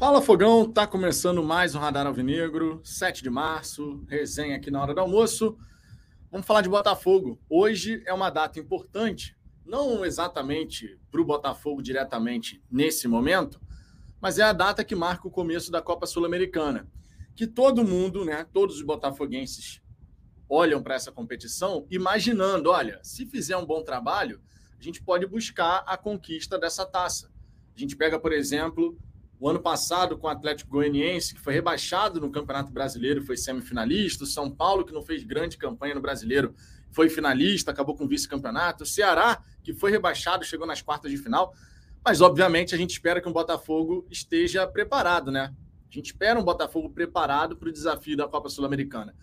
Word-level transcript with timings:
Fala 0.00 0.22
Fogão, 0.22 0.66
tá 0.66 0.86
começando 0.86 1.42
mais 1.42 1.74
um 1.74 1.78
Radar 1.78 2.06
Alvinegro, 2.06 2.80
7 2.82 3.22
de 3.22 3.28
março, 3.28 4.02
resenha 4.08 4.56
aqui 4.56 4.70
na 4.70 4.80
hora 4.80 4.94
do 4.94 5.00
almoço. 5.02 5.58
Vamos 6.30 6.46
falar 6.46 6.62
de 6.62 6.70
Botafogo. 6.70 7.38
Hoje 7.50 8.02
é 8.06 8.14
uma 8.14 8.30
data 8.30 8.58
importante, 8.58 9.36
não 9.62 10.02
exatamente 10.02 10.98
para 11.10 11.20
o 11.20 11.24
Botafogo 11.24 11.82
diretamente 11.82 12.64
nesse 12.70 13.06
momento, 13.06 13.60
mas 14.18 14.38
é 14.38 14.42
a 14.42 14.54
data 14.54 14.82
que 14.82 14.94
marca 14.94 15.28
o 15.28 15.30
começo 15.30 15.70
da 15.70 15.82
Copa 15.82 16.06
Sul-Americana. 16.06 16.88
Que 17.36 17.46
todo 17.46 17.84
mundo, 17.84 18.24
né, 18.24 18.46
todos 18.54 18.76
os 18.76 18.82
botafoguenses 18.82 19.82
olham 20.48 20.82
para 20.82 20.94
essa 20.94 21.12
competição 21.12 21.86
imaginando, 21.90 22.70
olha, 22.70 22.98
se 23.02 23.26
fizer 23.26 23.58
um 23.58 23.66
bom 23.66 23.82
trabalho, 23.82 24.40
a 24.78 24.82
gente 24.82 25.02
pode 25.02 25.26
buscar 25.26 25.84
a 25.86 25.98
conquista 25.98 26.58
dessa 26.58 26.86
taça. 26.86 27.30
A 27.76 27.78
gente 27.78 27.94
pega, 27.94 28.18
por 28.18 28.32
exemplo, 28.32 28.98
o 29.40 29.48
ano 29.48 29.58
passado 29.58 30.18
com 30.18 30.26
o 30.26 30.30
Atlético 30.30 30.70
Goianiense, 30.70 31.34
que 31.34 31.40
foi 31.40 31.54
rebaixado 31.54 32.20
no 32.20 32.30
Campeonato 32.30 32.70
Brasileiro, 32.70 33.24
foi 33.24 33.38
semifinalista. 33.38 34.24
O 34.24 34.26
São 34.26 34.50
Paulo, 34.50 34.84
que 34.84 34.92
não 34.92 35.02
fez 35.02 35.24
grande 35.24 35.56
campanha 35.56 35.94
no 35.94 36.00
Brasileiro, 36.02 36.54
foi 36.90 37.08
finalista, 37.08 37.70
acabou 37.70 37.96
com 37.96 38.06
vice-campeonato. 38.06 38.84
O 38.84 38.86
Ceará, 38.86 39.42
que 39.62 39.72
foi 39.72 39.90
rebaixado, 39.90 40.44
chegou 40.44 40.66
nas 40.66 40.82
quartas 40.82 41.10
de 41.10 41.16
final. 41.16 41.54
Mas, 42.04 42.20
obviamente, 42.20 42.74
a 42.74 42.78
gente 42.78 42.90
espera 42.90 43.18
que 43.18 43.28
o 43.28 43.32
Botafogo 43.32 44.06
esteja 44.10 44.66
preparado, 44.66 45.30
né? 45.30 45.54
A 45.90 45.94
gente 45.94 46.06
espera 46.06 46.38
um 46.38 46.44
Botafogo 46.44 46.90
preparado 46.90 47.56
para 47.56 47.70
o 47.70 47.72
desafio 47.72 48.18
da 48.18 48.28
Copa 48.28 48.50
Sul-Americana. 48.50 49.14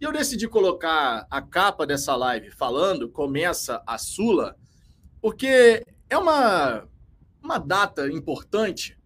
E 0.00 0.04
eu 0.04 0.12
decidi 0.12 0.46
colocar 0.46 1.26
a 1.28 1.42
capa 1.42 1.84
dessa 1.84 2.14
live 2.14 2.48
falando, 2.52 3.08
começa 3.08 3.82
a 3.84 3.98
Sula, 3.98 4.56
porque 5.20 5.84
é 6.08 6.16
uma, 6.16 6.86
uma 7.42 7.58
data 7.58 8.08
importante 8.08 8.96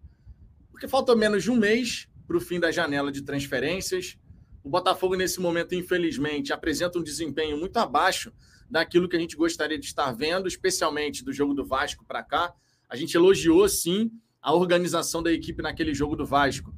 porque 0.79 0.87
falta 0.87 1.13
menos 1.13 1.43
de 1.43 1.51
um 1.51 1.57
mês 1.57 2.07
para 2.25 2.37
o 2.37 2.39
fim 2.39 2.57
da 2.57 2.71
janela 2.71 3.11
de 3.11 3.21
transferências. 3.21 4.17
O 4.63 4.69
Botafogo, 4.69 5.13
nesse 5.13 5.41
momento, 5.41 5.75
infelizmente, 5.75 6.53
apresenta 6.53 6.97
um 6.97 7.03
desempenho 7.03 7.57
muito 7.57 7.75
abaixo 7.75 8.31
daquilo 8.69 9.09
que 9.09 9.17
a 9.17 9.19
gente 9.19 9.35
gostaria 9.35 9.77
de 9.77 9.85
estar 9.85 10.09
vendo, 10.13 10.47
especialmente 10.47 11.21
do 11.21 11.33
jogo 11.33 11.53
do 11.53 11.65
Vasco 11.65 12.05
para 12.05 12.23
cá. 12.23 12.53
A 12.87 12.95
gente 12.95 13.13
elogiou, 13.13 13.67
sim, 13.67 14.09
a 14.41 14.53
organização 14.53 15.21
da 15.21 15.33
equipe 15.33 15.61
naquele 15.61 15.93
jogo 15.93 16.15
do 16.15 16.25
Vasco, 16.25 16.73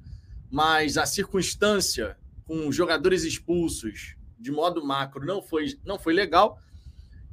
mas 0.50 0.98
a 0.98 1.06
circunstância 1.06 2.18
com 2.46 2.72
jogadores 2.72 3.24
expulsos 3.24 4.16
de 4.40 4.52
modo 4.52 4.84
macro 4.84 5.24
não 5.24 5.44
foi, 5.44 5.78
não 5.86 6.00
foi 6.00 6.14
legal. 6.14 6.58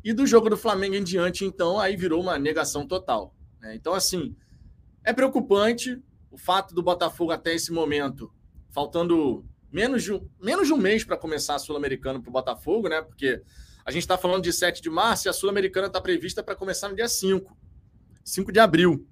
E 0.05 0.12
do 0.12 0.27
jogo 0.27 0.51
do 0.51 0.57
Flamengo 0.59 0.97
em 0.97 1.03
diante, 1.03 1.47
então, 1.47 1.81
aí 1.81 1.97
virou 1.97 2.20
uma 2.20 2.39
negação 2.39 2.87
total. 2.87 3.35
Né? 3.59 3.75
Então, 3.75 3.95
assim, 3.95 4.37
é 5.03 5.14
preocupante 5.14 6.03
o 6.31 6.39
fato 6.39 6.75
do 6.75 6.83
Botafogo 6.83 7.33
até 7.33 7.55
esse 7.55 7.73
momento, 7.73 8.33
faltando 8.71 9.45
menos 9.71 10.03
de 10.03 10.12
um, 10.12 10.29
menos 10.41 10.67
de 10.67 10.73
um 10.73 10.77
mês 10.77 11.05
para 11.05 11.17
começar 11.17 11.55
a 11.55 11.59
Sul-Americana 11.59 12.20
para 12.20 12.29
o 12.29 12.33
Botafogo, 12.33 12.89
né? 12.89 13.03
Porque 13.03 13.43
a 13.85 13.91
gente 13.91 14.03
está 14.03 14.19
falando 14.19 14.43
de 14.43 14.53
7 14.53 14.83
de 14.83 14.91
março 14.91 15.29
e 15.29 15.31
a 15.31 15.33
Sul-Americana 15.33 15.87
está 15.87 16.01
prevista 16.01 16.43
para 16.43 16.55
começar 16.55 16.89
no 16.89 16.97
dia 16.97 17.09
5, 17.09 17.57
5 18.25 18.53
de 18.53 18.61
abril. 18.61 19.07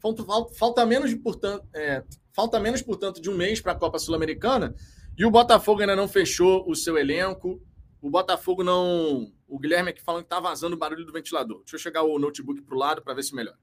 Falta, 0.00 0.24
falta, 0.54 0.86
menos, 0.86 1.14
portanto, 1.14 1.64
é, 1.74 2.02
falta 2.32 2.58
menos, 2.58 2.82
portanto, 2.82 3.20
de 3.20 3.30
um 3.30 3.36
mês 3.36 3.60
para 3.60 3.72
a 3.72 3.76
Copa 3.76 3.98
Sul-Americana 3.98 4.74
e 5.16 5.24
o 5.24 5.30
Botafogo 5.30 5.80
ainda 5.80 5.94
não 5.94 6.08
fechou 6.08 6.68
o 6.68 6.74
seu 6.74 6.96
elenco. 6.98 7.60
O 8.00 8.10
Botafogo 8.10 8.64
não. 8.64 9.32
O 9.46 9.58
Guilherme 9.58 9.90
aqui 9.90 10.02
falando 10.02 10.22
que 10.22 10.26
está 10.26 10.40
vazando 10.40 10.74
o 10.74 10.78
barulho 10.78 11.04
do 11.04 11.12
ventilador. 11.12 11.58
Deixa 11.58 11.76
eu 11.76 11.80
chegar 11.80 12.02
o 12.02 12.18
notebook 12.18 12.62
para 12.62 12.74
o 12.74 12.78
lado 12.78 13.02
para 13.02 13.14
ver 13.14 13.22
se 13.22 13.34
melhora. 13.34 13.58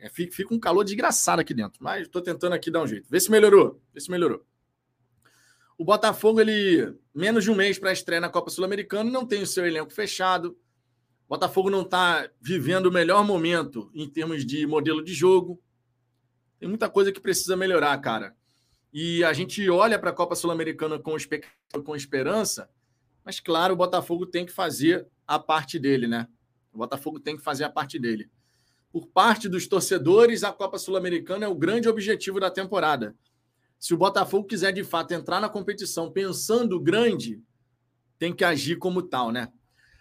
É, 0.00 0.08
fica, 0.08 0.54
um 0.54 0.58
calor 0.58 0.82
desgraçado 0.82 1.42
aqui 1.42 1.52
dentro, 1.52 1.78
mas 1.84 2.06
estou 2.06 2.22
tentando 2.22 2.54
aqui 2.54 2.70
dar 2.70 2.82
um 2.82 2.86
jeito. 2.86 3.06
Vê 3.10 3.20
se 3.20 3.30
melhorou. 3.30 3.78
Vê 3.92 4.00
se 4.00 4.10
melhorou. 4.10 4.46
O 5.76 5.84
Botafogo, 5.84 6.40
ele 6.40 6.96
menos 7.14 7.44
de 7.44 7.50
um 7.50 7.54
mês 7.54 7.78
para 7.78 7.90
a 7.90 7.92
estreia 7.92 8.20
na 8.20 8.30
Copa 8.30 8.50
Sul-Americana, 8.50 9.10
não 9.10 9.26
tem 9.26 9.42
o 9.42 9.46
seu 9.46 9.66
elenco 9.66 9.92
fechado. 9.92 10.56
O 11.26 11.28
Botafogo 11.28 11.68
não 11.68 11.82
está 11.82 12.30
vivendo 12.40 12.86
o 12.86 12.92
melhor 12.92 13.24
momento 13.24 13.90
em 13.94 14.08
termos 14.08 14.44
de 14.44 14.66
modelo 14.66 15.04
de 15.04 15.12
jogo. 15.12 15.62
Tem 16.58 16.68
muita 16.68 16.88
coisa 16.88 17.12
que 17.12 17.20
precisa 17.20 17.54
melhorar, 17.54 17.96
cara. 17.98 18.34
E 18.92 19.22
a 19.22 19.34
gente 19.34 19.68
olha 19.68 19.98
para 19.98 20.10
a 20.10 20.14
Copa 20.14 20.34
Sul-Americana 20.34 20.98
com, 20.98 21.14
com 21.84 21.94
esperança, 21.94 22.70
mas 23.22 23.38
claro, 23.38 23.74
o 23.74 23.76
Botafogo 23.76 24.26
tem 24.26 24.46
que 24.46 24.52
fazer 24.52 25.06
a 25.26 25.38
parte 25.38 25.78
dele, 25.78 26.06
né? 26.06 26.26
O 26.72 26.78
Botafogo 26.78 27.20
tem 27.20 27.36
que 27.36 27.42
fazer 27.42 27.64
a 27.64 27.70
parte 27.70 27.98
dele 27.98 28.30
por 28.92 29.06
parte 29.06 29.48
dos 29.48 29.66
torcedores, 29.66 30.42
a 30.42 30.52
Copa 30.52 30.78
Sul-Americana 30.78 31.44
é 31.44 31.48
o 31.48 31.54
grande 31.54 31.88
objetivo 31.88 32.40
da 32.40 32.50
temporada. 32.50 33.14
Se 33.78 33.94
o 33.94 33.96
Botafogo 33.96 34.46
quiser 34.46 34.72
de 34.72 34.84
fato 34.84 35.12
entrar 35.12 35.40
na 35.40 35.48
competição 35.48 36.10
pensando 36.10 36.78
grande, 36.78 37.40
tem 38.18 38.34
que 38.34 38.44
agir 38.44 38.76
como 38.76 39.00
tal, 39.00 39.30
né? 39.30 39.50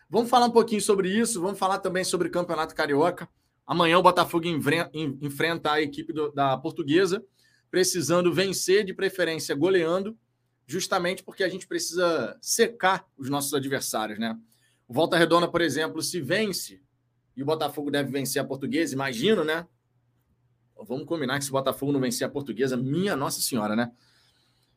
Vamos 0.10 0.30
falar 0.30 0.48
um 0.48 0.52
pouquinho 0.52 0.82
sobre 0.82 1.10
isso, 1.10 1.40
vamos 1.40 1.60
falar 1.60 1.80
também 1.80 2.04
sobre 2.04 2.28
o 2.28 2.32
Campeonato 2.32 2.74
Carioca. 2.74 3.30
Amanhã 3.66 4.00
o 4.00 4.04
Botafogo 4.04 4.48
enfrenta 4.48 5.72
a 5.72 5.82
equipe 5.82 6.12
do, 6.12 6.32
da 6.32 6.58
Portuguesa, 6.58 7.24
precisando 7.70 8.34
vencer, 8.34 8.84
de 8.84 8.94
preferência 8.94 9.54
goleando, 9.54 10.18
justamente 10.66 11.24
porque 11.24 11.44
a 11.44 11.50
gente 11.50 11.68
precisa 11.68 12.36
secar 12.42 13.06
os 13.16 13.30
nossos 13.30 13.54
adversários, 13.54 14.18
né? 14.18 14.36
O 14.88 14.94
Volta 14.94 15.16
Redonda, 15.16 15.48
por 15.48 15.62
exemplo, 15.62 16.02
se 16.02 16.20
vence, 16.20 16.82
e 17.40 17.42
o 17.42 17.46
Botafogo 17.46 17.90
deve 17.90 18.12
vencer 18.12 18.42
a 18.42 18.44
portuguesa, 18.44 18.94
imagino, 18.94 19.46
né? 19.46 19.66
Vamos 20.86 21.06
combinar 21.06 21.40
que 21.40 21.46
se 21.46 21.50
o 21.50 21.54
Botafogo 21.54 21.90
não 21.94 22.02
vencer 22.02 22.28
a 22.28 22.30
portuguesa, 22.30 22.76
minha 22.76 23.16
Nossa 23.16 23.40
Senhora, 23.40 23.78
né? 23.78 23.94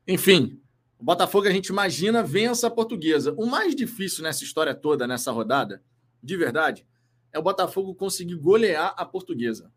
Enfim, 0.06 0.60
o 0.96 1.02
Botafogo 1.02 1.48
a 1.48 1.50
gente 1.50 1.66
imagina 1.66 2.22
vença 2.22 2.68
a 2.68 2.70
portuguesa. 2.70 3.34
O 3.36 3.46
mais 3.46 3.74
difícil 3.74 4.22
nessa 4.22 4.44
história 4.44 4.76
toda, 4.76 5.08
nessa 5.08 5.32
rodada, 5.32 5.82
de 6.22 6.36
verdade, 6.36 6.86
é 7.32 7.38
o 7.40 7.42
Botafogo 7.42 7.96
conseguir 7.96 8.36
golear 8.36 8.94
a 8.96 9.04
portuguesa. 9.04 9.72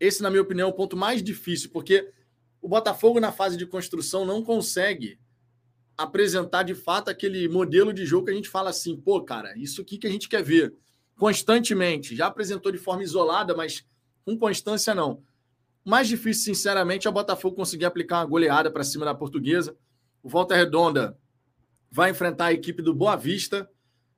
Esse, 0.00 0.24
na 0.24 0.28
minha 0.28 0.42
opinião, 0.42 0.68
é 0.68 0.72
o 0.72 0.74
ponto 0.74 0.96
mais 0.96 1.22
difícil, 1.22 1.70
porque 1.70 2.12
o 2.60 2.66
Botafogo, 2.68 3.20
na 3.20 3.30
fase 3.30 3.56
de 3.56 3.64
construção, 3.64 4.24
não 4.24 4.42
consegue 4.42 5.20
apresentar 5.96 6.64
de 6.64 6.74
fato 6.74 7.10
aquele 7.10 7.48
modelo 7.48 7.92
de 7.92 8.04
jogo 8.04 8.24
que 8.24 8.32
a 8.32 8.34
gente 8.34 8.48
fala 8.48 8.70
assim, 8.70 8.96
pô, 8.96 9.22
cara, 9.22 9.56
isso 9.56 9.80
aqui 9.80 9.96
que 9.96 10.08
a 10.08 10.10
gente 10.10 10.28
quer 10.28 10.42
ver 10.42 10.74
constantemente. 11.16 12.14
Já 12.14 12.26
apresentou 12.26 12.70
de 12.70 12.78
forma 12.78 13.02
isolada, 13.02 13.54
mas 13.54 13.84
com 14.24 14.38
constância 14.38 14.94
não. 14.94 15.22
Mais 15.84 16.08
difícil, 16.08 16.54
sinceramente, 16.54 17.06
é 17.06 17.10
o 17.10 17.12
Botafogo 17.12 17.56
conseguir 17.56 17.84
aplicar 17.84 18.18
uma 18.18 18.26
goleada 18.26 18.70
para 18.70 18.84
cima 18.84 19.04
da 19.04 19.14
portuguesa. 19.14 19.76
O 20.22 20.28
Volta 20.28 20.54
Redonda 20.54 21.16
vai 21.90 22.10
enfrentar 22.10 22.46
a 22.46 22.52
equipe 22.52 22.82
do 22.82 22.92
Boa 22.92 23.16
Vista. 23.16 23.70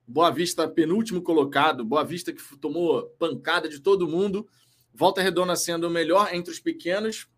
Boa 0.06 0.30
Vista, 0.30 0.66
penúltimo 0.66 1.20
colocado. 1.20 1.84
Boa 1.84 2.04
Vista 2.04 2.32
que 2.32 2.42
tomou 2.56 3.04
pancada 3.18 3.68
de 3.68 3.80
todo 3.80 4.08
mundo. 4.08 4.48
Volta 4.94 5.20
Redonda 5.20 5.54
sendo 5.54 5.86
o 5.86 5.90
melhor 5.90 6.34
entre 6.34 6.50
os 6.50 6.58
pequenos. 6.58 7.28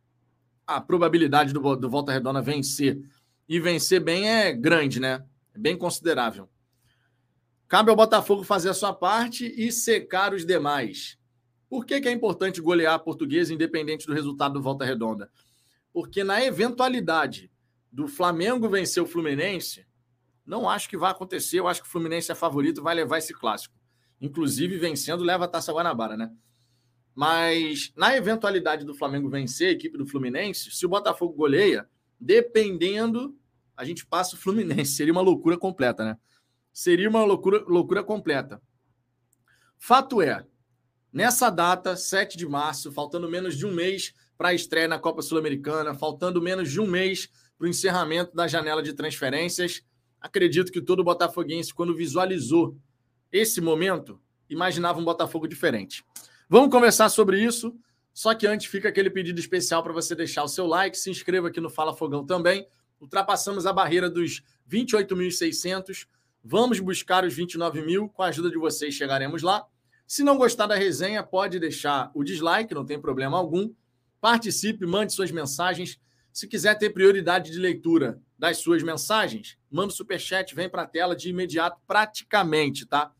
A 0.65 0.81
probabilidade 0.81 1.53
do, 1.53 1.77
do 1.77 1.91
Volta 1.91 2.13
Redonda 2.13 2.41
vencer 2.41 3.01
e 3.49 3.59
vencer 3.59 4.01
bem 4.01 4.31
é 4.31 4.53
grande, 4.53 5.01
né? 5.01 5.25
É 5.53 5.59
bem 5.59 5.77
considerável. 5.77 6.49
Cabe 7.71 7.89
ao 7.89 7.95
Botafogo 7.95 8.43
fazer 8.43 8.69
a 8.69 8.75
sua 8.75 8.93
parte 8.93 9.47
e 9.57 9.71
secar 9.71 10.35
os 10.35 10.45
demais. 10.45 11.17
Por 11.69 11.87
que, 11.87 12.01
que 12.01 12.09
é 12.09 12.11
importante 12.11 12.61
golear 12.61 12.95
a 12.95 12.99
portuguesa, 12.99 13.55
independente 13.55 14.09
do 14.09 14.13
resultado 14.13 14.55
do 14.55 14.61
Volta 14.61 14.85
Redonda? 14.85 15.31
Porque 15.93 16.25
na 16.25 16.45
eventualidade 16.45 17.49
do 17.93 18.09
Flamengo 18.09 18.69
vencer 18.69 19.01
o 19.01 19.07
Fluminense, 19.07 19.87
não 20.45 20.69
acho 20.69 20.89
que 20.89 20.97
vai 20.97 21.13
acontecer. 21.13 21.61
Eu 21.61 21.69
acho 21.69 21.81
que 21.81 21.87
o 21.87 21.91
Fluminense 21.93 22.33
é 22.33 22.35
favorito, 22.35 22.83
vai 22.83 22.93
levar 22.93 23.19
esse 23.19 23.33
clássico. 23.33 23.79
Inclusive, 24.21 24.77
vencendo, 24.77 25.23
leva 25.23 25.45
a 25.45 25.49
taça 25.49 25.73
Guanabara, 25.73 26.17
né? 26.17 26.29
Mas 27.15 27.93
na 27.95 28.17
eventualidade 28.17 28.85
do 28.85 28.97
Flamengo 28.97 29.31
vencer 29.31 29.69
a 29.69 29.73
equipe 29.73 29.97
do 29.97 30.09
Fluminense, 30.09 30.73
se 30.73 30.85
o 30.85 30.89
Botafogo 30.89 31.35
goleia, 31.35 31.89
dependendo, 32.19 33.39
a 33.77 33.85
gente 33.85 34.05
passa 34.05 34.35
o 34.35 34.39
Fluminense. 34.39 34.91
Seria 34.91 35.13
uma 35.13 35.23
loucura 35.23 35.57
completa, 35.57 36.05
né? 36.05 36.19
Seria 36.73 37.09
uma 37.09 37.25
loucura, 37.25 37.65
loucura 37.67 38.03
completa. 38.03 38.61
Fato 39.79 40.21
é, 40.21 40.45
nessa 41.13 41.51
data, 41.51 41.97
7 41.97 42.37
de 42.37 42.47
março, 42.47 42.93
faltando 42.93 43.29
menos 43.29 43.57
de 43.57 43.67
um 43.67 43.73
mês 43.73 44.15
para 44.37 44.51
a 44.51 44.55
estreia 44.55 44.89
na 44.89 44.99
Copa 44.99 45.23
Sul-Americana, 45.23 45.95
faltando 45.95 46.41
menos 46.41 46.71
de 46.71 46.81
um 46.81 46.87
mês 46.87 47.29
para 47.59 47.67
o 47.67 47.69
encerramento 47.69 48.35
da 48.35 48.47
janela 48.47 48.83
de 48.83 48.93
transferências, 48.93 49.83
acredito 50.21 50.73
que 50.73 50.81
todo 50.81 51.05
botafoguense, 51.05 51.75
quando 51.75 51.95
visualizou 51.95 52.77
esse 53.33 53.61
momento, 53.61 54.21
imaginava 54.49 54.99
um 54.99 55.05
Botafogo 55.05 55.47
diferente. 55.47 56.05
Vamos 56.49 56.71
conversar 56.71 57.09
sobre 57.09 57.43
isso, 57.43 57.75
só 58.13 58.35
que 58.35 58.47
antes 58.47 58.67
fica 58.67 58.89
aquele 58.89 59.09
pedido 59.09 59.39
especial 59.39 59.83
para 59.83 59.93
você 59.93 60.15
deixar 60.15 60.43
o 60.43 60.49
seu 60.49 60.67
like, 60.67 60.99
se 60.99 61.11
inscreva 61.11 61.49
aqui 61.49 61.61
no 61.61 61.71
Fala 61.71 61.95
Fogão 61.95 62.27
também. 62.27 62.67
Ultrapassamos 63.01 63.67
a 63.67 63.73
barreira 63.73 64.11
dos 64.11 64.43
28.600 64.69 66.07
Vamos 66.43 66.81
buscar 66.81 67.25
os 67.25 67.35
29 67.35 67.83
mil. 67.83 68.09
Com 68.09 68.23
a 68.23 68.27
ajuda 68.27 68.51
de 68.51 68.59
vocês, 68.59 68.95
chegaremos 68.95 69.43
lá. 69.43 69.67
Se 70.07 70.25
não 70.25 70.37
gostar 70.37 70.67
da 70.67 70.75
resenha, 70.75 71.23
pode 71.23 71.61
deixar 71.61 72.11
o 72.15 72.25
dislike, 72.25 72.75
não 72.75 72.85
tem 72.85 73.01
problema 73.01 73.37
algum. 73.39 73.73
Participe, 74.21 74.87
mande 74.87 75.13
suas 75.13 75.31
mensagens. 75.31 76.01
Se 76.33 76.49
quiser 76.49 76.77
ter 76.77 76.91
prioridade 76.91 77.51
de 77.51 77.59
leitura 77.59 78.21
das 78.39 78.59
suas 78.59 78.83
mensagens, 78.83 79.59
manda 79.71 79.93
o 79.93 79.97
superchat, 79.97 80.55
vem 80.55 80.69
para 80.69 80.83
a 80.83 80.87
tela 80.87 81.15
de 81.15 81.29
imediato, 81.29 81.81
praticamente, 81.87 82.87
tá? 82.87 83.13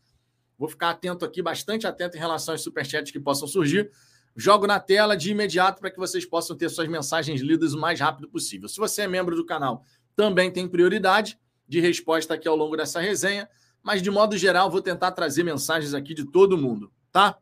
Vou 0.57 0.67
ficar 0.67 0.89
atento 0.89 1.23
aqui, 1.23 1.41
bastante 1.41 1.87
atento 1.87 2.17
em 2.17 2.19
relação 2.19 2.53
aos 2.53 2.61
superchats 2.61 3.11
que 3.11 3.19
possam 3.19 3.47
surgir. 3.47 3.91
Jogo 4.35 4.65
na 4.65 4.79
tela 4.79 5.15
de 5.15 5.31
imediato 5.31 5.79
para 5.79 5.91
que 5.91 5.97
vocês 5.97 6.25
possam 6.25 6.55
ter 6.55 6.69
suas 6.69 6.87
mensagens 6.87 7.41
lidas 7.41 7.73
o 7.73 7.79
mais 7.79 7.99
rápido 7.99 8.29
possível. 8.29 8.67
Se 8.67 8.77
você 8.77 9.03
é 9.03 9.07
membro 9.07 9.35
do 9.35 9.45
canal, 9.45 9.83
também 10.15 10.51
tem 10.51 10.67
prioridade 10.67 11.37
de 11.71 11.79
resposta 11.79 12.33
aqui 12.33 12.49
ao 12.49 12.55
longo 12.57 12.75
dessa 12.75 12.99
resenha, 12.99 13.49
mas 13.81 14.01
de 14.01 14.11
modo 14.11 14.37
geral 14.37 14.69
vou 14.69 14.81
tentar 14.81 15.13
trazer 15.13 15.41
mensagens 15.41 15.93
aqui 15.93 16.13
de 16.13 16.25
todo 16.25 16.57
mundo, 16.57 16.91
tá? 17.13 17.37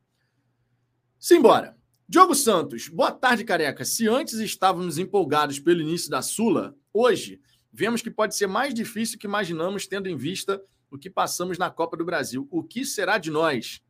Simbora. 1.17 1.75
Diogo 2.07 2.35
Santos, 2.35 2.87
boa 2.89 3.11
tarde, 3.11 3.43
careca. 3.43 3.83
Se 3.83 4.07
antes 4.07 4.35
estávamos 4.35 4.99
empolgados 4.99 5.59
pelo 5.59 5.81
início 5.81 6.11
da 6.11 6.21
Sula, 6.21 6.75
hoje 6.93 7.41
vemos 7.73 8.03
que 8.03 8.11
pode 8.11 8.35
ser 8.35 8.45
mais 8.45 8.71
difícil 8.71 9.17
que 9.17 9.25
imaginamos, 9.25 9.87
tendo 9.87 10.07
em 10.07 10.15
vista 10.15 10.61
o 10.91 10.97
que 10.99 11.09
passamos 11.09 11.57
na 11.57 11.71
Copa 11.71 11.97
do 11.97 12.05
Brasil. 12.05 12.47
O 12.51 12.63
que 12.63 12.85
será 12.85 13.17
de 13.17 13.31
nós? 13.31 13.81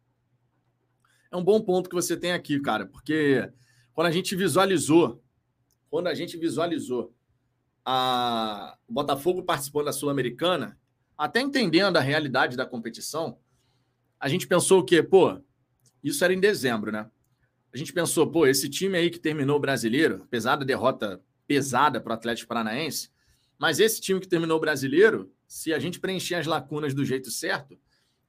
É 1.29 1.35
um 1.35 1.43
bom 1.43 1.59
ponto 1.59 1.89
que 1.89 1.95
você 1.95 2.15
tem 2.15 2.31
aqui, 2.31 2.61
cara, 2.61 2.85
porque 2.85 3.51
quando 3.93 4.07
a 4.07 4.11
gente 4.11 4.37
visualizou, 4.37 5.21
quando 5.89 6.07
a 6.07 6.13
gente 6.13 6.37
visualizou 6.37 7.13
a 7.91 8.77
o 8.87 8.93
Botafogo 8.93 9.41
participando 9.41 9.85
da 9.85 9.91
Sul-Americana, 9.91 10.77
até 11.17 11.41
entendendo 11.41 11.97
a 11.97 12.01
realidade 12.01 12.55
da 12.55 12.63
competição, 12.63 13.39
a 14.19 14.29
gente 14.29 14.47
pensou 14.47 14.81
o 14.81 14.83
quê? 14.83 15.01
Pô, 15.01 15.41
isso 16.03 16.23
era 16.23 16.31
em 16.31 16.39
dezembro, 16.39 16.91
né? 16.91 17.09
A 17.73 17.77
gente 17.77 17.91
pensou, 17.91 18.29
pô, 18.29 18.45
esse 18.45 18.69
time 18.69 18.95
aí 18.95 19.09
que 19.09 19.17
terminou 19.17 19.57
o 19.57 19.59
brasileiro, 19.59 20.21
apesar 20.23 20.55
da 20.55 20.63
derrota 20.63 21.19
pesada 21.47 21.99
para 21.99 22.11
o 22.11 22.13
Atlético 22.13 22.47
Paranaense, 22.47 23.09
mas 23.57 23.79
esse 23.79 23.99
time 23.99 24.19
que 24.19 24.27
terminou 24.27 24.57
o 24.57 24.61
brasileiro, 24.61 25.31
se 25.47 25.73
a 25.73 25.79
gente 25.79 25.99
preencher 25.99 26.35
as 26.35 26.45
lacunas 26.45 26.93
do 26.93 27.03
jeito 27.03 27.31
certo, 27.31 27.75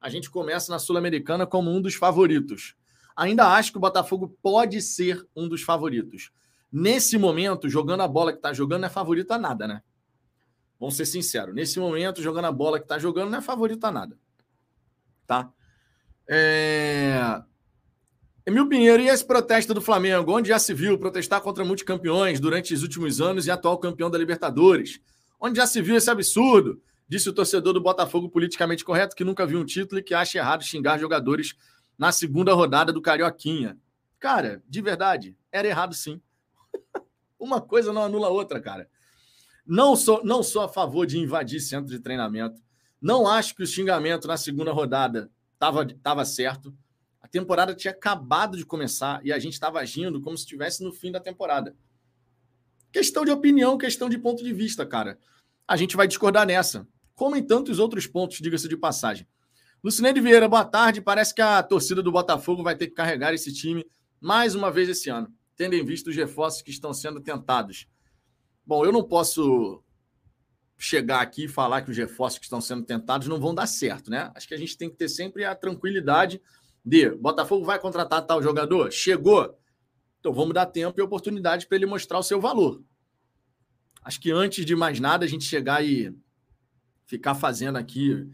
a 0.00 0.08
gente 0.08 0.30
começa 0.30 0.72
na 0.72 0.78
Sul-Americana 0.78 1.46
como 1.46 1.70
um 1.70 1.82
dos 1.82 1.94
favoritos. 1.94 2.74
Ainda 3.14 3.46
acho 3.48 3.72
que 3.72 3.78
o 3.78 3.80
Botafogo 3.80 4.38
pode 4.42 4.80
ser 4.80 5.22
um 5.36 5.46
dos 5.46 5.60
favoritos. 5.60 6.32
Nesse 6.72 7.18
momento, 7.18 7.68
jogando 7.68 8.02
a 8.02 8.08
bola 8.08 8.32
que 8.32 8.38
está 8.38 8.52
jogando, 8.52 8.82
não 8.82 8.86
é 8.86 8.90
favorito 8.90 9.32
a 9.32 9.38
nada, 9.38 9.66
né? 9.66 9.82
Vamos 10.78 10.96
ser 10.96 11.04
sinceros. 11.04 11.54
Nesse 11.54 11.78
momento, 11.78 12.22
jogando 12.22 12.46
a 12.46 12.52
bola 12.52 12.78
que 12.78 12.84
está 12.84 12.98
jogando, 12.98 13.30
não 13.30 13.38
é 13.38 13.42
favorito 13.42 13.84
a 13.84 13.90
nada. 13.90 14.16
Tá? 15.26 15.52
É... 16.28 17.42
Emil 18.46 18.68
Pinheiro, 18.68 19.02
e 19.02 19.08
esse 19.08 19.24
protesto 19.24 19.74
do 19.74 19.80
Flamengo? 19.80 20.32
Onde 20.32 20.48
já 20.48 20.58
se 20.58 20.72
viu 20.72 20.98
protestar 20.98 21.40
contra 21.40 21.64
multicampeões 21.64 22.40
durante 22.40 22.72
os 22.72 22.82
últimos 22.82 23.20
anos 23.20 23.46
e 23.46 23.50
atual 23.50 23.78
campeão 23.78 24.10
da 24.10 24.16
Libertadores? 24.16 25.00
Onde 25.38 25.58
já 25.58 25.66
se 25.66 25.82
viu 25.82 25.96
esse 25.96 26.10
absurdo? 26.10 26.80
Disse 27.06 27.28
o 27.28 27.32
torcedor 27.32 27.74
do 27.74 27.80
Botafogo 27.80 28.28
politicamente 28.28 28.84
correto 28.84 29.16
que 29.16 29.24
nunca 29.24 29.44
viu 29.44 29.58
um 29.58 29.64
título 29.64 30.00
e 30.00 30.02
que 30.02 30.14
acha 30.14 30.38
errado 30.38 30.62
xingar 30.62 30.98
jogadores 30.98 31.54
na 31.98 32.10
segunda 32.12 32.54
rodada 32.54 32.92
do 32.92 33.02
Carioquinha. 33.02 33.76
Cara, 34.18 34.62
de 34.68 34.80
verdade, 34.80 35.36
era 35.52 35.68
errado 35.68 35.94
sim. 35.94 36.20
Uma 37.40 37.60
coisa 37.60 37.92
não 37.92 38.04
anula 38.04 38.26
a 38.26 38.30
outra, 38.30 38.60
cara. 38.60 38.88
Não 39.66 39.96
sou, 39.96 40.22
não 40.22 40.42
sou 40.42 40.62
a 40.62 40.68
favor 40.68 41.06
de 41.06 41.18
invadir 41.18 41.58
centro 41.60 41.90
de 41.90 41.98
treinamento. 41.98 42.60
Não 43.00 43.26
acho 43.26 43.54
que 43.54 43.62
o 43.62 43.66
xingamento 43.66 44.28
na 44.28 44.36
segunda 44.36 44.72
rodada 44.72 45.30
estava 45.54 45.86
tava 46.02 46.24
certo. 46.26 46.74
A 47.20 47.26
temporada 47.26 47.74
tinha 47.74 47.92
acabado 47.92 48.58
de 48.58 48.66
começar 48.66 49.24
e 49.24 49.32
a 49.32 49.38
gente 49.38 49.54
estava 49.54 49.80
agindo 49.80 50.20
como 50.20 50.36
se 50.36 50.44
estivesse 50.44 50.84
no 50.84 50.92
fim 50.92 51.10
da 51.10 51.18
temporada. 51.18 51.74
Questão 52.92 53.24
de 53.24 53.30
opinião, 53.30 53.78
questão 53.78 54.10
de 54.10 54.18
ponto 54.18 54.44
de 54.44 54.52
vista, 54.52 54.84
cara. 54.84 55.18
A 55.66 55.76
gente 55.76 55.96
vai 55.96 56.06
discordar 56.06 56.46
nessa. 56.46 56.86
Como 57.14 57.36
em 57.36 57.42
tantos 57.42 57.78
outros 57.78 58.06
pontos, 58.06 58.38
diga-se 58.38 58.68
de 58.68 58.76
passagem. 58.76 59.26
Lucineide 59.82 60.20
Vieira, 60.20 60.48
boa 60.48 60.64
tarde. 60.64 61.00
Parece 61.00 61.34
que 61.34 61.40
a 61.40 61.62
torcida 61.62 62.02
do 62.02 62.12
Botafogo 62.12 62.62
vai 62.62 62.76
ter 62.76 62.88
que 62.88 62.94
carregar 62.94 63.32
esse 63.32 63.52
time 63.52 63.86
mais 64.20 64.54
uma 64.54 64.70
vez 64.70 64.88
esse 64.88 65.08
ano, 65.08 65.32
tendo 65.60 65.74
em 65.74 65.84
vista 65.84 66.08
os 66.08 66.16
reforços 66.16 66.62
que 66.62 66.70
estão 66.70 66.90
sendo 66.94 67.20
tentados. 67.20 67.86
Bom, 68.64 68.82
eu 68.82 68.90
não 68.90 69.06
posso 69.06 69.84
chegar 70.78 71.20
aqui 71.20 71.44
e 71.44 71.48
falar 71.48 71.82
que 71.82 71.90
os 71.90 71.96
reforços 71.98 72.38
que 72.38 72.46
estão 72.46 72.62
sendo 72.62 72.82
tentados 72.82 73.28
não 73.28 73.38
vão 73.38 73.54
dar 73.54 73.66
certo, 73.66 74.10
né? 74.10 74.32
Acho 74.34 74.48
que 74.48 74.54
a 74.54 74.56
gente 74.56 74.74
tem 74.78 74.88
que 74.88 74.96
ter 74.96 75.10
sempre 75.10 75.44
a 75.44 75.54
tranquilidade 75.54 76.40
de 76.82 77.10
Botafogo 77.10 77.62
vai 77.62 77.78
contratar 77.78 78.26
tal 78.26 78.42
jogador? 78.42 78.90
Chegou. 78.90 79.54
Então 80.18 80.32
vamos 80.32 80.54
dar 80.54 80.64
tempo 80.64 80.98
e 80.98 81.02
oportunidade 81.02 81.66
para 81.66 81.76
ele 81.76 81.84
mostrar 81.84 82.18
o 82.18 82.22
seu 82.22 82.40
valor. 82.40 82.82
Acho 84.02 84.18
que 84.18 84.30
antes 84.30 84.64
de 84.64 84.74
mais 84.74 84.98
nada 84.98 85.26
a 85.26 85.28
gente 85.28 85.44
chegar 85.44 85.84
e 85.84 86.10
ficar 87.04 87.34
fazendo 87.34 87.76
aqui, 87.76 88.26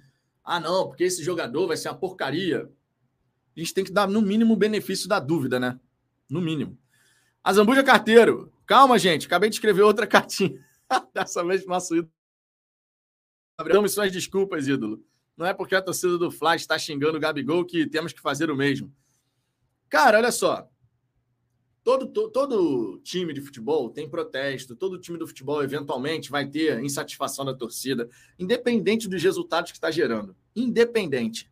ah 0.44 0.60
não, 0.60 0.86
porque 0.86 1.02
esse 1.02 1.24
jogador 1.24 1.66
vai 1.66 1.76
ser 1.76 1.88
uma 1.88 1.98
porcaria. 1.98 2.70
A 3.56 3.58
gente 3.58 3.74
tem 3.74 3.82
que 3.82 3.90
dar 3.90 4.06
no 4.06 4.22
mínimo 4.22 4.54
o 4.54 4.56
benefício 4.56 5.08
da 5.08 5.18
dúvida, 5.18 5.58
né? 5.58 5.80
No 6.30 6.40
mínimo. 6.40 6.78
Azambuja 7.46 7.84
Carteiro. 7.84 8.52
Calma, 8.66 8.98
gente. 8.98 9.28
Acabei 9.28 9.48
de 9.48 9.54
escrever 9.54 9.82
outra 9.82 10.04
cartinha. 10.04 10.58
Dessa 11.14 11.44
vez 11.44 11.64
nosso 11.64 11.94
ídolo. 11.94 12.12
Damos 13.72 13.92
suas 13.92 14.10
desculpas, 14.10 14.66
ídolo. 14.66 15.06
Não 15.36 15.46
é 15.46 15.54
porque 15.54 15.76
a 15.76 15.80
torcida 15.80 16.18
do 16.18 16.28
Fly 16.28 16.56
está 16.56 16.76
xingando 16.76 17.16
o 17.16 17.20
Gabigol 17.20 17.64
que 17.64 17.86
temos 17.86 18.12
que 18.12 18.20
fazer 18.20 18.50
o 18.50 18.56
mesmo. 18.56 18.92
Cara, 19.88 20.18
olha 20.18 20.32
só. 20.32 20.68
Todo, 21.84 22.08
todo, 22.08 22.32
todo, 22.32 23.00
time 23.04 23.32
de 23.32 23.40
futebol 23.40 23.90
tem 23.90 24.10
protesto, 24.10 24.74
todo 24.74 24.98
time 24.98 25.16
do 25.16 25.28
futebol 25.28 25.62
eventualmente 25.62 26.32
vai 26.32 26.48
ter 26.48 26.82
insatisfação 26.82 27.44
da 27.44 27.54
torcida, 27.54 28.10
independente 28.36 29.08
dos 29.08 29.22
resultados 29.22 29.70
que 29.70 29.76
está 29.76 29.88
gerando. 29.88 30.34
Independente. 30.56 31.48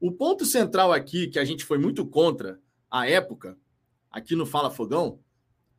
O 0.00 0.10
ponto 0.10 0.46
central 0.46 0.90
aqui, 0.90 1.26
que 1.26 1.38
a 1.38 1.44
gente 1.44 1.66
foi 1.66 1.76
muito 1.76 2.06
contra 2.06 2.58
a 2.90 3.06
época, 3.06 3.58
aqui 4.12 4.36
no 4.36 4.46
Fala 4.46 4.70
Fogão, 4.70 5.18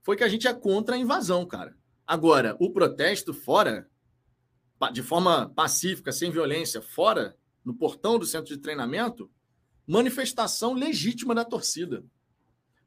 foi 0.01 0.17
que 0.17 0.23
a 0.23 0.27
gente 0.27 0.47
é 0.47 0.53
contra 0.53 0.95
a 0.95 0.97
invasão, 0.99 1.45
cara. 1.45 1.77
Agora, 2.05 2.57
o 2.59 2.71
protesto 2.71 3.33
fora, 3.33 3.89
de 4.91 5.01
forma 5.01 5.49
pacífica, 5.49 6.11
sem 6.11 6.29
violência, 6.29 6.81
fora, 6.81 7.37
no 7.63 7.73
portão 7.73 8.19
do 8.19 8.25
centro 8.25 8.53
de 8.53 8.61
treinamento, 8.61 9.31
manifestação 9.87 10.73
legítima 10.73 11.33
da 11.33 11.45
torcida. 11.45 12.03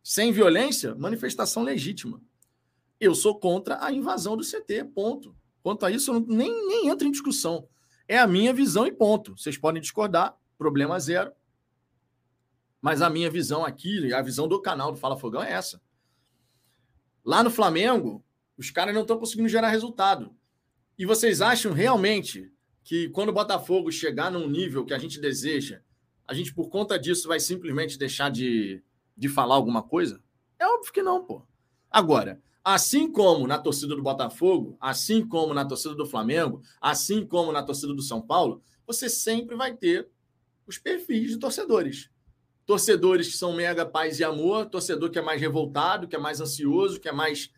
Sem 0.02 0.32
violência, 0.32 0.94
manifestação 0.94 1.62
legítima. 1.62 2.20
Eu 3.00 3.14
sou 3.14 3.38
contra 3.38 3.82
a 3.84 3.92
invasão 3.92 4.36
do 4.36 4.44
CT, 4.44 4.84
ponto. 4.94 5.34
Quanto 5.62 5.84
a 5.86 5.90
isso, 5.90 6.12
eu 6.12 6.20
nem, 6.20 6.50
nem 6.68 6.88
entro 6.88 7.06
em 7.06 7.10
discussão. 7.10 7.68
É 8.06 8.18
a 8.18 8.26
minha 8.26 8.52
visão 8.52 8.86
e 8.86 8.92
ponto. 8.92 9.36
Vocês 9.36 9.58
podem 9.58 9.82
discordar, 9.82 10.36
problema 10.56 10.98
zero. 11.00 11.32
Mas 12.80 13.02
a 13.02 13.10
minha 13.10 13.30
visão 13.30 13.64
aqui, 13.64 14.12
a 14.12 14.22
visão 14.22 14.46
do 14.46 14.60
canal 14.60 14.92
do 14.92 14.98
Fala 14.98 15.16
Fogão 15.16 15.42
é 15.42 15.52
essa. 15.52 15.80
Lá 17.24 17.42
no 17.42 17.50
Flamengo, 17.50 18.24
os 18.56 18.70
caras 18.70 18.94
não 18.94 19.02
estão 19.02 19.18
conseguindo 19.18 19.48
gerar 19.48 19.68
resultado. 19.68 20.34
E 20.98 21.04
vocês 21.04 21.40
acham 21.40 21.72
realmente 21.72 22.52
que 22.84 23.08
quando 23.08 23.30
o 23.30 23.32
Botafogo 23.32 23.90
chegar 23.90 24.30
num 24.30 24.48
nível 24.48 24.84
que 24.84 24.94
a 24.94 24.98
gente 24.98 25.20
deseja, 25.20 25.82
a 26.26 26.34
gente, 26.34 26.54
por 26.54 26.68
conta 26.68 26.98
disso, 26.98 27.28
vai 27.28 27.40
simplesmente 27.40 27.98
deixar 27.98 28.30
de, 28.30 28.82
de 29.16 29.28
falar 29.28 29.54
alguma 29.56 29.82
coisa? 29.82 30.22
É 30.58 30.66
óbvio 30.66 30.92
que 30.92 31.02
não, 31.02 31.24
pô. 31.24 31.42
Agora, 31.90 32.40
assim 32.64 33.10
como 33.10 33.46
na 33.46 33.58
torcida 33.58 33.94
do 33.94 34.02
Botafogo, 34.02 34.76
assim 34.80 35.26
como 35.26 35.52
na 35.52 35.64
torcida 35.64 35.94
do 35.94 36.06
Flamengo, 36.06 36.62
assim 36.80 37.26
como 37.26 37.52
na 37.52 37.62
torcida 37.62 37.92
do 37.92 38.02
São 38.02 38.20
Paulo, 38.20 38.62
você 38.86 39.08
sempre 39.08 39.56
vai 39.56 39.74
ter 39.74 40.08
os 40.66 40.78
perfis 40.78 41.30
de 41.30 41.38
torcedores 41.38 42.10
torcedores 42.66 43.28
que 43.28 43.36
são 43.36 43.54
mega 43.54 43.86
paz 43.86 44.18
e 44.18 44.24
amor, 44.24 44.66
torcedor 44.66 45.08
que 45.10 45.18
é 45.18 45.22
mais 45.22 45.40
revoltado, 45.40 46.08
que 46.08 46.16
é 46.16 46.18
mais 46.18 46.40
ansioso, 46.40 47.00
que 47.00 47.08
é 47.08 47.12
mais. 47.12 47.50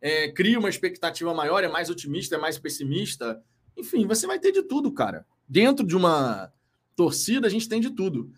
É, 0.00 0.32
cria 0.32 0.58
uma 0.58 0.70
expectativa 0.70 1.34
maior, 1.34 1.62
é 1.62 1.68
mais 1.68 1.90
otimista, 1.90 2.36
é 2.36 2.38
mais 2.38 2.58
pessimista. 2.58 3.40
Enfim, 3.76 4.06
você 4.06 4.26
vai 4.26 4.38
ter 4.38 4.50
de 4.50 4.62
tudo, 4.62 4.90
cara. 4.92 5.26
Dentro 5.46 5.86
de 5.86 5.94
uma 5.94 6.52
torcida, 6.96 7.46
a 7.46 7.50
gente 7.50 7.68
tem 7.68 7.80
de 7.80 7.90
tudo, 7.90 8.32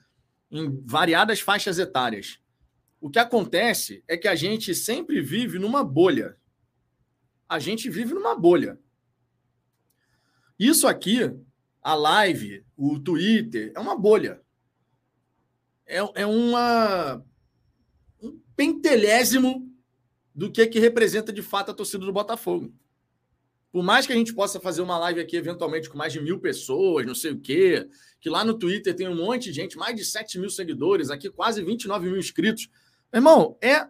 em 0.50 0.82
variadas 0.84 1.40
faixas 1.40 1.78
etárias. 1.78 2.40
O 3.00 3.08
que 3.08 3.18
acontece 3.18 4.02
é 4.08 4.16
que 4.16 4.28
a 4.28 4.34
gente 4.34 4.74
sempre 4.74 5.22
vive 5.22 5.58
numa 5.58 5.84
bolha. 5.84 6.36
A 7.48 7.58
gente 7.58 7.88
vive 7.88 8.12
numa 8.12 8.34
bolha. 8.34 8.78
Isso 10.58 10.86
aqui, 10.86 11.20
a 11.82 11.94
live, 11.94 12.64
o 12.76 12.98
Twitter, 12.98 13.72
é 13.74 13.80
uma 13.80 13.96
bolha 13.96 14.42
é, 15.90 16.22
é 16.22 16.26
uma, 16.26 17.24
um 18.22 18.40
pentelésimo 18.56 19.68
do 20.34 20.50
que, 20.50 20.64
que 20.66 20.78
representa 20.78 21.32
de 21.32 21.42
fato 21.42 21.70
a 21.70 21.74
torcida 21.74 22.06
do 22.06 22.12
Botafogo. 22.12 22.72
Por 23.72 23.82
mais 23.82 24.06
que 24.06 24.12
a 24.12 24.16
gente 24.16 24.34
possa 24.34 24.58
fazer 24.58 24.82
uma 24.82 24.98
live 24.98 25.20
aqui, 25.20 25.36
eventualmente, 25.36 25.88
com 25.88 25.98
mais 25.98 26.12
de 26.12 26.20
mil 26.20 26.40
pessoas, 26.40 27.06
não 27.06 27.14
sei 27.14 27.32
o 27.32 27.40
quê, 27.40 27.88
que 28.20 28.28
lá 28.28 28.44
no 28.44 28.54
Twitter 28.54 28.94
tem 28.94 29.08
um 29.08 29.14
monte 29.14 29.44
de 29.44 29.52
gente, 29.52 29.76
mais 29.76 29.94
de 29.94 30.04
7 30.04 30.38
mil 30.38 30.50
seguidores, 30.50 31.10
aqui 31.10 31.30
quase 31.30 31.62
29 31.62 32.08
mil 32.08 32.18
inscritos. 32.18 32.68
Irmão, 33.12 33.56
é. 33.60 33.86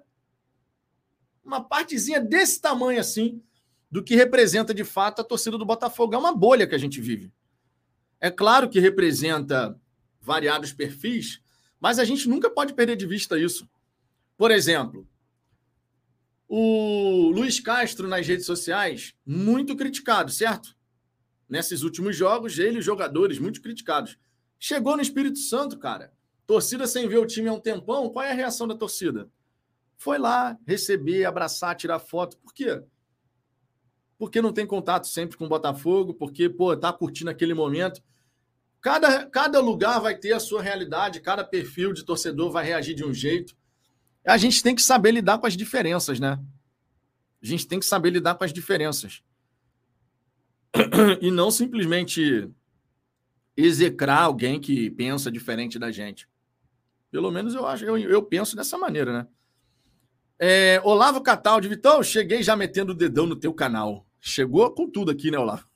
uma 1.45 1.62
partezinha 1.62 2.21
desse 2.21 2.61
tamanho 2.61 3.00
assim 3.00 3.42
do 3.90 4.02
que 4.02 4.14
representa 4.14 4.73
de 4.73 4.85
fato 4.85 5.21
a 5.21 5.25
torcida 5.25 5.59
do 5.59 5.64
Botafogo. 5.64 6.14
É 6.14 6.19
uma 6.19 6.35
bolha 6.35 6.66
que 6.66 6.75
a 6.75 6.78
gente 6.78 7.00
vive. 7.00 7.33
É 8.21 8.30
claro 8.30 8.69
que 8.69 8.78
representa 8.78 9.78
variados 10.21 10.73
perfis, 10.73 11.40
mas 11.80 11.99
a 11.99 12.04
gente 12.04 12.28
nunca 12.28 12.50
pode 12.50 12.75
perder 12.75 12.96
de 12.96 13.06
vista 13.06 13.38
isso. 13.38 13.68
Por 14.37 14.50
exemplo, 14.50 15.08
o 16.46 17.30
Luiz 17.30 17.60
Castro 17.60 18.06
nas 18.06 18.26
redes 18.26 18.44
sociais, 18.44 19.14
muito 19.25 19.76
criticado, 19.76 20.30
certo? 20.30 20.76
Nesses 21.49 21.82
últimos 21.82 22.16
jogos, 22.16 22.58
ele 22.58 22.76
e 22.76 22.78
os 22.80 22.84
jogadores, 22.84 23.38
muito 23.38 23.62
criticados. 23.62 24.18
Chegou 24.58 24.96
no 24.96 25.02
Espírito 25.02 25.38
Santo, 25.38 25.78
cara. 25.78 26.12
Torcida 26.46 26.87
sem 26.87 27.08
ver 27.08 27.18
o 27.18 27.26
time 27.26 27.49
há 27.49 27.52
um 27.52 27.60
tempão, 27.60 28.10
qual 28.10 28.25
é 28.25 28.32
a 28.32 28.34
reação 28.34 28.66
da 28.66 28.75
torcida? 28.75 29.30
Foi 29.96 30.18
lá 30.18 30.58
receber, 30.66 31.25
abraçar, 31.25 31.76
tirar 31.76 31.99
foto. 31.99 32.37
Por 32.38 32.52
quê? 32.52 32.82
Porque 34.18 34.42
não 34.42 34.52
tem 34.52 34.66
contato 34.66 35.06
sempre 35.06 35.37
com 35.37 35.46
o 35.46 35.49
Botafogo, 35.49 36.14
porque, 36.14 36.49
pô, 36.49 36.76
tá 36.76 36.92
curtindo 36.92 37.30
aquele 37.30 37.54
momento. 37.54 38.02
Cada, 38.80 39.26
cada 39.26 39.60
lugar 39.60 40.00
vai 40.00 40.16
ter 40.16 40.32
a 40.32 40.40
sua 40.40 40.62
realidade, 40.62 41.20
cada 41.20 41.44
perfil 41.44 41.92
de 41.92 42.04
torcedor 42.04 42.50
vai 42.50 42.64
reagir 42.64 42.94
de 42.94 43.04
um 43.04 43.12
jeito. 43.12 43.54
A 44.25 44.37
gente 44.37 44.62
tem 44.62 44.75
que 44.75 44.82
saber 44.82 45.12
lidar 45.12 45.38
com 45.38 45.46
as 45.46 45.56
diferenças, 45.56 46.18
né? 46.18 46.38
A 47.42 47.46
gente 47.46 47.66
tem 47.66 47.78
que 47.78 47.87
saber 47.87 48.10
lidar 48.10 48.34
com 48.34 48.44
as 48.44 48.52
diferenças. 48.52 49.22
E 51.20 51.30
não 51.30 51.50
simplesmente 51.50 52.49
execrar 53.56 54.22
alguém 54.22 54.60
que 54.60 54.90
pensa 54.90 55.30
diferente 55.30 55.78
da 55.78 55.90
gente. 55.90 56.28
Pelo 57.10 57.30
menos 57.30 57.54
eu 57.54 57.66
acho, 57.66 57.84
eu, 57.84 57.99
eu 57.99 58.22
penso 58.22 58.54
dessa 58.54 58.78
maneira, 58.78 59.12
né? 59.12 59.26
É, 60.38 60.80
Olavo 60.84 61.20
Cataldi, 61.20 61.68
Vitão, 61.68 62.02
cheguei 62.02 62.42
já 62.42 62.56
metendo 62.56 62.92
o 62.92 62.94
dedão 62.94 63.26
no 63.26 63.37
teu 63.37 63.52
canal. 63.52 64.06
Chegou 64.20 64.70
com 64.72 64.88
tudo 64.88 65.10
aqui, 65.10 65.30
né, 65.30 65.38
Olavo? 65.38 65.66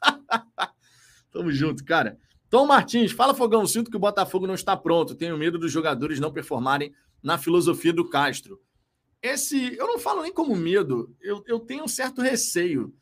Tamo 1.30 1.50
junto, 1.50 1.84
cara. 1.84 2.18
Tom 2.48 2.66
Martins, 2.66 3.12
fala 3.12 3.34
Fogão, 3.34 3.66
sinto 3.66 3.90
que 3.90 3.96
o 3.96 4.00
Botafogo 4.00 4.46
não 4.46 4.54
está 4.54 4.76
pronto. 4.76 5.14
Tenho 5.14 5.36
medo 5.36 5.58
dos 5.58 5.72
jogadores 5.72 6.20
não 6.20 6.32
performarem 6.32 6.94
na 7.22 7.38
filosofia 7.38 7.92
do 7.92 8.08
Castro. 8.08 8.60
Esse, 9.22 9.74
eu 9.76 9.86
não 9.86 9.98
falo 9.98 10.22
nem 10.22 10.32
como 10.32 10.54
medo, 10.54 11.16
eu, 11.20 11.42
eu 11.46 11.58
tenho 11.58 11.84
um 11.84 11.88
certo 11.88 12.20
receio. 12.20 12.94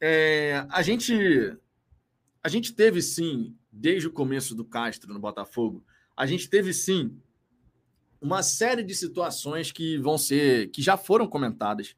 É, 0.00 0.66
a 0.68 0.82
gente 0.82 1.56
a 2.42 2.48
gente 2.48 2.72
teve 2.72 3.02
sim, 3.02 3.56
desde 3.70 4.06
o 4.06 4.12
começo 4.12 4.54
do 4.54 4.64
Castro 4.64 5.12
no 5.12 5.20
Botafogo, 5.20 5.84
a 6.16 6.26
gente 6.26 6.48
teve 6.48 6.72
sim 6.72 7.20
uma 8.20 8.42
série 8.42 8.82
de 8.82 8.94
situações 8.94 9.70
que 9.70 9.98
vão 9.98 10.18
ser, 10.18 10.70
que 10.70 10.82
já 10.82 10.96
foram 10.96 11.28
comentadas 11.28 11.94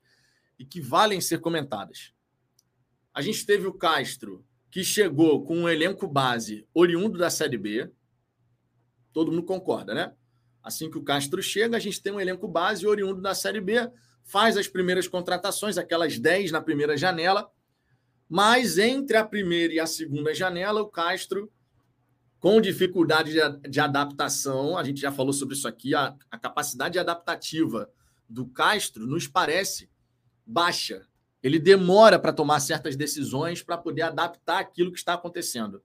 e 0.59 0.64
que 0.64 0.81
valem 0.81 1.21
ser 1.21 1.40
comentadas. 1.40 2.12
A 3.14 3.23
gente 3.23 3.47
teve 3.47 3.67
o 3.67 3.73
Castro 3.73 4.45
que 4.70 4.84
chegou 4.84 5.44
com 5.44 5.58
um 5.58 5.68
elenco 5.68 6.06
base 6.06 6.66
oriundo 6.72 7.18
da 7.18 7.28
Série 7.28 7.58
B. 7.58 7.90
Todo 9.12 9.32
mundo 9.32 9.44
concorda, 9.44 9.92
né? 9.92 10.14
Assim 10.62 10.90
que 10.90 10.98
o 10.98 11.02
Castro 11.02 11.42
chega, 11.42 11.76
a 11.76 11.80
gente 11.80 12.02
tem 12.02 12.12
um 12.12 12.20
elenco 12.20 12.46
base 12.46 12.86
oriundo 12.86 13.20
da 13.20 13.34
Série 13.34 13.60
B, 13.60 13.90
faz 14.22 14.56
as 14.56 14.68
primeiras 14.68 15.08
contratações, 15.08 15.78
aquelas 15.78 16.18
10 16.18 16.52
na 16.52 16.60
primeira 16.60 16.96
janela, 16.96 17.50
mas 18.28 18.78
entre 18.78 19.16
a 19.16 19.24
primeira 19.24 19.74
e 19.74 19.80
a 19.80 19.86
segunda 19.86 20.32
janela, 20.32 20.82
o 20.82 20.88
Castro, 20.88 21.50
com 22.38 22.60
dificuldade 22.60 23.32
de, 23.68 23.80
adaptação, 23.80 24.78
a 24.78 24.84
gente 24.84 25.00
já 25.00 25.10
falou 25.10 25.32
sobre 25.32 25.54
isso 25.54 25.66
aqui, 25.66 25.94
a, 25.94 26.16
a 26.30 26.38
capacidade 26.38 26.98
adaptativa 26.98 27.90
do 28.28 28.46
Castro 28.46 29.06
nos 29.06 29.26
parece 29.26 29.90
baixa 30.46 31.06
ele 31.42 31.59
demora 31.59 32.18
para 32.18 32.32
tomar 32.32 32.61
certas 32.61 32.97
decisões 32.97 33.62
para 33.62 33.78
poder 33.78 34.02
adaptar 34.02 34.59
aquilo 34.59 34.92
que 34.92 34.99
está 34.99 35.14
acontecendo. 35.14 35.82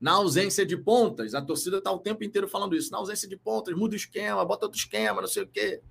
Na 0.00 0.12
ausência 0.12 0.64
de 0.64 0.76
pontas, 0.76 1.34
a 1.34 1.42
torcida 1.42 1.78
está 1.78 1.92
o 1.92 1.98
tempo 1.98 2.22
inteiro 2.24 2.48
falando 2.48 2.76
isso. 2.76 2.90
Na 2.90 2.98
ausência 2.98 3.28
de 3.28 3.36
pontas, 3.36 3.74
muda 3.74 3.94
o 3.94 3.96
esquema, 3.96 4.44
bota 4.44 4.66
outro 4.66 4.78
esquema, 4.78 5.20
não 5.20 5.28
sei 5.28 5.42
o 5.42 5.48
quê. 5.48 5.82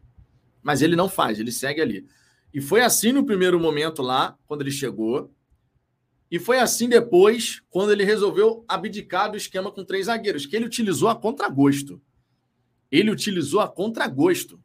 Mas 0.63 0.81
ele 0.81 0.95
não 0.95 1.09
faz, 1.09 1.39
ele 1.39 1.51
segue 1.51 1.81
ali. 1.81 2.07
E 2.53 2.61
foi 2.61 2.81
assim 2.81 3.11
no 3.11 3.25
primeiro 3.25 3.59
momento 3.59 4.01
lá, 4.01 4.37
quando 4.47 4.61
ele 4.61 4.71
chegou. 4.71 5.31
E 6.31 6.39
foi 6.39 6.59
assim 6.59 6.89
depois, 6.89 7.61
quando 7.69 7.91
ele 7.91 8.03
resolveu 8.03 8.65
abdicar 8.67 9.29
do 9.29 9.37
esquema 9.37 9.71
com 9.71 9.83
três 9.83 10.07
zagueiros, 10.07 10.45
que 10.45 10.55
ele 10.55 10.65
utilizou 10.65 11.09
a 11.09 11.15
contragosto. 11.15 12.01
Ele 12.89 13.11
utilizou 13.11 13.59
a 13.59 13.67
contragosto 13.67 14.61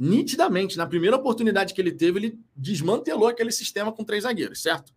nitidamente, 0.00 0.78
na 0.78 0.86
primeira 0.86 1.14
oportunidade 1.14 1.74
que 1.74 1.80
ele 1.80 1.92
teve, 1.92 2.18
ele 2.18 2.40
desmantelou 2.56 3.28
aquele 3.28 3.52
sistema 3.52 3.92
com 3.92 4.02
três 4.02 4.22
zagueiros, 4.22 4.62
certo? 4.62 4.94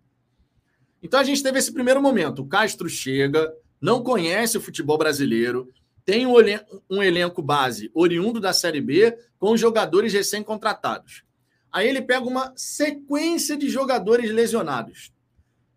Então 1.02 1.20
a 1.20 1.24
gente 1.26 1.44
teve 1.44 1.60
esse 1.60 1.74
primeiro 1.74 2.02
momento. 2.02 2.42
O 2.42 2.48
Castro 2.48 2.88
chega, 2.88 3.54
não 3.82 4.02
conhece 4.02 4.58
o 4.58 4.62
futebol 4.62 4.98
brasileiro, 4.98 5.70
tem 6.06 6.26
um, 6.26 6.36
um 6.90 7.04
elenco 7.04 7.42
base 7.42 7.92
oriundo 7.94 8.40
da 8.40 8.54
Série 8.54 8.80
B 8.80 9.14
com 9.38 9.58
jogadores 9.58 10.14
recém-contratados. 10.14 11.26
Aí 11.70 11.90
ele 11.90 12.02
pega 12.02 12.26
uma 12.26 12.54
sequência 12.56 13.58
de 13.58 13.68
jogadores 13.68 14.32
lesionados. 14.32 15.12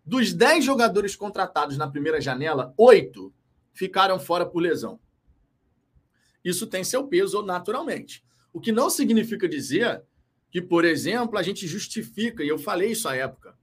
Dos 0.05 0.31
10 0.31 0.63
jogadores 0.63 1.17
contratados 1.17 1.75
na 1.75 1.89
primeira 1.89 2.21
janela, 2.21 2.73
oito 2.77 3.33
ficaram 3.73 4.17
fora 4.19 4.45
por 4.45 4.61
lesão. 4.61 4.97
Isso 6.45 6.65
tem 6.65 6.85
seu 6.85 7.05
peso 7.07 7.41
naturalmente. 7.41 8.23
O 8.51 8.59
que 8.59 8.71
não 8.71 8.89
significa 8.89 9.47
dizer 9.47 10.03
que, 10.49 10.61
por 10.61 10.85
exemplo, 10.85 11.37
a 11.37 11.43
gente 11.43 11.67
justifica, 11.67 12.43
e 12.43 12.47
eu 12.47 12.57
falei 12.57 12.91
isso 12.91 13.07
à 13.07 13.15
época, 13.15 13.57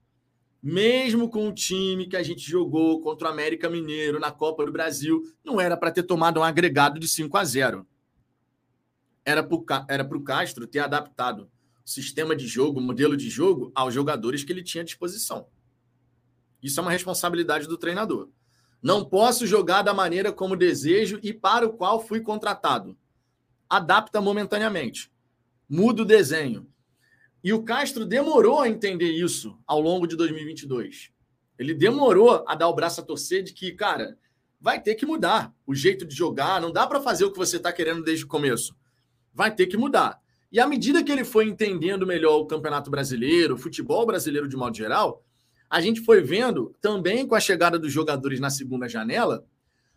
mesmo 0.63 1.29
com 1.29 1.49
o 1.49 1.53
time 1.53 2.07
que 2.07 2.17
a 2.17 2.23
gente 2.23 2.49
jogou 2.49 3.01
contra 3.03 3.29
o 3.29 3.31
América 3.31 3.69
Mineiro 3.69 4.19
na 4.19 4.31
Copa 4.31 4.65
do 4.65 4.73
Brasil, 4.73 5.23
não 5.45 5.61
era 5.61 5.77
para 5.77 5.91
ter 5.91 6.05
tomado 6.05 6.41
um 6.41 6.45
agregado 6.45 6.99
de 6.99 7.07
5 7.07 7.37
a 7.37 7.45
0. 7.45 7.87
Era 9.25 9.43
para 9.43 10.17
o 10.17 10.23
Castro 10.23 10.67
ter 10.67 10.79
adaptado 10.79 11.51
o 11.85 11.89
sistema 11.89 12.35
de 12.35 12.47
jogo, 12.47 12.81
o 12.81 12.83
modelo 12.83 13.17
de 13.17 13.29
jogo, 13.29 13.73
aos 13.75 13.93
jogadores 13.93 14.43
que 14.43 14.53
ele 14.53 14.63
tinha 14.63 14.83
à 14.83 14.85
disposição. 14.85 15.47
Isso 16.63 16.81
é 16.81 16.83
uma 16.83 16.93
responsabilidade 16.93 17.67
do 17.67 17.77
treinador. 17.77 18.31
Não 18.83 19.05
posso 19.05 19.47
jogar 19.47 19.83
da 19.83 19.93
maneira 19.93 20.33
como 20.33 20.57
desejo 20.57 21.19
e 21.23 21.33
para 21.33 21.67
o 21.67 21.75
qual 21.75 22.01
fui 22.01 22.21
contratado 22.21 22.97
adapta 23.77 24.21
momentaneamente, 24.21 25.11
muda 25.69 26.03
o 26.03 26.05
desenho. 26.05 26.67
E 27.43 27.53
o 27.53 27.63
Castro 27.63 28.07
demorou 28.07 28.61
a 28.61 28.69
entender 28.69 29.11
isso 29.11 29.59
ao 29.67 29.81
longo 29.81 30.07
de 30.07 30.17
2022. 30.17 31.11
Ele 31.59 31.75
demorou 31.75 32.45
a 32.47 32.55
dar 32.55 32.69
o 32.69 32.75
braço 32.75 33.01
a 33.01 33.05
torcer 33.05 33.43
de 33.43 33.53
que, 33.53 33.73
cara, 33.73 34.17
vai 34.61 34.81
ter 34.81 34.95
que 34.95 35.05
mudar 35.05 35.53
o 35.67 35.75
jeito 35.75 36.07
de 36.07 36.15
jogar, 36.15 36.61
não 36.61 36.73
dá 36.73 36.87
para 36.87 37.01
fazer 37.01 37.25
o 37.25 37.31
que 37.31 37.39
você 37.39 37.57
está 37.57 37.73
querendo 37.73 38.03
desde 38.03 38.25
o 38.25 38.29
começo. 38.29 38.75
Vai 39.33 39.55
ter 39.55 39.67
que 39.67 39.77
mudar. 39.77 40.21
E 40.51 40.61
à 40.61 40.67
medida 40.67 41.03
que 41.03 41.11
ele 41.11 41.25
foi 41.25 41.47
entendendo 41.47 42.07
melhor 42.07 42.39
o 42.39 42.47
Campeonato 42.47 42.91
Brasileiro, 42.91 43.55
o 43.55 43.59
futebol 43.59 44.07
brasileiro 44.07 44.49
de 44.49 44.57
modo 44.57 44.77
geral, 44.77 45.25
a 45.69 45.81
gente 45.81 46.01
foi 46.01 46.23
vendo, 46.23 46.75
também 46.81 47.27
com 47.27 47.35
a 47.35 47.41
chegada 47.41 47.79
dos 47.79 47.93
jogadores 47.93 48.39
na 48.39 48.51
segunda 48.51 48.89
janela, 48.89 49.45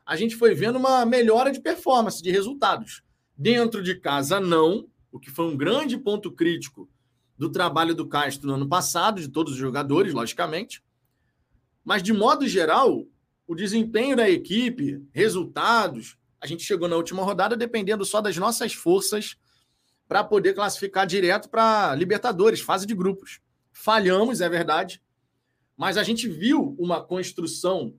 a 0.04 0.16
gente 0.16 0.36
foi 0.36 0.56
vendo 0.56 0.78
uma 0.78 1.06
melhora 1.06 1.52
de 1.52 1.60
performance, 1.60 2.24
de 2.24 2.32
resultados. 2.32 3.04
Dentro 3.38 3.84
de 3.84 3.96
casa, 3.96 4.40
não, 4.40 4.90
o 5.12 5.20
que 5.20 5.30
foi 5.30 5.46
um 5.46 5.56
grande 5.56 5.98
ponto 5.98 6.32
crítico 6.32 6.90
do 7.38 7.52
trabalho 7.52 7.94
do 7.94 8.08
Castro 8.08 8.48
no 8.48 8.56
ano 8.56 8.68
passado, 8.68 9.22
de 9.22 9.30
todos 9.30 9.54
os 9.54 9.60
jogadores, 9.60 10.14
logicamente. 10.14 10.84
Mas, 11.86 12.02
de 12.02 12.12
modo 12.12 12.48
geral, 12.48 13.06
o 13.46 13.56
desempenho 13.56 14.16
da 14.16 14.30
equipe, 14.30 15.02
resultados, 15.14 16.18
a 16.42 16.48
gente 16.48 16.64
chegou 16.64 16.88
na 16.88 16.96
última 16.96 17.24
rodada 17.24 17.56
dependendo 17.56 18.04
só 18.04 18.22
das 18.22 18.36
nossas 18.38 18.74
forças 18.74 19.38
para 20.08 20.24
poder 20.24 20.54
classificar 20.54 21.06
direto 21.06 21.50
para 21.50 21.94
Libertadores, 21.96 22.60
fase 22.60 22.86
de 22.86 22.96
grupos. 22.96 23.40
Falhamos, 23.72 24.42
é 24.42 24.50
verdade, 24.50 25.02
mas 25.78 25.96
a 25.96 26.04
gente 26.04 26.28
viu 26.28 26.76
uma 26.80 27.04
construção 27.04 27.96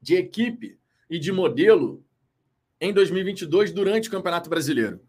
de 0.00 0.14
equipe 0.14 0.78
e 1.08 1.18
de 1.18 1.32
modelo 1.32 2.04
em 2.80 2.92
2022 2.92 3.72
durante 3.72 4.08
o 4.08 4.10
Campeonato 4.10 4.50
Brasileiro. 4.50 5.00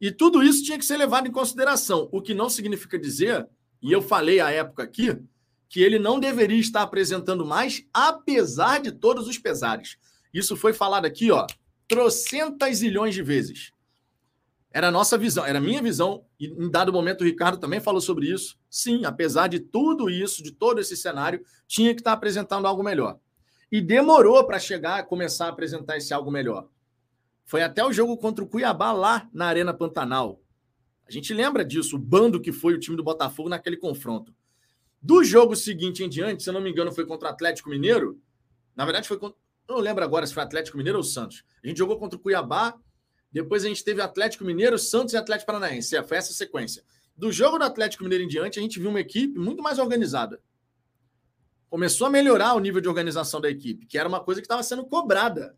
E 0.00 0.10
tudo 0.10 0.42
isso 0.42 0.64
tinha 0.64 0.78
que 0.78 0.84
ser 0.84 0.96
levado 0.96 1.28
em 1.28 1.32
consideração, 1.32 2.08
o 2.10 2.20
que 2.20 2.34
não 2.34 2.50
significa 2.50 2.98
dizer, 2.98 3.48
e 3.80 3.92
eu 3.92 4.02
falei 4.02 4.40
à 4.40 4.50
época 4.50 4.82
aqui, 4.82 5.16
que 5.68 5.80
ele 5.80 5.98
não 5.98 6.20
deveria 6.20 6.60
estar 6.60 6.82
apresentando 6.82 7.46
mais, 7.46 7.84
apesar 7.94 8.80
de 8.80 8.92
todos 8.92 9.26
os 9.26 9.38
pesares. 9.38 9.96
Isso 10.34 10.56
foi 10.56 10.72
falado 10.72 11.06
aqui, 11.06 11.30
ó, 11.30 11.46
trocentas 11.88 12.78
zilhões 12.78 13.14
de 13.14 13.22
vezes. 13.22 13.72
Era 14.72 14.88
a 14.88 14.90
nossa 14.90 15.18
visão, 15.18 15.44
era 15.44 15.58
a 15.58 15.62
minha 15.62 15.82
visão, 15.82 16.24
e 16.40 16.46
em 16.46 16.70
dado 16.70 16.92
momento 16.92 17.20
o 17.20 17.24
Ricardo 17.24 17.58
também 17.58 17.78
falou 17.78 18.00
sobre 18.00 18.30
isso. 18.30 18.58
Sim, 18.70 19.04
apesar 19.04 19.46
de 19.46 19.60
tudo 19.60 20.08
isso, 20.08 20.42
de 20.42 20.50
todo 20.50 20.80
esse 20.80 20.96
cenário, 20.96 21.44
tinha 21.66 21.94
que 21.94 22.00
estar 22.00 22.12
apresentando 22.12 22.66
algo 22.66 22.82
melhor. 22.82 23.18
E 23.70 23.80
demorou 23.80 24.44
para 24.44 24.58
chegar 24.58 25.04
começar 25.04 25.46
a 25.46 25.50
apresentar 25.50 25.96
esse 25.96 26.12
algo 26.12 26.30
melhor. 26.30 26.68
Foi 27.44 27.62
até 27.62 27.84
o 27.84 27.92
jogo 27.92 28.16
contra 28.16 28.44
o 28.44 28.48
Cuiabá 28.48 28.92
lá 28.92 29.28
na 29.32 29.46
Arena 29.46 29.74
Pantanal. 29.74 30.40
A 31.06 31.10
gente 31.10 31.34
lembra 31.34 31.64
disso, 31.64 31.96
o 31.96 31.98
bando 31.98 32.40
que 32.40 32.52
foi 32.52 32.74
o 32.74 32.78
time 32.78 32.96
do 32.96 33.02
Botafogo 33.02 33.48
naquele 33.48 33.76
confronto. 33.76 34.34
Do 35.00 35.24
jogo 35.24 35.56
seguinte 35.56 36.04
em 36.04 36.08
diante, 36.08 36.42
se 36.42 36.48
eu 36.48 36.54
não 36.54 36.60
me 36.60 36.70
engano, 36.70 36.92
foi 36.92 37.04
contra 37.04 37.28
o 37.28 37.32
Atlético 37.32 37.68
Mineiro. 37.68 38.20
Na 38.74 38.84
verdade, 38.84 39.08
foi 39.08 39.18
contra. 39.18 39.36
Eu 39.68 39.76
não 39.76 39.82
lembro 39.82 40.04
agora 40.04 40.26
se 40.26 40.32
foi 40.32 40.42
Atlético 40.42 40.76
Mineiro 40.76 40.98
ou 40.98 41.04
Santos. 41.04 41.44
A 41.62 41.66
gente 41.66 41.78
jogou 41.78 41.98
contra 41.98 42.16
o 42.16 42.22
Cuiabá, 42.22 42.78
depois 43.32 43.64
a 43.64 43.68
gente 43.68 43.82
teve 43.82 44.00
Atlético 44.00 44.44
Mineiro, 44.44 44.78
Santos 44.78 45.14
e 45.14 45.16
Atlético 45.16 45.46
Paranaense. 45.46 45.96
É, 45.96 46.02
foi 46.02 46.18
essa 46.18 46.32
sequência. 46.32 46.84
Do 47.16 47.32
jogo 47.32 47.58
do 47.58 47.64
Atlético 47.64 48.04
Mineiro 48.04 48.24
em 48.24 48.28
diante, 48.28 48.58
a 48.58 48.62
gente 48.62 48.78
viu 48.78 48.90
uma 48.90 49.00
equipe 49.00 49.38
muito 49.38 49.62
mais 49.62 49.78
organizada. 49.78 50.40
Começou 51.68 52.06
a 52.06 52.10
melhorar 52.10 52.54
o 52.54 52.60
nível 52.60 52.80
de 52.80 52.88
organização 52.88 53.40
da 53.40 53.48
equipe, 53.48 53.86
que 53.86 53.96
era 53.96 54.08
uma 54.08 54.20
coisa 54.20 54.40
que 54.40 54.44
estava 54.44 54.62
sendo 54.62 54.84
cobrada. 54.84 55.56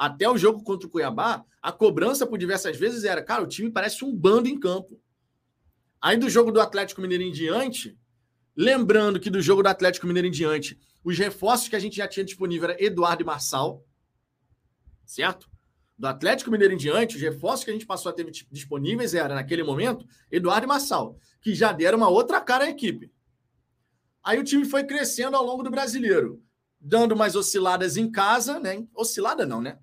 Até 0.00 0.26
o 0.26 0.38
jogo 0.38 0.62
contra 0.62 0.88
o 0.88 0.90
Cuiabá, 0.90 1.44
a 1.60 1.70
cobrança 1.70 2.26
por 2.26 2.38
diversas 2.38 2.74
vezes 2.74 3.04
era, 3.04 3.22
cara, 3.22 3.42
o 3.42 3.46
time 3.46 3.70
parece 3.70 4.02
um 4.02 4.16
bando 4.16 4.48
em 4.48 4.58
campo. 4.58 4.98
Aí 6.00 6.16
do 6.16 6.30
jogo 6.30 6.50
do 6.50 6.58
Atlético 6.58 7.02
Mineiro 7.02 7.22
em 7.22 7.30
diante, 7.30 7.98
lembrando 8.56 9.20
que 9.20 9.28
do 9.28 9.42
jogo 9.42 9.62
do 9.62 9.68
Atlético 9.68 10.06
Mineiro 10.06 10.26
em 10.26 10.30
diante, 10.30 10.80
os 11.04 11.18
reforços 11.18 11.68
que 11.68 11.76
a 11.76 11.78
gente 11.78 11.98
já 11.98 12.08
tinha 12.08 12.24
disponível 12.24 12.70
era 12.70 12.82
Eduardo 12.82 13.22
e 13.22 13.26
Marçal, 13.26 13.84
certo? 15.04 15.50
Do 15.98 16.06
Atlético 16.06 16.50
Mineiro 16.50 16.72
em 16.72 16.78
diante, 16.78 17.16
os 17.16 17.20
reforços 17.20 17.62
que 17.62 17.70
a 17.70 17.74
gente 17.74 17.84
passou 17.84 18.08
a 18.08 18.14
ter 18.14 18.24
disponíveis 18.50 19.12
era, 19.12 19.34
naquele 19.34 19.62
momento, 19.62 20.06
Eduardo 20.30 20.64
e 20.64 20.66
Marçal, 20.66 21.18
que 21.42 21.54
já 21.54 21.72
deram 21.72 21.98
uma 21.98 22.08
outra 22.08 22.40
cara 22.40 22.64
à 22.64 22.70
equipe. 22.70 23.12
Aí 24.24 24.38
o 24.38 24.44
time 24.44 24.64
foi 24.64 24.82
crescendo 24.82 25.36
ao 25.36 25.44
longo 25.44 25.62
do 25.62 25.70
brasileiro, 25.70 26.42
dando 26.80 27.14
mais 27.14 27.36
osciladas 27.36 27.98
em 27.98 28.10
casa, 28.10 28.58
né? 28.58 28.86
Oscilada 28.94 29.44
não, 29.44 29.60
né? 29.60 29.78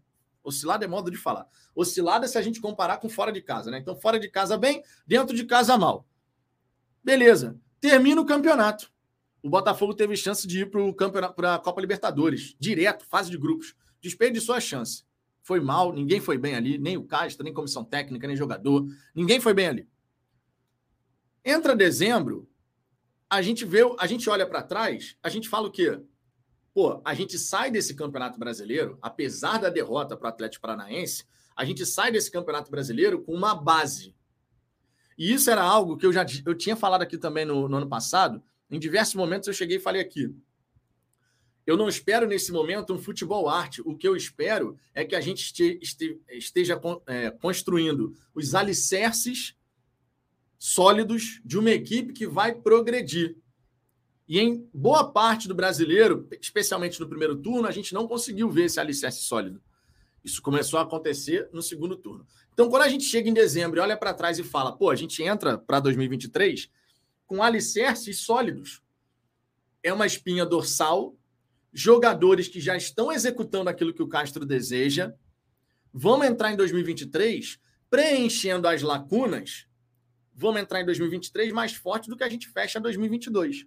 Oscilada 0.47 0.85
é 0.85 0.87
modo 0.87 1.11
de 1.11 1.17
falar. 1.17 1.47
Oscilada 1.75 2.27
se 2.27 2.37
a 2.37 2.41
gente 2.41 2.61
comparar 2.61 2.97
com 2.97 3.09
fora 3.09 3.31
de 3.31 3.41
casa, 3.41 3.69
né? 3.69 3.79
Então, 3.79 3.95
fora 3.95 4.19
de 4.19 4.29
casa 4.29 4.57
bem, 4.57 4.83
dentro 5.05 5.35
de 5.35 5.43
casa 5.45 5.77
mal. 5.77 6.07
Beleza. 7.03 7.59
Termina 7.79 8.21
o 8.21 8.25
campeonato 8.25 8.91
o 9.47 9.49
Botafogo 9.49 9.93
teve 9.93 10.15
chance 10.17 10.47
de 10.47 10.61
ir 10.61 10.69
para 10.69 11.55
a 11.55 11.59
Copa 11.59 11.79
Libertadores, 11.79 12.55
direto, 12.59 13.05
fase 13.05 13.29
de 13.29 13.37
grupos. 13.37 13.75
Desperdiçou 14.01 14.53
a 14.53 14.59
chance. 14.59 15.05
Foi 15.41 15.61
mal, 15.61 15.93
ninguém 15.93 16.19
foi 16.19 16.37
bem 16.37 16.55
ali, 16.55 16.77
nem 16.77 16.97
o 16.97 17.05
Castro, 17.05 17.45
nem 17.45 17.53
comissão 17.53 17.83
técnica, 17.83 18.27
nem 18.27 18.35
jogador, 18.35 18.85
ninguém 19.15 19.39
foi 19.39 19.53
bem 19.53 19.67
ali. 19.67 19.87
Entra 21.45 21.75
dezembro, 21.75 22.49
a 23.29 23.41
gente 23.41 23.63
vê, 23.63 23.79
a 23.97 24.05
gente 24.05 24.29
olha 24.29 24.45
para 24.45 24.61
trás, 24.61 25.15
a 25.23 25.29
gente 25.29 25.47
fala 25.47 25.69
o 25.69 25.71
quê? 25.71 25.97
Pô, 26.77 27.01
a 27.03 27.15
gente 27.15 27.39
sai 27.39 27.71
desse 27.71 27.95
Campeonato 27.95 28.37
Brasileiro, 28.37 28.99
apesar 29.01 29.57
da 29.57 29.67
derrota 29.67 30.15
para 30.15 30.27
o 30.27 30.29
Atlético 30.29 30.61
Paranaense, 30.61 31.25
a 31.55 31.65
gente 31.65 31.83
sai 31.87 32.11
desse 32.11 32.29
Campeonato 32.29 32.69
Brasileiro 32.69 33.19
com 33.23 33.33
uma 33.33 33.55
base. 33.55 34.13
E 35.17 35.33
isso 35.33 35.49
era 35.49 35.63
algo 35.63 35.97
que 35.97 36.05
eu 36.05 36.13
já 36.13 36.23
eu 36.45 36.53
tinha 36.53 36.75
falado 36.75 37.01
aqui 37.01 37.17
também 37.17 37.45
no, 37.45 37.67
no 37.67 37.77
ano 37.77 37.89
passado, 37.89 38.43
em 38.69 38.77
diversos 38.77 39.15
momentos 39.15 39.47
eu 39.47 39.55
cheguei 39.55 39.77
e 39.77 39.79
falei 39.79 40.03
aqui. 40.03 40.31
Eu 41.65 41.75
não 41.75 41.89
espero 41.89 42.27
nesse 42.27 42.51
momento 42.51 42.93
um 42.93 42.99
futebol 42.99 43.49
arte. 43.49 43.81
O 43.83 43.97
que 43.97 44.07
eu 44.07 44.15
espero 44.15 44.77
é 44.93 45.03
que 45.03 45.15
a 45.15 45.19
gente 45.19 45.51
esteja 46.29 46.79
é, 47.07 47.31
construindo 47.31 48.15
os 48.35 48.53
alicerces 48.53 49.55
sólidos 50.59 51.41
de 51.43 51.57
uma 51.57 51.71
equipe 51.71 52.13
que 52.13 52.27
vai 52.27 52.53
progredir. 52.53 53.35
E 54.27 54.39
em 54.39 54.69
boa 54.73 55.11
parte 55.11 55.47
do 55.47 55.55
brasileiro, 55.55 56.27
especialmente 56.41 56.99
no 56.99 57.07
primeiro 57.07 57.35
turno, 57.35 57.67
a 57.67 57.71
gente 57.71 57.93
não 57.93 58.07
conseguiu 58.07 58.49
ver 58.49 58.65
esse 58.65 58.79
alicerce 58.79 59.21
sólido. 59.21 59.61
Isso 60.23 60.41
começou 60.41 60.79
a 60.79 60.83
acontecer 60.83 61.49
no 61.53 61.61
segundo 61.61 61.95
turno. 61.95 62.27
Então, 62.53 62.69
quando 62.69 62.81
a 62.81 62.89
gente 62.89 63.05
chega 63.05 63.29
em 63.29 63.33
dezembro 63.33 63.79
e 63.79 63.81
olha 63.81 63.95
para 63.95 64.13
trás 64.13 64.37
e 64.37 64.43
fala, 64.43 64.75
pô, 64.75 64.89
a 64.89 64.95
gente 64.95 65.23
entra 65.23 65.57
para 65.57 65.79
2023 65.79 66.69
com 67.25 67.41
alicerces 67.41 68.19
sólidos. 68.19 68.81
É 69.81 69.93
uma 69.93 70.05
espinha 70.05 70.45
dorsal, 70.45 71.15
jogadores 71.71 72.49
que 72.49 72.59
já 72.59 72.75
estão 72.75 73.11
executando 73.11 73.69
aquilo 73.69 73.93
que 73.93 74.03
o 74.03 74.07
Castro 74.07 74.45
deseja. 74.45 75.13
Vamos 75.93 76.25
entrar 76.25 76.51
em 76.51 76.57
2023 76.57 77.59
preenchendo 77.89 78.67
as 78.67 78.81
lacunas. 78.81 79.67
Vamos 80.33 80.59
entrar 80.61 80.81
em 80.81 80.85
2023 80.85 81.53
mais 81.53 81.73
forte 81.73 82.09
do 82.09 82.17
que 82.17 82.23
a 82.23 82.29
gente 82.29 82.49
fecha 82.49 82.79
2022. 82.79 83.65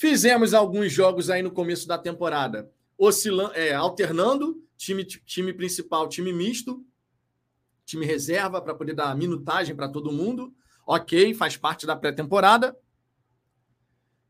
Fizemos 0.00 0.54
alguns 0.54 0.90
jogos 0.90 1.28
aí 1.28 1.42
no 1.42 1.50
começo 1.50 1.86
da 1.86 1.98
temporada, 1.98 2.72
oscilando, 2.96 3.52
é, 3.52 3.74
alternando 3.74 4.66
time, 4.74 5.04
time 5.04 5.52
principal, 5.52 6.08
time 6.08 6.32
misto, 6.32 6.82
time 7.84 8.06
reserva 8.06 8.62
para 8.62 8.74
poder 8.74 8.94
dar 8.94 9.14
minutagem 9.14 9.76
para 9.76 9.90
todo 9.90 10.10
mundo. 10.10 10.54
Ok, 10.86 11.34
faz 11.34 11.58
parte 11.58 11.86
da 11.86 11.94
pré-temporada. 11.94 12.74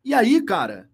E 0.04 0.12
aí, 0.12 0.44
cara, 0.44 0.90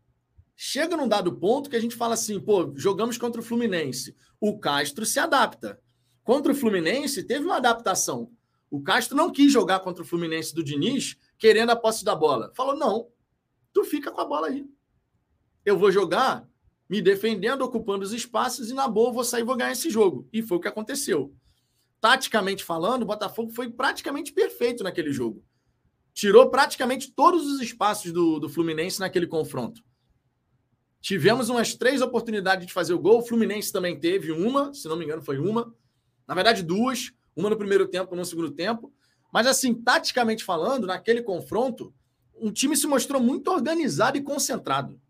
chega 0.55 0.95
num 0.95 1.09
dado 1.09 1.35
ponto 1.35 1.71
que 1.71 1.77
a 1.77 1.81
gente 1.81 1.97
fala 1.97 2.13
assim, 2.13 2.39
pô, 2.39 2.71
jogamos 2.77 3.17
contra 3.17 3.41
o 3.41 3.45
Fluminense. 3.45 4.15
O 4.39 4.59
Castro 4.59 5.07
se 5.07 5.19
adapta. 5.19 5.81
Contra 6.23 6.53
o 6.53 6.55
Fluminense, 6.55 7.23
teve 7.23 7.47
uma 7.47 7.57
adaptação. 7.57 8.31
O 8.71 8.83
Castro 8.83 9.17
não 9.17 9.33
quis 9.33 9.51
jogar 9.51 9.81
contra 9.81 10.03
o 10.03 10.07
Fluminense 10.07 10.55
do 10.55 10.63
Diniz 10.63 11.17
querendo 11.39 11.71
a 11.71 11.77
posse 11.77 12.05
da 12.05 12.15
bola. 12.15 12.53
Falou, 12.55 12.77
não, 12.77 13.09
tu 13.77 13.85
fica 13.85 14.11
com 14.11 14.21
a 14.21 14.25
bola 14.25 14.49
aí. 14.49 14.67
Eu 15.65 15.79
vou 15.79 15.91
jogar 15.91 16.49
me 16.89 17.03
defendendo, 17.03 17.63
ocupando 17.63 18.05
os 18.05 18.13
espaços 18.13 18.71
e 18.71 18.75
na 18.75 18.89
boa 18.89 19.13
vou 19.13 19.25
sair 19.25 19.43
e 19.43 19.45
vou 19.45 19.57
ganhar 19.57 19.73
esse 19.73 19.91
jogo. 19.91 20.29
E 20.33 20.41
foi 20.41 20.57
o 20.57 20.61
que 20.61 20.69
aconteceu. 20.69 21.35
Taticamente 22.01 22.65
falando, 22.65 23.03
o 23.03 23.07
Botafogo 23.07 23.51
foi 23.51 23.71
praticamente 23.71 24.33
perfeito 24.33 24.83
naquele 24.83 25.13
jogo 25.13 25.45
tirou 26.17 26.49
praticamente 26.49 27.13
todos 27.13 27.47
os 27.47 27.61
espaços 27.61 28.11
do, 28.11 28.41
do 28.41 28.49
Fluminense 28.49 28.99
naquele 28.99 29.27
confronto. 29.27 29.85
Tivemos 30.99 31.51
umas 31.51 31.75
três 31.75 32.01
oportunidades 32.01 32.67
de 32.67 32.73
fazer 32.73 32.95
o 32.95 32.99
gol. 32.99 33.19
O 33.19 33.23
Fluminense 33.23 33.71
também 33.71 34.01
teve 34.01 34.33
uma, 34.33 34.73
se 34.73 34.89
não 34.89 34.97
me 34.97 35.05
engano, 35.05 35.21
foi 35.21 35.39
uma. 35.39 35.75
Na 36.27 36.35
verdade, 36.35 36.63
duas. 36.63 37.13
Uma 37.37 37.51
no 37.51 37.57
primeiro 37.59 37.87
tempo, 37.87 38.15
uma 38.15 38.21
no 38.21 38.25
segundo 38.25 38.51
tempo. 38.51 38.91
Mas, 39.31 39.47
assim, 39.47 39.75
taticamente 39.75 40.43
falando, 40.43 40.87
naquele 40.87 41.23
confronto, 41.23 41.95
um 42.39 42.53
time 42.53 42.77
se 42.77 42.87
mostrou 42.87 43.21
muito 43.21 43.51
organizado 43.51 44.17
e 44.17 44.23
concentrado. 44.23 45.01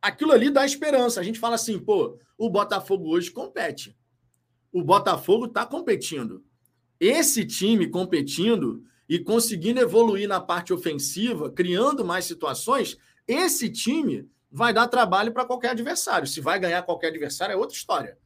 Aquilo 0.00 0.32
ali 0.32 0.50
dá 0.50 0.64
esperança. 0.64 1.20
A 1.20 1.22
gente 1.22 1.38
fala 1.38 1.56
assim, 1.56 1.78
pô, 1.78 2.18
o 2.38 2.48
Botafogo 2.48 3.08
hoje 3.08 3.30
compete. 3.30 3.96
O 4.72 4.82
Botafogo 4.82 5.46
está 5.46 5.66
competindo. 5.66 6.44
Esse 7.00 7.44
time 7.44 7.88
competindo 7.88 8.84
e 9.08 9.18
conseguindo 9.18 9.80
evoluir 9.80 10.28
na 10.28 10.40
parte 10.40 10.72
ofensiva, 10.72 11.50
criando 11.50 12.04
mais 12.04 12.24
situações, 12.24 12.96
esse 13.26 13.70
time 13.70 14.28
vai 14.50 14.72
dar 14.72 14.88
trabalho 14.88 15.32
para 15.32 15.44
qualquer 15.44 15.70
adversário. 15.70 16.26
Se 16.26 16.40
vai 16.40 16.58
ganhar 16.58 16.82
qualquer 16.82 17.08
adversário 17.08 17.52
é 17.52 17.56
outra 17.56 17.76
história. 17.76 18.18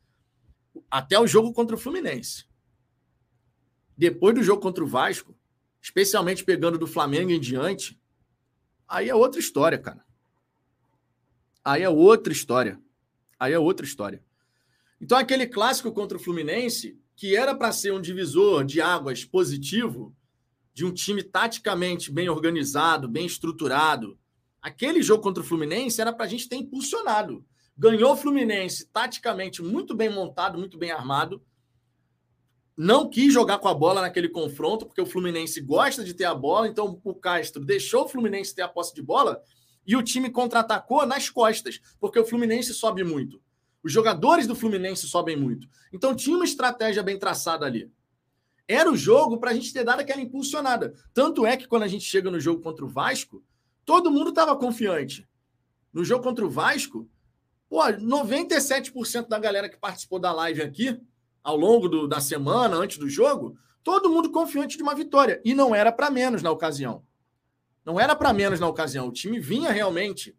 Até 0.90 1.18
o 1.18 1.26
jogo 1.26 1.52
contra 1.52 1.76
o 1.76 1.78
Fluminense. 1.78 2.44
Depois 3.96 4.34
do 4.34 4.42
jogo 4.42 4.62
contra 4.62 4.82
o 4.84 4.86
Vasco, 4.86 5.34
especialmente 5.80 6.44
pegando 6.44 6.78
do 6.78 6.86
Flamengo 6.86 7.30
em 7.30 7.40
diante, 7.40 8.00
aí 8.88 9.08
é 9.08 9.14
outra 9.14 9.40
história, 9.40 9.78
cara. 9.78 10.04
Aí 11.64 11.82
é 11.82 11.88
outra 11.88 12.32
história. 12.32 12.80
Aí 13.38 13.52
é 13.52 13.58
outra 13.58 13.86
história. 13.86 14.22
Então, 15.00 15.16
aquele 15.16 15.46
clássico 15.46 15.92
contra 15.92 16.18
o 16.18 16.20
Fluminense, 16.20 16.98
que 17.16 17.34
era 17.34 17.54
para 17.54 17.72
ser 17.72 17.92
um 17.92 18.00
divisor 18.00 18.64
de 18.64 18.80
águas 18.80 19.24
positivo, 19.24 20.14
de 20.74 20.84
um 20.84 20.92
time 20.92 21.22
taticamente 21.22 22.12
bem 22.12 22.28
organizado, 22.28 23.08
bem 23.08 23.26
estruturado. 23.26 24.18
Aquele 24.60 25.02
jogo 25.02 25.22
contra 25.22 25.42
o 25.42 25.46
Fluminense 25.46 26.00
era 26.00 26.12
para 26.12 26.26
a 26.26 26.28
gente 26.28 26.48
ter 26.48 26.56
impulsionado. 26.56 27.44
Ganhou 27.76 28.12
o 28.12 28.16
Fluminense 28.16 28.86
taticamente 28.86 29.62
muito 29.62 29.94
bem 29.94 30.10
montado, 30.10 30.58
muito 30.58 30.76
bem 30.76 30.90
armado. 30.90 31.42
Não 32.76 33.08
quis 33.08 33.32
jogar 33.32 33.58
com 33.58 33.68
a 33.68 33.74
bola 33.74 34.00
naquele 34.00 34.28
confronto, 34.28 34.86
porque 34.86 35.00
o 35.00 35.06
Fluminense 35.06 35.60
gosta 35.60 36.02
de 36.02 36.14
ter 36.14 36.24
a 36.24 36.34
bola. 36.34 36.68
Então 36.68 37.00
o 37.04 37.14
Castro 37.14 37.64
deixou 37.64 38.04
o 38.04 38.08
Fluminense 38.08 38.54
ter 38.54 38.62
a 38.62 38.68
posse 38.68 38.94
de 38.94 39.02
bola 39.02 39.42
e 39.86 39.96
o 39.96 40.02
time 40.02 40.30
contra-atacou 40.30 41.04
nas 41.06 41.28
costas, 41.28 41.80
porque 41.98 42.18
o 42.18 42.24
Fluminense 42.24 42.72
sobe 42.72 43.02
muito. 43.02 43.40
Os 43.82 43.92
jogadores 43.92 44.46
do 44.46 44.54
Fluminense 44.54 45.06
sobem 45.08 45.36
muito. 45.36 45.68
Então 45.92 46.14
tinha 46.14 46.36
uma 46.36 46.44
estratégia 46.44 47.02
bem 47.02 47.18
traçada 47.18 47.66
ali. 47.66 47.90
Era 48.68 48.90
o 48.90 48.96
jogo 48.96 49.38
para 49.38 49.50
a 49.50 49.54
gente 49.54 49.72
ter 49.72 49.82
dado 49.82 50.00
aquela 50.00 50.20
impulsionada. 50.20 50.94
Tanto 51.12 51.44
é 51.44 51.56
que 51.56 51.66
quando 51.66 51.82
a 51.82 51.88
gente 51.88 52.04
chega 52.04 52.30
no 52.30 52.38
jogo 52.38 52.62
contra 52.62 52.84
o 52.84 52.88
Vasco, 52.88 53.42
todo 53.84 54.10
mundo 54.10 54.30
estava 54.30 54.56
confiante. 54.56 55.28
No 55.92 56.04
jogo 56.04 56.22
contra 56.22 56.46
o 56.46 56.50
Vasco, 56.50 57.08
pô, 57.68 57.82
97% 57.82 59.26
da 59.26 59.38
galera 59.38 59.68
que 59.68 59.76
participou 59.76 60.20
da 60.20 60.30
live 60.30 60.62
aqui, 60.62 61.00
ao 61.42 61.56
longo 61.56 61.88
do, 61.88 62.06
da 62.06 62.20
semana, 62.20 62.76
antes 62.76 62.98
do 62.98 63.08
jogo, 63.08 63.56
todo 63.82 64.10
mundo 64.10 64.30
confiante 64.30 64.76
de 64.76 64.82
uma 64.82 64.94
vitória. 64.94 65.40
E 65.44 65.54
não 65.54 65.74
era 65.74 65.90
para 65.90 66.10
menos 66.10 66.42
na 66.42 66.50
ocasião. 66.50 67.04
Não 67.84 67.98
era 67.98 68.14
para 68.14 68.32
menos 68.32 68.60
na 68.60 68.68
ocasião. 68.68 69.08
O 69.08 69.12
time 69.12 69.40
vinha 69.40 69.70
realmente 69.70 70.36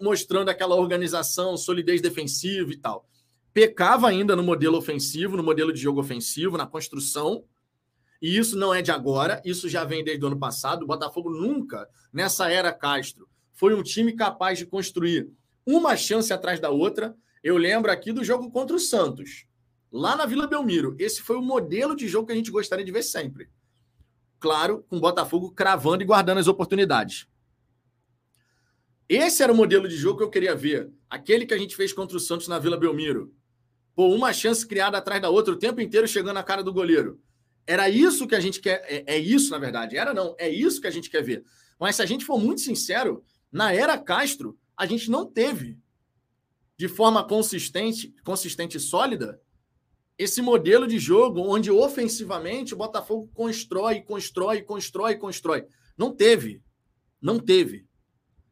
mostrando 0.00 0.48
aquela 0.48 0.76
organização, 0.76 1.56
solidez 1.56 2.00
defensiva 2.00 2.70
e 2.72 2.76
tal. 2.76 3.08
Pecava 3.52 4.08
ainda 4.08 4.34
no 4.34 4.42
modelo 4.42 4.76
ofensivo, 4.76 5.36
no 5.36 5.42
modelo 5.42 5.72
de 5.72 5.80
jogo 5.80 6.00
ofensivo, 6.00 6.56
na 6.56 6.66
construção, 6.66 7.44
E 8.24 8.38
isso 8.38 8.56
não 8.56 8.72
é 8.72 8.80
de 8.80 8.90
agora, 8.90 9.42
isso 9.44 9.68
já 9.68 9.84
vem 9.84 10.02
desde 10.02 10.24
o 10.24 10.28
ano 10.28 10.38
passado. 10.38 10.84
O 10.84 10.86
Botafogo 10.86 11.28
nunca, 11.28 11.86
nessa 12.10 12.50
era 12.50 12.72
Castro, 12.72 13.28
foi 13.52 13.74
um 13.74 13.82
time 13.82 14.14
capaz 14.14 14.58
de 14.58 14.64
construir 14.64 15.28
uma 15.66 15.94
chance 15.94 16.32
atrás 16.32 16.58
da 16.58 16.70
outra. 16.70 17.14
Eu 17.42 17.58
lembro 17.58 17.92
aqui 17.92 18.12
do 18.12 18.24
jogo 18.24 18.50
contra 18.50 18.74
o 18.74 18.80
Santos, 18.80 19.44
lá 19.94 20.16
na 20.16 20.26
Vila 20.26 20.48
Belmiro. 20.48 20.96
Esse 20.98 21.22
foi 21.22 21.36
o 21.36 21.42
modelo 21.42 21.94
de 21.94 22.08
jogo 22.08 22.26
que 22.26 22.32
a 22.32 22.36
gente 22.36 22.50
gostaria 22.50 22.84
de 22.84 22.90
ver 22.90 23.04
sempre. 23.04 23.48
Claro, 24.40 24.84
com 24.88 24.96
o 24.96 25.00
Botafogo 25.00 25.52
cravando 25.52 26.02
e 26.02 26.06
guardando 26.06 26.38
as 26.38 26.48
oportunidades. 26.48 27.28
Esse 29.08 29.44
era 29.44 29.52
o 29.52 29.56
modelo 29.56 29.88
de 29.88 29.96
jogo 29.96 30.18
que 30.18 30.24
eu 30.24 30.30
queria 30.30 30.56
ver. 30.56 30.90
Aquele 31.08 31.46
que 31.46 31.54
a 31.54 31.58
gente 31.58 31.76
fez 31.76 31.92
contra 31.92 32.16
o 32.16 32.20
Santos 32.20 32.48
na 32.48 32.58
Vila 32.58 32.76
Belmiro. 32.76 33.32
Pô, 33.94 34.12
uma 34.12 34.32
chance 34.32 34.66
criada 34.66 34.98
atrás 34.98 35.22
da 35.22 35.30
outra 35.30 35.54
o 35.54 35.58
tempo 35.58 35.80
inteiro 35.80 36.08
chegando 36.08 36.34
na 36.34 36.42
cara 36.42 36.64
do 36.64 36.72
goleiro. 36.72 37.20
Era 37.64 37.88
isso 37.88 38.26
que 38.26 38.34
a 38.34 38.40
gente 38.40 38.60
quer. 38.60 38.84
É, 38.88 39.14
é, 39.14 39.18
isso, 39.18 39.52
na 39.52 39.58
verdade. 39.58 39.96
Era 39.96 40.12
não. 40.12 40.34
É 40.38 40.48
isso 40.48 40.80
que 40.80 40.88
a 40.88 40.90
gente 40.90 41.08
quer 41.08 41.22
ver. 41.22 41.44
Mas 41.78 41.96
se 41.96 42.02
a 42.02 42.06
gente 42.06 42.24
for 42.24 42.36
muito 42.36 42.60
sincero, 42.60 43.22
na 43.52 43.72
era 43.72 43.96
Castro, 43.96 44.58
a 44.76 44.86
gente 44.86 45.08
não 45.08 45.24
teve 45.24 45.78
de 46.76 46.88
forma 46.88 47.22
consistente, 47.22 48.12
consistente 48.24 48.76
e 48.76 48.80
sólida 48.80 49.40
esse 50.16 50.40
modelo 50.40 50.86
de 50.86 50.98
jogo 50.98 51.40
onde 51.40 51.70
ofensivamente 51.70 52.74
o 52.74 52.76
Botafogo 52.76 53.28
constrói, 53.34 54.00
constrói, 54.00 54.62
constrói, 54.62 55.16
constrói. 55.16 55.66
Não 55.96 56.14
teve. 56.14 56.62
Não 57.20 57.38
teve. 57.38 57.86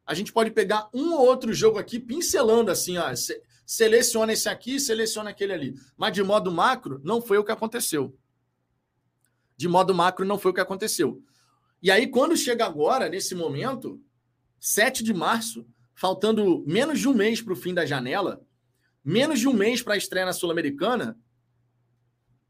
A 0.05 0.15
gente 0.15 0.33
pode 0.33 0.51
pegar 0.51 0.89
um 0.93 1.15
ou 1.15 1.21
outro 1.21 1.53
jogo 1.53 1.79
aqui 1.79 2.01
pincelando 2.01 2.71
assim, 2.71 2.99
ó, 2.99 3.13
seleciona 3.65 4.33
esse 4.33 4.49
aqui, 4.49 4.81
seleciona 4.81 5.31
aquele 5.31 5.53
ali. 5.53 5.75
Mas 5.97 6.13
de 6.13 6.23
modo 6.23 6.51
macro, 6.51 7.01
não 7.05 7.21
foi 7.21 7.39
o 7.39 7.45
que 7.45 7.53
aconteceu. 7.53 8.17
De 9.57 9.69
modo 9.69 9.95
macro, 9.95 10.25
não 10.25 10.39
foi 10.39 10.51
o 10.51 10.55
que 10.55 10.61
aconteceu. 10.61 11.23
E 11.81 11.91
aí, 11.91 12.07
quando 12.09 12.37
chega 12.37 12.65
agora, 12.65 13.09
nesse 13.09 13.35
momento, 13.35 14.01
7 14.59 15.03
de 15.03 15.15
março, 15.15 15.67
faltando 15.95 16.65
menos 16.67 17.01
de 17.01 17.09
um 17.09 17.15
mês 17.15 17.41
para 17.41 17.53
o 17.53 17.57
fim 17.57 17.75
da 17.75 17.87
janela, 17.87 18.45
menos 19.05 19.41
de 19.41 19.49
um 19.49 19.53
mês 19.53 19.83
para 19.83 19.95
a 19.95 19.97
estreia 19.97 20.27
na 20.27 20.33
Sul-Americana, 20.33 21.19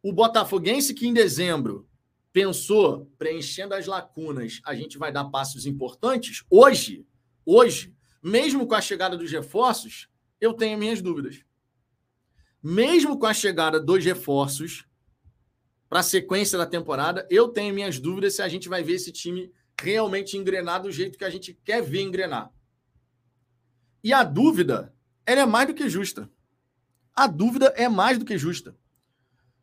o 0.03 0.13
Botafoguense 0.13 0.93
que 0.95 1.07
em 1.07 1.15
dezembro 1.15 1.89
pensou, 2.33 3.07
preenchendo 3.19 3.75
as 3.75 3.87
lacunas, 3.87 4.61
a 4.65 4.75
gente 4.75 4.99
vai 4.99 5.13
dar 5.13 5.27
passos 5.27 5.67
importantes, 5.67 6.43
hoje, 6.51 7.07
hoje, 7.45 7.95
mesmo 8.23 8.67
com 8.67 8.75
a 8.75 8.81
chegada 8.81 9.17
dos 9.17 9.31
reforços, 9.31 10.09
eu 10.41 10.55
tenho 10.55 10.79
minhas 10.79 11.03
dúvidas. 11.03 11.45
Mesmo 12.63 13.19
com 13.19 13.27
a 13.27 13.35
chegada 13.35 13.79
dos 13.79 14.05
reforços 14.05 14.87
para 15.89 16.01
a 16.01 16.03
sequência 16.03 16.57
da 16.57 16.65
temporada, 16.65 17.27
eu 17.31 17.49
tenho 17.49 17.75
minhas 17.75 17.99
dúvidas 17.99 18.35
se 18.35 18.43
a 18.43 18.49
gente 18.49 18.69
vai 18.69 18.83
ver 18.83 18.95
esse 18.95 19.13
time 19.13 19.53
realmente 19.81 20.37
engrenar 20.37 20.83
do 20.83 20.91
jeito 20.91 21.19
que 21.19 21.25
a 21.25 21.31
gente 21.31 21.53
quer 21.65 21.83
ver 21.83 22.01
engrenar. 22.01 22.51
E 24.03 24.13
a 24.13 24.25
dúvida, 24.25 24.95
ela 25.27 25.43
é 25.43 25.47
mais 25.47 25.69
do 25.69 25.75
que 25.75 25.89
justa. 25.89 26.31
A 27.15 27.27
dúvida 27.27 27.67
é 27.77 27.89
mais 27.89 28.17
do 28.19 28.25
que 28.25 28.39
justa. 28.39 28.77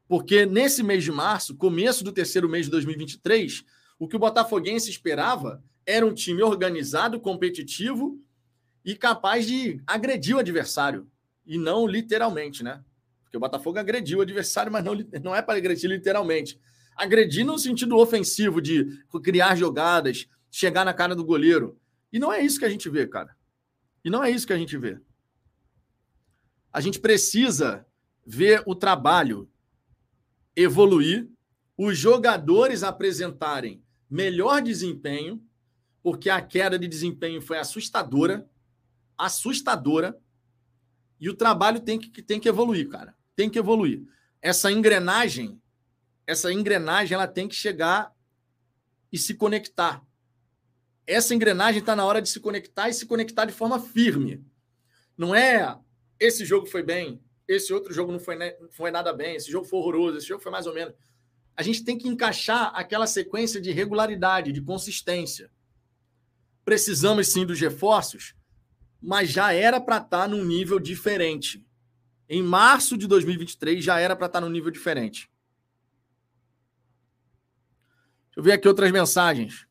Porque 0.10 0.44
nesse 0.44 0.82
mês 0.82 1.04
de 1.04 1.12
março, 1.12 1.56
começo 1.56 2.04
do 2.04 2.12
terceiro 2.12 2.50
mês 2.50 2.66
de 2.66 2.72
2023, 2.72 3.64
o 4.00 4.08
que 4.08 4.16
o 4.16 4.20
Botafoguense 4.20 4.90
esperava 4.90 5.64
era 5.86 6.04
um 6.04 6.16
time 6.16 6.42
organizado, 6.42 7.20
competitivo 7.20 8.20
e 8.84 8.96
capaz 8.96 9.46
de 9.46 9.80
agredir 9.86 10.36
o 10.36 10.40
adversário. 10.40 11.08
E 11.46 11.60
não 11.60 11.86
literalmente, 11.86 12.64
né? 12.64 12.84
Porque 13.22 13.38
o 13.38 13.40
Botafogo 13.40 13.78
agrediu 13.78 14.18
o 14.18 14.22
adversário, 14.24 14.72
mas 14.72 14.84
não, 14.84 14.96
não 15.22 15.36
é 15.36 15.44
para 15.44 15.60
agredir 15.60 15.88
literalmente. 15.88 16.60
Agredir 16.96 17.46
no 17.46 17.60
sentido 17.60 17.96
ofensivo, 17.96 18.60
de 18.60 18.88
criar 19.22 19.56
jogadas, 19.56 20.28
chegar 20.50 20.86
na 20.86 20.94
cara 20.94 21.16
do 21.16 21.24
goleiro. 21.24 21.80
E 22.12 22.18
não 22.18 22.34
é 22.34 22.42
isso 22.42 22.58
que 22.58 22.66
a 22.66 22.70
gente 22.70 22.90
vê, 22.90 23.06
cara. 23.06 23.38
E 24.04 24.10
não 24.10 24.24
é 24.24 24.32
isso 24.32 24.48
que 24.48 24.54
a 24.54 24.58
gente 24.58 24.76
vê. 24.76 25.00
A 26.74 26.82
gente 26.82 27.00
precisa 27.00 27.86
ver 28.26 28.64
o 28.66 28.74
trabalho 28.74 29.48
evoluir, 30.62 31.30
os 31.78 31.98
jogadores 31.98 32.84
apresentarem 32.84 33.84
melhor 34.10 34.62
desempenho, 34.62 35.42
porque 36.02 36.30
a 36.30 36.42
queda 36.42 36.78
de 36.78 36.88
desempenho 36.88 37.42
foi 37.42 37.58
assustadora 37.58 38.50
assustadora. 39.20 40.18
E 41.20 41.30
o 41.30 41.36
trabalho 41.36 41.82
tem 41.82 42.00
que, 42.00 42.22
tem 42.24 42.40
que 42.40 42.48
evoluir, 42.48 42.88
cara. 42.88 43.14
Tem 43.36 43.50
que 43.50 43.60
evoluir. 43.60 44.04
Essa 44.42 44.72
engrenagem, 44.72 45.62
essa 46.26 46.52
engrenagem, 46.52 47.14
ela 47.14 47.28
tem 47.28 47.48
que 47.48 47.56
chegar 47.56 48.16
e 49.12 49.18
se 49.18 49.34
conectar. 49.34 50.02
Essa 51.06 51.36
engrenagem 51.36 51.82
está 51.82 51.96
na 51.96 52.06
hora 52.06 52.22
de 52.22 52.30
se 52.30 52.40
conectar 52.40 52.88
e 52.88 52.94
se 52.94 53.06
conectar 53.06 53.44
de 53.44 53.52
forma 53.52 53.80
firme. 53.80 54.46
Não 55.18 55.36
é 55.36 55.78
esse 56.20 56.46
jogo 56.46 56.68
foi 56.68 56.84
bem, 56.84 57.22
esse 57.50 57.74
outro 57.74 57.92
jogo 57.92 58.12
não 58.12 58.20
foi, 58.20 58.38
foi 58.70 58.92
nada 58.92 59.12
bem, 59.12 59.36
esse 59.36 59.52
jogo 59.52 59.66
foi 59.66 59.80
horroroso, 59.80 60.18
esse 60.18 60.28
jogo 60.28 60.42
foi 60.42 60.52
mais 60.52 60.68
ou 60.68 60.74
menos. 60.74 60.94
A 61.58 61.64
gente 61.64 61.84
tem 61.84 61.98
que 61.98 62.08
encaixar 62.08 62.72
aquela 62.76 63.08
sequência 63.08 63.60
de 63.60 63.72
regularidade, 63.72 64.52
de 64.52 64.62
consistência. 64.62 65.52
Precisamos 66.64 67.28
sim 67.28 67.46
dos 67.46 67.60
reforços, 67.60 68.36
mas 69.02 69.32
já 69.32 69.52
era 69.52 69.82
para 69.82 69.98
estar 69.98 70.10
tá 70.10 70.28
num 70.28 70.46
nível 70.46 70.80
diferente. 70.80 71.66
Em 72.30 72.44
março 72.44 72.96
de 72.96 73.08
2023 73.08 73.84
já 73.84 74.00
era 74.00 74.16
para 74.16 74.28
estar 74.28 74.40
tá 74.40 74.46
num 74.46 74.52
nível 74.52 74.70
diferente. 74.70 75.30
Deixa 78.28 78.40
eu 78.40 78.44
ver 78.44 78.52
aqui 78.52 78.68
outras 78.68 78.92
mensagens. 78.92 79.68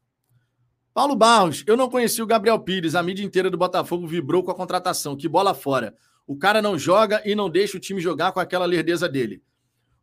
Paulo 0.93 1.15
Barros, 1.15 1.63
eu 1.65 1.77
não 1.77 1.89
conheci 1.89 2.21
o 2.21 2.27
Gabriel 2.27 2.59
Pires. 2.59 2.97
A 2.97 3.03
mídia 3.05 3.25
inteira 3.25 3.49
do 3.49 3.57
Botafogo 3.57 4.05
vibrou 4.05 4.43
com 4.43 4.51
a 4.51 4.55
contratação. 4.55 5.17
Que 5.17 5.29
bola 5.29 5.55
fora. 5.55 5.97
O 6.29 6.37
cara 6.37 6.61
não 6.61 6.79
joga 6.79 7.23
e 7.25 7.35
não 7.35 7.49
deixa 7.49 7.79
o 7.79 7.81
time 7.81 8.03
jogar 8.03 8.33
com 8.33 8.39
aquela 8.39 8.67
lerdeza 8.67 9.09
dele. 9.09 9.43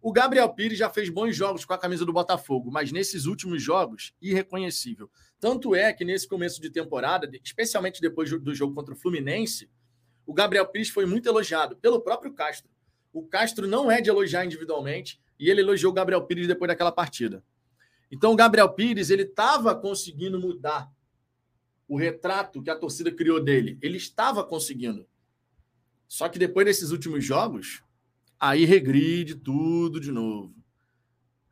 O 0.01 0.11
Gabriel 0.11 0.49
Pires 0.49 0.79
já 0.79 0.89
fez 0.89 1.07
bons 1.07 1.35
jogos 1.35 1.63
com 1.65 1.73
a 1.73 1.77
camisa 1.77 2.03
do 2.03 2.11
Botafogo, 2.11 2.71
mas 2.71 2.91
nesses 2.91 3.27
últimos 3.27 3.61
jogos, 3.61 4.11
irreconhecível. 4.19 5.07
Tanto 5.39 5.75
é 5.75 5.93
que 5.93 6.03
nesse 6.03 6.27
começo 6.27 6.59
de 6.59 6.71
temporada, 6.71 7.29
especialmente 7.43 8.01
depois 8.01 8.31
do 8.31 8.55
jogo 8.55 8.73
contra 8.73 8.95
o 8.95 8.97
Fluminense, 8.97 9.69
o 10.25 10.33
Gabriel 10.33 10.65
Pires 10.65 10.89
foi 10.89 11.05
muito 11.05 11.29
elogiado 11.29 11.75
pelo 11.75 12.01
próprio 12.01 12.33
Castro. 12.33 12.71
O 13.13 13.21
Castro 13.21 13.67
não 13.67 13.91
é 13.91 14.01
de 14.01 14.09
elogiar 14.09 14.43
individualmente 14.43 15.21
e 15.39 15.47
ele 15.47 15.61
elogiou 15.61 15.91
o 15.91 15.95
Gabriel 15.95 16.23
Pires 16.23 16.47
depois 16.47 16.69
daquela 16.69 16.91
partida. 16.91 17.43
Então 18.11 18.33
o 18.33 18.35
Gabriel 18.35 18.69
Pires 18.69 19.11
ele 19.11 19.23
estava 19.23 19.75
conseguindo 19.75 20.39
mudar 20.39 20.91
o 21.87 21.95
retrato 21.95 22.63
que 22.63 22.71
a 22.71 22.75
torcida 22.75 23.11
criou 23.11 23.39
dele. 23.39 23.77
Ele 23.79 23.97
estava 23.97 24.43
conseguindo. 24.43 25.07
Só 26.07 26.29
que 26.29 26.39
depois 26.39 26.65
desses 26.65 26.91
últimos 26.91 27.23
jogos, 27.23 27.81
aí 28.39 28.65
regride 28.65 29.35
tudo 29.35 29.99
de 29.99 30.11
novo. 30.11 30.53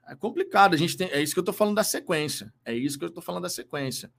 É 0.08 0.16
complicado. 0.16 0.74
A 0.74 0.78
gente 0.78 0.98
tem, 0.98 1.08
é 1.10 1.22
isso 1.22 1.34
que 1.34 1.40
eu 1.40 1.44
estou 1.44 1.54
falando 1.54 1.76
da 1.76 1.84
sequência. 1.84 2.54
É 2.66 2.74
isso 2.74 2.98
que 2.98 3.06
eu 3.06 3.10
estou 3.10 3.24
falando 3.24 3.44
da 3.44 3.50
sequência. 3.50 4.12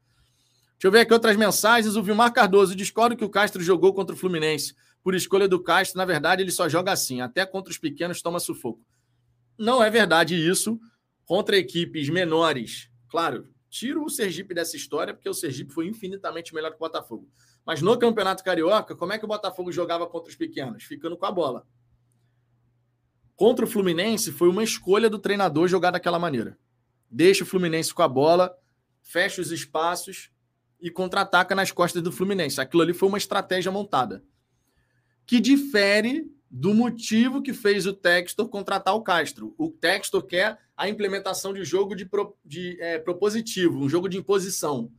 Deixa 0.73 0.89
eu 0.89 0.91
ver 0.91 1.01
aqui 1.01 1.13
outras 1.13 1.37
mensagens. 1.37 1.97
O 1.97 2.03
Vilmar 2.03 2.33
Cardoso 2.33 2.75
discorda 2.75 3.17
que 3.17 3.25
o 3.25 3.29
Castro 3.29 3.63
jogou 3.63 3.93
contra 3.95 4.15
o 4.15 4.19
Fluminense. 4.19 4.75
Por 5.03 5.15
escolha 5.15 5.47
do 5.47 5.63
Castro, 5.63 5.99
na 5.99 6.05
verdade, 6.05 6.43
ele 6.43 6.51
só 6.51 6.69
joga 6.69 6.93
assim. 6.93 7.21
Até 7.21 7.45
contra 7.47 7.71
os 7.71 7.79
pequenos 7.79 8.23
toma 8.23 8.41
sufoco. 8.41 8.85
Não 9.59 9.83
é 9.83 9.91
verdade 9.91 10.35
isso. 10.35 10.81
Contra 11.25 11.57
equipes 11.57 12.11
menores, 12.11 12.91
claro, 13.09 13.49
tiro 13.71 14.05
o 14.05 14.11
Sergipe 14.11 14.53
dessa 14.53 14.77
história, 14.77 15.15
porque 15.15 15.29
o 15.29 15.33
Sergipe 15.33 15.73
foi 15.73 15.87
infinitamente 15.87 16.55
melhor 16.55 16.71
que 16.71 16.77
o 16.77 16.81
Botafogo. 16.81 17.27
Mas 17.67 17.81
no 17.81 17.99
Campeonato 17.99 18.45
Carioca, 18.45 18.95
como 18.95 19.13
é 19.13 19.19
que 19.19 19.25
o 19.25 19.29
Botafogo 19.29 19.73
jogava 19.73 20.07
contra 20.07 20.29
os 20.29 20.37
pequenos? 20.37 20.85
Ficando 20.85 21.17
com 21.17 21.27
a 21.27 21.31
bola. 21.31 21.67
Contra 23.37 23.65
o 23.65 23.69
Fluminense, 23.69 24.31
foi 24.31 24.49
uma 24.49 24.63
escolha 24.63 25.11
do 25.11 25.19
treinador 25.19 25.67
jogar 25.67 25.91
daquela 25.91 26.19
maneira. 26.19 26.59
Deixa 27.11 27.43
o 27.43 27.47
Fluminense 27.47 27.93
com 27.93 28.03
a 28.03 28.09
bola, 28.09 28.57
fecha 29.03 29.41
os 29.41 29.51
espaços 29.51 30.31
e 30.81 30.91
contra-ataca 30.91 31.55
nas 31.55 31.73
costas 31.73 32.03
do 32.03 32.13
Fluminense. 32.13 32.61
Aquilo 32.61 32.83
ali 32.83 32.93
foi 32.93 33.09
uma 33.09 33.19
estratégia 33.19 33.73
montada. 33.73 34.23
Que 35.27 35.41
difere 35.41 36.31
do 36.51 36.73
motivo 36.73 37.43
que 37.43 37.53
fez 37.53 37.87
o 37.87 37.93
Textor 37.93 38.49
contratar 38.49 38.95
o 38.95 39.03
Castro. 39.03 39.55
O 39.59 39.71
Textor 39.71 40.23
quer 40.23 40.59
a 40.77 40.89
implementação 40.89 41.53
de 41.53 41.65
jogo 41.65 41.97
de, 41.97 42.05
pro, 42.05 42.37
de 42.45 42.81
é, 42.81 42.99
propositivo, 42.99 43.79
um 43.79 43.89
jogo 43.89 44.09
de 44.09 44.19
imposição. 44.19 44.93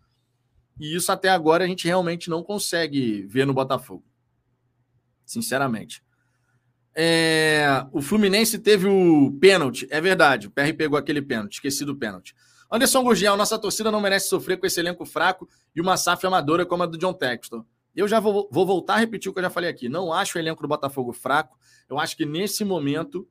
E 0.80 0.96
isso 0.96 1.12
até 1.12 1.30
agora 1.30 1.64
a 1.64 1.68
gente 1.68 1.88
realmente 1.88 2.30
não 2.30 2.44
consegue 2.44 3.24
ver 3.24 3.46
no 3.46 3.54
Botafogo. 3.54 4.04
Sinceramente. 5.26 6.04
É, 6.98 7.86
o 7.92 8.02
Fluminense 8.02 8.58
teve 8.58 8.88
o 8.88 9.38
pênalti, 9.40 9.88
é 9.90 10.00
verdade. 10.00 10.48
O 10.48 10.52
PR 10.52 10.74
pegou 10.78 10.98
aquele 10.98 11.22
pênalti, 11.22 11.56
esqueci 11.56 11.84
do 11.84 11.96
pênalti. 11.96 12.34
Anderson 12.72 13.04
Gurgel, 13.04 13.38
nossa 13.38 13.60
torcida 13.60 13.92
não 13.92 14.02
merece 14.02 14.30
sofrer 14.30 14.58
com 14.58 14.66
esse 14.66 14.80
elenco 14.80 15.06
fraco 15.06 15.48
e 15.76 15.82
uma 15.82 15.98
SAF 15.98 16.26
amadora 16.26 16.66
como 16.66 16.84
a 16.84 16.86
do 16.86 16.98
John 16.98 17.14
Texton. 17.14 17.66
Eu 17.96 18.08
já 18.08 18.20
vou, 18.20 18.50
vou, 18.52 18.66
voltar 18.66 18.96
a 18.96 18.98
repetir 18.98 19.30
o 19.30 19.34
que 19.34 19.40
eu 19.40 19.44
já 19.44 19.50
falei 19.50 19.70
aqui. 19.70 19.88
Não 19.88 20.12
acho 20.12 20.38
o 20.38 20.42
elenco 20.42 20.62
do 20.62 20.68
Botafogo 20.68 21.14
fraco. 21.14 21.58
Eu 21.88 22.00
acho 22.00 22.18
que 22.18 22.26
nesse 22.26 22.66
momento 22.66 23.28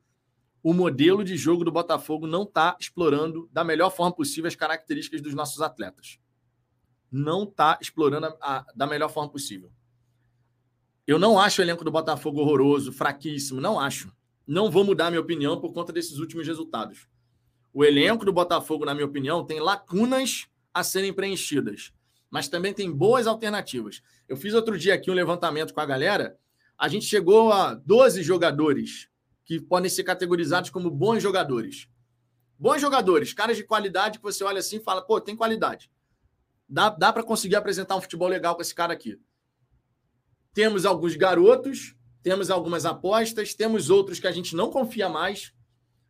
o 0.62 0.72
modelo 0.72 1.22
de 1.22 1.37
jogo 1.37 1.64
do 1.64 1.70
Botafogo 1.70 2.26
não 2.26 2.44
está 2.44 2.76
explorando 2.80 3.48
da 3.52 3.62
melhor 3.62 3.90
forma 3.90 4.14
possível 4.14 4.48
as 4.48 4.57
características 4.57 5.20
dos 5.20 5.35
nossos 5.35 5.61
atletas. 5.61 6.18
Não 7.16 7.44
está 7.44 7.79
explorando 7.81 8.27
a, 8.27 8.37
a, 8.40 8.66
da 8.74 8.88
melhor 8.88 9.09
forma 9.09 9.31
possível. 9.31 9.70
Eu 11.07 11.16
não 11.16 11.38
acho 11.38 11.61
o 11.61 11.64
elenco 11.64 11.85
do 11.85 11.90
Botafogo 11.92 12.40
horroroso, 12.40 12.92
fraquíssimo, 12.92 13.61
não 13.61 13.79
acho. 13.79 14.12
Não 14.44 14.68
vou 14.68 14.83
mudar 14.83 15.11
minha 15.11 15.20
opinião 15.20 15.61
por 15.61 15.72
conta 15.72 15.92
desses 15.92 16.18
últimos 16.18 16.44
resultados. 16.44 17.07
O 17.72 17.85
elenco 17.85 18.24
do 18.24 18.33
Botafogo, 18.33 18.85
na 18.85 18.94
minha 18.94 19.07
opinião, 19.07 19.44
tem 19.44 19.61
lacunas 19.61 20.48
a 20.72 20.83
serem 20.83 21.12
preenchidas, 21.12 21.92
mas 22.29 22.48
também 22.48 22.74
tem 22.74 22.90
boas 22.90 23.29
alternativas. 23.29 24.03
Eu 24.29 24.37
fiz 24.37 24.53
outro 24.53 24.77
dia 24.77 24.94
aqui 24.94 25.09
um 25.09 25.14
levantamento 25.14 25.72
com 25.72 25.81
a 25.81 25.87
galera. 25.87 26.37
A 26.77 26.88
gente 26.88 27.07
chegou 27.07 27.53
a 27.53 27.74
12 27.74 28.24
jogadores 28.24 29.09
que 29.44 29.61
podem 29.61 29.88
ser 29.88 30.03
categorizados 30.03 30.68
como 30.68 30.90
bons 30.90 31.22
jogadores. 31.22 31.87
Bons 32.59 32.81
jogadores, 32.81 33.33
caras 33.33 33.57
de 33.57 33.62
qualidade 33.62 34.18
que 34.18 34.24
você 34.24 34.42
olha 34.42 34.59
assim 34.59 34.79
e 34.79 34.83
fala, 34.83 35.00
pô, 35.00 35.20
tem 35.20 35.37
qualidade. 35.37 35.88
Dá, 36.68 36.88
dá 36.88 37.12
para 37.12 37.22
conseguir 37.22 37.57
apresentar 37.57 37.96
um 37.96 38.00
futebol 38.00 38.29
legal 38.29 38.55
com 38.55 38.62
esse 38.62 38.74
cara 38.74 38.92
aqui. 38.92 39.18
Temos 40.53 40.87
alguns 40.87 41.16
garotos, 41.16 41.94
temos 42.22 42.50
algumas 42.50 42.87
apostas, 42.87 43.55
temos 43.55 43.90
outros 43.90 44.18
que 44.18 44.27
a 44.27 44.33
gente 44.33 44.55
não 44.57 44.70
confia 44.70 45.09
mais. 45.09 45.53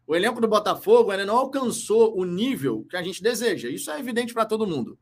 O 0.07 0.15
elenco 0.15 0.41
do 0.41 0.49
Botafogo 0.49 1.11
ainda 1.11 1.25
não 1.25 1.37
alcançou 1.37 2.17
o 2.19 2.25
nível 2.25 2.85
que 2.89 2.97
a 2.97 3.03
gente 3.03 3.23
deseja. 3.23 3.69
Isso 3.69 3.91
é 3.91 3.99
evidente 3.99 4.35
para 4.35 4.45
todo 4.45 4.67
mundo. 4.67 4.99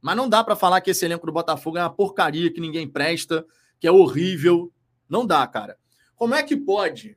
Mas 0.00 0.16
não 0.16 0.28
dá 0.28 0.44
para 0.44 0.54
falar 0.54 0.80
que 0.80 0.90
esse 0.90 1.04
elenco 1.04 1.26
do 1.26 1.32
Botafogo 1.32 1.78
é 1.78 1.82
uma 1.82 1.94
porcaria, 1.94 2.52
que 2.52 2.60
ninguém 2.60 2.88
presta, 2.88 3.44
que 3.80 3.86
é 3.86 3.90
horrível. 3.90 4.72
Não 5.08 5.26
dá, 5.26 5.46
cara. 5.46 5.76
Como 6.14 6.34
é 6.34 6.42
que 6.42 6.56
pode 6.56 7.16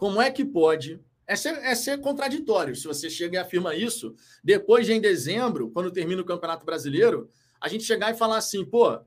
como 0.00 0.18
é 0.18 0.30
que 0.30 0.46
pode? 0.46 0.98
É 1.30 1.36
ser, 1.36 1.54
é 1.62 1.76
ser 1.76 2.00
contraditório 2.00 2.74
se 2.74 2.88
você 2.88 3.08
chega 3.08 3.36
e 3.36 3.38
afirma 3.38 3.72
isso, 3.72 4.16
depois 4.42 4.84
de 4.84 4.94
em 4.94 5.00
dezembro, 5.00 5.70
quando 5.70 5.92
termina 5.92 6.20
o 6.20 6.24
Campeonato 6.24 6.66
Brasileiro, 6.66 7.30
a 7.60 7.68
gente 7.68 7.84
chegar 7.84 8.10
e 8.10 8.18
falar 8.18 8.38
assim, 8.38 8.64
pô, 8.64 8.98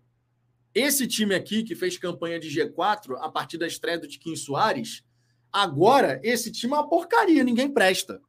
esse 0.73 1.05
time 1.05 1.35
aqui 1.35 1.63
que 1.63 1.75
fez 1.75 1.97
campanha 1.97 2.39
de 2.39 2.47
G4 2.47 3.17
a 3.19 3.29
partir 3.29 3.57
da 3.57 3.67
estreia 3.67 3.99
do 3.99 4.07
Tiquinho 4.07 4.37
Soares, 4.37 5.03
agora 5.51 6.21
esse 6.23 6.49
time 6.49 6.71
é 6.71 6.77
uma 6.77 6.87
porcaria, 6.87 7.43
ninguém 7.43 7.69
presta. 7.69 8.21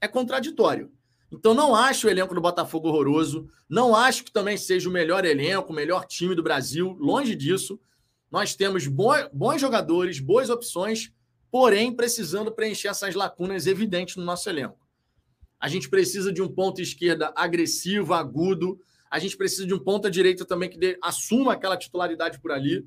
É 0.00 0.08
contraditório. 0.08 0.90
Então 1.30 1.54
não 1.54 1.76
acho 1.76 2.08
o 2.08 2.10
elenco 2.10 2.34
do 2.34 2.40
Botafogo 2.40 2.88
horroroso, 2.88 3.48
não 3.68 3.94
acho 3.94 4.24
que 4.24 4.32
também 4.32 4.56
seja 4.56 4.88
o 4.88 4.92
melhor 4.92 5.24
elenco, 5.24 5.72
o 5.72 5.76
melhor 5.76 6.04
time 6.04 6.34
do 6.34 6.42
Brasil, 6.42 6.96
longe 6.98 7.36
disso. 7.36 7.78
Nós 8.28 8.56
temos 8.56 8.88
bons 8.88 9.60
jogadores, 9.60 10.18
boas 10.18 10.50
opções, 10.50 11.12
porém 11.50 11.94
precisando 11.94 12.52
preencher 12.52 12.88
essas 12.88 13.14
lacunas 13.14 13.66
evidentes 13.66 14.16
no 14.16 14.24
nosso 14.24 14.48
elenco. 14.48 14.78
A 15.60 15.68
gente 15.68 15.88
precisa 15.88 16.32
de 16.32 16.40
um 16.40 16.48
ponto 16.48 16.80
esquerda 16.80 17.32
agressivo, 17.34 18.14
agudo. 18.14 18.80
A 19.10 19.18
gente 19.18 19.36
precisa 19.36 19.66
de 19.66 19.74
um 19.74 19.78
ponta 19.78 20.10
direita 20.10 20.44
também 20.44 20.68
que 20.68 20.78
dê, 20.78 20.98
assuma 21.02 21.54
aquela 21.54 21.76
titularidade 21.76 22.38
por 22.40 22.52
ali. 22.52 22.86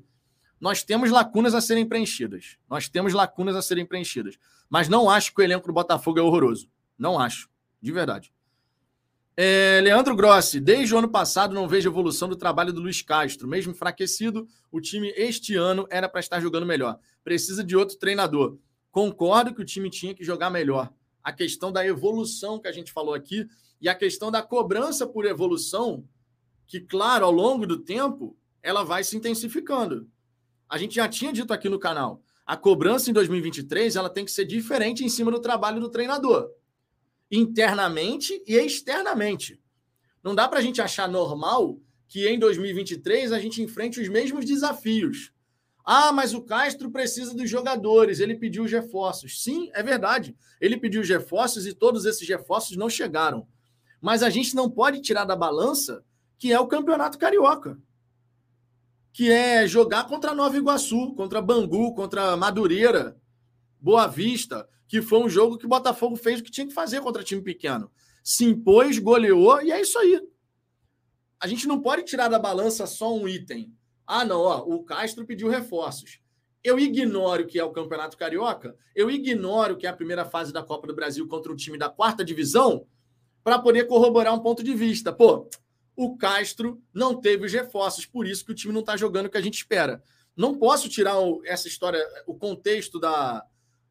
Nós 0.60 0.82
temos 0.82 1.10
lacunas 1.10 1.54
a 1.54 1.60
serem 1.60 1.86
preenchidas. 1.86 2.56
Nós 2.70 2.88
temos 2.88 3.12
lacunas 3.12 3.56
a 3.56 3.62
serem 3.62 3.84
preenchidas. 3.84 4.38
Mas 4.70 4.88
não 4.88 5.10
acho 5.10 5.34
que 5.34 5.40
o 5.40 5.44
elenco 5.44 5.66
do 5.66 5.72
Botafogo 5.72 6.18
é 6.18 6.22
horroroso. 6.22 6.70
Não 6.96 7.18
acho. 7.18 7.50
De 7.80 7.90
verdade. 7.90 8.32
É, 9.36 9.80
Leandro 9.82 10.14
Grossi, 10.14 10.60
desde 10.60 10.94
o 10.94 10.98
ano 10.98 11.08
passado 11.08 11.54
não 11.54 11.66
vejo 11.66 11.88
evolução 11.88 12.28
do 12.28 12.36
trabalho 12.36 12.72
do 12.72 12.80
Luiz 12.80 13.00
Castro. 13.00 13.48
Mesmo 13.48 13.72
enfraquecido, 13.72 14.46
o 14.70 14.80
time 14.80 15.12
este 15.16 15.56
ano 15.56 15.86
era 15.90 16.08
para 16.08 16.20
estar 16.20 16.40
jogando 16.40 16.66
melhor 16.66 16.98
precisa 17.22 17.64
de 17.64 17.76
outro 17.76 17.96
treinador. 17.96 18.58
Concordo 18.90 19.54
que 19.54 19.62
o 19.62 19.64
time 19.64 19.88
tinha 19.88 20.14
que 20.14 20.24
jogar 20.24 20.50
melhor. 20.50 20.92
A 21.22 21.32
questão 21.32 21.72
da 21.72 21.86
evolução 21.86 22.58
que 22.58 22.68
a 22.68 22.72
gente 22.72 22.92
falou 22.92 23.14
aqui 23.14 23.46
e 23.80 23.88
a 23.88 23.94
questão 23.94 24.30
da 24.30 24.42
cobrança 24.42 25.06
por 25.06 25.24
evolução, 25.24 26.04
que, 26.66 26.80
claro, 26.80 27.24
ao 27.24 27.32
longo 27.32 27.66
do 27.66 27.78
tempo, 27.78 28.36
ela 28.62 28.84
vai 28.84 29.02
se 29.02 29.16
intensificando. 29.16 30.08
A 30.68 30.78
gente 30.78 30.96
já 30.96 31.08
tinha 31.08 31.32
dito 31.32 31.52
aqui 31.52 31.68
no 31.68 31.78
canal, 31.78 32.22
a 32.46 32.56
cobrança 32.56 33.10
em 33.10 33.12
2023 33.12 33.96
ela 33.96 34.10
tem 34.10 34.24
que 34.24 34.30
ser 34.30 34.44
diferente 34.44 35.04
em 35.04 35.08
cima 35.08 35.30
do 35.30 35.40
trabalho 35.40 35.80
do 35.80 35.88
treinador, 35.88 36.50
internamente 37.32 38.42
e 38.46 38.54
externamente. 38.54 39.58
Não 40.22 40.34
dá 40.34 40.46
para 40.46 40.58
a 40.58 40.62
gente 40.62 40.82
achar 40.82 41.08
normal 41.08 41.80
que 42.06 42.28
em 42.28 42.38
2023 42.38 43.32
a 43.32 43.40
gente 43.40 43.62
enfrente 43.62 43.98
os 43.98 44.08
mesmos 44.08 44.44
desafios. 44.44 45.32
Ah, 45.82 46.12
mas 46.12 46.34
o 46.34 46.42
Castro 46.42 46.90
precisa 46.90 47.34
dos 47.34 47.48
jogadores, 47.48 48.20
ele 48.20 48.36
pediu 48.36 48.64
os 48.64 48.70
reforços. 48.70 49.42
Sim, 49.42 49.70
é 49.72 49.82
verdade. 49.82 50.36
Ele 50.60 50.76
pediu 50.76 51.00
os 51.00 51.08
reforços 51.08 51.66
e 51.66 51.72
todos 51.72 52.04
esses 52.04 52.28
reforços 52.28 52.76
não 52.76 52.90
chegaram. 52.90 53.48
Mas 54.00 54.22
a 54.22 54.28
gente 54.28 54.54
não 54.54 54.70
pode 54.70 55.00
tirar 55.00 55.24
da 55.24 55.34
balança 55.34 56.04
que 56.38 56.52
é 56.52 56.60
o 56.60 56.66
Campeonato 56.66 57.18
Carioca. 57.18 57.78
Que 59.12 59.30
é 59.30 59.66
jogar 59.66 60.06
contra 60.06 60.34
Nova 60.34 60.56
Iguaçu, 60.56 61.14
contra 61.14 61.40
Bangu, 61.40 61.94
contra 61.94 62.36
Madureira, 62.36 63.16
Boa 63.82 64.06
Vista, 64.06 64.68
que 64.86 65.02
foi 65.02 65.18
um 65.18 65.28
jogo 65.28 65.58
que 65.58 65.66
o 65.66 65.68
Botafogo 65.68 66.14
fez 66.14 66.38
o 66.38 66.44
que 66.44 66.50
tinha 66.50 66.66
que 66.66 66.72
fazer 66.72 67.00
contra 67.00 67.24
time 67.24 67.42
pequeno. 67.42 67.90
Se 68.22 68.44
impôs, 68.44 68.98
goleou 68.98 69.60
e 69.60 69.72
é 69.72 69.80
isso 69.80 69.98
aí. 69.98 70.22
A 71.40 71.48
gente 71.48 71.66
não 71.66 71.80
pode 71.80 72.04
tirar 72.04 72.28
da 72.28 72.38
balança 72.38 72.86
só 72.86 73.12
um 73.12 73.26
item. 73.26 73.74
Ah, 74.06 74.24
não, 74.24 74.40
ó, 74.40 74.60
o 74.60 74.84
Castro 74.84 75.26
pediu 75.26 75.48
reforços. 75.48 76.20
Eu 76.62 76.78
ignoro 76.78 77.44
que 77.44 77.58
é 77.58 77.64
o 77.64 77.72
Campeonato 77.72 78.16
Carioca, 78.16 78.76
eu 78.94 79.10
ignoro 79.10 79.76
que 79.76 79.84
é 79.84 79.90
a 79.90 79.96
primeira 79.96 80.24
fase 80.24 80.52
da 80.52 80.62
Copa 80.62 80.86
do 80.86 80.94
Brasil 80.94 81.26
contra 81.26 81.50
o 81.50 81.56
time 81.56 81.76
da 81.76 81.88
quarta 81.88 82.24
divisão, 82.24 82.86
para 83.42 83.58
poder 83.58 83.88
corroborar 83.88 84.32
um 84.32 84.38
ponto 84.38 84.62
de 84.62 84.72
vista. 84.72 85.12
Pô, 85.12 85.48
o 85.96 86.16
Castro 86.16 86.80
não 86.94 87.20
teve 87.20 87.46
os 87.46 87.52
reforços, 87.52 88.06
por 88.06 88.28
isso 88.28 88.44
que 88.44 88.52
o 88.52 88.54
time 88.54 88.72
não 88.72 88.80
está 88.80 88.96
jogando 88.96 89.26
o 89.26 89.30
que 89.30 89.38
a 89.38 89.42
gente 89.42 89.56
espera. 89.56 90.00
Não 90.36 90.56
posso 90.56 90.88
tirar 90.88 91.16
essa 91.44 91.66
história, 91.66 92.00
o 92.26 92.34
contexto 92.34 93.00
da, 93.00 93.44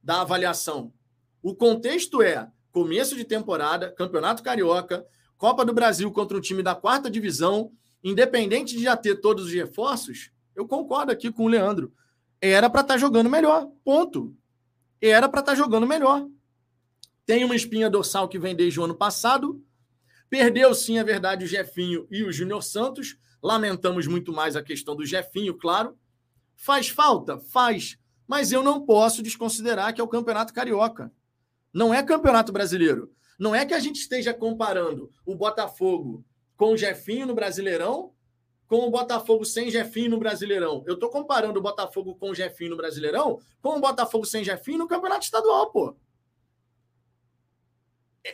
da 0.03 0.21
avaliação. 0.21 0.93
O 1.41 1.55
contexto 1.55 2.21
é 2.21 2.49
começo 2.71 3.15
de 3.15 3.25
temporada, 3.25 3.91
Campeonato 3.91 4.43
Carioca, 4.43 5.05
Copa 5.37 5.65
do 5.65 5.73
Brasil 5.73 6.11
contra 6.11 6.37
um 6.37 6.41
time 6.41 6.61
da 6.61 6.75
quarta 6.75 7.09
divisão, 7.09 7.71
independente 8.03 8.77
de 8.77 8.83
já 8.83 8.95
ter 8.95 9.15
todos 9.15 9.45
os 9.45 9.53
reforços, 9.53 10.31
eu 10.55 10.67
concordo 10.67 11.11
aqui 11.11 11.31
com 11.31 11.45
o 11.45 11.47
Leandro. 11.47 11.93
Era 12.39 12.69
para 12.69 12.81
estar 12.81 12.93
tá 12.95 12.99
jogando 12.99 13.29
melhor. 13.29 13.67
Ponto. 13.83 14.35
Era 15.01 15.27
para 15.29 15.39
estar 15.39 15.53
tá 15.53 15.57
jogando 15.57 15.87
melhor. 15.87 16.27
Tem 17.25 17.43
uma 17.43 17.55
espinha 17.55 17.89
dorsal 17.89 18.27
que 18.27 18.39
vem 18.39 18.55
desde 18.55 18.79
o 18.79 18.83
ano 18.83 18.95
passado. 18.95 19.63
Perdeu, 20.29 20.73
sim, 20.73 20.97
é 20.97 21.03
verdade, 21.03 21.45
o 21.45 21.47
Jefinho 21.47 22.07
e 22.09 22.23
o 22.23 22.31
Júnior 22.31 22.63
Santos. 22.63 23.17
Lamentamos 23.41 24.07
muito 24.07 24.31
mais 24.31 24.55
a 24.55 24.63
questão 24.63 24.95
do 24.95 25.05
Jefinho, 25.05 25.57
claro. 25.57 25.97
Faz 26.55 26.89
falta? 26.89 27.39
Faz. 27.39 27.97
Mas 28.31 28.53
eu 28.53 28.63
não 28.63 28.85
posso 28.85 29.21
desconsiderar 29.21 29.93
que 29.93 29.99
é 29.99 30.03
o 30.05 30.07
Campeonato 30.07 30.53
Carioca. 30.53 31.11
Não 31.73 31.93
é 31.93 32.01
Campeonato 32.01 32.53
Brasileiro. 32.53 33.13
Não 33.37 33.53
é 33.53 33.65
que 33.65 33.73
a 33.73 33.79
gente 33.81 33.97
esteja 33.97 34.33
comparando 34.33 35.11
o 35.25 35.35
Botafogo 35.35 36.23
com 36.55 36.71
o 36.71 36.77
Jefinho 36.77 37.27
no 37.27 37.35
Brasileirão, 37.35 38.13
com 38.67 38.87
o 38.87 38.89
Botafogo 38.89 39.43
sem 39.43 39.69
Jefinho 39.69 40.11
no 40.11 40.17
Brasileirão. 40.17 40.81
Eu 40.87 40.93
estou 40.93 41.09
comparando 41.09 41.59
o 41.59 41.61
Botafogo 41.61 42.15
com 42.15 42.29
o 42.29 42.33
Jefinho 42.33 42.69
no 42.69 42.77
Brasileirão 42.77 43.37
com 43.61 43.75
o 43.75 43.81
Botafogo 43.81 44.23
sem 44.23 44.45
Jefinho 44.45 44.77
no 44.77 44.87
Campeonato 44.87 45.25
Estadual, 45.25 45.69
pô. 45.69 45.93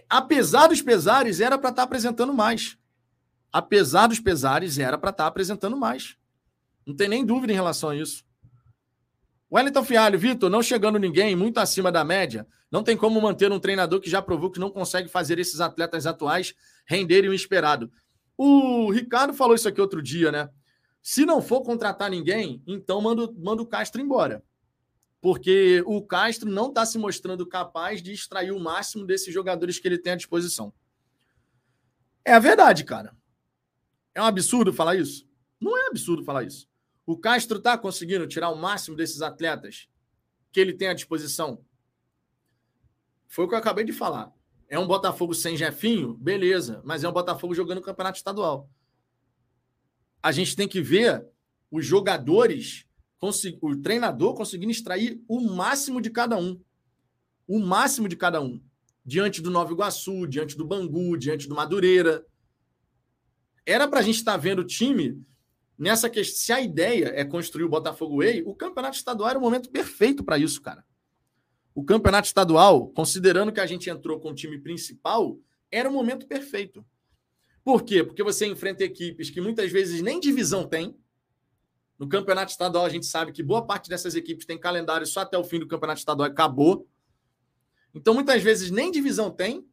Apesar 0.08 0.68
dos 0.68 0.80
pesares, 0.80 1.42
era 1.42 1.58
para 1.58 1.72
estar 1.72 1.82
tá 1.82 1.86
apresentando 1.86 2.36
mais. 2.36 2.78
Apesar 3.52 4.06
dos 4.06 4.20
pesares, 4.20 4.78
era 4.78 4.96
para 4.96 5.10
estar 5.10 5.24
tá 5.24 5.28
apresentando 5.28 5.76
mais. 5.76 6.16
Não 6.86 6.96
tem 6.96 7.10
nem 7.10 7.26
dúvida 7.26 7.52
em 7.52 7.56
relação 7.56 7.90
a 7.90 7.96
isso. 7.96 8.27
Wellington 9.52 9.84
Fialho, 9.84 10.20
Vitor, 10.20 10.50
não 10.50 10.62
chegando 10.62 11.00
ninguém, 11.00 11.36
muito 11.36 11.58
acima 11.58 11.92
da 11.92 12.04
média. 12.04 12.46
Não 12.70 12.84
tem 12.84 12.98
como 12.98 13.22
manter 13.22 13.52
um 13.52 13.60
treinador 13.60 14.02
que 14.02 14.10
já 14.10 14.22
provou 14.22 14.52
que 14.52 14.60
não 14.60 14.70
consegue 14.70 15.08
fazer 15.08 15.40
esses 15.40 15.62
atletas 15.62 16.06
atuais 16.06 16.54
renderem 16.86 17.30
o 17.30 17.34
esperado. 17.34 17.90
O 18.38 18.92
Ricardo 18.92 19.34
falou 19.34 19.56
isso 19.56 19.68
aqui 19.68 19.80
outro 19.80 20.02
dia, 20.02 20.32
né? 20.32 20.50
Se 21.02 21.26
não 21.26 21.42
for 21.42 21.62
contratar 21.62 22.10
ninguém, 22.10 22.62
então 22.68 23.00
manda, 23.00 23.32
manda 23.38 23.62
o 23.62 23.66
Castro 23.66 24.02
embora. 24.02 24.44
Porque 25.22 25.82
o 25.86 26.02
Castro 26.02 26.50
não 26.50 26.68
está 26.68 26.86
se 26.86 26.98
mostrando 26.98 27.48
capaz 27.48 28.04
de 28.04 28.12
extrair 28.12 28.52
o 28.52 28.60
máximo 28.60 29.06
desses 29.06 29.34
jogadores 29.34 29.80
que 29.80 29.88
ele 29.88 29.98
tem 29.98 30.14
à 30.14 30.16
disposição. 30.18 30.74
É 32.26 32.34
a 32.34 32.40
verdade, 32.40 32.84
cara. 32.84 33.16
É 34.14 34.22
um 34.22 34.26
absurdo 34.26 34.74
falar 34.74 34.96
isso? 34.96 35.26
Não 35.60 35.78
é 35.78 35.88
absurdo 35.88 36.24
falar 36.24 36.44
isso. 36.44 36.68
O 37.08 37.17
Castro 37.17 37.58
está 37.58 37.78
conseguindo 37.78 38.28
tirar 38.28 38.50
o 38.50 38.58
máximo 38.58 38.93
desses 38.93 39.22
atletas 39.22 39.88
que 40.52 40.60
ele 40.60 40.74
tem 40.74 40.89
à 40.89 40.93
disposição? 40.93 41.63
Foi 43.26 43.46
o 43.46 43.48
que 43.48 43.56
eu 43.56 43.60
acabei 43.60 43.86
de 43.86 43.93
falar. 43.93 44.30
É 44.67 44.78
um 44.78 44.86
Botafogo 44.86 45.34
sem 45.34 45.56
Jefinho? 45.56 46.15
Beleza, 46.15 46.82
mas 46.84 47.06
é 47.06 47.10
um 47.10 47.13
Botafogo 47.13 47.56
jogando 47.56 47.82
campeonato 47.82 48.17
estadual. 48.17 48.70
A 50.22 50.34
gente 50.34 50.54
tem 50.54 50.67
que 50.67 50.82
ver 50.82 51.26
os 51.72 51.86
jogadores, 51.86 52.86
o 53.62 53.78
treinador 53.78 54.34
conseguindo 54.34 54.72
extrair 54.74 55.24
o 55.30 55.39
máximo 55.39 56.02
de 56.02 56.10
cada 56.10 56.38
um. 56.38 56.62
o 57.48 57.58
máximo 57.58 58.10
de 58.10 58.17
cada 58.17 58.41
um. 58.41 58.62
Diante 59.06 59.41
do 59.41 59.50
Nova 59.50 59.72
Iguaçu, 59.72 60.28
diante 60.28 60.58
do 60.58 60.67
Bangu, 60.67 61.15
diante 61.15 61.48
do 61.48 61.56
Madureira. 61.56 62.26
Era 63.65 63.88
para 63.88 64.02
a 64.02 64.04
gente 64.04 64.17
estar 64.17 64.34
tá 64.34 64.38
vendo 64.38 64.60
o 64.60 64.67
time 64.67 65.26
nessa 65.78 66.10
questão. 66.10 66.40
Se 66.40 66.52
a 66.52 66.62
ideia 66.62 67.12
é 67.16 67.24
construir 67.24 67.66
o 67.66 67.70
Botafogo 67.70 68.18
Way, 68.18 68.44
o 68.46 68.56
campeonato 68.56 68.98
estadual 68.98 69.30
era 69.30 69.40
o 69.40 69.42
momento 69.42 69.70
perfeito 69.70 70.24
para 70.24 70.38
isso, 70.38 70.62
cara. 70.62 70.84
O 71.76 71.84
campeonato 71.84 72.28
estadual, 72.28 72.88
considerando 72.90 73.52
que 73.52 73.60
a 73.60 73.66
gente 73.66 73.90
entrou 73.90 74.20
com 74.20 74.32
o 74.32 74.36
time 74.36 74.60
principal, 74.60 75.38
era 75.72 75.88
o 75.88 75.94
momento 75.94 76.26
perfeito. 76.26 76.84
Por 77.63 77.84
quê? 77.84 78.04
Porque 78.04 78.24
você 78.24 78.48
enfrenta 78.48 78.84
equipes 78.84 79.30
que 79.30 79.42
muitas 79.42 79.72
vezes 79.72 80.02
nem 80.02 80.20
divisão 80.20 80.68
tem. 80.68 80.98
No 82.00 82.08
campeonato 82.08 82.52
estadual, 82.52 82.86
a 82.86 82.90
gente 82.90 83.06
sabe 83.06 83.32
que 83.32 83.44
boa 83.44 83.66
parte 83.66 83.90
dessas 83.90 84.16
equipes 84.16 84.46
tem 84.46 84.58
calendário 84.58 85.06
só 85.06 85.20
até 85.20 85.38
o 85.38 85.44
fim 85.44 85.60
do 85.60 85.68
campeonato 85.68 86.00
estadual 86.00 86.30
acabou. 86.30 86.88
Então, 87.94 88.13
muitas 88.13 88.42
vezes 88.42 88.72
nem 88.72 88.92
divisão 88.92 89.30
tem. 89.30 89.68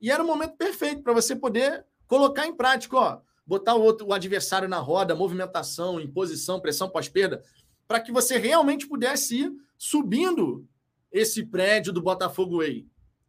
E 0.00 0.10
era 0.10 0.22
o 0.22 0.26
momento 0.26 0.56
perfeito 0.56 1.02
para 1.02 1.12
você 1.12 1.34
poder 1.34 1.84
colocar 2.06 2.46
em 2.46 2.54
prática, 2.54 2.96
ó, 2.96 3.20
botar 3.46 3.74
o, 3.74 3.82
outro, 3.82 4.08
o 4.08 4.12
adversário 4.12 4.68
na 4.68 4.78
roda, 4.78 5.14
movimentação, 5.14 6.00
imposição, 6.00 6.60
pressão 6.60 6.90
pós-perda, 6.90 7.42
para 7.86 8.00
que 8.00 8.10
você 8.10 8.36
realmente 8.36 8.86
pudesse 8.86 9.42
ir 9.42 9.52
subindo 9.78 10.66
esse 11.12 11.44
prédio 11.44 11.92
do 11.92 12.02
Botafogo 12.02 12.58
Way, 12.58 12.86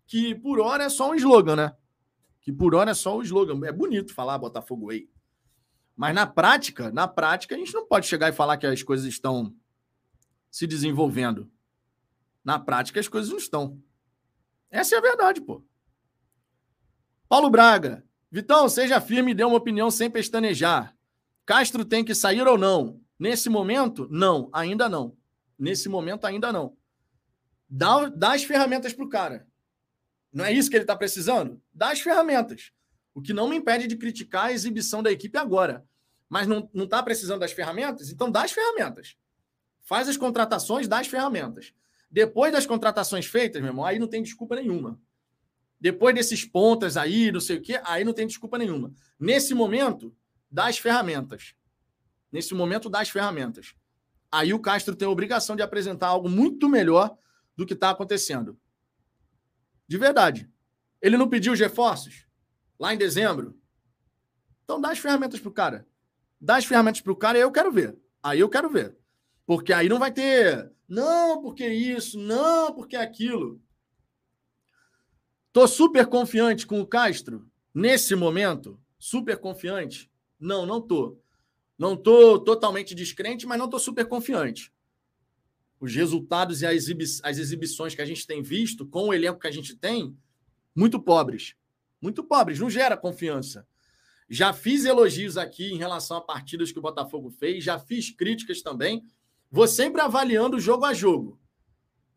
que 0.07 0.33
por 0.33 0.59
hora 0.59 0.85
é 0.85 0.89
só 0.89 1.11
um 1.11 1.15
slogan, 1.15 1.55
né? 1.55 1.75
Que 2.41 2.51
por 2.51 2.73
hora 2.73 2.91
é 2.91 2.93
só 2.93 3.17
um 3.17 3.21
slogan. 3.21 3.59
É 3.65 3.71
bonito 3.71 4.13
falar 4.13 4.37
Botafogo 4.37 4.87
Way. 4.87 5.09
Mas 5.95 6.15
na 6.15 6.25
prática, 6.25 6.91
na 6.91 7.07
prática, 7.07 7.55
a 7.55 7.57
gente 7.57 7.73
não 7.73 7.85
pode 7.85 8.07
chegar 8.07 8.29
e 8.29 8.33
falar 8.33 8.57
que 8.57 8.65
as 8.65 8.81
coisas 8.83 9.05
estão 9.05 9.53
se 10.49 10.65
desenvolvendo. 10.65 11.51
Na 12.43 12.57
prática, 12.57 12.99
as 12.99 13.07
coisas 13.07 13.29
não 13.29 13.37
estão. 13.37 13.81
Essa 14.71 14.95
é 14.95 14.97
a 14.97 15.01
verdade, 15.01 15.41
pô. 15.41 15.63
Paulo 17.27 17.49
Braga, 17.49 18.06
Vitão, 18.31 18.67
seja 18.67 18.99
firme 18.99 19.31
e 19.31 19.33
dê 19.33 19.43
uma 19.43 19.57
opinião 19.57 19.89
sem 19.89 20.09
pestanejar. 20.09 20.95
Castro 21.45 21.85
tem 21.85 22.03
que 22.03 22.13
sair 22.13 22.45
ou 22.45 22.57
não? 22.57 22.99
Nesse 23.17 23.49
momento, 23.49 24.07
não, 24.11 24.49
ainda 24.51 24.89
não. 24.89 25.15
Nesse 25.57 25.87
momento, 25.87 26.25
ainda 26.25 26.51
não. 26.51 26.75
Dá, 27.69 28.09
dá 28.09 28.33
as 28.33 28.43
ferramentas 28.43 28.93
para 28.93 29.05
o 29.05 29.09
cara. 29.09 29.47
Não 30.31 30.43
é 30.45 30.51
isso 30.51 30.69
que 30.69 30.75
ele 30.75 30.83
está 30.83 30.95
precisando? 30.95 31.61
Dá 31.73 31.91
as 31.91 32.01
ferramentas. 32.01 32.71
O 33.13 33.21
que 33.21 33.33
não 33.33 33.47
me 33.47 33.55
impede 33.55 33.87
de 33.87 33.95
criticar 33.95 34.45
a 34.45 34.51
exibição 34.51 35.01
da 35.01 35.11
equipe 35.11 35.37
agora. 35.37 35.85
Mas 36.29 36.45
não 36.45 36.69
está 36.75 37.01
precisando 37.01 37.39
das 37.39 37.53
ferramentas? 37.53 38.11
Então 38.11 38.29
dá 38.29 38.43
as 38.43 38.51
ferramentas. 38.51 39.15
Faz 39.81 40.09
as 40.09 40.17
contratações, 40.17 40.87
dá 40.87 40.99
as 40.99 41.07
ferramentas. 41.07 41.73
Depois 42.11 42.51
das 42.51 42.65
contratações 42.65 43.25
feitas, 43.25 43.61
meu 43.61 43.71
irmão, 43.71 43.85
aí 43.85 43.97
não 43.97 44.07
tem 44.07 44.21
desculpa 44.21 44.55
nenhuma. 44.55 44.99
Depois 45.79 46.15
desses 46.15 46.43
pontas 46.43 46.97
aí, 46.97 47.31
não 47.31 47.39
sei 47.39 47.57
o 47.57 47.61
quê, 47.61 47.79
aí 47.85 48.03
não 48.03 48.13
tem 48.13 48.25
desculpa 48.25 48.57
nenhuma. 48.57 48.91
Nesse 49.19 49.53
momento, 49.53 50.15
dá 50.49 50.67
as 50.67 50.77
ferramentas. 50.77 51.53
Nesse 52.31 52.53
momento, 52.53 52.89
dá 52.89 53.01
as 53.01 53.09
ferramentas. 53.09 53.75
Aí 54.31 54.53
o 54.53 54.59
Castro 54.59 54.95
tem 54.95 55.07
a 55.07 55.11
obrigação 55.11 55.55
de 55.55 55.61
apresentar 55.61 56.07
algo 56.07 56.27
muito 56.27 56.67
melhor 56.67 57.17
do 57.55 57.65
que 57.65 57.73
está 57.73 57.91
acontecendo. 57.91 58.59
De 59.87 59.97
verdade. 59.97 60.49
Ele 61.01 61.15
não 61.15 61.29
pediu 61.29 61.53
os 61.53 61.59
reforços 61.59 62.27
lá 62.79 62.93
em 62.93 62.97
dezembro. 62.97 63.57
Então 64.63 64.81
dá 64.81 64.91
as 64.91 64.99
ferramentas 64.99 65.39
para 65.39 65.49
o 65.49 65.53
cara. 65.53 65.87
Dá 66.41 66.57
as 66.57 66.65
ferramentas 66.65 67.01
para 67.01 67.13
o 67.13 67.15
cara 67.15 67.37
e 67.37 67.41
eu 67.41 67.51
quero 67.51 67.71
ver. 67.71 67.97
Aí 68.21 68.39
eu 68.39 68.49
quero 68.49 68.69
ver. 68.69 68.97
Porque 69.45 69.71
aí 69.71 69.87
não 69.87 69.99
vai 69.99 70.11
ter. 70.11 70.71
Não, 70.87 71.41
porque 71.41 71.67
isso. 71.67 72.19
Não, 72.19 72.73
porque 72.73 72.95
aquilo. 72.95 73.61
Tô 75.57 75.67
super 75.67 76.05
confiante 76.05 76.67
com 76.67 76.79
o 76.79 76.85
Castro 76.85 77.49
nesse 77.73 78.15
momento. 78.15 78.79
Super 78.99 79.37
confiante? 79.37 80.07
Não, 80.39 80.67
não 80.67 80.79
tô. 80.79 81.17
Não 81.75 81.97
tô 81.97 82.37
totalmente 82.37 82.93
descrente, 82.93 83.47
mas 83.47 83.57
não 83.57 83.67
tô 83.67 83.79
super 83.79 84.05
confiante. 84.05 84.71
Os 85.79 85.95
resultados 85.95 86.61
e 86.61 86.67
as, 86.67 86.85
as 87.23 87.39
exibições 87.39 87.95
que 87.95 88.03
a 88.03 88.05
gente 88.05 88.27
tem 88.27 88.43
visto 88.43 88.85
com 88.85 89.07
o 89.07 89.13
elenco 89.15 89.39
que 89.39 89.47
a 89.47 89.51
gente 89.51 89.75
tem, 89.75 90.15
muito 90.75 90.99
pobres. 90.99 91.55
Muito 91.99 92.23
pobres, 92.23 92.59
não 92.59 92.69
gera 92.69 92.95
confiança. 92.95 93.67
Já 94.29 94.53
fiz 94.53 94.85
elogios 94.85 95.39
aqui 95.39 95.73
em 95.73 95.77
relação 95.79 96.17
a 96.17 96.21
partidas 96.21 96.71
que 96.71 96.77
o 96.77 96.83
Botafogo 96.83 97.31
fez, 97.31 97.63
já 97.63 97.79
fiz 97.79 98.11
críticas 98.11 98.61
também. 98.61 99.03
Vou 99.49 99.67
sempre 99.67 100.01
avaliando 100.01 100.59
jogo 100.59 100.85
a 100.85 100.93
jogo. 100.93 101.39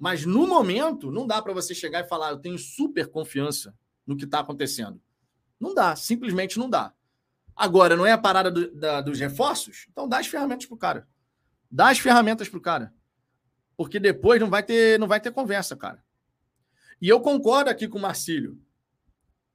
Mas 0.01 0.25
no 0.25 0.47
momento, 0.47 1.13
não 1.13 1.27
dá 1.27 1.43
para 1.43 1.53
você 1.53 1.75
chegar 1.75 2.01
e 2.01 2.09
falar, 2.09 2.31
eu 2.31 2.39
tenho 2.39 2.59
super 2.59 3.07
confiança 3.07 3.77
no 4.07 4.17
que 4.17 4.25
está 4.25 4.41
acontecendo. 4.41 4.99
Não 5.61 5.75
dá, 5.75 5.95
simplesmente 5.95 6.59
não 6.59 6.71
dá. 6.71 6.95
Agora, 7.55 7.95
não 7.95 8.07
é 8.07 8.13
a 8.13 8.19
parada 8.19 8.51
do, 8.51 8.75
da, 8.75 9.03
dos 9.03 9.21
reforços? 9.21 9.87
Então 9.91 10.09
dá 10.09 10.19
as 10.19 10.27
ferramentas 10.27 10.65
para 10.65 10.75
o 10.75 10.79
cara. 10.79 11.09
Dá 11.71 11.91
as 11.91 11.99
ferramentas 11.99 12.49
para 12.49 12.57
o 12.57 12.63
cara. 12.63 12.95
Porque 13.77 14.01
depois 14.01 14.41
não 14.41 14.49
vai 14.49 14.63
ter, 14.63 14.99
não 14.99 15.07
vai 15.07 15.21
ter 15.21 15.33
conversa, 15.33 15.77
cara. 15.77 16.03
E 16.99 17.07
eu 17.07 17.21
concordo 17.21 17.69
aqui 17.69 17.87
com 17.87 17.99
o 17.99 18.01
Marcílio. 18.01 18.59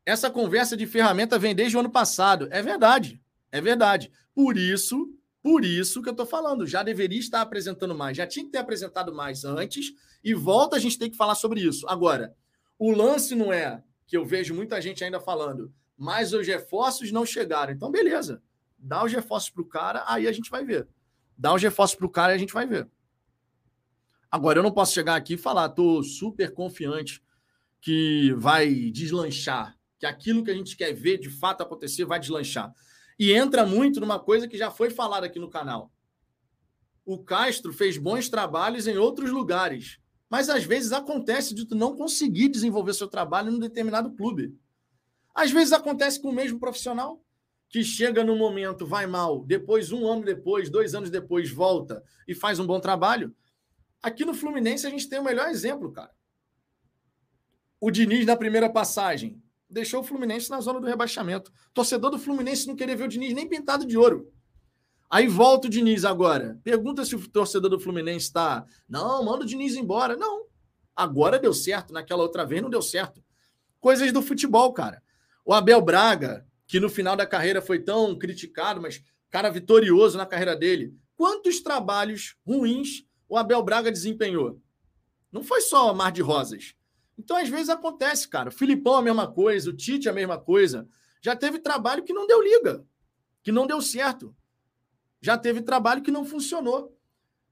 Essa 0.05 0.29
conversa 0.29 0.77
de 0.77 0.85
ferramenta 0.85 1.39
vem 1.39 1.55
desde 1.55 1.75
o 1.75 1.79
ano 1.79 1.89
passado. 1.89 2.47
É 2.51 2.61
verdade. 2.61 3.19
É 3.51 3.59
verdade. 3.59 4.11
Por 4.35 4.57
isso, 4.57 5.11
por 5.45 5.63
isso 5.63 6.01
que 6.01 6.09
eu 6.09 6.11
estou 6.11 6.25
falando, 6.25 6.65
já 6.65 6.81
deveria 6.81 7.19
estar 7.19 7.39
apresentando 7.39 7.93
mais, 7.93 8.17
já 8.17 8.25
tinha 8.25 8.43
que 8.43 8.51
ter 8.51 8.57
apresentado 8.57 9.13
mais 9.13 9.45
antes, 9.45 9.93
e 10.23 10.33
volta 10.33 10.75
a 10.75 10.79
gente 10.79 10.97
tem 10.97 11.07
que 11.07 11.15
falar 11.15 11.35
sobre 11.35 11.61
isso. 11.61 11.87
Agora, 11.87 12.35
o 12.79 12.91
lance 12.91 13.35
não 13.35 13.53
é 13.53 13.83
que 14.07 14.17
eu 14.17 14.25
vejo 14.25 14.55
muita 14.55 14.81
gente 14.81 15.03
ainda 15.03 15.19
falando, 15.19 15.71
mas 15.95 16.33
os 16.33 16.47
reforços 16.47 17.11
não 17.11 17.27
chegaram. 17.27 17.71
Então, 17.71 17.91
beleza, 17.91 18.41
dá 18.75 19.05
os 19.05 19.11
reforços 19.11 19.51
para 19.51 19.61
o 19.61 19.67
cara, 19.67 20.03
aí 20.07 20.27
a 20.27 20.31
gente 20.31 20.49
vai 20.49 20.65
ver. 20.65 20.87
Dá 21.37 21.53
os 21.53 21.61
reforços 21.61 21.95
para 21.95 22.07
o 22.07 22.09
cara 22.09 22.33
e 22.33 22.35
a 22.37 22.39
gente 22.39 22.51
vai 22.51 22.65
ver. 22.65 22.89
Agora, 24.31 24.57
eu 24.57 24.63
não 24.63 24.71
posso 24.71 24.95
chegar 24.95 25.15
aqui 25.15 25.35
e 25.35 25.37
falar, 25.37 25.67
estou 25.67 26.01
super 26.01 26.55
confiante 26.55 27.21
que 27.79 28.33
vai 28.33 28.89
deslanchar, 28.89 29.77
que 29.99 30.07
aquilo 30.07 30.43
que 30.43 30.49
a 30.49 30.55
gente 30.55 30.75
quer 30.75 30.91
ver 30.91 31.19
de 31.19 31.29
fato 31.29 31.61
acontecer 31.61 32.03
vai 32.03 32.19
deslanchar. 32.19 32.73
E 33.17 33.31
entra 33.31 33.65
muito 33.65 33.99
numa 33.99 34.19
coisa 34.19 34.47
que 34.47 34.57
já 34.57 34.69
foi 34.69 34.89
falada 34.89 35.25
aqui 35.25 35.39
no 35.39 35.49
canal. 35.49 35.91
O 37.05 37.23
Castro 37.23 37.71
fez 37.71 37.97
bons 37.97 38.29
trabalhos 38.29 38.87
em 38.87 38.97
outros 38.97 39.31
lugares, 39.31 39.99
mas 40.29 40.49
às 40.49 40.63
vezes 40.63 40.91
acontece 40.91 41.53
de 41.53 41.65
tu 41.65 41.75
não 41.75 41.95
conseguir 41.95 42.49
desenvolver 42.49 42.93
seu 42.93 43.07
trabalho 43.07 43.51
em 43.51 43.55
um 43.55 43.59
determinado 43.59 44.11
clube. 44.11 44.57
Às 45.33 45.51
vezes 45.51 45.71
acontece 45.71 46.21
com 46.21 46.29
o 46.29 46.33
mesmo 46.33 46.59
profissional 46.59 47.23
que 47.69 47.83
chega 47.83 48.23
no 48.23 48.35
momento, 48.35 48.85
vai 48.85 49.05
mal, 49.05 49.43
depois, 49.43 49.91
um 49.91 50.07
ano 50.07 50.23
depois, 50.23 50.69
dois 50.69 50.95
anos 50.95 51.09
depois, 51.09 51.49
volta 51.51 52.03
e 52.27 52.33
faz 52.33 52.59
um 52.59 52.65
bom 52.65 52.79
trabalho. 52.79 53.35
Aqui 54.01 54.23
no 54.23 54.33
Fluminense 54.33 54.87
a 54.87 54.89
gente 54.89 55.09
tem 55.09 55.19
o 55.19 55.23
melhor 55.23 55.49
exemplo, 55.49 55.91
cara. 55.91 56.11
O 57.79 57.91
Diniz 57.91 58.25
na 58.25 58.37
primeira 58.37 58.69
passagem 58.69 59.41
deixou 59.69 60.01
o 60.01 60.03
Fluminense 60.03 60.49
na 60.49 60.59
zona 60.61 60.79
do 60.79 60.87
rebaixamento. 60.87 61.51
Torcedor 61.73 62.11
do 62.11 62.19
Fluminense 62.19 62.67
não 62.67 62.75
queria 62.75 62.95
ver 62.95 63.05
o 63.05 63.07
Diniz 63.07 63.33
nem 63.33 63.47
pintado 63.47 63.85
de 63.85 63.97
ouro. 63.97 64.31
Aí 65.09 65.27
volta 65.27 65.67
o 65.67 65.69
Diniz 65.69 66.03
agora. 66.03 66.59
Pergunta 66.63 67.05
se 67.05 67.15
o 67.15 67.29
torcedor 67.29 67.69
do 67.69 67.79
Fluminense 67.79 68.25
está. 68.25 68.65
Não, 68.87 69.23
manda 69.23 69.43
o 69.43 69.47
Diniz 69.47 69.75
embora. 69.75 70.15
Não. 70.15 70.45
Agora 70.95 71.39
deu 71.39 71.53
certo. 71.53 71.93
Naquela 71.93 72.23
outra 72.23 72.45
vez 72.45 72.61
não 72.61 72.69
deu 72.69 72.81
certo. 72.81 73.23
Coisas 73.79 74.11
do 74.11 74.21
futebol, 74.21 74.73
cara. 74.73 75.01
O 75.43 75.53
Abel 75.53 75.81
Braga, 75.81 76.45
que 76.67 76.79
no 76.79 76.89
final 76.89 77.15
da 77.15 77.25
carreira 77.25 77.61
foi 77.61 77.79
tão 77.79 78.17
criticado, 78.17 78.81
mas 78.81 79.03
cara 79.29 79.49
vitorioso 79.49 80.17
na 80.17 80.25
carreira 80.25 80.55
dele. 80.55 80.93
Quantos 81.15 81.59
trabalhos 81.59 82.35
ruins 82.45 83.05
o 83.27 83.37
Abel 83.37 83.61
Braga 83.63 83.91
desempenhou? 83.91 84.61
Não 85.31 85.43
foi 85.43 85.61
só 85.61 85.93
mar 85.93 86.11
de 86.11 86.21
rosas. 86.21 86.74
Então, 87.17 87.37
às 87.37 87.49
vezes 87.49 87.69
acontece, 87.69 88.27
cara. 88.27 88.49
O 88.49 88.51
Filipão 88.51 88.95
a 88.95 89.01
mesma 89.01 89.31
coisa, 89.31 89.69
o 89.69 89.75
Tite 89.75 90.09
a 90.09 90.13
mesma 90.13 90.37
coisa. 90.37 90.87
Já 91.21 91.35
teve 91.35 91.59
trabalho 91.59 92.03
que 92.03 92.13
não 92.13 92.27
deu 92.27 92.41
liga, 92.41 92.85
que 93.41 93.51
não 93.51 93.65
deu 93.65 93.81
certo. 93.81 94.35
Já 95.21 95.37
teve 95.37 95.61
trabalho 95.61 96.01
que 96.01 96.11
não 96.11 96.25
funcionou. 96.25 96.95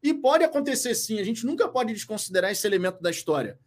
E 0.02 0.14
pode 0.14 0.44
acontecer 0.44 0.94
sim, 0.96 1.20
a 1.20 1.24
gente 1.24 1.46
nunca 1.46 1.68
pode 1.70 1.94
desconsiderar 1.94 2.52
esse 2.52 2.68
elemento 2.68 3.02
da 3.02 3.10
história. 3.10 3.58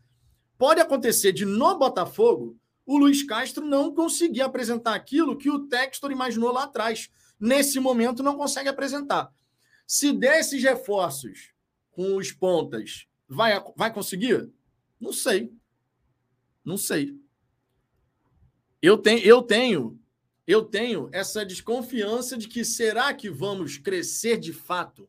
Pode 0.59 0.81
acontecer 0.81 1.33
de 1.33 1.45
no 1.45 1.79
Botafogo 1.79 2.59
o 2.87 2.97
Luiz 2.97 3.25
Castro 3.25 3.67
não 3.67 3.93
conseguir 3.93 4.43
apresentar 4.43 4.95
aquilo 4.95 5.37
que 5.37 5.51
o 5.51 5.67
Textor 5.67 6.13
imaginou 6.13 6.53
lá 6.53 6.65
atrás. 6.65 7.11
Nesse 7.39 7.81
momento 7.81 8.23
não 8.23 8.37
consegue 8.37 8.69
apresentar. 8.69 9.31
Se 9.87 10.13
der 10.13 10.41
esses 10.41 10.63
reforços 10.63 11.53
com 11.91 12.17
os 12.17 12.31
pontas, 12.31 13.07
vai, 13.29 13.61
vai 13.77 13.93
conseguir? 13.93 14.49
Não 15.01 15.13
sei. 15.13 15.53
Não 16.67 16.77
sei. 16.77 17.17
Eu 18.83 18.99
tenho, 18.99 19.21
eu 19.21 19.41
tenho, 19.41 20.01
eu 20.45 20.65
tenho 20.65 21.09
essa 21.13 21.47
desconfiança 21.47 22.37
de 22.37 22.49
que 22.49 22.65
será 22.65 23.15
que 23.15 23.31
vamos 23.31 23.79
crescer 23.79 24.37
de 24.37 24.53
fato? 24.53 25.09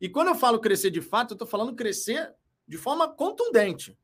E 0.00 0.08
quando 0.08 0.28
eu 0.28 0.34
falo 0.36 0.60
crescer 0.60 0.92
de 0.92 1.00
fato, 1.00 1.32
eu 1.32 1.34
estou 1.34 1.48
falando 1.48 1.74
crescer 1.74 2.32
de 2.68 2.78
forma 2.78 3.08
contundente. 3.08 3.98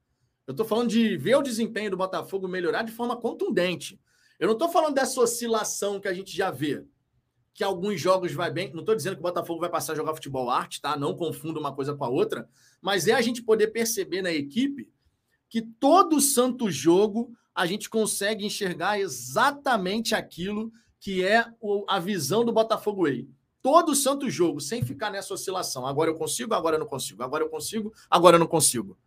Eu 0.44 0.50
estou 0.50 0.66
falando 0.66 0.90
de 0.90 1.16
ver 1.16 1.36
o 1.36 1.42
desempenho 1.42 1.92
do 1.92 1.96
Botafogo 1.96 2.48
melhorar 2.48 2.82
de 2.82 2.90
forma 2.90 3.16
contundente. 3.16 3.98
Eu 4.36 4.48
não 4.48 4.54
estou 4.54 4.68
falando 4.68 4.94
dessa 4.94 5.20
oscilação 5.20 6.00
que 6.00 6.08
a 6.08 6.12
gente 6.12 6.36
já 6.36 6.50
vê, 6.50 6.84
que 7.54 7.62
alguns 7.62 8.00
jogos 8.00 8.32
vai 8.32 8.50
bem. 8.50 8.72
Não 8.72 8.80
estou 8.80 8.94
dizendo 8.96 9.14
que 9.14 9.20
o 9.20 9.22
Botafogo 9.22 9.60
vai 9.60 9.70
passar 9.70 9.92
a 9.92 9.96
jogar 9.96 10.14
futebol 10.14 10.50
arte, 10.50 10.80
tá? 10.80 10.96
Não 10.96 11.14
confunda 11.14 11.60
uma 11.60 11.72
coisa 11.72 11.94
com 11.94 12.04
a 12.04 12.08
outra. 12.08 12.48
Mas 12.82 13.06
é 13.06 13.12
a 13.12 13.22
gente 13.22 13.40
poder 13.40 13.68
perceber 13.68 14.20
na 14.20 14.32
equipe 14.32 14.90
que 15.56 15.62
todo 15.62 16.20
santo 16.20 16.70
jogo 16.70 17.34
a 17.54 17.64
gente 17.64 17.88
consegue 17.88 18.44
enxergar 18.44 19.00
exatamente 19.00 20.14
aquilo 20.14 20.70
que 21.00 21.24
é 21.24 21.46
a 21.88 21.98
visão 21.98 22.44
do 22.44 22.52
Botafogo 22.52 23.04
Way. 23.04 23.26
Todo 23.62 23.94
santo 23.94 24.28
jogo, 24.28 24.60
sem 24.60 24.84
ficar 24.84 25.10
nessa 25.10 25.32
oscilação. 25.32 25.86
Agora 25.86 26.10
eu 26.10 26.14
consigo, 26.14 26.52
agora 26.52 26.76
eu 26.76 26.80
não 26.80 26.86
consigo. 26.86 27.22
Agora 27.22 27.42
eu 27.42 27.48
consigo, 27.48 27.90
agora 28.10 28.36
eu 28.36 28.38
não 28.38 28.46
consigo. 28.46 28.98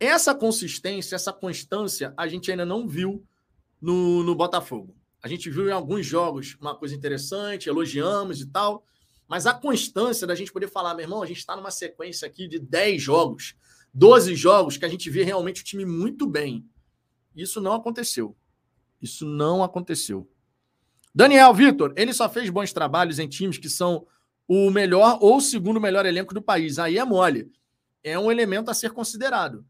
Essa 0.00 0.34
consistência, 0.34 1.14
essa 1.14 1.32
constância, 1.32 2.12
a 2.16 2.26
gente 2.26 2.50
ainda 2.50 2.66
não 2.66 2.88
viu 2.88 3.24
no, 3.80 4.24
no 4.24 4.34
Botafogo. 4.34 4.96
A 5.22 5.28
gente 5.28 5.48
viu 5.48 5.68
em 5.68 5.72
alguns 5.72 6.04
jogos 6.04 6.56
uma 6.60 6.74
coisa 6.74 6.96
interessante, 6.96 7.68
elogiamos 7.68 8.40
e 8.40 8.46
tal, 8.46 8.84
mas 9.28 9.46
a 9.46 9.54
constância 9.54 10.26
da 10.26 10.34
gente 10.34 10.52
poder 10.52 10.66
falar, 10.66 10.92
meu 10.94 11.04
irmão, 11.04 11.22
a 11.22 11.26
gente 11.26 11.38
está 11.38 11.54
numa 11.54 11.70
sequência 11.70 12.26
aqui 12.26 12.48
de 12.48 12.58
10 12.58 13.00
jogos, 13.00 13.54
12 13.92 14.34
jogos 14.34 14.76
que 14.76 14.84
a 14.84 14.88
gente 14.88 15.10
vê 15.10 15.22
realmente 15.24 15.62
o 15.62 15.64
time 15.64 15.84
muito 15.84 16.26
bem. 16.26 16.64
Isso 17.34 17.60
não 17.60 17.72
aconteceu. 17.72 18.36
Isso 19.00 19.24
não 19.26 19.62
aconteceu. 19.62 20.28
Daniel 21.14 21.52
Vitor, 21.52 21.92
ele 21.96 22.12
só 22.12 22.28
fez 22.28 22.50
bons 22.50 22.72
trabalhos 22.72 23.18
em 23.18 23.28
times 23.28 23.58
que 23.58 23.68
são 23.68 24.06
o 24.46 24.70
melhor 24.70 25.18
ou 25.20 25.36
o 25.36 25.40
segundo 25.40 25.80
melhor 25.80 26.06
elenco 26.06 26.34
do 26.34 26.42
país. 26.42 26.78
Aí 26.78 26.98
é 26.98 27.04
mole. 27.04 27.50
É 28.02 28.18
um 28.18 28.30
elemento 28.30 28.70
a 28.70 28.74
ser 28.74 28.90
considerado. 28.92 29.64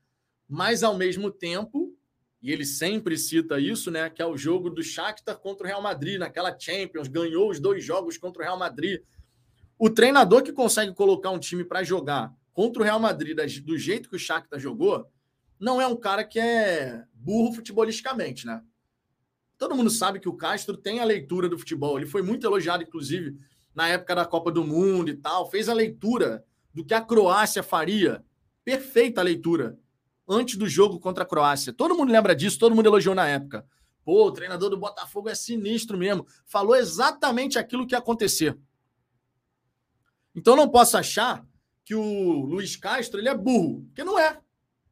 Mas, 0.49 0.83
ao 0.83 0.97
mesmo 0.97 1.31
tempo, 1.31 1.95
e 2.43 2.51
ele 2.51 2.65
sempre 2.65 3.17
cita 3.19 3.61
isso, 3.61 3.91
né? 3.91 4.09
Que 4.09 4.23
é 4.23 4.27
o 4.27 4.37
jogo 4.37 4.71
do 4.71 4.83
Shakhtar 4.83 5.39
contra 5.39 5.65
o 5.65 5.69
Real 5.69 5.83
Madrid, 5.83 6.19
naquela 6.19 6.57
Champions, 6.59 7.09
ganhou 7.09 7.51
os 7.51 7.61
dois 7.61 7.85
jogos 7.85 8.17
contra 8.17 8.43
o 8.43 8.45
Real 8.45 8.59
Madrid. 8.59 9.01
O 9.79 9.91
treinador 9.91 10.43
que 10.43 10.53
consegue 10.53 10.95
colocar 10.95 11.31
um 11.31 11.39
time 11.39 11.65
para 11.65 11.83
jogar 11.83 12.35
contra 12.53 12.83
o 12.83 12.85
Real 12.85 13.01
Madrid 13.01 13.37
do 13.65 13.79
jeito 13.79 14.09
que 14.09 14.17
o 14.17 14.19
Shakhtar 14.19 14.59
jogou, 14.59 15.07
não 15.59 15.81
é 15.81 15.87
um 15.87 15.97
cara 15.97 16.25
que 16.25 16.39
é 16.39 17.05
burro 17.13 17.55
futebolisticamente, 17.55 18.47
né? 18.47 18.63
Todo 19.59 19.77
mundo 19.77 19.91
sabe 19.91 20.19
que 20.19 20.29
o 20.29 20.37
Castro 20.37 20.75
tem 20.77 21.01
a 21.01 21.05
leitura 21.05 21.47
do 21.47 21.59
futebol. 21.59 21.99
Ele 21.99 22.07
foi 22.07 22.23
muito 22.23 22.47
elogiado, 22.47 22.83
inclusive, 22.83 23.37
na 23.75 23.89
época 23.89 24.15
da 24.15 24.25
Copa 24.25 24.51
do 24.51 24.65
Mundo 24.65 25.11
e 25.11 25.15
tal. 25.15 25.51
Fez 25.51 25.69
a 25.69 25.75
leitura 25.75 26.43
do 26.73 26.83
que 26.83 26.95
a 26.95 27.01
Croácia 27.03 27.63
faria. 27.63 28.25
Perfeita 28.65 29.21
leitura 29.21 29.79
antes 30.27 30.57
do 30.57 30.67
jogo 30.67 30.99
contra 30.99 31.25
a 31.25 31.27
Croácia. 31.27 31.75
Todo 31.75 31.95
mundo 31.95 32.11
lembra 32.11 32.35
disso, 32.35 32.59
todo 32.59 32.75
mundo 32.75 32.87
elogiou 32.87 33.15
na 33.15 33.27
época. 33.29 33.67
Pô, 34.03 34.27
o 34.27 34.33
treinador 34.33 34.71
do 34.71 34.79
Botafogo 34.79 35.29
é 35.29 35.35
sinistro 35.35 35.99
mesmo. 35.99 36.27
Falou 36.47 36.75
exatamente 36.75 37.59
aquilo 37.59 37.87
que 37.87 37.95
ia 37.95 37.99
acontecer. 37.99 38.57
Então 40.35 40.57
não 40.57 40.71
posso 40.71 40.97
achar 40.97 41.45
que 41.91 41.95
o 41.97 42.45
Luiz 42.45 42.77
Castro 42.77 43.19
ele 43.19 43.29
é 43.29 43.37
burro, 43.37 43.83
porque 43.87 44.05
não 44.05 44.17
é. 44.17 44.41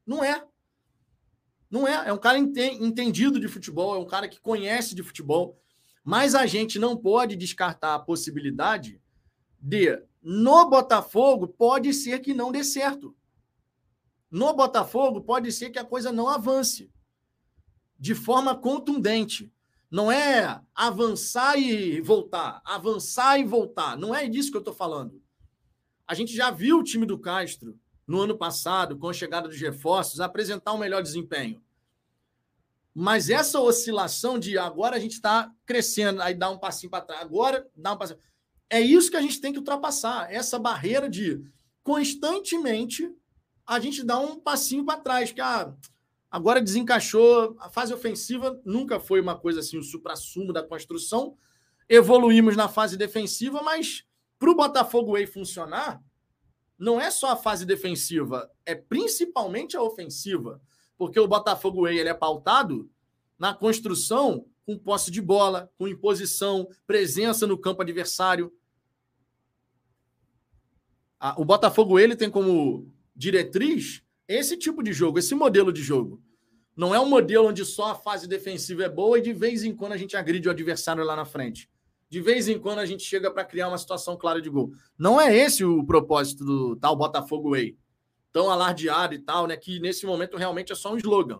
Não 0.05 0.21
é. 0.21 0.45
Não 1.71 1.87
é. 1.87 2.09
É 2.09 2.11
um 2.11 2.17
cara 2.17 2.37
entendido 2.37 3.39
de 3.39 3.47
futebol, 3.47 3.95
é 3.95 3.99
um 3.99 4.05
cara 4.05 4.27
que 4.27 4.37
conhece 4.37 4.93
de 4.93 5.01
futebol. 5.01 5.57
Mas 6.03 6.35
a 6.35 6.45
gente 6.45 6.77
não 6.77 6.97
pode 6.97 7.37
descartar 7.37 7.95
a 7.95 7.99
possibilidade 7.99 9.01
de, 9.57 9.97
no 10.21 10.69
Botafogo, 10.69 11.47
pode 11.47 11.93
ser 11.93 12.19
que 12.19 12.33
não 12.33 12.51
dê 12.51 12.65
certo. 12.65 13.15
No 14.29 14.53
Botafogo, 14.53 15.21
pode 15.21 15.53
ser 15.53 15.69
que 15.69 15.79
a 15.79 15.85
coisa 15.85 16.11
não 16.11 16.27
avance 16.27 16.91
de 17.97 18.13
forma 18.13 18.53
contundente. 18.53 19.49
Não 19.89 20.11
é 20.11 20.61
avançar 20.75 21.57
e 21.57 22.01
voltar, 22.01 22.61
avançar 22.65 23.39
e 23.39 23.45
voltar. 23.45 23.97
Não 23.97 24.13
é 24.13 24.27
disso 24.27 24.51
que 24.51 24.57
eu 24.57 24.61
estou 24.61 24.73
falando. 24.73 25.23
A 26.09 26.15
gente 26.15 26.35
já 26.35 26.49
viu 26.49 26.79
o 26.79 26.83
time 26.83 27.05
do 27.05 27.19
Castro 27.19 27.79
no 28.07 28.21
ano 28.21 28.35
passado, 28.35 28.97
com 28.97 29.07
a 29.07 29.13
chegada 29.13 29.47
dos 29.47 29.61
reforços, 29.61 30.19
apresentar 30.19 30.73
um 30.73 30.79
melhor 30.79 31.03
desempenho. 31.03 31.61
Mas 32.95 33.29
essa 33.29 33.59
oscilação 33.59 34.39
de 34.39 34.57
agora 34.57 34.95
a 34.95 34.99
gente 34.99 35.11
está 35.11 35.53
crescendo, 35.67 36.19
aí 36.23 36.33
dá 36.33 36.49
um 36.49 36.57
passinho 36.57 36.89
para 36.89 37.05
trás, 37.05 37.21
agora 37.21 37.69
dá 37.75 37.93
um 37.93 37.97
passinho. 37.99 38.19
É 38.71 38.81
isso 38.81 39.11
que 39.11 39.17
a 39.17 39.21
gente 39.21 39.39
tem 39.39 39.51
que 39.53 39.59
ultrapassar, 39.59 40.33
essa 40.33 40.57
barreira 40.57 41.07
de 41.07 41.43
constantemente 41.83 43.15
a 43.63 43.79
gente 43.79 44.03
dá 44.03 44.17
um 44.17 44.39
passinho 44.39 44.83
para 44.83 44.99
trás, 44.99 45.31
que 45.31 45.41
ah, 45.41 45.71
agora 46.31 46.59
desencaixou. 46.59 47.55
A 47.59 47.69
fase 47.69 47.93
ofensiva 47.93 48.59
nunca 48.65 48.99
foi 48.99 49.21
uma 49.21 49.37
coisa 49.37 49.59
assim, 49.59 49.77
o 49.77 49.83
supra-sumo 49.83 50.51
da 50.51 50.63
construção. 50.63 51.37
Evoluímos 51.87 52.57
na 52.57 52.67
fase 52.67 52.97
defensiva, 52.97 53.61
mas 53.61 54.08
para 54.39 54.49
o 54.49 54.55
Botafogo 54.55 55.11
Way 55.11 55.27
funcionar, 55.27 56.01
não 56.77 56.99
é 56.99 57.11
só 57.11 57.31
a 57.31 57.35
fase 57.35 57.65
defensiva, 57.65 58.49
é 58.65 58.73
principalmente 58.73 59.75
a 59.75 59.83
ofensiva. 59.83 60.61
Porque 60.97 61.19
o 61.19 61.27
Botafogo 61.27 61.83
Way 61.83 61.99
ele 61.99 62.09
é 62.09 62.13
pautado 62.13 62.89
na 63.37 63.53
construção 63.53 64.45
com 64.65 64.77
posse 64.77 65.11
de 65.11 65.21
bola, 65.21 65.71
com 65.77 65.87
imposição, 65.87 66.67
presença 66.87 67.45
no 67.45 67.57
campo 67.57 67.81
adversário. 67.81 68.53
O 71.35 71.43
Botafogo 71.43 71.99
ele 71.99 72.15
tem 72.15 72.29
como 72.29 72.89
diretriz 73.15 74.01
esse 74.27 74.55
tipo 74.55 74.81
de 74.81 74.93
jogo, 74.93 75.19
esse 75.19 75.35
modelo 75.35 75.73
de 75.73 75.81
jogo. 75.81 76.21
Não 76.75 76.95
é 76.95 76.99
um 76.99 77.09
modelo 77.09 77.47
onde 77.47 77.65
só 77.65 77.91
a 77.91 77.95
fase 77.95 78.25
defensiva 78.27 78.83
é 78.83 78.89
boa 78.89 79.19
e 79.19 79.21
de 79.21 79.33
vez 79.33 79.63
em 79.63 79.75
quando 79.75 79.93
a 79.93 79.97
gente 79.97 80.15
agride 80.15 80.47
o 80.47 80.51
adversário 80.51 81.03
lá 81.03 81.15
na 81.15 81.25
frente. 81.25 81.69
De 82.09 82.19
vez 82.21 82.47
em 82.47 82.59
quando 82.59 82.79
a 82.79 82.85
gente 82.85 83.03
chega 83.03 83.29
para 83.29 83.45
criar 83.45 83.67
uma 83.67 83.77
situação 83.77 84.17
clara 84.17 84.41
de 84.41 84.49
gol. 84.49 84.71
Não 84.97 85.21
é 85.21 85.35
esse 85.35 85.63
o 85.63 85.83
propósito 85.85 86.43
do 86.43 86.75
tal 86.75 86.95
Botafogo 86.95 87.51
Way. 87.51 87.77
Tão 88.31 88.49
alardeado 88.49 89.13
e 89.13 89.19
tal, 89.19 89.45
né? 89.45 89.55
Que 89.55 89.79
nesse 89.79 90.05
momento 90.05 90.35
realmente 90.35 90.71
é 90.71 90.75
só 90.75 90.93
um 90.93 90.97
slogan. 90.97 91.39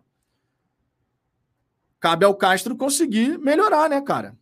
Cabe 2.00 2.24
ao 2.24 2.36
Castro 2.36 2.78
conseguir 2.78 3.38
melhorar, 3.40 3.90
né, 3.90 4.00
cara? 4.02 4.38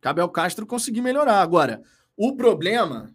Cabe 0.00 0.20
ao 0.20 0.30
Castro 0.30 0.66
conseguir 0.66 1.00
melhorar. 1.00 1.42
Agora, 1.42 1.82
o 2.16 2.36
problema 2.36 3.14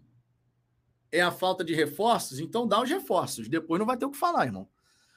é 1.10 1.20
a 1.20 1.30
falta 1.30 1.64
de 1.64 1.74
reforços, 1.74 2.38
então 2.38 2.66
dá 2.66 2.82
os 2.82 2.90
reforços. 2.90 3.48
Depois 3.48 3.78
não 3.78 3.86
vai 3.86 3.96
ter 3.96 4.04
o 4.04 4.10
que 4.10 4.18
falar, 4.18 4.46
irmão. 4.46 4.68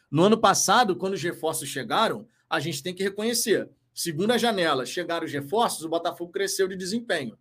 No 0.09 0.23
ano 0.23 0.37
passado, 0.37 0.95
quando 0.95 1.13
os 1.13 1.21
reforços 1.21 1.67
chegaram, 1.67 2.27
a 2.49 2.59
gente 2.59 2.81
tem 2.81 2.93
que 2.93 3.03
reconhecer. 3.03 3.69
Segunda 3.97 4.37
janela, 4.37 4.85
chegaram 4.85 5.25
os 5.25 5.33
reforços, 5.33 5.83
o 5.83 5.89
Botafogo 5.89 6.31
cresceu 6.31 6.67
de 6.67 6.75
desempenho. 6.75 7.35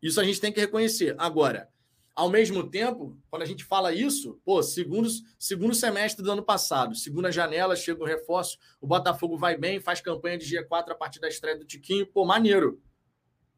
Isso 0.00 0.20
a 0.20 0.24
gente 0.24 0.40
tem 0.40 0.52
que 0.52 0.60
reconhecer. 0.60 1.16
Agora, 1.18 1.68
ao 2.14 2.30
mesmo 2.30 2.70
tempo, 2.70 3.18
quando 3.28 3.42
a 3.42 3.44
gente 3.44 3.64
fala 3.64 3.92
isso, 3.92 4.40
pô, 4.44 4.62
segundo, 4.62 5.08
segundo 5.36 5.74
semestre 5.74 6.24
do 6.24 6.30
ano 6.30 6.44
passado, 6.44 6.94
segunda 6.94 7.32
janela, 7.32 7.74
chega 7.74 8.00
o 8.00 8.06
reforço, 8.06 8.56
o 8.80 8.86
Botafogo 8.86 9.36
vai 9.36 9.58
bem, 9.58 9.80
faz 9.80 10.00
campanha 10.00 10.38
de 10.38 10.46
G4 10.46 10.92
a 10.92 10.94
partir 10.94 11.18
da 11.18 11.26
estreia 11.26 11.58
do 11.58 11.64
Tiquinho, 11.64 12.06
pô, 12.06 12.24
maneiro. 12.24 12.80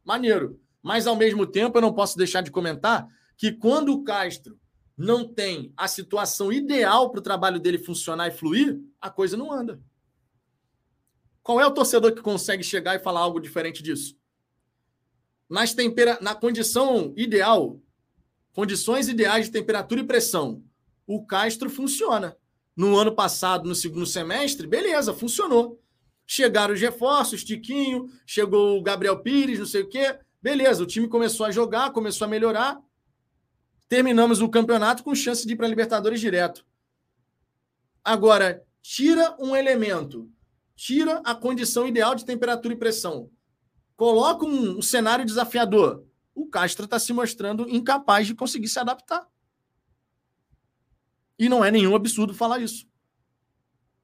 Maneiro. 0.03 0.59
Mas, 0.83 1.07
ao 1.07 1.17
mesmo 1.17 1.47
tempo, 1.47 1.77
eu 1.77 1.83
não 1.83 1.93
posso 1.93 2.17
deixar 2.17 2.41
de 2.41 2.51
comentar 2.51 3.07
que 3.37 3.53
quando 3.53 3.93
o 3.93 4.03
Castro 4.03 4.59
não 4.97 5.29
tem 5.29 5.71
a 5.77 5.87
situação 5.87 6.51
ideal 6.51 7.11
para 7.11 7.21
o 7.21 7.23
trabalho 7.23 7.61
dele 7.61 7.77
funcionar 7.77 8.29
e 8.29 8.31
fluir, 8.31 8.81
a 8.99 9.11
coisa 9.11 9.37
não 9.37 9.53
anda. 9.53 9.83
Qual 11.51 11.61
é 11.61 11.67
o 11.67 11.73
torcedor 11.73 12.15
que 12.15 12.23
consegue 12.23 12.63
chegar 12.63 12.95
e 12.95 13.01
falar 13.01 13.19
algo 13.19 13.41
diferente 13.41 13.83
disso? 13.83 14.17
Nas 15.49 15.75
tempera... 15.75 16.17
Na 16.21 16.33
condição 16.33 17.13
ideal, 17.17 17.83
condições 18.53 19.09
ideais 19.09 19.47
de 19.47 19.51
temperatura 19.51 20.01
e 20.01 20.07
pressão, 20.07 20.63
o 21.05 21.27
Castro 21.27 21.69
funciona. 21.69 22.37
No 22.77 22.97
ano 22.97 23.13
passado, 23.17 23.69
no 23.69 23.75
segundo 23.75 24.07
semestre, 24.07 24.65
beleza, 24.69 25.13
funcionou. 25.13 25.83
Chegaram 26.25 26.73
os 26.73 26.81
reforços, 26.81 27.43
Tiquinho, 27.43 28.09
chegou 28.25 28.79
o 28.79 28.83
Gabriel 28.85 29.21
Pires, 29.21 29.59
não 29.59 29.67
sei 29.67 29.83
o 29.83 29.89
quê. 29.89 30.21
Beleza, 30.41 30.85
o 30.85 30.87
time 30.87 31.09
começou 31.09 31.45
a 31.45 31.51
jogar, 31.51 31.91
começou 31.93 32.27
a 32.27 32.29
melhorar 32.29 32.81
terminamos 33.89 34.41
o 34.41 34.49
campeonato 34.49 35.03
com 35.03 35.17
chance 35.17 35.45
de 35.45 35.55
ir 35.55 35.57
para 35.57 35.67
a 35.67 35.69
Libertadores 35.69 36.21
direto. 36.21 36.65
Agora, 38.05 38.65
tira 38.81 39.37
um 39.41 39.57
elemento, 39.57 40.31
tira 40.81 41.21
a 41.27 41.35
condição 41.35 41.87
ideal 41.87 42.15
de 42.15 42.25
temperatura 42.25 42.73
e 42.73 42.77
pressão, 42.77 43.31
coloca 43.97 44.47
um, 44.47 44.79
um 44.79 44.83
cenário 44.83 45.27
desafiador. 45.27 46.07
O 46.35 46.47
Castro 46.47 46.87
está 46.87 46.99
se 46.99 47.13
mostrando 47.13 47.69
incapaz 47.69 48.27
de 48.27 48.35
conseguir 48.35 48.69
se 48.69 48.79
adaptar. 48.79 49.29
E 51.39 51.51
não 51.51 51.63
é 51.63 51.71
nenhum 51.71 51.95
absurdo 51.95 52.33
falar 52.33 52.61
isso. 52.61 52.89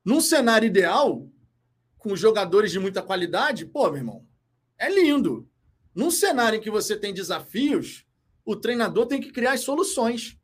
Num 0.05 0.21
cenário 0.21 0.67
ideal, 0.67 1.27
com 1.97 2.15
jogadores 2.15 2.71
de 2.71 2.79
muita 2.79 3.03
qualidade, 3.03 3.65
pô, 3.65 3.87
meu 3.87 3.97
irmão, 3.97 4.29
é 4.77 4.91
lindo. 4.91 5.49
Num 5.95 6.11
cenário 6.11 6.59
em 6.59 6.61
que 6.61 6.71
você 6.71 6.95
tem 6.95 7.15
desafios, 7.15 8.05
o 8.45 8.55
treinador 8.55 9.07
tem 9.07 9.19
que 9.19 9.33
criar 9.33 9.57
soluções. 9.57 10.39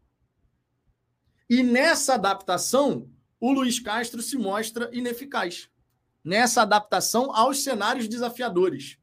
E 1.48 1.62
nessa 1.62 2.14
adaptação, 2.14 3.10
o 3.38 3.52
Luiz 3.52 3.78
Castro 3.78 4.22
se 4.22 4.38
mostra 4.38 4.88
ineficaz 4.94 5.70
nessa 6.24 6.62
adaptação 6.62 7.34
aos 7.34 7.62
cenários 7.62 8.08
desafiadores. 8.08 8.98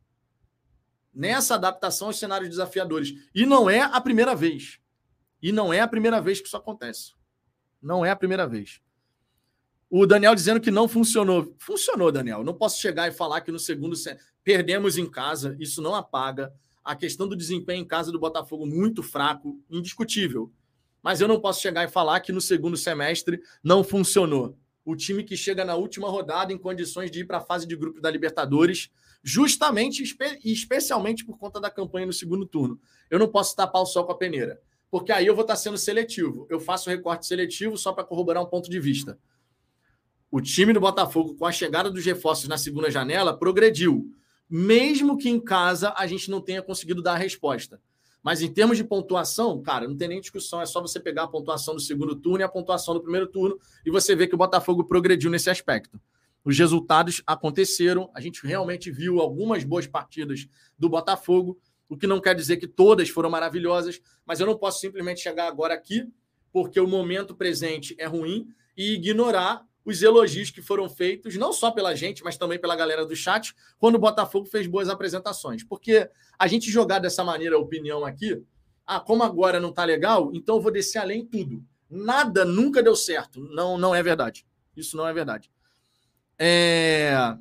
Nessa 1.13 1.55
adaptação 1.55 2.07
aos 2.07 2.19
cenários 2.19 2.49
desafiadores. 2.49 3.13
E 3.33 3.45
não 3.45 3.69
é 3.69 3.81
a 3.81 3.99
primeira 3.99 4.35
vez. 4.35 4.79
E 5.41 5.51
não 5.51 5.73
é 5.73 5.79
a 5.79 5.87
primeira 5.87 6.21
vez 6.21 6.39
que 6.39 6.47
isso 6.47 6.57
acontece. 6.57 7.13
Não 7.81 8.05
é 8.05 8.11
a 8.11 8.15
primeira 8.15 8.47
vez. 8.47 8.81
O 9.89 10.05
Daniel 10.05 10.35
dizendo 10.35 10.61
que 10.61 10.69
não 10.69 10.87
funcionou. 10.87 11.55
Funcionou, 11.57 12.11
Daniel. 12.11 12.43
Não 12.43 12.53
posso 12.53 12.79
chegar 12.79 13.07
e 13.07 13.11
falar 13.11 13.41
que 13.41 13.51
no 13.51 13.57
segundo 13.57 13.95
perdemos 14.43 14.97
em 14.97 15.09
casa, 15.09 15.55
isso 15.59 15.81
não 15.81 15.95
apaga. 15.95 16.53
A 16.83 16.95
questão 16.95 17.27
do 17.27 17.35
desempenho 17.35 17.81
em 17.81 17.87
casa 17.87 18.11
do 18.11 18.19
Botafogo 18.19 18.65
muito 18.65 19.01
fraco, 19.01 19.59
indiscutível. 19.69 20.51
Mas 21.01 21.21
eu 21.21 21.27
não 21.27 21.39
posso 21.39 21.61
chegar 21.61 21.83
e 21.83 21.91
falar 21.91 22.19
que 22.19 22.31
no 22.31 22.41
segundo 22.41 22.77
semestre 22.77 23.41
não 23.63 23.83
funcionou. 23.83 24.57
O 24.89 24.95
time 24.95 25.23
que 25.23 25.37
chega 25.37 25.63
na 25.63 25.75
última 25.75 26.09
rodada 26.09 26.51
em 26.51 26.57
condições 26.57 27.11
de 27.11 27.19
ir 27.19 27.25
para 27.25 27.37
a 27.37 27.41
fase 27.41 27.67
de 27.67 27.75
grupo 27.75 28.01
da 28.01 28.09
Libertadores, 28.09 28.89
justamente 29.21 30.01
e 30.43 30.51
especialmente 30.51 31.23
por 31.23 31.37
conta 31.37 31.61
da 31.61 31.69
campanha 31.69 32.07
no 32.07 32.11
segundo 32.11 32.43
turno. 32.43 32.81
Eu 33.07 33.19
não 33.19 33.27
posso 33.27 33.55
tapar 33.55 33.83
o 33.83 33.85
sol 33.85 34.03
com 34.03 34.13
a 34.13 34.17
peneira, 34.17 34.59
porque 34.89 35.11
aí 35.11 35.27
eu 35.27 35.35
vou 35.35 35.43
estar 35.43 35.57
sendo 35.57 35.77
seletivo. 35.77 36.47
Eu 36.49 36.59
faço 36.59 36.89
recorte 36.89 37.27
seletivo 37.27 37.77
só 37.77 37.93
para 37.93 38.03
corroborar 38.03 38.41
um 38.41 38.47
ponto 38.47 38.67
de 38.67 38.79
vista. 38.79 39.19
O 40.31 40.41
time 40.41 40.73
do 40.73 40.79
Botafogo, 40.79 41.35
com 41.35 41.45
a 41.45 41.51
chegada 41.51 41.91
dos 41.91 42.03
reforços 42.03 42.47
na 42.47 42.57
segunda 42.57 42.89
janela, 42.89 43.37
progrediu, 43.37 44.11
mesmo 44.49 45.19
que 45.19 45.29
em 45.29 45.39
casa 45.39 45.93
a 45.95 46.07
gente 46.07 46.31
não 46.31 46.41
tenha 46.41 46.63
conseguido 46.63 47.03
dar 47.03 47.13
a 47.13 47.17
resposta. 47.17 47.79
Mas 48.21 48.41
em 48.41 48.51
termos 48.51 48.77
de 48.77 48.83
pontuação, 48.83 49.61
cara, 49.61 49.87
não 49.87 49.95
tem 49.95 50.07
nem 50.07 50.19
discussão. 50.19 50.61
É 50.61 50.65
só 50.65 50.81
você 50.81 50.99
pegar 50.99 51.23
a 51.23 51.27
pontuação 51.27 51.73
do 51.73 51.81
segundo 51.81 52.15
turno 52.15 52.41
e 52.41 52.43
a 52.43 52.49
pontuação 52.49 52.93
do 52.93 53.01
primeiro 53.01 53.27
turno 53.27 53.57
e 53.85 53.91
você 53.91 54.15
vê 54.15 54.27
que 54.27 54.35
o 54.35 54.37
Botafogo 54.37 54.83
progrediu 54.83 55.31
nesse 55.31 55.49
aspecto. 55.49 55.99
Os 56.43 56.57
resultados 56.57 57.21
aconteceram, 57.27 58.09
a 58.13 58.21
gente 58.21 58.45
realmente 58.45 58.91
viu 58.91 59.19
algumas 59.19 59.63
boas 59.63 59.87
partidas 59.87 60.47
do 60.77 60.89
Botafogo, 60.89 61.59
o 61.87 61.97
que 61.97 62.07
não 62.07 62.21
quer 62.21 62.35
dizer 62.35 62.57
que 62.57 62.67
todas 62.67 63.09
foram 63.09 63.29
maravilhosas, 63.29 64.01
mas 64.25 64.39
eu 64.39 64.45
não 64.45 64.57
posso 64.57 64.79
simplesmente 64.79 65.21
chegar 65.21 65.47
agora 65.47 65.73
aqui, 65.73 66.07
porque 66.51 66.79
o 66.79 66.87
momento 66.87 67.35
presente 67.35 67.95
é 67.99 68.05
ruim, 68.05 68.47
e 68.79 68.93
ignorar 68.93 69.67
os 69.89 70.01
elogios 70.01 70.51
que 70.51 70.61
foram 70.61 70.87
feitos, 70.87 71.35
não 71.35 71.51
só 71.51 71.71
pela 71.71 71.95
gente, 71.95 72.23
mas 72.23 72.37
também 72.37 72.59
pela 72.59 72.75
galera 72.75 73.05
do 73.05 73.15
chat, 73.15 73.55
quando 73.77 73.95
o 73.95 73.99
Botafogo 73.99 74.45
fez 74.45 74.67
boas 74.67 74.89
apresentações. 74.89 75.63
Porque 75.63 76.09
a 76.37 76.47
gente 76.47 76.71
jogar 76.71 76.99
dessa 76.99 77.23
maneira 77.23 77.55
a 77.55 77.59
opinião 77.59 78.05
aqui, 78.05 78.41
ah, 78.85 78.99
como 78.99 79.23
agora 79.23 79.59
não 79.59 79.71
tá 79.71 79.83
legal, 79.83 80.31
então 80.33 80.55
eu 80.55 80.61
vou 80.61 80.71
descer 80.71 80.99
além 80.99 81.25
tudo. 81.25 81.63
Nada 81.89 82.45
nunca 82.45 82.83
deu 82.83 82.95
certo. 82.95 83.39
Não, 83.39 83.77
não 83.77 83.93
é 83.93 84.03
verdade. 84.03 84.45
Isso 84.75 84.95
não 84.95 85.07
é 85.07 85.13
verdade. 85.13 85.51
É... 86.37 87.35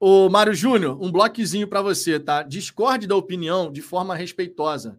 Ô, 0.00 0.28
Mário 0.28 0.54
Júnior, 0.54 0.96
um 1.02 1.10
bloquezinho 1.10 1.68
para 1.68 1.82
você, 1.82 2.18
tá? 2.18 2.42
Discorde 2.42 3.06
da 3.06 3.16
opinião 3.16 3.70
de 3.70 3.82
forma 3.82 4.14
respeitosa, 4.14 4.98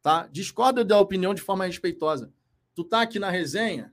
tá? 0.00 0.28
Discorda 0.30 0.84
da 0.84 0.98
opinião 0.98 1.34
de 1.34 1.42
forma 1.42 1.66
respeitosa. 1.66 2.32
Tu 2.74 2.84
tá 2.84 3.02
aqui 3.02 3.18
na 3.18 3.30
resenha, 3.30 3.91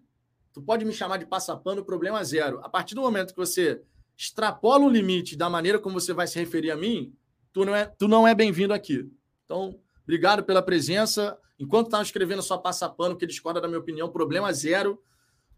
Tu 0.54 0.62
pode 0.62 0.84
me 0.86 0.94
chamar 0.94 1.18
de 1.18 1.26
passapano, 1.26 1.84
problema 1.84 2.24
zero. 2.24 2.60
A 2.64 2.70
partir 2.70 2.96
do 2.96 3.02
momento 3.02 3.34
que 3.34 3.40
você 3.40 3.82
extrapola 4.18 4.86
o 4.86 4.90
limite 4.90 5.38
da 5.38 5.50
maneira 5.50 5.80
como 5.80 6.00
você 6.00 6.12
vai 6.14 6.28
se 6.28 6.38
referir 6.38 6.72
a 6.72 6.76
mim, 6.76 7.14
tu 7.54 7.64
não 7.64 7.76
é, 7.76 7.86
tu 7.86 8.08
não 8.08 8.28
é 8.28 8.36
bem-vindo 8.36 8.74
aqui. 8.74 9.10
Então, 9.46 9.80
obrigado 10.04 10.44
pela 10.44 10.62
presença. 10.62 11.38
Enquanto 11.58 11.88
estava 11.88 12.04
escrevendo 12.04 12.42
só 12.42 12.58
passapano, 12.58 13.16
que 13.16 13.26
discorda 13.26 13.62
da 13.62 13.68
minha 13.68 13.80
opinião, 13.80 14.10
problema 14.10 14.52
zero. 14.52 15.02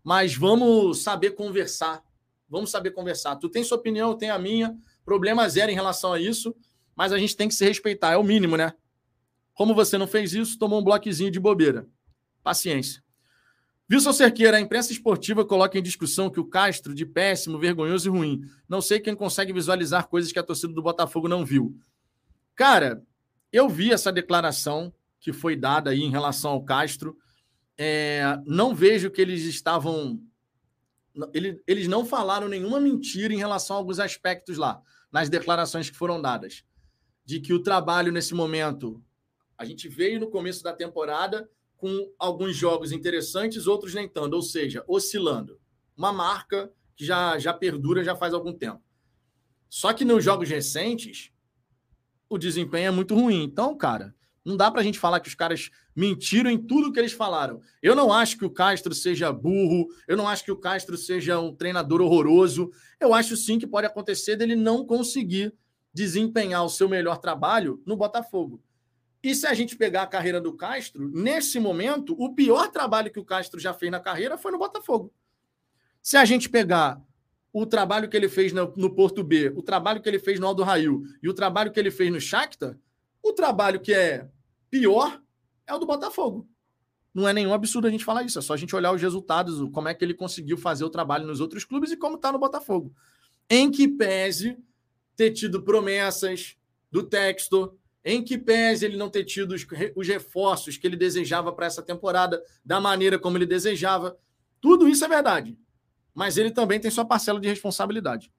Mas 0.04 0.36
vamos 0.36 1.04
saber 1.04 1.32
conversar. 1.32 2.04
Vamos 2.50 2.70
saber 2.70 2.92
conversar. 2.92 3.36
Tu 3.38 3.50
tem 3.50 3.64
sua 3.64 3.78
opinião, 3.78 4.10
eu 4.10 4.16
tenho 4.16 4.34
a 4.34 4.40
minha. 4.40 4.78
Problema 5.06 5.48
zero 5.48 5.72
em 5.72 5.76
relação 5.76 6.14
a 6.14 6.20
isso. 6.20 6.56
Mas 6.96 7.14
a 7.14 7.18
gente 7.18 7.36
tem 7.36 7.48
que 7.48 7.54
se 7.54 7.66
respeitar, 7.66 8.12
é 8.12 8.18
o 8.18 8.24
mínimo, 8.24 8.58
né? 8.58 8.74
Como 9.54 9.74
você 9.74 9.98
não 9.98 10.08
fez 10.08 10.34
isso, 10.34 10.58
tomou 10.58 10.80
um 10.80 10.84
bloquezinho 10.84 11.32
de 11.32 11.40
bobeira. 11.40 11.88
Paciência. 12.44 13.04
Wilson 13.92 14.14
Cerqueira, 14.14 14.56
a 14.56 14.62
imprensa 14.62 14.94
esportiva 14.94 15.44
coloca 15.44 15.78
em 15.78 15.84
discussão 15.84 16.30
que 16.30 16.40
o 16.40 16.46
Castro, 16.46 16.96
de 16.96 17.06
péssimo, 17.06 17.60
vergonhoso 17.60 18.08
e 18.08 18.10
ruim. 18.10 18.42
Não 18.68 18.80
sei 18.80 19.02
quem 19.02 19.14
consegue 19.14 19.52
visualizar 19.52 20.08
coisas 20.08 20.32
que 20.32 20.40
a 20.40 20.44
torcida 20.44 20.72
do 20.72 20.82
Botafogo 20.82 21.28
não 21.28 21.46
viu. 21.46 21.78
Cara, 22.56 23.04
eu 23.52 23.68
vi 23.68 23.92
essa 23.92 24.10
declaração 24.10 24.94
que 25.20 25.34
foi 25.34 25.58
dada 25.58 25.90
aí 25.90 26.02
em 26.02 26.10
relação 26.10 26.52
ao 26.52 26.64
Castro. 26.64 27.18
É, 27.78 28.40
não 28.46 28.74
vejo 28.74 29.12
que 29.12 29.22
eles 29.22 29.44
estavam. 29.44 30.22
Eles 31.68 31.90
não 31.90 32.06
falaram 32.06 32.48
nenhuma 32.48 32.80
mentira 32.80 33.34
em 33.34 33.38
relação 33.38 33.76
a 33.76 33.80
alguns 33.80 34.00
aspectos 34.00 34.58
lá, 34.58 34.82
nas 35.12 35.28
declarações 35.28 35.90
que 35.90 35.98
foram 35.98 36.22
dadas. 36.22 36.64
De 37.26 37.42
que 37.42 37.52
o 37.52 37.62
trabalho 37.62 38.12
nesse 38.12 38.34
momento. 38.34 39.04
A 39.58 39.66
gente 39.66 39.90
veio 39.90 40.20
no 40.20 40.30
começo 40.32 40.64
da 40.64 40.72
temporada 40.72 41.48
com 41.82 42.14
alguns 42.20 42.56
jogos 42.56 42.92
interessantes, 42.92 43.66
outros 43.66 43.96
nem 43.96 44.08
tanto, 44.08 44.36
ou 44.36 44.44
seja, 44.44 44.86
oscilando. 44.88 45.60
Uma 45.98 46.14
marca 46.14 46.72
que 46.96 47.04
já, 47.04 47.40
já 47.40 47.52
perdura 47.52 48.04
já 48.04 48.16
faz 48.16 48.36
algum 48.36 48.54
tempo. 48.54 48.84
Só 49.68 49.92
que 49.92 50.06
nos 50.06 50.24
jogos 50.24 50.48
recentes, 50.48 51.32
o 52.30 52.38
desempenho 52.38 52.90
é 52.90 52.92
muito 52.92 53.16
ruim. 53.16 53.42
Então, 53.42 53.76
cara, 53.76 54.14
não 54.46 54.56
dá 54.56 54.70
para 54.70 54.82
a 54.82 54.84
gente 54.84 55.00
falar 55.00 55.20
que 55.20 55.28
os 55.28 55.34
caras 55.34 55.72
mentiram 55.96 56.52
em 56.52 56.58
tudo 56.60 56.92
que 56.92 57.00
eles 57.00 57.14
falaram. 57.14 57.60
Eu 57.82 57.96
não 57.96 58.14
acho 58.14 58.38
que 58.38 58.46
o 58.46 58.52
Castro 58.52 58.94
seja 58.94 59.34
burro, 59.34 59.88
eu 60.08 60.16
não 60.16 60.28
acho 60.28 60.46
que 60.46 60.52
o 60.52 60.60
Castro 60.60 60.96
seja 60.96 61.40
um 61.40 61.52
treinador 61.52 62.00
horroroso. 62.00 62.70
Eu 63.00 63.12
acho 63.12 63.36
sim 63.36 63.58
que 63.58 63.66
pode 63.66 63.88
acontecer 63.88 64.36
dele 64.36 64.56
não 64.56 64.86
conseguir 64.86 65.52
desempenhar 65.92 66.64
o 66.64 66.70
seu 66.70 66.88
melhor 66.88 67.18
trabalho 67.18 67.82
no 67.88 67.98
Botafogo. 67.98 68.62
E 69.24 69.36
se 69.36 69.46
a 69.46 69.54
gente 69.54 69.76
pegar 69.76 70.04
a 70.04 70.08
carreira 70.08 70.42
do 70.42 70.54
Castro, 70.54 71.10
nesse 71.14 71.60
momento, 71.60 72.16
o 72.20 72.34
pior 72.34 72.70
trabalho 72.72 73.12
que 73.12 73.20
o 73.20 73.26
Castro 73.26 73.60
já 73.60 73.74
fez 73.74 73.92
na 73.92 74.00
carreira 74.00 74.38
foi 74.38 74.52
no 74.52 74.58
Botafogo. 74.58 75.14
Se 76.02 76.18
a 76.18 76.26
gente 76.26 76.50
pegar 76.50 77.00
o 77.54 77.66
trabalho 77.66 78.10
que 78.10 78.18
ele 78.18 78.30
fez 78.30 78.52
no, 78.52 78.68
Porto 78.96 79.24
B, 79.24 79.50
o 79.56 79.62
trabalho 79.62 80.02
que 80.02 80.10
ele 80.10 80.18
fez 80.18 80.40
no 80.40 80.48
Aldo 80.48 80.64
Rail 80.64 81.04
e 81.22 81.30
o 81.30 81.34
trabalho 81.34 81.72
que 81.72 81.80
ele 81.80 81.92
fez 81.92 82.12
no 82.12 82.20
Shakhtar, 82.20 82.78
o 83.22 83.34
trabalho 83.34 83.80
que 83.80 83.94
é 83.94 84.28
pior 84.70 85.22
é 85.68 85.74
o 85.74 85.78
do 85.78 85.86
Botafogo. 85.86 86.50
Não 87.14 87.28
é 87.28 87.34
nenhum 87.34 87.54
absurdo 87.54 87.88
a 87.88 87.92
gente 87.92 88.06
falar 88.06 88.24
isso, 88.24 88.40
é 88.40 88.42
só 88.42 88.54
a 88.54 88.58
gente 88.58 88.76
olhar 88.76 88.94
os 88.94 89.02
resultados, 89.02 89.62
como 89.72 89.90
é 89.90 89.94
que 89.94 90.04
ele 90.04 90.14
conseguiu 90.14 90.58
fazer 90.58 90.86
o 90.86 90.90
trabalho 90.90 91.28
nos 91.28 91.42
outros 91.42 91.66
clubes 91.66 91.92
e 91.92 91.98
como 91.98 92.16
está 92.16 92.32
no 92.32 92.40
Botafogo. 92.40 92.96
Em 93.50 93.70
que 93.70 93.88
pese 93.88 94.58
ter 95.16 95.32
tido 95.32 95.62
promessas 95.62 96.56
do 96.90 97.04
Textor, 97.04 97.76
em 98.04 98.24
que 98.24 98.38
pese 98.38 98.86
ele 98.86 98.98
não 98.98 99.10
ter 99.10 99.24
tido 99.24 99.54
os, 99.54 99.66
os 99.96 100.08
reforços 100.08 100.78
que 100.78 100.88
ele 100.88 100.96
desejava 100.96 101.52
para 101.54 101.68
essa 101.68 101.84
temporada, 101.84 102.42
da 102.66 102.80
maneira 102.80 103.20
como 103.20 103.38
ele 103.38 103.46
desejava. 103.46 104.18
Tudo 104.60 104.88
isso 104.88 105.06
é 105.06 105.08
verdade. 105.08 105.58
Mas 106.14 106.38
ele 106.38 106.52
também 106.52 106.80
tem 106.80 106.92
sua 106.92 107.06
parcela 107.06 107.40
de 107.40 107.48
responsabilidade. 107.48 108.32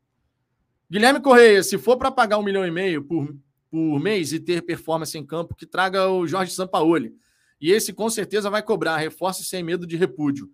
Guilherme 0.91 1.21
Correia, 1.21 1.63
se 1.63 1.79
for 1.79 1.97
para 1.97 2.11
pagar 2.11 2.39
um 2.39 2.43
milhão 2.43 2.67
e 2.67 2.71
meio 2.71 3.05
por, 3.05 3.35
por 3.71 4.01
mês 4.01 4.33
e 4.33 4.41
ter 4.41 4.63
performance 4.63 5.17
em 5.17 5.25
campo, 5.25 5.55
que 5.55 5.65
traga 5.65 6.09
o 6.09 6.27
Jorge 6.27 6.53
Sampaoli. 6.53 7.15
E 7.61 7.71
esse 7.71 7.93
com 7.93 8.11
certeza 8.11 8.51
vai 8.51 8.63
cobrar 8.63 8.97
reforço 8.97 9.45
sem 9.45 9.63
medo 9.63 9.87
de 9.87 9.97
repúdio. 9.97 10.51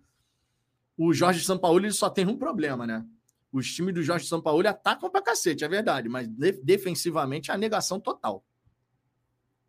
O 0.95 1.13
Jorge 1.13 1.43
Sampaoli 1.43 1.91
só 1.91 2.09
tem 2.09 2.27
um 2.27 2.37
problema, 2.37 2.85
né? 2.85 3.03
Os 3.51 3.73
times 3.73 3.95
do 3.95 4.03
Jorge 4.03 4.27
Sampaoli 4.27 4.67
atacam 4.67 5.09
pra 5.09 5.21
cacete, 5.21 5.63
é 5.63 5.67
verdade, 5.67 6.07
mas 6.07 6.27
defensivamente 6.61 7.49
é 7.49 7.53
a 7.55 7.57
negação 7.57 7.99
total 7.99 8.45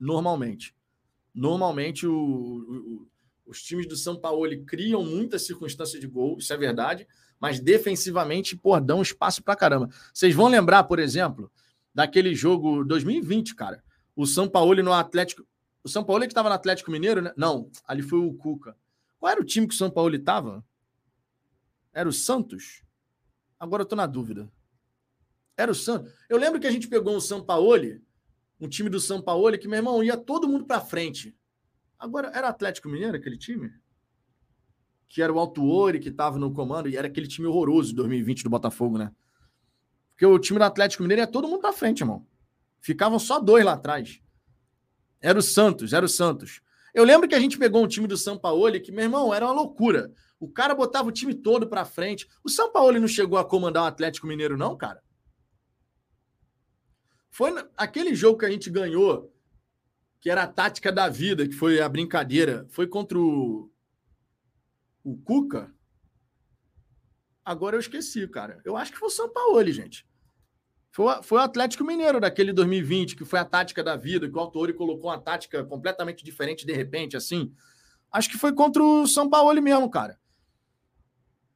normalmente. 0.00 0.74
Normalmente, 1.34 2.06
o, 2.06 2.14
o, 2.14 3.08
os 3.46 3.62
times 3.62 3.86
do 3.86 3.96
São 3.96 4.16
Paulo 4.16 4.48
criam 4.64 5.04
muitas 5.04 5.42
circunstâncias 5.42 6.00
de 6.00 6.06
gol, 6.06 6.38
isso 6.38 6.52
é 6.52 6.56
verdade, 6.56 7.06
mas 7.38 7.60
defensivamente, 7.60 8.56
pô, 8.56 8.78
dão 8.80 9.02
espaço 9.02 9.42
pra 9.42 9.56
caramba. 9.56 9.90
Vocês 10.12 10.34
vão 10.34 10.48
lembrar, 10.48 10.84
por 10.84 10.98
exemplo, 10.98 11.50
daquele 11.94 12.34
jogo 12.34 12.84
2020, 12.84 13.54
cara. 13.54 13.82
O 14.14 14.26
São 14.26 14.48
Paulo 14.48 14.82
no 14.82 14.92
Atlético. 14.92 15.46
O 15.82 15.88
São 15.88 16.04
Paulo 16.04 16.22
que 16.22 16.28
estava 16.28 16.48
no 16.48 16.54
Atlético 16.54 16.90
Mineiro, 16.90 17.22
né? 17.22 17.32
Não, 17.36 17.70
ali 17.86 18.02
foi 18.02 18.18
o 18.18 18.34
Cuca. 18.34 18.76
Qual 19.18 19.32
era 19.32 19.40
o 19.40 19.44
time 19.44 19.66
que 19.66 19.74
o 19.74 19.76
São 19.76 19.90
Paulo 19.90 20.14
estava? 20.14 20.64
Era 21.92 22.08
o 22.08 22.12
Santos? 22.12 22.82
Agora 23.58 23.82
eu 23.82 23.86
tô 23.86 23.96
na 23.96 24.06
dúvida. 24.06 24.50
Era 25.56 25.72
o 25.72 25.74
Santos. 25.74 26.12
Eu 26.28 26.38
lembro 26.38 26.60
que 26.60 26.66
a 26.66 26.70
gente 26.70 26.88
pegou 26.88 27.16
o 27.16 27.20
São 27.20 27.42
Paulo 27.42 28.00
um 28.60 28.68
time 28.68 28.90
do 28.90 29.00
São 29.00 29.22
Paulo 29.22 29.56
que, 29.58 29.66
meu 29.66 29.78
irmão, 29.78 30.02
ia 30.02 30.16
todo 30.16 30.48
mundo 30.48 30.66
para 30.66 30.80
frente. 30.80 31.34
Agora, 31.98 32.30
era 32.34 32.48
Atlético 32.48 32.88
Mineiro 32.88 33.16
aquele 33.16 33.38
time? 33.38 33.72
Que 35.08 35.22
era 35.22 35.32
o 35.32 35.38
Altuori 35.38 35.98
que 35.98 36.10
estava 36.10 36.38
no 36.38 36.52
comando 36.52 36.88
e 36.88 36.96
era 36.96 37.06
aquele 37.06 37.26
time 37.26 37.46
horroroso 37.46 37.90
de 37.90 37.96
2020 37.96 38.44
do 38.44 38.50
Botafogo, 38.50 38.98
né? 38.98 39.12
Porque 40.10 40.26
o 40.26 40.38
time 40.38 40.58
do 40.58 40.64
Atlético 40.64 41.02
Mineiro 41.02 41.22
ia 41.22 41.26
todo 41.26 41.48
mundo 41.48 41.60
para 41.60 41.72
frente, 41.72 42.00
irmão. 42.00 42.26
Ficavam 42.80 43.18
só 43.18 43.40
dois 43.40 43.64
lá 43.64 43.72
atrás. 43.72 44.20
Era 45.20 45.38
o 45.38 45.42
Santos, 45.42 45.92
era 45.92 46.04
o 46.04 46.08
Santos. 46.08 46.60
Eu 46.92 47.04
lembro 47.04 47.28
que 47.28 47.34
a 47.34 47.40
gente 47.40 47.58
pegou 47.58 47.82
um 47.82 47.88
time 47.88 48.06
do 48.06 48.16
São 48.16 48.38
Paulo 48.38 48.80
que, 48.80 48.92
meu 48.92 49.04
irmão, 49.04 49.32
era 49.32 49.46
uma 49.46 49.54
loucura. 49.54 50.12
O 50.38 50.48
cara 50.48 50.74
botava 50.74 51.08
o 51.08 51.12
time 51.12 51.34
todo 51.34 51.66
para 51.66 51.84
frente. 51.84 52.26
O 52.42 52.48
São 52.48 52.72
Paulo 52.72 52.98
não 52.98 53.08
chegou 53.08 53.38
a 53.38 53.44
comandar 53.44 53.84
o 53.84 53.86
Atlético 53.86 54.26
Mineiro, 54.26 54.56
não, 54.56 54.76
cara? 54.76 55.02
Foi 57.30 57.52
aquele 57.76 58.14
jogo 58.14 58.38
que 58.38 58.44
a 58.44 58.50
gente 58.50 58.68
ganhou, 58.68 59.32
que 60.20 60.28
era 60.28 60.42
a 60.42 60.48
tática 60.48 60.92
da 60.92 61.08
vida, 61.08 61.46
que 61.46 61.54
foi 61.54 61.80
a 61.80 61.88
brincadeira. 61.88 62.66
Foi 62.70 62.86
contra 62.86 63.18
o, 63.18 63.70
o 65.02 65.16
Cuca. 65.16 65.72
Agora 67.44 67.76
eu 67.76 67.80
esqueci, 67.80 68.26
cara. 68.28 68.60
Eu 68.64 68.76
acho 68.76 68.92
que 68.92 68.98
foi 68.98 69.08
o 69.08 69.12
São 69.12 69.32
Paulo, 69.32 69.64
gente. 69.72 70.06
Foi, 70.92 71.22
foi 71.22 71.38
o 71.38 71.42
Atlético 71.42 71.84
Mineiro 71.84 72.20
daquele 72.20 72.52
2020, 72.52 73.16
que 73.16 73.24
foi 73.24 73.38
a 73.38 73.44
tática 73.44 73.82
da 73.82 73.96
vida, 73.96 74.28
que 74.28 74.36
o 74.36 74.40
Autori 74.40 74.74
colocou 74.74 75.10
uma 75.10 75.20
tática 75.20 75.64
completamente 75.64 76.24
diferente 76.24 76.66
de 76.66 76.72
repente, 76.72 77.16
assim. 77.16 77.54
Acho 78.12 78.28
que 78.28 78.36
foi 78.36 78.52
contra 78.52 78.82
o 78.82 79.06
São 79.06 79.30
Paulo 79.30 79.62
mesmo, 79.62 79.88
cara. 79.88 80.18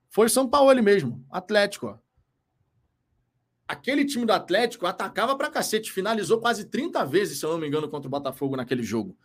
Foi 0.09 0.29
São 0.29 0.49
Paulo 0.49 0.81
mesmo, 0.81 1.27
Atlético. 1.29 1.89
Ó. 1.89 2.04
Aquele 3.67 4.05
time 4.05 4.27
do 4.27 4.33
Atlético 4.33 4.87
atacava 4.87 5.37
pra 5.37 5.51
cacete, 5.51 5.91
finalizou 5.91 6.41
quase 6.41 6.67
30 6.67 7.05
vezes, 7.07 7.39
se 7.39 7.47
eu 7.47 7.51
não 7.51 7.59
me 7.59 7.67
engano, 7.67 7.89
contra 7.89 8.07
o 8.07 8.11
Botafogo 8.11 8.57
naquele 8.57 8.83
jogo. 8.83 9.17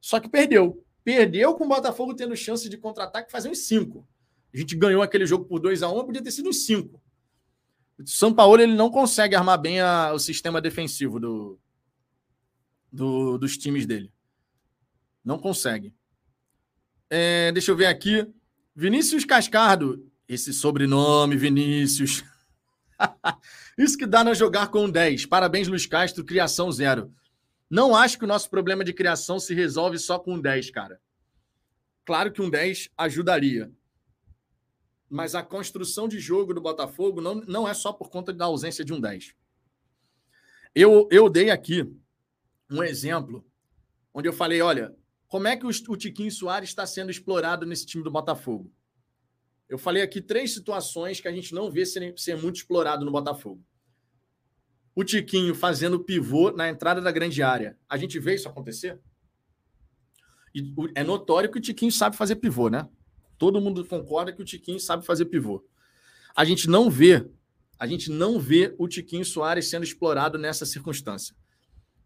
Só 0.00 0.20
que 0.20 0.28
perdeu. 0.28 0.84
Perdeu 1.02 1.54
com 1.54 1.64
o 1.64 1.68
Botafogo 1.68 2.14
tendo 2.14 2.36
chance 2.36 2.68
de 2.68 2.76
contra-ataque 2.76 3.32
fazer 3.32 3.48
uns 3.48 3.60
5. 3.60 4.06
A 4.52 4.56
gente 4.56 4.76
ganhou 4.76 5.02
aquele 5.02 5.24
jogo 5.24 5.46
por 5.46 5.58
2 5.60 5.82
a 5.82 5.88
1 5.88 6.04
podia 6.04 6.22
ter 6.22 6.30
sido 6.30 6.50
uns 6.50 6.64
5. 6.66 7.00
O 7.98 8.06
São 8.06 8.34
Paulo 8.34 8.60
ele 8.60 8.74
não 8.74 8.90
consegue 8.90 9.34
armar 9.34 9.58
bem 9.58 9.80
a, 9.80 10.12
o 10.12 10.18
sistema 10.18 10.60
defensivo 10.60 11.18
do, 11.18 11.58
do, 12.92 13.38
dos 13.38 13.56
times 13.56 13.86
dele. 13.86 14.12
Não 15.24 15.38
consegue. 15.38 15.94
É, 17.08 17.50
deixa 17.52 17.70
eu 17.70 17.76
ver 17.76 17.86
aqui. 17.86 18.26
Vinícius 18.74 19.24
Cascardo 19.24 20.10
esse 20.30 20.52
sobrenome, 20.52 21.36
Vinícius. 21.36 22.22
Isso 23.78 23.96
que 23.96 24.06
dá 24.06 24.22
na 24.22 24.34
jogar 24.34 24.68
com 24.68 24.88
10. 24.88 25.26
Parabéns, 25.26 25.68
Luiz 25.68 25.86
Castro, 25.86 26.24
criação 26.24 26.70
zero. 26.70 27.12
Não 27.68 27.94
acho 27.94 28.18
que 28.18 28.24
o 28.24 28.28
nosso 28.28 28.50
problema 28.50 28.84
de 28.84 28.92
criação 28.92 29.38
se 29.38 29.54
resolve 29.54 29.98
só 29.98 30.18
com 30.18 30.34
um 30.34 30.40
10, 30.40 30.70
cara. 30.70 31.00
Claro 32.04 32.32
que 32.32 32.42
um 32.42 32.50
10 32.50 32.90
ajudaria. 32.96 33.72
Mas 35.08 35.34
a 35.34 35.42
construção 35.42 36.08
de 36.08 36.18
jogo 36.18 36.54
do 36.54 36.60
Botafogo 36.60 37.20
não, 37.20 37.36
não 37.36 37.68
é 37.68 37.74
só 37.74 37.92
por 37.92 38.10
conta 38.10 38.32
da 38.32 38.46
ausência 38.46 38.84
de 38.84 38.92
um 38.92 39.00
10. 39.00 39.34
Eu, 40.74 41.08
eu 41.10 41.28
dei 41.28 41.50
aqui 41.50 41.88
um 42.70 42.82
exemplo 42.82 43.44
onde 44.14 44.28
eu 44.28 44.32
falei: 44.32 44.60
olha, 44.60 44.94
como 45.26 45.48
é 45.48 45.56
que 45.56 45.66
o, 45.66 45.70
o 45.88 45.96
Tiquinho 45.96 46.30
Soares 46.30 46.68
está 46.68 46.86
sendo 46.86 47.10
explorado 47.10 47.66
nesse 47.66 47.86
time 47.86 48.02
do 48.02 48.10
Botafogo? 48.10 48.72
Eu 49.70 49.78
falei 49.78 50.02
aqui 50.02 50.20
três 50.20 50.52
situações 50.52 51.20
que 51.20 51.28
a 51.28 51.32
gente 51.32 51.54
não 51.54 51.70
vê 51.70 51.86
ser, 51.86 52.12
ser 52.18 52.36
muito 52.36 52.56
explorado 52.56 53.04
no 53.04 53.12
Botafogo. 53.12 53.64
O 54.96 55.04
Tiquinho 55.04 55.54
fazendo 55.54 56.00
pivô 56.00 56.50
na 56.50 56.68
entrada 56.68 57.00
da 57.00 57.12
grande 57.12 57.40
área. 57.40 57.78
A 57.88 57.96
gente 57.96 58.18
vê 58.18 58.34
isso 58.34 58.48
acontecer? 58.48 58.98
E 60.52 60.74
é 60.96 61.04
notório 61.04 61.48
que 61.48 61.58
o 61.58 61.60
Tiquinho 61.60 61.92
sabe 61.92 62.16
fazer 62.16 62.34
pivô, 62.34 62.68
né? 62.68 62.88
Todo 63.38 63.60
mundo 63.60 63.86
concorda 63.86 64.32
que 64.32 64.42
o 64.42 64.44
Tiquinho 64.44 64.80
sabe 64.80 65.06
fazer 65.06 65.26
pivô. 65.26 65.64
A 66.34 66.44
gente 66.44 66.68
não 66.68 66.90
vê, 66.90 67.24
a 67.78 67.86
gente 67.86 68.10
não 68.10 68.40
vê 68.40 68.74
o 68.76 68.88
Tiquinho 68.88 69.24
Soares 69.24 69.70
sendo 69.70 69.84
explorado 69.84 70.36
nessa 70.36 70.66
circunstância. 70.66 71.32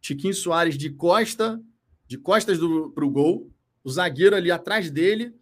Tiquinho 0.02 0.34
Soares 0.34 0.76
de 0.76 0.90
costa, 0.90 1.58
de 2.06 2.18
costas 2.18 2.58
para 2.94 3.04
o 3.06 3.10
gol, 3.10 3.50
o 3.82 3.90
zagueiro 3.90 4.36
ali 4.36 4.50
atrás 4.50 4.90
dele, 4.90 5.34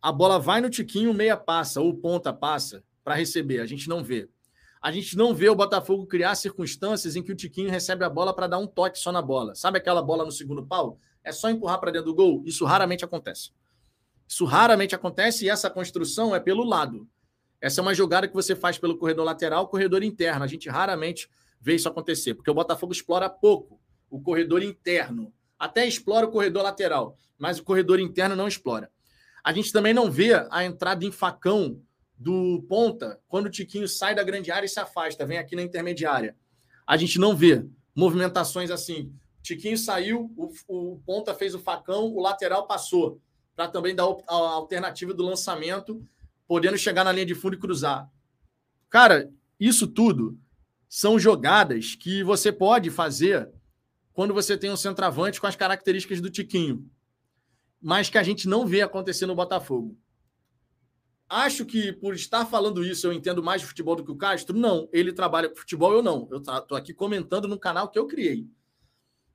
a 0.00 0.12
bola 0.12 0.38
vai 0.38 0.60
no 0.60 0.70
tiquinho, 0.70 1.12
meia 1.12 1.36
passa, 1.36 1.80
ou 1.80 1.92
ponta 1.94 2.32
passa 2.32 2.84
para 3.02 3.14
receber. 3.14 3.60
A 3.60 3.66
gente 3.66 3.88
não 3.88 4.02
vê. 4.02 4.28
A 4.80 4.92
gente 4.92 5.16
não 5.16 5.34
vê 5.34 5.48
o 5.48 5.56
Botafogo 5.56 6.06
criar 6.06 6.34
circunstâncias 6.36 7.16
em 7.16 7.22
que 7.22 7.32
o 7.32 7.34
Tiquinho 7.34 7.68
recebe 7.68 8.04
a 8.04 8.08
bola 8.08 8.32
para 8.32 8.46
dar 8.46 8.58
um 8.58 8.66
toque 8.66 8.98
só 8.98 9.10
na 9.10 9.20
bola. 9.20 9.54
Sabe 9.56 9.78
aquela 9.78 10.00
bola 10.00 10.24
no 10.24 10.30
segundo 10.30 10.64
pau? 10.64 11.00
É 11.24 11.32
só 11.32 11.50
empurrar 11.50 11.80
para 11.80 11.90
dentro 11.90 12.06
do 12.06 12.14
gol? 12.14 12.44
Isso 12.46 12.64
raramente 12.64 13.04
acontece. 13.04 13.50
Isso 14.26 14.44
raramente 14.44 14.94
acontece 14.94 15.46
e 15.46 15.48
essa 15.48 15.68
construção 15.68 16.34
é 16.34 16.38
pelo 16.38 16.64
lado. 16.64 17.08
Essa 17.60 17.80
é 17.80 17.82
uma 17.82 17.94
jogada 17.94 18.28
que 18.28 18.34
você 18.34 18.54
faz 18.54 18.78
pelo 18.78 18.96
corredor 18.96 19.24
lateral, 19.24 19.66
corredor 19.66 20.04
interno. 20.04 20.44
A 20.44 20.46
gente 20.46 20.68
raramente 20.68 21.28
vê 21.60 21.74
isso 21.74 21.88
acontecer, 21.88 22.34
porque 22.34 22.50
o 22.50 22.54
Botafogo 22.54 22.92
explora 22.92 23.28
pouco 23.28 23.80
o 24.08 24.20
corredor 24.20 24.62
interno. 24.62 25.32
Até 25.58 25.86
explora 25.86 26.26
o 26.26 26.30
corredor 26.30 26.62
lateral, 26.62 27.16
mas 27.36 27.58
o 27.58 27.64
corredor 27.64 27.98
interno 27.98 28.36
não 28.36 28.46
explora. 28.46 28.92
A 29.48 29.52
gente 29.54 29.72
também 29.72 29.94
não 29.94 30.10
vê 30.10 30.34
a 30.50 30.62
entrada 30.62 31.06
em 31.06 31.10
facão 31.10 31.80
do 32.18 32.66
ponta 32.68 33.18
quando 33.26 33.46
o 33.46 33.50
Tiquinho 33.50 33.88
sai 33.88 34.14
da 34.14 34.22
grande 34.22 34.50
área 34.50 34.66
e 34.66 34.68
se 34.68 34.78
afasta, 34.78 35.24
vem 35.24 35.38
aqui 35.38 35.56
na 35.56 35.62
intermediária. 35.62 36.36
A 36.86 36.98
gente 36.98 37.18
não 37.18 37.34
vê 37.34 37.64
movimentações 37.94 38.70
assim. 38.70 39.10
Tiquinho 39.42 39.78
saiu, 39.78 40.30
o, 40.36 40.52
o 40.68 40.98
ponta 40.98 41.34
fez 41.34 41.54
o 41.54 41.58
facão, 41.58 42.14
o 42.14 42.20
lateral 42.20 42.66
passou, 42.66 43.22
para 43.56 43.68
também 43.68 43.94
dar 43.94 44.04
a 44.04 44.34
alternativa 44.34 45.14
do 45.14 45.24
lançamento, 45.24 46.06
podendo 46.46 46.76
chegar 46.76 47.02
na 47.02 47.12
linha 47.12 47.24
de 47.24 47.34
fundo 47.34 47.54
e 47.54 47.58
cruzar. 47.58 48.06
Cara, 48.90 49.32
isso 49.58 49.86
tudo 49.86 50.38
são 50.90 51.18
jogadas 51.18 51.94
que 51.94 52.22
você 52.22 52.52
pode 52.52 52.90
fazer 52.90 53.48
quando 54.12 54.34
você 54.34 54.58
tem 54.58 54.70
um 54.70 54.76
centroavante 54.76 55.40
com 55.40 55.46
as 55.46 55.56
características 55.56 56.20
do 56.20 56.28
Tiquinho 56.28 56.86
mas 57.80 58.10
que 58.10 58.18
a 58.18 58.22
gente 58.22 58.48
não 58.48 58.66
vê 58.66 58.82
acontecer 58.82 59.26
no 59.26 59.34
Botafogo. 59.34 59.96
Acho 61.28 61.66
que 61.66 61.92
por 61.92 62.14
estar 62.14 62.46
falando 62.46 62.82
isso 62.82 63.06
eu 63.06 63.12
entendo 63.12 63.42
mais 63.42 63.60
de 63.60 63.66
futebol 63.66 63.94
do 63.94 64.04
que 64.04 64.10
o 64.10 64.16
Castro? 64.16 64.56
Não, 64.56 64.88
ele 64.92 65.12
trabalha 65.12 65.48
com 65.48 65.56
futebol, 65.56 65.92
eu 65.92 66.02
não. 66.02 66.26
Eu 66.30 66.38
estou 66.38 66.76
aqui 66.76 66.94
comentando 66.94 67.46
no 67.46 67.58
canal 67.58 67.90
que 67.90 67.98
eu 67.98 68.06
criei. 68.06 68.48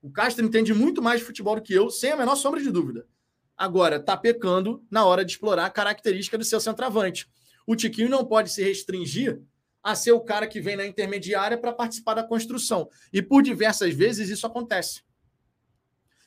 O 0.02 0.12
Castro 0.12 0.44
entende 0.44 0.74
muito 0.74 1.02
mais 1.02 1.20
de 1.20 1.26
futebol 1.26 1.56
do 1.56 1.62
que 1.62 1.74
eu, 1.74 1.90
sem 1.90 2.12
a 2.12 2.18
menor 2.18 2.36
sombra 2.36 2.62
de 2.62 2.72
dúvida. 2.72 3.08
Agora, 3.56 3.98
está 3.98 4.18
pecando 4.18 4.84
na 4.90 5.06
hora 5.06 5.24
de 5.24 5.32
explorar 5.32 5.66
a 5.66 5.70
característica 5.70 6.38
do 6.38 6.44
seu 6.44 6.60
centroavante. 6.60 7.30
O 7.66 7.76
Tiquinho 7.76 8.10
não 8.10 8.26
pode 8.26 8.52
se 8.52 8.64
restringir 8.64 9.42
a 9.84 9.96
ser 9.96 10.14
o 10.14 10.22
cara 10.22 10.48
que 10.48 10.60
vem 10.60 10.76
na 10.76 10.86
intermediária 10.86 11.58
para 11.58 11.72
participar 11.72 12.16
da 12.16 12.24
construção. 12.24 12.90
E 13.12 13.22
por 13.22 13.44
diversas 13.44 13.94
vezes 13.94 14.30
isso 14.30 14.48
acontece. 14.48 15.04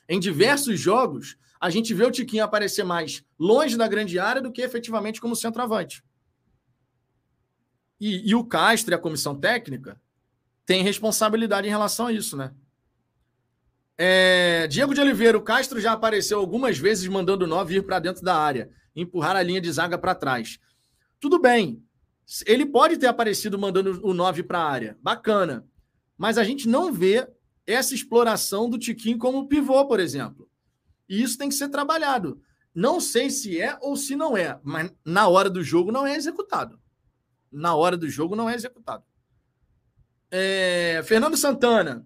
Em 0.07 0.19
diversos 0.19 0.79
jogos, 0.79 1.37
a 1.59 1.69
gente 1.69 1.93
vê 1.93 2.05
o 2.05 2.11
Tiquinho 2.11 2.43
aparecer 2.43 2.83
mais 2.83 3.23
longe 3.39 3.77
da 3.77 3.87
grande 3.87 4.19
área 4.19 4.41
do 4.41 4.51
que 4.51 4.61
efetivamente 4.61 5.19
como 5.19 5.35
centroavante. 5.35 6.03
E, 7.99 8.29
e 8.29 8.35
o 8.35 8.43
Castro 8.43 8.93
e 8.93 8.95
a 8.95 8.99
comissão 8.99 9.35
técnica 9.35 9.99
têm 10.65 10.83
responsabilidade 10.83 11.67
em 11.67 11.71
relação 11.71 12.07
a 12.07 12.13
isso, 12.13 12.37
né? 12.37 12.53
É, 13.97 14.67
Diego 14.67 14.93
de 14.93 15.01
Oliveira, 15.01 15.37
o 15.37 15.41
Castro 15.41 15.79
já 15.79 15.93
apareceu 15.93 16.37
algumas 16.37 16.77
vezes 16.77 17.07
mandando 17.07 17.45
o 17.45 17.47
9 17.47 17.77
ir 17.77 17.83
para 17.83 17.97
dentro 17.97 18.23
da 18.23 18.35
área, 18.35 18.69
empurrar 18.95 19.35
a 19.35 19.41
linha 19.41 19.59
de 19.59 19.71
zaga 19.71 19.97
para 19.97 20.13
trás. 20.13 20.59
Tudo 21.19 21.39
bem, 21.39 21.83
ele 22.45 22.65
pode 22.65 22.97
ter 22.97 23.07
aparecido 23.07 23.57
mandando 23.57 23.99
o 24.05 24.13
9 24.13 24.43
para 24.43 24.59
a 24.59 24.69
área, 24.69 24.97
bacana, 25.01 25.65
mas 26.15 26.37
a 26.37 26.43
gente 26.43 26.67
não 26.67 26.93
vê 26.93 27.27
essa 27.65 27.95
exploração 27.95 28.69
do 28.69 28.77
Tiquinho 28.77 29.17
como 29.17 29.47
pivô, 29.47 29.85
por 29.87 29.99
exemplo. 29.99 30.46
E 31.07 31.21
isso 31.21 31.37
tem 31.37 31.49
que 31.49 31.55
ser 31.55 31.69
trabalhado. 31.69 32.41
Não 32.73 32.99
sei 32.99 33.29
se 33.29 33.59
é 33.59 33.77
ou 33.81 33.95
se 33.95 34.15
não 34.15 34.37
é, 34.37 34.59
mas 34.63 34.93
na 35.03 35.27
hora 35.27 35.49
do 35.49 35.63
jogo 35.63 35.91
não 35.91 36.05
é 36.05 36.15
executado. 36.15 36.79
Na 37.51 37.75
hora 37.75 37.97
do 37.97 38.09
jogo 38.09 38.35
não 38.35 38.49
é 38.49 38.55
executado. 38.55 39.03
É, 40.29 41.01
Fernando 41.05 41.37
Santana. 41.37 42.05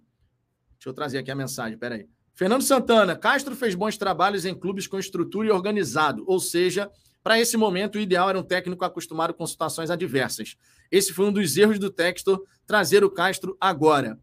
Deixa 0.74 0.90
eu 0.90 0.94
trazer 0.94 1.18
aqui 1.18 1.30
a 1.30 1.36
mensagem, 1.36 1.78
peraí. 1.78 2.08
Fernando 2.34 2.62
Santana, 2.62 3.16
Castro 3.16 3.56
fez 3.56 3.76
bons 3.76 3.98
trabalhos 3.98 4.46
em 4.46 4.56
clubes 4.56 4.88
com 4.88 4.98
estrutura 4.98 5.48
e 5.48 5.52
organizado, 5.52 6.24
ou 6.26 6.40
seja, 6.40 6.90
para 7.24 7.40
esse 7.40 7.56
momento 7.56 7.96
o 7.96 8.00
ideal 8.00 8.30
era 8.30 8.40
um 8.40 8.44
técnico 8.44 8.84
acostumado 8.84 9.34
com 9.34 9.46
situações 9.46 9.92
adversas. 9.92 10.56
Esse 10.92 11.14
foi 11.14 11.26
um 11.26 11.32
dos 11.32 11.56
erros 11.56 11.78
do 11.78 11.92
Textor 11.92 12.44
trazer 12.66 13.04
o 13.04 13.12
Castro 13.12 13.56
agora. 13.60 14.20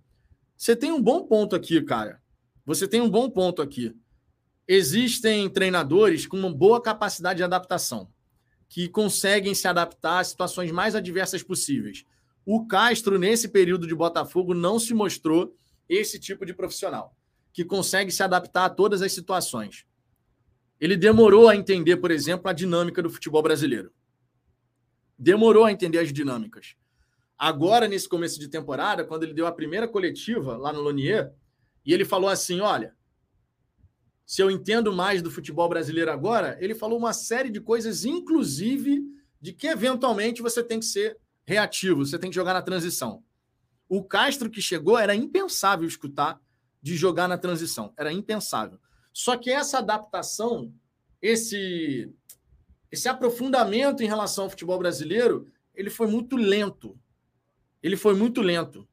Você 0.57 0.74
tem 0.74 0.91
um 0.91 1.01
bom 1.01 1.24
ponto 1.24 1.55
aqui, 1.55 1.81
cara. 1.83 2.20
Você 2.66 2.89
tem 2.89 3.01
um 3.01 3.09
bom 3.09 3.31
ponto 3.31 3.62
aqui. 3.62 3.95
Existem 4.71 5.49
treinadores 5.49 6.27
com 6.27 6.37
uma 6.37 6.53
boa 6.53 6.79
capacidade 6.79 7.39
de 7.39 7.43
adaptação, 7.43 8.12
que 8.69 8.87
conseguem 8.87 9.55
se 9.55 9.66
adaptar 9.66 10.19
às 10.19 10.29
situações 10.29 10.71
mais 10.71 10.95
adversas 10.95 11.43
possíveis. 11.43 12.05
O 12.45 12.66
Castro, 12.66 13.19
nesse 13.19 13.49
período 13.49 13.87
de 13.87 13.95
Botafogo, 13.95 14.53
não 14.53 14.79
se 14.79 14.93
mostrou 14.93 15.57
esse 15.89 16.19
tipo 16.19 16.45
de 16.45 16.53
profissional, 16.53 17.16
que 17.51 17.64
consegue 17.64 18.11
se 18.11 18.23
adaptar 18.23 18.66
a 18.66 18.71
todas 18.71 19.01
as 19.01 19.11
situações. 19.11 19.87
Ele 20.79 20.99
demorou 20.99 21.49
a 21.49 21.57
entender, 21.57 21.97
por 21.97 22.11
exemplo, 22.11 22.51
a 22.51 22.53
dinâmica 22.53 23.03
do 23.03 23.09
futebol 23.09 23.43
brasileiro. 23.43 23.91
Demorou 25.19 25.64
a 25.64 25.73
entender 25.73 25.99
as 25.99 26.12
dinâmicas. 26.12 26.77
Agora, 27.39 27.89
nesse 27.89 28.07
começo 28.07 28.39
de 28.39 28.49
temporada, 28.49 29.03
quando 29.03 29.23
ele 29.23 29.33
deu 29.33 29.47
a 29.47 29.53
primeira 29.53 29.89
coletiva 29.89 30.59
lá 30.59 30.75
no 30.75 30.83
Lonier, 30.83 31.33
e 31.87 31.95
ele 31.95 32.05
falou 32.05 32.29
assim: 32.29 32.61
olha, 32.61 32.95
se 34.29 34.43
eu 34.43 34.51
entendo 34.51 34.93
mais 34.93 35.22
do 35.22 35.31
futebol 35.31 35.70
brasileiro 35.70 36.12
agora, 36.12 36.59
ele 36.61 36.74
falou 36.74 36.99
uma 36.99 37.14
série 37.14 37.49
de 37.49 37.62
coisas, 37.62 38.05
inclusive 38.05 39.03
de 39.41 39.55
que 39.55 39.66
eventualmente 39.66 40.43
você 40.43 40.62
tem 40.62 40.79
que 40.79 40.85
ser 40.85 41.16
reativo, 41.47 42.05
você 42.05 42.18
tem 42.18 42.29
que 42.29 42.37
jogar 42.37 42.53
na 42.53 42.61
transição. 42.61 43.24
O 43.89 44.05
Castro 44.05 44.51
que 44.51 44.61
chegou 44.61 44.99
era 44.99 45.14
impensável 45.14 45.89
escutar 45.89 46.39
de 46.83 46.95
jogar 46.95 47.26
na 47.26 47.39
transição, 47.39 47.95
era 47.97 48.12
impensável. 48.12 48.79
Só 49.14 49.35
que 49.35 49.51
essa 49.51 49.79
adaptação, 49.79 50.74
esse 51.22 52.12
esse 52.93 53.09
aprofundamento 53.09 54.03
em 54.03 54.07
relação 54.07 54.45
ao 54.45 54.51
futebol 54.51 54.79
brasileiro, 54.79 55.51
ele 55.74 55.89
foi 55.89 56.07
muito 56.07 56.37
lento. 56.37 56.99
Ele 57.83 57.97
foi 57.97 58.14
muito 58.14 58.43
lento. 58.43 58.87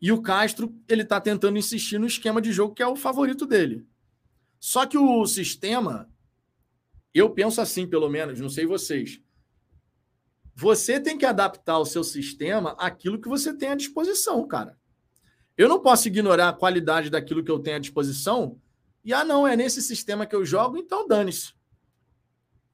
E 0.00 0.10
o 0.10 0.20
Castro, 0.20 0.74
ele 0.88 1.02
está 1.02 1.20
tentando 1.20 1.58
insistir 1.58 1.98
no 1.98 2.06
esquema 2.06 2.42
de 2.42 2.50
jogo 2.50 2.74
que 2.74 2.82
é 2.82 2.86
o 2.88 2.96
favorito 2.96 3.46
dele. 3.46 3.86
Só 4.60 4.86
que 4.86 4.98
o 4.98 5.26
sistema, 5.26 6.10
eu 7.14 7.30
penso 7.30 7.60
assim, 7.60 7.86
pelo 7.86 8.08
menos, 8.08 8.40
não 8.40 8.48
sei 8.48 8.66
vocês. 8.66 9.20
Você 10.54 10.98
tem 10.98 11.16
que 11.16 11.26
adaptar 11.26 11.78
o 11.78 11.86
seu 11.86 12.02
sistema 12.02 12.72
àquilo 12.78 13.20
que 13.20 13.28
você 13.28 13.56
tem 13.56 13.70
à 13.70 13.74
disposição, 13.76 14.46
cara. 14.46 14.76
Eu 15.56 15.68
não 15.68 15.80
posso 15.80 16.08
ignorar 16.08 16.48
a 16.48 16.52
qualidade 16.52 17.10
daquilo 17.10 17.44
que 17.44 17.50
eu 17.50 17.58
tenho 17.58 17.76
à 17.76 17.80
disposição 17.80 18.60
e, 19.04 19.12
ah, 19.12 19.24
não, 19.24 19.46
é 19.46 19.56
nesse 19.56 19.80
sistema 19.80 20.26
que 20.26 20.34
eu 20.34 20.44
jogo, 20.44 20.76
então 20.76 21.06
dane-se. 21.06 21.54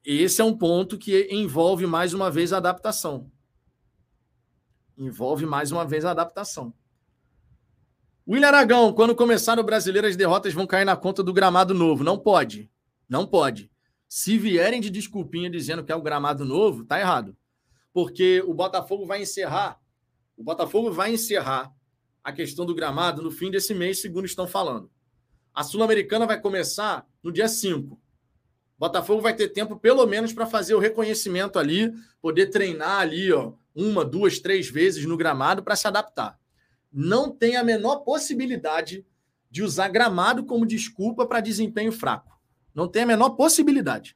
Esse 0.03 0.41
é 0.41 0.43
um 0.43 0.55
ponto 0.55 0.97
que 0.97 1.27
envolve 1.31 1.87
mais 1.87 2.13
uma 2.13 2.29
vez 2.29 2.53
a 2.53 2.57
adaptação. 2.57 3.31
Envolve 4.97 5.45
mais 5.45 5.71
uma 5.71 5.85
vez 5.85 6.05
a 6.05 6.11
adaptação. 6.11 6.73
William 8.27 8.47
Aragão, 8.47 8.91
quando 8.91 9.15
começar 9.15 9.59
o 9.59 9.63
brasileiro, 9.63 10.07
as 10.07 10.15
derrotas 10.15 10.51
vão 10.51 10.65
cair 10.65 10.83
na 10.83 10.95
conta 10.95 11.21
do 11.21 11.31
gramado 11.31 11.75
novo. 11.75 12.03
Não 12.03 12.17
pode. 12.17 12.71
Não 13.07 13.27
pode. 13.27 13.69
Se 14.09 14.35
vierem 14.35 14.81
de 14.81 14.89
desculpinha 14.89 15.47
dizendo 15.47 15.83
que 15.83 15.91
é 15.91 15.95
o 15.95 16.01
gramado 16.01 16.43
novo, 16.43 16.83
tá 16.83 16.99
errado. 16.99 17.37
Porque 17.93 18.41
o 18.47 18.53
Botafogo 18.53 19.05
vai 19.05 19.21
encerrar. 19.21 19.79
O 20.35 20.43
Botafogo 20.43 20.91
vai 20.91 21.13
encerrar 21.13 21.71
a 22.23 22.33
questão 22.33 22.65
do 22.65 22.73
gramado 22.73 23.21
no 23.21 23.29
fim 23.29 23.51
desse 23.51 23.75
mês, 23.75 24.01
segundo 24.01 24.25
estão 24.25 24.47
falando. 24.47 24.89
A 25.53 25.61
Sul-Americana 25.61 26.25
vai 26.25 26.41
começar 26.41 27.07
no 27.21 27.31
dia 27.31 27.47
5. 27.47 28.01
Botafogo 28.75 29.21
vai 29.21 29.35
ter 29.35 29.49
tempo, 29.49 29.75
pelo 29.77 30.05
menos, 30.07 30.33
para 30.33 30.47
fazer 30.47 30.73
o 30.73 30.79
reconhecimento 30.79 31.59
ali, 31.59 31.93
poder 32.19 32.47
treinar 32.47 33.01
ali, 33.01 33.31
ó, 33.31 33.53
uma, 33.75 34.03
duas, 34.03 34.39
três 34.39 34.67
vezes 34.67 35.05
no 35.05 35.15
gramado 35.15 35.61
para 35.61 35.75
se 35.75 35.87
adaptar. 35.87 36.39
Não 36.97 37.29
tem 37.29 37.57
a 37.57 37.63
menor 37.63 37.97
possibilidade 38.05 39.05
de 39.51 39.61
usar 39.61 39.89
gramado 39.89 40.45
como 40.45 40.65
desculpa 40.65 41.25
para 41.25 41.41
desempenho 41.41 41.91
fraco. 41.91 42.39
Não 42.73 42.87
tem 42.87 43.03
a 43.03 43.05
menor 43.05 43.31
possibilidade. 43.31 44.15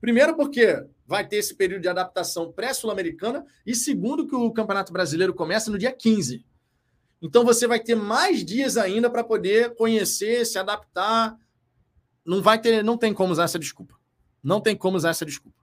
Primeiro, 0.00 0.34
porque 0.34 0.84
vai 1.06 1.26
ter 1.26 1.36
esse 1.36 1.54
período 1.54 1.82
de 1.82 1.88
adaptação 1.88 2.52
pré-sul-americana, 2.52 3.46
e 3.64 3.72
segundo, 3.72 4.26
que 4.26 4.34
o 4.34 4.52
Campeonato 4.52 4.92
Brasileiro 4.92 5.32
começa 5.32 5.70
no 5.70 5.78
dia 5.78 5.92
15. 5.92 6.44
Então 7.22 7.44
você 7.44 7.68
vai 7.68 7.78
ter 7.78 7.94
mais 7.94 8.44
dias 8.44 8.76
ainda 8.76 9.08
para 9.08 9.22
poder 9.22 9.76
conhecer, 9.76 10.44
se 10.44 10.58
adaptar, 10.58 11.38
não 12.26 12.42
vai 12.42 12.60
ter, 12.60 12.82
não 12.82 12.98
tem 12.98 13.14
como 13.14 13.32
usar 13.32 13.44
essa 13.44 13.60
desculpa. 13.60 13.94
Não 14.42 14.60
tem 14.60 14.76
como 14.76 14.96
usar 14.96 15.10
essa 15.10 15.24
desculpa. 15.24 15.58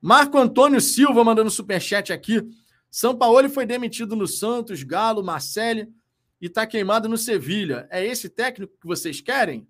Marco 0.00 0.36
Antônio 0.36 0.82
Silva 0.82 1.24
mandando 1.24 1.50
superchat 1.50 2.12
aqui. 2.12 2.46
São 2.90 3.16
Paulo 3.16 3.48
foi 3.48 3.64
demitido 3.64 4.16
no 4.16 4.26
Santos, 4.26 4.82
Galo, 4.82 5.22
Marcelli 5.22 5.92
e 6.40 6.46
está 6.46 6.66
queimado 6.66 7.08
no 7.08 7.16
Sevilha. 7.16 7.86
É 7.90 8.04
esse 8.04 8.28
técnico 8.28 8.76
que 8.80 8.86
vocês 8.86 9.20
querem? 9.20 9.68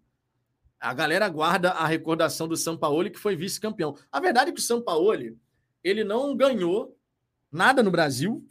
A 0.78 0.94
galera 0.94 1.28
guarda 1.28 1.72
a 1.72 1.86
recordação 1.86 2.48
do 2.48 2.56
São 2.56 2.78
Paulo 2.78 3.10
que 3.10 3.18
foi 3.18 3.36
vice-campeão. 3.36 3.94
A 4.10 4.18
verdade 4.18 4.50
é 4.50 4.52
que 4.54 4.60
o 4.60 4.64
São 4.64 4.80
Paulo 4.80 5.12
ele 5.84 6.04
não 6.04 6.34
ganhou 6.34 6.96
nada 7.52 7.82
no 7.82 7.90
Brasil. 7.90 8.46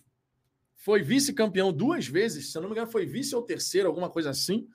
Foi 0.76 1.02
vice-campeão 1.02 1.74
duas 1.74 2.08
vezes, 2.08 2.52
se 2.52 2.58
eu 2.58 2.62
não 2.62 2.70
me 2.70 2.76
engano, 2.76 2.92
foi 2.92 3.06
vice 3.06 3.36
ou 3.36 3.42
terceiro, 3.42 3.88
alguma 3.88 4.10
coisa 4.10 4.30
assim. 4.30 4.68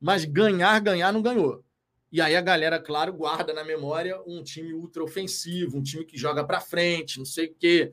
Mas 0.00 0.24
ganhar, 0.24 0.80
ganhar, 0.80 1.12
não 1.12 1.20
ganhou. 1.20 1.62
E 2.10 2.22
aí 2.22 2.34
a 2.34 2.40
galera, 2.40 2.80
claro, 2.80 3.12
guarda 3.12 3.52
na 3.52 3.62
memória 3.62 4.18
um 4.26 4.42
time 4.42 4.72
ultra 4.72 5.04
ofensivo, 5.04 5.76
um 5.76 5.82
time 5.82 6.06
que 6.06 6.16
joga 6.16 6.42
para 6.42 6.60
frente, 6.60 7.18
não 7.18 7.26
sei 7.26 7.48
o 7.48 7.54
quê. 7.54 7.92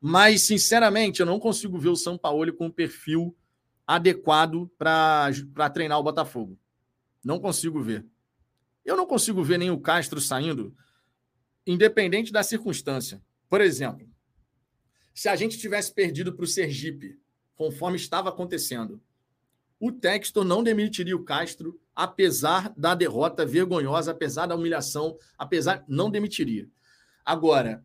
Mas, 0.00 0.42
sinceramente, 0.42 1.20
eu 1.20 1.26
não 1.26 1.40
consigo 1.40 1.78
ver 1.78 1.88
o 1.88 1.96
São 1.96 2.18
Paulo 2.18 2.52
com 2.52 2.66
um 2.66 2.70
perfil 2.70 3.36
adequado 3.86 4.70
para 4.76 5.70
treinar 5.72 5.98
o 5.98 6.02
Botafogo. 6.02 6.58
Não 7.24 7.40
consigo 7.40 7.82
ver. 7.82 8.04
Eu 8.84 8.96
não 8.96 9.06
consigo 9.06 9.42
ver 9.42 9.58
nem 9.58 9.70
o 9.70 9.80
Castro 9.80 10.20
saindo, 10.20 10.76
independente 11.66 12.30
da 12.30 12.42
circunstância. 12.42 13.22
Por 13.48 13.60
exemplo, 13.60 14.08
se 15.14 15.28
a 15.28 15.34
gente 15.34 15.58
tivesse 15.58 15.92
perdido 15.92 16.32
para 16.34 16.44
o 16.44 16.48
Sergipe, 16.48 17.18
conforme 17.56 17.96
estava 17.96 18.28
acontecendo, 18.28 19.00
o 19.80 19.90
Textor 19.90 20.44
não 20.44 20.62
demitiria 20.62 21.16
o 21.16 21.24
Castro 21.24 21.80
apesar 21.94 22.72
da 22.76 22.94
derrota 22.94 23.44
vergonhosa, 23.46 24.10
apesar 24.12 24.46
da 24.46 24.54
humilhação, 24.54 25.18
apesar 25.38 25.84
não 25.88 26.10
demitiria. 26.10 26.68
Agora, 27.24 27.84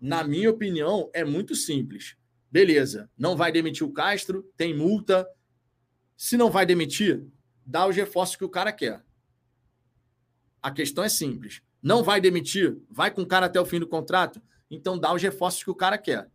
na 0.00 0.22
minha 0.24 0.50
opinião, 0.50 1.10
é 1.12 1.24
muito 1.24 1.54
simples. 1.54 2.16
Beleza, 2.50 3.10
não 3.16 3.36
vai 3.36 3.50
demitir 3.50 3.86
o 3.86 3.92
Castro, 3.92 4.42
tem 4.56 4.74
multa. 4.74 5.28
Se 6.16 6.36
não 6.36 6.50
vai 6.50 6.64
demitir, 6.64 7.26
dá 7.64 7.86
os 7.86 7.96
reforços 7.96 8.36
que 8.36 8.44
o 8.44 8.48
cara 8.48 8.72
quer. 8.72 9.04
A 10.62 10.70
questão 10.70 11.04
é 11.04 11.08
simples. 11.08 11.62
Não 11.82 12.02
vai 12.02 12.20
demitir, 12.20 12.78
vai 12.90 13.10
com 13.10 13.22
o 13.22 13.26
cara 13.26 13.46
até 13.46 13.60
o 13.60 13.66
fim 13.66 13.78
do 13.78 13.86
contrato, 13.86 14.42
então 14.70 14.98
dá 14.98 15.14
os 15.14 15.22
reforços 15.22 15.62
que 15.62 15.70
o 15.70 15.74
cara 15.74 15.98
quer. 15.98 16.30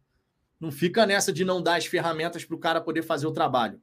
Não 0.60 0.72
fica 0.72 1.06
nessa 1.06 1.34
de 1.34 1.44
não 1.44 1.62
dar 1.62 1.76
as 1.76 1.86
ferramentas 1.86 2.46
para 2.46 2.56
o 2.56 2.60
cara 2.60 2.80
poder 2.80 3.02
fazer 3.02 3.26
o 3.26 3.34
trabalho. 3.34 3.82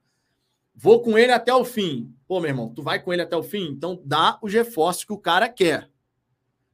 Vou 0.74 1.02
com 1.02 1.18
ele 1.18 1.32
até 1.32 1.52
o 1.52 1.64
fim. 1.64 2.14
Pô, 2.26 2.38
meu 2.40 2.50
irmão, 2.50 2.72
tu 2.72 2.82
vai 2.82 3.02
com 3.02 3.12
ele 3.12 3.22
até 3.22 3.36
o 3.36 3.42
fim? 3.42 3.64
Então 3.64 4.00
dá 4.04 4.38
os 4.40 4.52
reforços 4.52 5.04
que 5.04 5.12
o 5.12 5.18
cara 5.18 5.48
quer. 5.48 5.90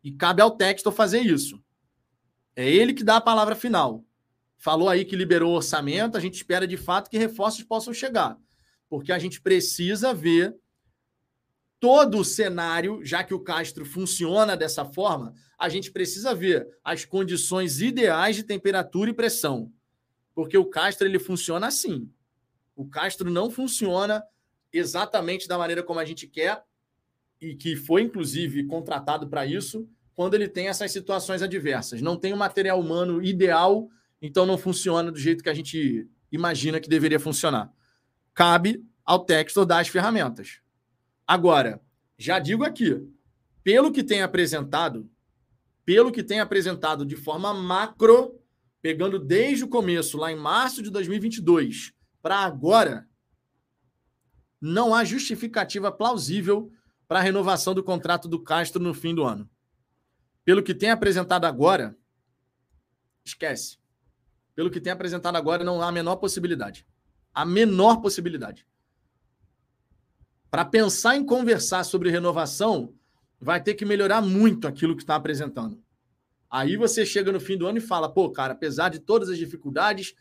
E 0.02 0.12
cabe 0.12 0.42
ao 0.42 0.50
Textor 0.50 0.92
fazer 0.92 1.20
isso. 1.20 1.63
É 2.57 2.68
ele 2.68 2.94
que 2.94 3.05
dá 3.05 3.16
a 3.16 3.20
palavra 3.20 3.55
final. 3.55 4.05
Falou 4.57 4.88
aí 4.88 5.05
que 5.05 5.16
liberou 5.16 5.52
o 5.52 5.57
orçamento, 5.57 6.16
a 6.16 6.20
gente 6.20 6.34
espera 6.34 6.66
de 6.66 6.76
fato 6.76 7.11
que 7.11 7.18
reforços 7.18 7.62
possam 7.64 7.92
chegar. 7.92 8.38
Porque 8.88 9.12
a 9.12 9.18
gente 9.18 9.40
precisa 9.40 10.14
ver 10.14 10.57
todo 11.80 12.18
o 12.18 12.24
cenário, 12.24 13.05
já 13.05 13.22
que 13.22 13.34
o 13.34 13.40
Castro 13.40 13.84
funciona 13.84 14.57
dessa 14.57 14.84
forma, 14.84 15.34
a 15.59 15.68
gente 15.68 15.90
precisa 15.90 16.34
ver 16.34 16.66
as 16.82 17.05
condições 17.05 17.80
ideais 17.80 18.36
de 18.36 18.42
temperatura 18.42 19.11
e 19.11 19.14
pressão. 19.14 19.70
Porque 20.34 20.57
o 20.57 20.64
Castro 20.64 21.07
ele 21.07 21.18
funciona 21.18 21.66
assim. 21.66 22.11
O 22.74 22.88
Castro 22.88 23.30
não 23.30 23.50
funciona 23.50 24.24
exatamente 24.72 25.46
da 25.46 25.59
maneira 25.59 25.82
como 25.82 26.00
a 26.00 26.05
gente 26.05 26.26
quer 26.26 26.64
e 27.40 27.55
que 27.55 27.76
foi, 27.76 28.02
inclusive, 28.02 28.64
contratado 28.64 29.28
para 29.28 29.44
isso, 29.44 29.88
quando 30.14 30.34
ele 30.34 30.48
tem 30.48 30.68
essas 30.68 30.92
situações 30.92 31.42
adversas. 31.42 32.00
Não 32.00 32.16
tem 32.16 32.32
o 32.32 32.36
material 32.36 32.80
humano 32.80 33.22
ideal, 33.22 33.88
então 34.22 34.46
não 34.46 34.56
funciona 34.56 35.10
do 35.10 35.18
jeito 35.18 35.42
que 35.42 35.50
a 35.50 35.54
gente 35.54 36.08
imagina 36.30 36.80
que 36.80 36.88
deveria 36.88 37.20
funcionar. 37.20 37.72
Cabe 38.32 38.84
ao 39.04 39.24
Textor 39.24 39.66
dar 39.66 39.80
as 39.80 39.88
ferramentas. 39.88 40.60
Agora, 41.26 41.80
já 42.18 42.38
digo 42.38 42.64
aqui, 42.64 43.02
pelo 43.62 43.92
que 43.92 44.04
tem 44.04 44.22
apresentado, 44.22 45.10
pelo 45.84 46.12
que 46.12 46.22
tem 46.22 46.40
apresentado 46.40 47.04
de 47.04 47.16
forma 47.16 47.52
macro, 47.52 48.40
pegando 48.80 49.18
desde 49.18 49.64
o 49.64 49.68
começo, 49.68 50.16
lá 50.16 50.30
em 50.30 50.36
março 50.36 50.82
de 50.82 50.90
2022, 50.90 51.92
para 52.22 52.38
agora, 52.38 53.08
não 54.60 54.94
há 54.94 55.04
justificativa 55.04 55.90
plausível 55.90 56.70
para 57.06 57.18
a 57.18 57.22
renovação 57.22 57.74
do 57.74 57.82
contrato 57.82 58.28
do 58.28 58.42
Castro 58.42 58.82
no 58.82 58.94
fim 58.94 59.14
do 59.14 59.24
ano. 59.24 59.48
Pelo 60.45 60.62
que 60.62 60.74
tem 60.74 60.90
apresentado 60.90 61.45
agora, 61.45 61.97
esquece. 63.24 63.78
Pelo 64.55 64.70
que 64.70 64.80
tem 64.80 64.92
apresentado 64.92 65.36
agora, 65.36 65.64
não 65.64 65.82
há 65.82 65.88
a 65.88 65.92
menor 65.92 66.16
possibilidade. 66.16 66.86
A 67.32 67.45
menor 67.45 68.01
possibilidade. 68.01 68.66
Para 70.51 70.64
pensar 70.64 71.16
em 71.16 71.24
conversar 71.24 71.82
sobre 71.82 72.11
renovação, 72.11 72.95
vai 73.40 73.61
ter 73.61 73.74
que 73.74 73.84
melhorar 73.84 74.20
muito 74.20 74.68
aquilo 74.68 74.95
que 74.95 75.03
está 75.03 75.16
apresentando. 75.16 75.82
Aí 76.49 76.76
você 76.76 77.05
chega 77.05 77.32
no 77.32 77.40
fim 77.40 77.57
do 77.57 77.66
ano 77.66 77.78
e 77.78 77.80
fala: 77.80 78.09
pô, 78.09 78.30
cara, 78.30 78.53
apesar 78.53 78.88
de 78.88 79.01
todas 79.01 79.28
as 79.28 79.38
dificuldades, 79.38 80.14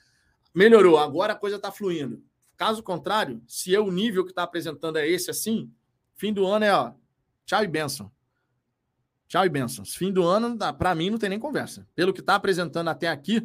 melhorou, 0.54 0.98
agora 0.98 1.34
a 1.34 1.36
coisa 1.36 1.58
está 1.58 1.72
fluindo. 1.72 2.24
Caso 2.58 2.82
contrário, 2.82 3.42
se 3.48 3.76
é 3.76 3.80
o 3.80 3.92
nível 3.92 4.24
que 4.24 4.32
está 4.32 4.42
apresentando 4.42 4.98
é 4.98 5.08
esse 5.08 5.30
assim, 5.30 5.72
fim 6.16 6.34
do 6.34 6.48
ano 6.48 6.66
é 6.66 6.74
ó, 6.74 6.94
tchau 7.46 7.64
e 7.64 7.68
benção. 7.68 8.12
Tchau 9.34 9.48
e 9.48 9.50
benção. 9.50 9.84
Fim 9.84 10.14
do 10.14 10.22
ano, 10.22 10.56
para 10.78 10.94
mim, 10.94 11.10
não 11.10 11.18
tem 11.18 11.28
nem 11.28 11.40
conversa. 11.40 11.88
Pelo 11.96 12.14
que 12.14 12.20
está 12.20 12.36
apresentando 12.36 12.88
até 12.90 13.08
aqui, 13.08 13.42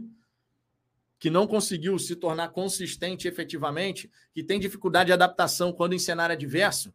que 1.19 1.31
não 1.31 1.47
conseguiu 1.47 1.99
se 1.99 2.15
tornar 2.15 2.51
consistente 2.51 3.27
efetivamente, 3.27 4.11
que 4.35 4.45
tem 4.45 4.61
dificuldade 4.61 5.07
de 5.07 5.15
adaptação 5.15 5.73
quando 5.73 5.95
em 5.95 5.99
cenário 5.99 6.35
adverso, 6.35 6.93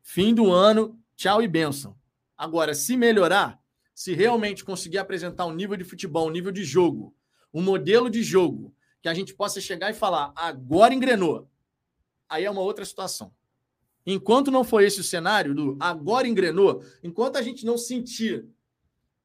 fim 0.00 0.34
do 0.34 0.50
ano, 0.50 0.98
tchau 1.14 1.42
e 1.42 1.46
benção. 1.46 1.94
Agora, 2.34 2.72
se 2.72 2.96
melhorar, 2.96 3.60
se 3.94 4.14
realmente 4.14 4.64
conseguir 4.64 4.96
apresentar 4.96 5.44
um 5.44 5.54
nível 5.54 5.76
de 5.76 5.84
futebol, 5.84 6.26
um 6.26 6.32
nível 6.32 6.50
de 6.50 6.64
jogo, 6.64 7.14
um 7.52 7.60
modelo 7.60 8.08
de 8.08 8.22
jogo, 8.22 8.74
que 9.02 9.10
a 9.10 9.14
gente 9.14 9.34
possa 9.34 9.60
chegar 9.60 9.90
e 9.90 9.94
falar, 9.94 10.32
agora 10.34 10.94
engrenou, 10.94 11.50
aí 12.26 12.46
é 12.46 12.50
uma 12.50 12.62
outra 12.62 12.86
situação. 12.86 13.30
Enquanto 14.06 14.50
não 14.50 14.64
for 14.64 14.82
esse 14.82 15.00
o 15.00 15.04
cenário 15.04 15.54
do 15.54 15.76
agora 15.78 16.26
engrenou, 16.26 16.84
enquanto 17.02 17.36
a 17.36 17.42
gente 17.42 17.64
não 17.64 17.78
sentir 17.78 18.44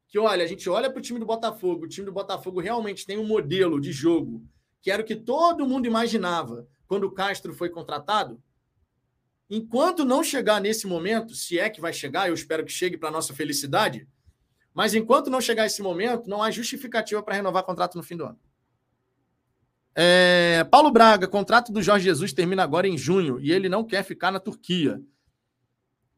que, 0.07 0.19
olha, 0.19 0.43
a 0.43 0.47
gente 0.47 0.69
olha 0.69 0.89
para 0.89 0.99
o 0.99 1.01
time 1.01 1.19
do 1.19 1.25
Botafogo, 1.25 1.85
o 1.85 1.87
time 1.87 2.05
do 2.05 2.11
Botafogo 2.11 2.59
realmente 2.59 3.05
tem 3.05 3.17
um 3.17 3.25
modelo 3.25 3.79
de 3.79 3.91
jogo 3.91 4.43
que 4.81 4.91
era 4.91 5.01
o 5.01 5.05
que 5.05 5.15
todo 5.15 5.67
mundo 5.67 5.85
imaginava 5.85 6.67
quando 6.87 7.05
o 7.05 7.11
Castro 7.11 7.53
foi 7.53 7.69
contratado. 7.69 8.41
Enquanto 9.49 10.05
não 10.05 10.23
chegar 10.23 10.61
nesse 10.61 10.87
momento, 10.87 11.33
se 11.33 11.59
é 11.59 11.69
que 11.69 11.81
vai 11.81 11.91
chegar, 11.91 12.29
eu 12.29 12.33
espero 12.33 12.63
que 12.63 12.71
chegue 12.71 12.97
para 12.97 13.11
nossa 13.11 13.33
felicidade, 13.33 14.07
mas 14.73 14.93
enquanto 14.93 15.29
não 15.29 15.41
chegar 15.41 15.65
esse 15.65 15.81
momento, 15.81 16.29
não 16.29 16.41
há 16.41 16.51
justificativa 16.51 17.21
para 17.23 17.35
renovar 17.35 17.63
contrato 17.63 17.95
no 17.95 18.03
fim 18.03 18.15
do 18.15 18.25
ano. 18.25 18.39
É, 19.99 20.63
Paulo 20.65 20.91
Braga, 20.91 21.27
contrato 21.27 21.71
do 21.71 21.81
Jorge 21.81 22.05
Jesus 22.05 22.31
termina 22.31 22.61
agora 22.61 22.87
em 22.87 22.95
junho 22.95 23.39
e 23.39 23.51
ele 23.51 23.67
não 23.67 23.83
quer 23.83 24.03
ficar 24.03 24.31
na 24.31 24.39
Turquia. 24.39 25.01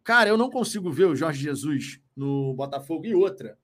Cara, 0.04 0.28
eu 0.28 0.36
não 0.36 0.50
consigo 0.50 0.92
ver 0.92 1.06
o 1.06 1.16
Jorge 1.16 1.42
Jesus 1.42 2.02
no 2.14 2.54
Botafogo. 2.56 3.06
E 3.06 3.16
outra, 3.16 3.58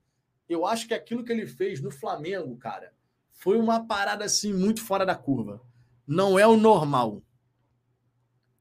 eu 0.47 0.65
acho 0.65 0.87
que 0.87 0.93
aquilo 0.93 1.21
que 1.21 1.33
ele 1.33 1.45
fez 1.45 1.81
no 1.81 1.91
Flamengo, 1.91 2.55
cara, 2.55 2.93
foi 3.33 3.57
uma 3.57 3.85
parada 3.85 4.23
assim 4.23 4.53
muito 4.53 4.81
fora 4.81 5.05
da 5.05 5.15
curva. 5.15 5.61
Não 6.07 6.39
é 6.39 6.47
o 6.47 6.55
normal. 6.55 7.21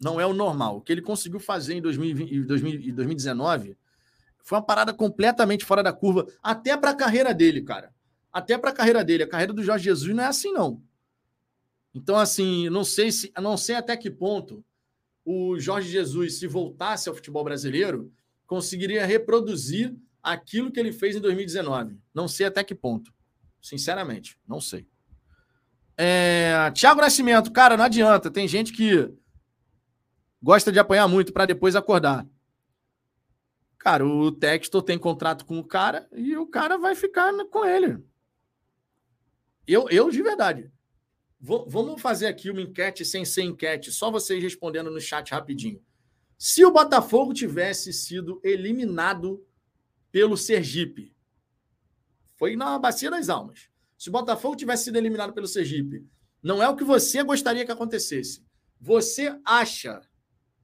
Não 0.02 0.20
é 0.20 0.26
o 0.26 0.34
normal. 0.34 0.78
O 0.78 0.80
que 0.80 0.90
ele 0.90 1.02
conseguiu 1.02 1.38
fazer 1.38 1.74
em 1.74 1.80
2020, 1.80 2.42
2019 2.90 3.76
foi 4.42 4.58
uma 4.58 4.64
parada 4.64 4.92
completamente 4.92 5.64
fora 5.64 5.84
da 5.84 5.92
curva, 5.92 6.26
até 6.42 6.76
para 6.76 6.90
a 6.90 6.96
carreira 6.96 7.32
dele, 7.32 7.62
cara. 7.62 7.94
Até 8.32 8.58
para 8.58 8.70
a 8.70 8.74
carreira 8.74 9.04
dele. 9.04 9.22
A 9.22 9.28
carreira 9.28 9.52
do 9.52 9.62
Jorge 9.62 9.84
Jesus 9.84 10.12
não 10.12 10.24
é 10.24 10.26
assim, 10.26 10.52
não. 10.52 10.82
Então, 11.94 12.16
assim, 12.16 12.68
não 12.68 12.82
sei 12.82 13.12
se, 13.12 13.32
não 13.40 13.56
sei 13.56 13.76
até 13.76 13.96
que 13.96 14.10
ponto 14.10 14.64
o 15.24 15.58
Jorge 15.58 15.88
Jesus, 15.88 16.38
se 16.38 16.46
voltasse 16.46 17.08
ao 17.08 17.14
futebol 17.14 17.44
brasileiro, 17.44 18.12
conseguiria 18.46 19.06
reproduzir 19.06 19.96
aquilo 20.22 20.72
que 20.72 20.80
ele 20.80 20.92
fez 20.92 21.14
em 21.16 21.20
2019. 21.20 21.96
Não 22.12 22.26
sei 22.26 22.46
até 22.46 22.64
que 22.64 22.74
ponto. 22.74 23.14
Sinceramente, 23.62 24.38
não 24.46 24.60
sei. 24.60 24.86
É... 25.96 26.70
Tiago 26.72 27.00
Nascimento, 27.00 27.52
cara, 27.52 27.76
não 27.76 27.84
adianta. 27.84 28.30
Tem 28.30 28.46
gente 28.46 28.72
que 28.72 29.10
gosta 30.42 30.72
de 30.72 30.78
apanhar 30.78 31.08
muito 31.08 31.32
para 31.32 31.46
depois 31.46 31.76
acordar. 31.76 32.26
Cara, 33.78 34.04
o 34.04 34.32
Textor 34.32 34.82
tem 34.82 34.98
contrato 34.98 35.46
com 35.46 35.58
o 35.58 35.64
cara 35.64 36.08
e 36.12 36.36
o 36.36 36.46
cara 36.46 36.76
vai 36.76 36.94
ficar 36.94 37.32
com 37.46 37.64
ele. 37.64 38.02
Eu, 39.66 39.88
eu 39.88 40.10
de 40.10 40.22
verdade 40.22 40.73
vamos 41.44 42.00
fazer 42.00 42.26
aqui 42.26 42.50
uma 42.50 42.62
enquete 42.62 43.04
sem 43.04 43.24
ser 43.24 43.42
enquete, 43.42 43.92
só 43.92 44.10
vocês 44.10 44.42
respondendo 44.42 44.90
no 44.90 45.00
chat 45.00 45.30
rapidinho. 45.30 45.82
Se 46.38 46.64
o 46.64 46.70
Botafogo 46.70 47.34
tivesse 47.34 47.92
sido 47.92 48.40
eliminado 48.42 49.46
pelo 50.10 50.36
Sergipe, 50.36 51.14
foi 52.36 52.56
na 52.56 52.78
Bacia 52.78 53.10
das 53.10 53.28
Almas. 53.28 53.68
Se 53.98 54.08
o 54.08 54.12
Botafogo 54.12 54.56
tivesse 54.56 54.84
sido 54.84 54.96
eliminado 54.96 55.34
pelo 55.34 55.46
Sergipe, 55.46 56.06
não 56.42 56.62
é 56.62 56.68
o 56.68 56.76
que 56.76 56.84
você 56.84 57.22
gostaria 57.22 57.64
que 57.64 57.72
acontecesse. 57.72 58.44
Você 58.80 59.38
acha 59.44 60.00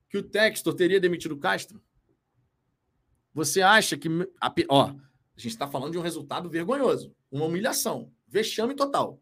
que 0.08 0.18
o 0.18 0.22
Textor 0.22 0.74
teria 0.74 1.00
demitido 1.00 1.32
o 1.32 1.38
Castro? 1.38 1.82
Você 3.32 3.62
acha 3.62 3.96
que. 3.96 4.08
Ó, 4.68 4.84
a 4.86 4.92
gente 5.36 5.52
está 5.52 5.68
falando 5.68 5.92
de 5.92 5.98
um 5.98 6.02
resultado 6.02 6.50
vergonhoso, 6.50 7.14
uma 7.30 7.44
humilhação, 7.44 8.12
vexame 8.26 8.74
total. 8.74 9.20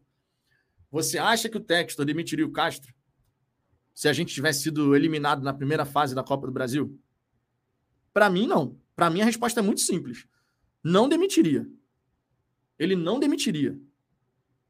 Você 0.91 1.17
acha 1.17 1.47
que 1.47 1.57
o 1.57 1.61
Textor 1.61 2.05
demitiria 2.05 2.45
o 2.45 2.51
Castro 2.51 2.93
se 3.93 4.07
a 4.07 4.13
gente 4.13 4.33
tivesse 4.33 4.63
sido 4.63 4.95
eliminado 4.95 5.43
na 5.43 5.53
primeira 5.53 5.85
fase 5.85 6.15
da 6.15 6.23
Copa 6.23 6.47
do 6.47 6.53
Brasil? 6.53 6.99
Para 8.13 8.29
mim, 8.29 8.47
não. 8.47 8.79
Para 8.95 9.09
mim, 9.09 9.21
a 9.21 9.25
resposta 9.25 9.59
é 9.59 9.63
muito 9.63 9.81
simples. 9.81 10.25
Não 10.83 11.07
demitiria. 11.07 11.67
Ele 12.77 12.95
não 12.95 13.19
demitiria. 13.19 13.79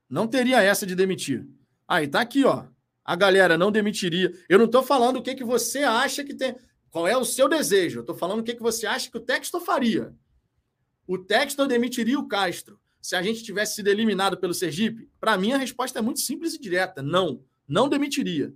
Não 0.09 0.27
teria 0.27 0.61
essa 0.61 0.85
de 0.85 0.95
demitir. 0.95 1.47
Aí 1.87 2.07
tá 2.07 2.21
aqui, 2.21 2.43
ó. 2.43 2.65
A 3.05 3.15
galera 3.15 3.57
não 3.57 3.71
demitiria. 3.71 4.31
Eu 4.49 4.57
não 4.57 4.65
estou 4.65 4.83
falando 4.83 5.17
o 5.17 5.21
que, 5.21 5.35
que 5.35 5.43
você 5.43 5.83
acha 5.83 6.23
que 6.23 6.33
tem. 6.33 6.55
Qual 6.89 7.07
é 7.07 7.15
o 7.15 7.23
seu 7.23 7.47
desejo? 7.47 7.99
Eu 7.99 8.01
estou 8.01 8.15
falando 8.15 8.39
o 8.39 8.43
que, 8.43 8.55
que 8.55 8.61
você 8.61 8.85
acha 8.85 9.09
que 9.09 9.17
o 9.17 9.21
Textor 9.21 9.61
faria. 9.61 10.13
O 11.07 11.17
Textor 11.17 11.67
demitiria 11.67 12.19
o 12.19 12.27
Castro 12.27 12.79
se 13.01 13.15
a 13.15 13.21
gente 13.21 13.43
tivesse 13.43 13.75
sido 13.75 13.87
eliminado 13.87 14.37
pelo 14.37 14.53
Sergipe? 14.53 15.09
Para 15.19 15.37
mim, 15.37 15.53
a 15.53 15.57
resposta 15.57 15.99
é 15.99 16.01
muito 16.01 16.19
simples 16.19 16.53
e 16.53 16.59
direta: 16.59 17.01
não. 17.01 17.43
Não 17.67 17.87
demitiria. 17.87 18.53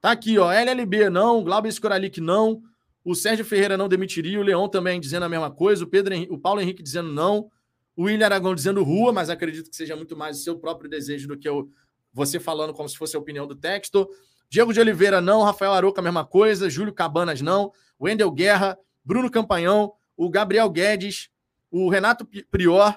Tá 0.00 0.10
aqui, 0.10 0.36
ó. 0.38 0.50
LLB 0.50 1.08
não, 1.10 1.44
Glauber 1.44 1.70
Scoralic 1.70 2.20
não, 2.20 2.60
o 3.04 3.14
Sérgio 3.14 3.44
Ferreira 3.44 3.76
não 3.76 3.88
demitiria, 3.88 4.38
o 4.38 4.42
Leão 4.42 4.68
também 4.68 5.00
dizendo 5.00 5.24
a 5.24 5.28
mesma 5.28 5.50
coisa, 5.50 5.84
o 5.84 5.86
Pedro 5.86 6.14
Henrique, 6.14 6.32
o 6.32 6.38
Paulo 6.38 6.60
Henrique 6.60 6.82
dizendo 6.82 7.12
não, 7.12 7.50
o 7.96 8.04
William 8.04 8.26
Aragão 8.26 8.54
dizendo 8.54 8.82
rua, 8.82 9.12
mas 9.12 9.30
acredito 9.30 9.70
que 9.70 9.76
seja 9.76 9.94
muito 9.94 10.16
mais 10.16 10.38
o 10.38 10.42
seu 10.42 10.58
próprio 10.58 10.90
desejo 10.90 11.28
do 11.28 11.38
que 11.38 11.48
o, 11.48 11.68
você 12.12 12.40
falando 12.40 12.72
como 12.72 12.88
se 12.88 12.96
fosse 12.96 13.16
a 13.16 13.18
opinião 13.18 13.46
do 13.46 13.54
texto. 13.54 14.08
Diego 14.48 14.72
de 14.72 14.80
Oliveira 14.80 15.20
não, 15.20 15.42
Rafael 15.42 15.72
Aroca 15.72 16.00
a 16.00 16.04
mesma 16.04 16.24
coisa, 16.24 16.68
Júlio 16.68 16.92
Cabanas 16.92 17.40
não, 17.40 17.72
Wendel 18.00 18.30
Guerra, 18.30 18.78
Bruno 19.04 19.30
Campanhão, 19.30 19.92
o 20.16 20.28
Gabriel 20.28 20.68
Guedes, 20.68 21.28
o 21.72 21.88
Renato 21.88 22.28
Prior, 22.50 22.96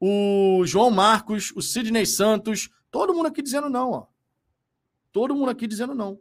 o 0.00 0.66
João 0.66 0.90
Marcos, 0.90 1.52
o 1.54 1.62
Sidney 1.62 2.04
Santos, 2.04 2.68
todo 2.90 3.14
mundo 3.14 3.26
aqui 3.26 3.40
dizendo 3.40 3.70
não, 3.70 3.92
ó. 3.92 4.06
Todo 5.12 5.34
mundo 5.34 5.50
aqui 5.50 5.66
dizendo 5.68 5.94
não. 5.94 6.18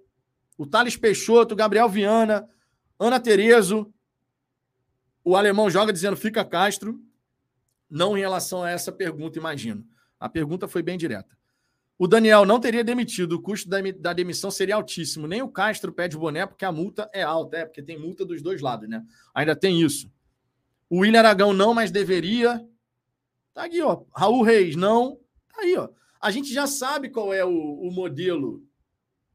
O 0.56 0.68
Thales 0.68 0.96
Peixoto, 0.96 1.56
o 1.56 1.58
Gabriel 1.58 1.90
Viana, 1.90 2.48
Ana 3.00 3.20
Terezo, 3.20 3.92
o 5.24 5.36
alemão 5.36 5.70
joga 5.70 5.92
dizendo 5.92 6.16
fica 6.16 6.46
Castro. 6.46 7.02
Não 7.90 8.16
em 8.16 8.22
relação 8.22 8.64
a 8.64 8.70
essa 8.70 8.92
pergunta, 8.92 9.40
imagino. 9.40 9.86
A 10.20 10.30
pergunta 10.30 10.68
foi 10.68 10.84
bem 10.84 10.98
direta. 10.98 11.36
O 11.98 12.08
Daniel 12.08 12.46
não 12.46 12.60
teria 12.60 12.84
demitido, 12.84 13.34
o 13.34 13.42
custo 13.42 13.70
da, 13.70 14.14
demissão 14.14 14.52
seria 14.52 14.76
altíssimo. 14.76 15.28
Nem 15.28 15.42
o 15.42 15.50
Castro 15.50 15.92
pede 15.92 16.18
boné 16.18 16.46
porque 16.46 16.66
a 16.66 16.72
multa 16.72 17.10
é 17.14 17.24
alta, 17.24 17.58
é, 17.58 17.66
porque 17.66 17.82
tem 17.82 18.00
multa 18.00 18.26
dos 18.26 18.42
dois 18.42 18.62
lados, 18.62 18.90
né? 18.90 19.04
Ainda 19.34 19.56
tem 19.56 19.82
isso. 19.82 20.12
O 20.94 21.00
William 21.00 21.22
Aragão 21.22 21.54
não, 21.54 21.74
mas 21.74 21.90
deveria. 21.90 22.64
Tá 23.52 23.64
aqui, 23.64 23.82
ó. 23.82 24.04
Raul 24.16 24.44
Reis, 24.44 24.76
não. 24.76 25.20
Tá 25.52 25.62
aí, 25.62 25.76
ó. 25.76 25.90
A 26.22 26.30
gente 26.30 26.54
já 26.54 26.68
sabe 26.68 27.10
qual 27.10 27.34
é 27.34 27.44
o, 27.44 27.50
o 27.50 27.92
modelo. 27.92 28.64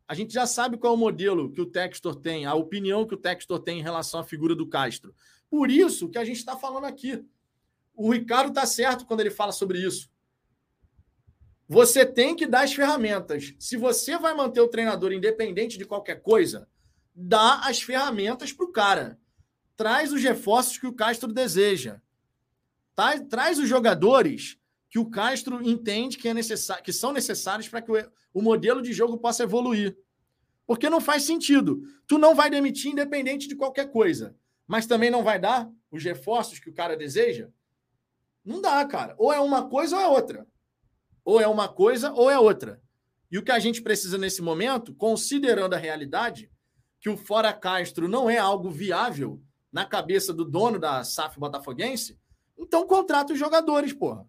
A 0.06 0.14
gente 0.14 0.32
já 0.32 0.46
sabe 0.46 0.76
qual 0.76 0.92
é 0.92 0.96
o 0.96 1.00
modelo 1.00 1.50
que 1.50 1.61
o 1.61 1.66
Textor 1.66 2.14
tem, 2.14 2.46
a 2.46 2.54
opinião 2.54 3.04
que 3.04 3.14
o 3.14 3.18
Textor 3.18 3.59
tem 3.59 3.80
em 3.80 3.82
relação 3.82 4.20
à 4.20 4.24
figura 4.24 4.54
do 4.54 4.68
Castro. 4.68 5.12
Por 5.50 5.68
isso 5.68 6.09
que 6.09 6.16
a 6.16 6.24
gente 6.24 6.36
está 6.36 6.56
falando 6.56 6.84
aqui. 6.84 7.26
O 7.92 8.12
Ricardo 8.12 8.50
está 8.50 8.64
certo 8.64 9.04
quando 9.04 9.18
ele 9.18 9.30
fala 9.30 9.50
sobre 9.50 9.84
isso. 9.84 10.09
Você 11.66 12.06
tem 12.06 12.36
que 12.36 12.46
dar 12.46 12.62
as 12.62 12.72
ferramentas. 12.72 13.56
Se 13.59 13.76
você 13.76 14.16
vai 14.16 14.32
manter 14.32 14.61
o 14.61 14.68
treinador 14.68 15.12
independente 15.12 15.76
de 15.76 15.84
qualquer 15.84 16.22
coisa, 16.22 16.68
dá 17.12 17.62
as 17.64 17.82
ferramentas 17.82 18.52
para 18.52 18.64
o 18.64 18.70
cara 18.70 19.18
traz 19.78 20.12
os 20.12 20.20
reforços 20.20 20.76
que 20.76 20.88
o 20.88 20.92
Castro 20.92 21.32
deseja. 21.32 22.02
Traz, 23.30 23.60
os 23.60 23.68
jogadores 23.68 24.58
que 24.90 24.98
o 24.98 25.08
Castro 25.08 25.62
entende 25.62 26.18
que, 26.18 26.28
é 26.28 26.34
necessário, 26.34 26.82
que 26.82 26.92
são 26.92 27.12
necessários 27.12 27.68
para 27.68 27.80
que 27.80 27.92
o, 27.92 27.94
o 28.34 28.42
modelo 28.42 28.82
de 28.82 28.92
jogo 28.92 29.16
possa 29.16 29.44
evoluir. 29.44 29.96
Porque 30.66 30.90
não 30.90 31.00
faz 31.00 31.22
sentido. 31.22 31.80
Tu 32.08 32.18
não 32.18 32.34
vai 32.34 32.50
demitir 32.50 32.90
independente 32.90 33.46
de 33.46 33.54
qualquer 33.54 33.92
coisa, 33.92 34.36
mas 34.66 34.84
também 34.84 35.10
não 35.10 35.22
vai 35.22 35.38
dar 35.38 35.70
os 35.92 36.02
reforços 36.02 36.58
que 36.58 36.68
o 36.68 36.74
cara 36.74 36.96
deseja? 36.96 37.48
Não 38.44 38.60
dá, 38.60 38.84
cara. 38.84 39.14
Ou 39.16 39.32
é 39.32 39.38
uma 39.38 39.68
coisa 39.68 39.94
ou 39.94 40.02
é 40.02 40.08
outra. 40.08 40.46
Ou 41.24 41.40
é 41.40 41.46
uma 41.46 41.68
coisa 41.68 42.12
ou 42.12 42.28
é 42.28 42.36
outra. 42.38 42.82
E 43.30 43.38
o 43.38 43.44
que 43.44 43.52
a 43.52 43.60
gente 43.60 43.80
precisa 43.80 44.18
nesse 44.18 44.42
momento, 44.42 44.92
considerando 44.92 45.74
a 45.74 45.78
realidade, 45.78 46.50
que 47.00 47.08
o 47.08 47.16
Fora 47.16 47.52
Castro 47.52 48.08
não 48.08 48.28
é 48.28 48.38
algo 48.38 48.70
viável 48.70 49.40
na 49.72 49.84
cabeça 49.84 50.32
do 50.32 50.44
dono 50.44 50.78
da 50.78 51.04
SAF 51.04 51.38
botafoguense, 51.38 52.18
então 52.56 52.86
contrata 52.86 53.32
os 53.32 53.38
jogadores, 53.38 53.92
porra. 53.92 54.26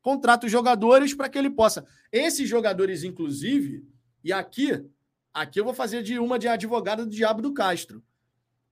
Contrata 0.00 0.46
os 0.46 0.52
jogadores 0.52 1.14
para 1.14 1.28
que 1.28 1.38
ele 1.38 1.50
possa. 1.50 1.86
Esses 2.10 2.48
jogadores, 2.48 3.04
inclusive, 3.04 3.86
e 4.22 4.32
aqui, 4.32 4.84
aqui 5.32 5.60
eu 5.60 5.64
vou 5.64 5.74
fazer 5.74 6.02
de 6.02 6.18
uma 6.18 6.38
de 6.38 6.48
advogada 6.48 7.04
do 7.04 7.10
diabo 7.10 7.40
do 7.40 7.54
Castro. 7.54 8.02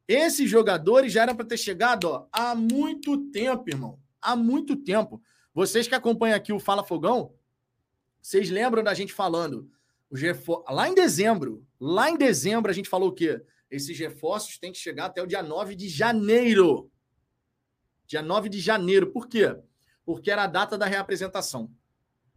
Esses 0.06 0.50
jogadores 0.50 1.12
já 1.12 1.22
eram 1.22 1.36
para 1.36 1.46
ter 1.46 1.56
chegado 1.56 2.08
ó, 2.08 2.26
há 2.32 2.54
muito 2.54 3.16
tempo, 3.30 3.70
irmão. 3.70 3.98
Há 4.20 4.34
muito 4.34 4.74
tempo. 4.74 5.22
Vocês 5.54 5.86
que 5.86 5.94
acompanham 5.94 6.36
aqui 6.36 6.52
o 6.52 6.58
Fala 6.58 6.84
Fogão, 6.84 7.32
vocês 8.20 8.50
lembram 8.50 8.82
da 8.82 8.92
gente 8.92 9.12
falando. 9.12 9.70
Lá 10.68 10.88
em 10.88 10.94
dezembro, 10.94 11.64
lá 11.78 12.10
em 12.10 12.16
dezembro, 12.16 12.70
a 12.70 12.74
gente 12.74 12.88
falou 12.88 13.10
o 13.10 13.12
quê? 13.12 13.40
Esses 13.70 13.98
reforços 13.98 14.58
têm 14.58 14.72
que 14.72 14.78
chegar 14.78 15.06
até 15.06 15.22
o 15.22 15.26
dia 15.26 15.42
9 15.42 15.76
de 15.76 15.88
janeiro. 15.88 16.90
Dia 18.06 18.20
9 18.20 18.48
de 18.48 18.58
janeiro. 18.58 19.12
Por 19.12 19.28
quê? 19.28 19.56
Porque 20.04 20.30
era 20.30 20.44
a 20.44 20.48
data 20.48 20.76
da 20.76 20.86
reapresentação. 20.86 21.70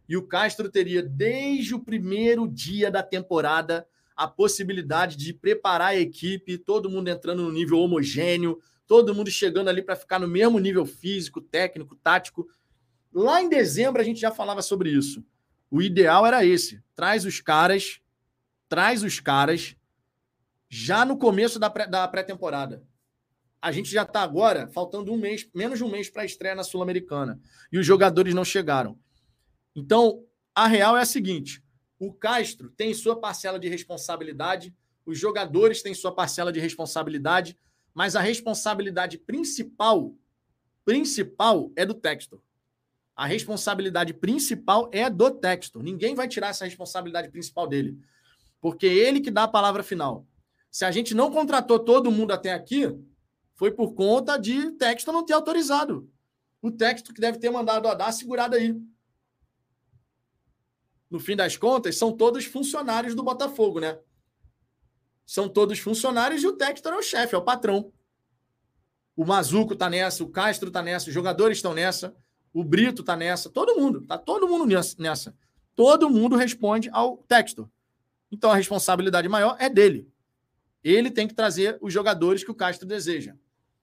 E 0.08 0.16
o 0.16 0.26
Castro 0.26 0.70
teria, 0.70 1.02
desde 1.02 1.74
o 1.74 1.80
primeiro 1.80 2.46
dia 2.46 2.90
da 2.90 3.02
temporada, 3.02 3.86
a 4.14 4.28
possibilidade 4.28 5.16
de 5.16 5.32
preparar 5.32 5.88
a 5.88 5.96
equipe, 5.96 6.58
todo 6.58 6.90
mundo 6.90 7.08
entrando 7.08 7.42
no 7.42 7.50
nível 7.50 7.78
homogêneo, 7.78 8.60
todo 8.86 9.14
mundo 9.14 9.30
chegando 9.30 9.68
ali 9.68 9.82
para 9.82 9.96
ficar 9.96 10.20
no 10.20 10.28
mesmo 10.28 10.58
nível 10.58 10.86
físico, 10.86 11.40
técnico, 11.40 11.96
tático. 11.96 12.46
Lá 13.12 13.42
em 13.42 13.48
dezembro 13.48 14.00
a 14.00 14.04
gente 14.04 14.20
já 14.20 14.30
falava 14.30 14.62
sobre 14.62 14.90
isso. 14.90 15.24
O 15.70 15.82
ideal 15.82 16.24
era 16.24 16.44
esse: 16.44 16.80
traz 16.94 17.24
os 17.24 17.40
caras, 17.40 18.00
traz 18.68 19.02
os 19.02 19.18
caras 19.18 19.74
já 20.74 21.04
no 21.04 21.16
começo 21.16 21.56
da 21.60 21.70
pré-temporada. 21.70 22.82
a 23.62 23.70
gente 23.70 23.90
já 23.90 24.02
está 24.02 24.22
agora 24.22 24.68
faltando 24.74 25.12
um 25.12 25.16
mês, 25.16 25.48
menos 25.54 25.78
de 25.78 25.84
um 25.84 25.88
mês 25.88 26.10
para 26.10 26.22
a 26.22 26.24
estreia 26.26 26.54
na 26.54 26.64
Sul-Americana. 26.64 27.40
E 27.72 27.78
os 27.78 27.86
jogadores 27.86 28.34
não 28.34 28.44
chegaram. 28.44 28.98
Então, 29.74 30.24
a 30.52 30.66
real 30.66 30.96
é 30.96 31.02
a 31.02 31.06
seguinte: 31.06 31.62
o 31.96 32.12
Castro 32.12 32.70
tem 32.70 32.92
sua 32.92 33.20
parcela 33.20 33.56
de 33.56 33.68
responsabilidade, 33.68 34.74
os 35.06 35.16
jogadores 35.16 35.80
têm 35.80 35.94
sua 35.94 36.12
parcela 36.12 36.52
de 36.52 36.58
responsabilidade, 36.58 37.56
mas 37.94 38.16
a 38.16 38.20
responsabilidade 38.20 39.16
principal, 39.16 40.12
principal 40.84 41.70
é 41.76 41.86
do 41.86 41.94
Textor. 41.94 42.40
A 43.14 43.26
responsabilidade 43.26 44.12
principal 44.12 44.90
é 44.92 45.08
do 45.08 45.30
Textor. 45.30 45.84
Ninguém 45.84 46.16
vai 46.16 46.26
tirar 46.26 46.48
essa 46.48 46.64
responsabilidade 46.64 47.30
principal 47.30 47.68
dele, 47.68 47.96
porque 48.60 48.86
é 48.86 48.92
ele 48.92 49.20
que 49.20 49.30
dá 49.30 49.44
a 49.44 49.48
palavra 49.48 49.84
final. 49.84 50.26
Se 50.74 50.84
a 50.84 50.90
gente 50.90 51.14
não 51.14 51.30
contratou 51.30 51.78
todo 51.78 52.10
mundo 52.10 52.32
até 52.32 52.52
aqui, 52.52 52.92
foi 53.54 53.70
por 53.70 53.94
conta 53.94 54.36
de 54.36 54.72
Textor 54.72 55.14
não 55.14 55.24
ter 55.24 55.32
autorizado. 55.32 56.10
O 56.60 56.68
Textor 56.68 57.14
que 57.14 57.20
deve 57.20 57.38
ter 57.38 57.48
mandado 57.48 57.86
a 57.86 57.94
dar 57.94 58.10
segurada 58.10 58.56
aí. 58.56 58.74
No 61.08 61.20
fim 61.20 61.36
das 61.36 61.56
contas, 61.56 61.96
são 61.96 62.10
todos 62.10 62.44
funcionários 62.46 63.14
do 63.14 63.22
Botafogo, 63.22 63.78
né? 63.78 64.00
São 65.24 65.48
todos 65.48 65.78
funcionários 65.78 66.42
e 66.42 66.48
o 66.48 66.56
Textor 66.56 66.94
é 66.94 66.96
o 66.96 67.02
chefe, 67.02 67.36
é 67.36 67.38
o 67.38 67.44
patrão. 67.44 67.92
O 69.14 69.24
Mazuco 69.24 69.76
tá 69.76 69.88
nessa, 69.88 70.24
o 70.24 70.28
Castro 70.28 70.72
tá 70.72 70.82
nessa, 70.82 71.06
os 71.06 71.14
jogadores 71.14 71.58
estão 71.58 71.72
nessa, 71.72 72.16
o 72.52 72.64
Brito 72.64 73.04
tá 73.04 73.14
nessa, 73.14 73.48
todo 73.48 73.80
mundo, 73.80 74.04
tá 74.04 74.18
todo 74.18 74.48
mundo 74.48 74.66
nessa. 74.98 75.36
Todo 75.76 76.10
mundo 76.10 76.34
responde 76.34 76.90
ao 76.92 77.18
Textor. 77.18 77.68
Então 78.28 78.50
a 78.50 78.56
responsabilidade 78.56 79.28
maior 79.28 79.56
é 79.60 79.70
dele. 79.70 80.12
Ele 80.84 81.10
tem 81.10 81.26
que 81.26 81.34
trazer 81.34 81.78
os 81.80 81.92
jogadores 81.92 82.44
que 82.44 82.50
o 82.50 82.54
Castro 82.54 82.86
deseja. 82.86 83.34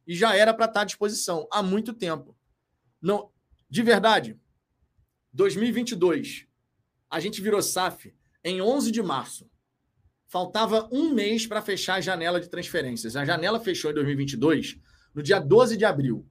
E 0.06 0.16
já 0.16 0.36
era 0.36 0.54
para 0.54 0.66
estar 0.66 0.74
tá 0.76 0.82
à 0.82 0.86
disposição 0.86 1.48
há 1.52 1.64
muito 1.64 1.94
tempo. 1.94 2.38
Não, 3.02 3.32
de 3.68 3.82
verdade, 3.82 4.40
2022, 5.34 6.46
a 7.10 7.20
gente 7.20 7.42
virou 7.42 7.62
SAF 7.62 8.14
em 8.44 8.62
11 8.62 8.92
de 8.92 9.02
março. 9.02 9.50
Faltava 10.28 10.88
um 10.92 11.14
mês 11.14 11.48
para 11.48 11.62
fechar 11.62 11.96
a 11.96 12.02
janela 12.02 12.40
de 12.40 12.50
transferências. 12.50 13.16
A 13.16 13.26
janela 13.26 13.60
fechou 13.60 13.92
em 13.92 13.94
2022, 13.96 14.80
no 15.14 15.24
dia 15.24 15.40
12 15.40 15.76
de 15.76 15.86
abril. 15.86 16.26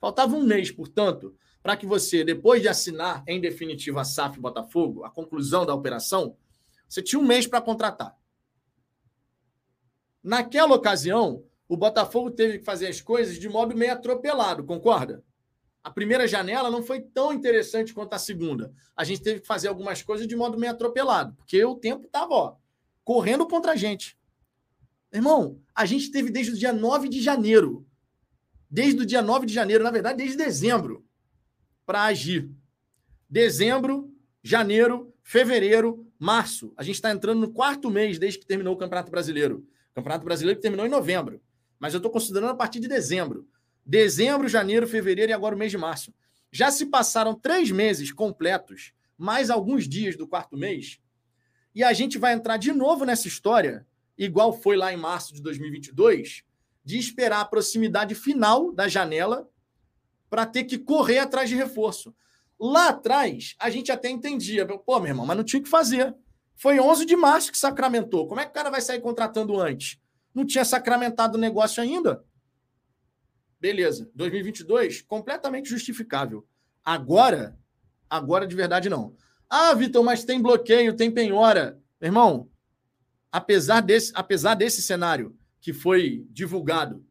Faltava 0.00 0.34
um 0.34 0.42
mês, 0.42 0.70
portanto, 0.70 1.36
para 1.62 1.76
que 1.76 1.86
você, 1.86 2.24
depois 2.24 2.60
de 2.60 2.68
assinar 2.68 3.22
em 3.26 3.40
definitivo 3.40 4.00
a 4.00 4.04
SAF 4.04 4.40
Botafogo, 4.40 5.04
a 5.04 5.10
conclusão 5.10 5.64
da 5.64 5.72
operação, 5.72 6.36
você 6.88 7.00
tinha 7.00 7.20
um 7.20 7.24
mês 7.24 7.46
para 7.46 7.60
contratar. 7.60 8.16
Naquela 10.22 10.74
ocasião, 10.74 11.44
o 11.68 11.76
Botafogo 11.76 12.30
teve 12.30 12.58
que 12.58 12.64
fazer 12.64 12.86
as 12.86 13.00
coisas 13.00 13.38
de 13.38 13.48
modo 13.48 13.76
meio 13.76 13.92
atropelado, 13.92 14.64
concorda? 14.64 15.24
A 15.82 15.90
primeira 15.90 16.28
janela 16.28 16.70
não 16.70 16.82
foi 16.82 17.00
tão 17.00 17.32
interessante 17.32 17.92
quanto 17.92 18.14
a 18.14 18.18
segunda. 18.18 18.72
A 18.96 19.02
gente 19.02 19.22
teve 19.22 19.40
que 19.40 19.46
fazer 19.46 19.68
algumas 19.68 20.00
coisas 20.00 20.28
de 20.28 20.36
modo 20.36 20.58
meio 20.58 20.72
atropelado, 20.72 21.34
porque 21.34 21.64
o 21.64 21.74
tempo 21.74 22.06
estava 22.06 22.56
correndo 23.02 23.46
contra 23.48 23.72
a 23.72 23.76
gente. 23.76 24.16
Irmão, 25.12 25.60
a 25.74 25.84
gente 25.84 26.10
teve 26.10 26.30
desde 26.30 26.52
o 26.52 26.56
dia 26.56 26.72
9 26.72 27.08
de 27.08 27.20
janeiro, 27.20 27.84
desde 28.70 29.02
o 29.02 29.06
dia 29.06 29.20
9 29.20 29.44
de 29.44 29.52
janeiro, 29.52 29.82
na 29.82 29.90
verdade, 29.90 30.18
desde 30.18 30.36
dezembro, 30.36 31.04
para 31.84 32.04
agir. 32.04 32.48
Dezembro, 33.28 34.14
janeiro, 34.42 35.12
fevereiro, 35.22 36.06
março. 36.18 36.72
A 36.76 36.82
gente 36.82 36.94
está 36.94 37.10
entrando 37.10 37.40
no 37.40 37.52
quarto 37.52 37.90
mês 37.90 38.18
desde 38.18 38.38
que 38.38 38.46
terminou 38.46 38.74
o 38.74 38.78
Campeonato 38.78 39.10
Brasileiro. 39.10 39.66
O 39.92 39.94
Campeonato 39.94 40.24
Brasileiro 40.24 40.60
terminou 40.60 40.86
em 40.86 40.90
novembro. 40.90 41.40
Mas 41.78 41.94
eu 41.94 41.98
estou 41.98 42.10
considerando 42.10 42.50
a 42.50 42.56
partir 42.56 42.80
de 42.80 42.88
dezembro. 42.88 43.46
Dezembro, 43.84 44.48
janeiro, 44.48 44.86
fevereiro 44.86 45.30
e 45.30 45.34
agora 45.34 45.54
o 45.54 45.58
mês 45.58 45.70
de 45.70 45.78
março. 45.78 46.12
Já 46.50 46.70
se 46.70 46.86
passaram 46.86 47.34
três 47.34 47.70
meses 47.70 48.12
completos, 48.12 48.92
mais 49.16 49.50
alguns 49.50 49.88
dias 49.88 50.16
do 50.16 50.26
quarto 50.26 50.56
mês, 50.56 51.00
e 51.74 51.82
a 51.82 51.92
gente 51.92 52.18
vai 52.18 52.34
entrar 52.34 52.58
de 52.58 52.72
novo 52.72 53.04
nessa 53.04 53.26
história, 53.26 53.86
igual 54.16 54.52
foi 54.52 54.76
lá 54.76 54.92
em 54.92 54.96
março 54.96 55.32
de 55.32 55.40
2022, 55.40 56.44
de 56.84 56.98
esperar 56.98 57.40
a 57.40 57.44
proximidade 57.44 58.14
final 58.14 58.72
da 58.72 58.88
janela 58.88 59.48
para 60.28 60.44
ter 60.44 60.64
que 60.64 60.78
correr 60.78 61.18
atrás 61.18 61.48
de 61.48 61.56
reforço. 61.56 62.14
Lá 62.60 62.88
atrás, 62.88 63.54
a 63.58 63.70
gente 63.70 63.90
até 63.90 64.10
entendia. 64.10 64.66
Pô, 64.66 65.00
meu 65.00 65.08
irmão, 65.08 65.26
mas 65.26 65.36
não 65.36 65.44
tinha 65.44 65.62
que 65.62 65.68
fazer. 65.68 66.14
Foi 66.54 66.78
11 66.78 67.04
de 67.04 67.16
março 67.16 67.50
que 67.50 67.58
sacramentou. 67.58 68.26
Como 68.26 68.40
é 68.40 68.44
que 68.44 68.50
o 68.50 68.54
cara 68.54 68.70
vai 68.70 68.80
sair 68.80 69.00
contratando 69.00 69.58
antes? 69.60 69.98
Não 70.34 70.46
tinha 70.46 70.64
sacramentado 70.64 71.36
o 71.36 71.40
negócio 71.40 71.82
ainda? 71.82 72.24
Beleza. 73.60 74.10
2022, 74.14 75.02
completamente 75.02 75.68
justificável. 75.68 76.46
Agora, 76.84 77.58
agora 78.08 78.46
de 78.46 78.56
verdade 78.56 78.88
não. 78.88 79.14
Ah, 79.48 79.74
Vitor, 79.74 80.02
mas 80.02 80.24
tem 80.24 80.40
bloqueio, 80.40 80.96
tem 80.96 81.10
penhora. 81.10 81.78
Irmão, 82.00 82.50
apesar 83.30 83.80
desse, 83.80 84.10
apesar 84.14 84.54
desse 84.54 84.82
cenário 84.82 85.36
que 85.60 85.72
foi 85.72 86.26
divulgado, 86.30 87.04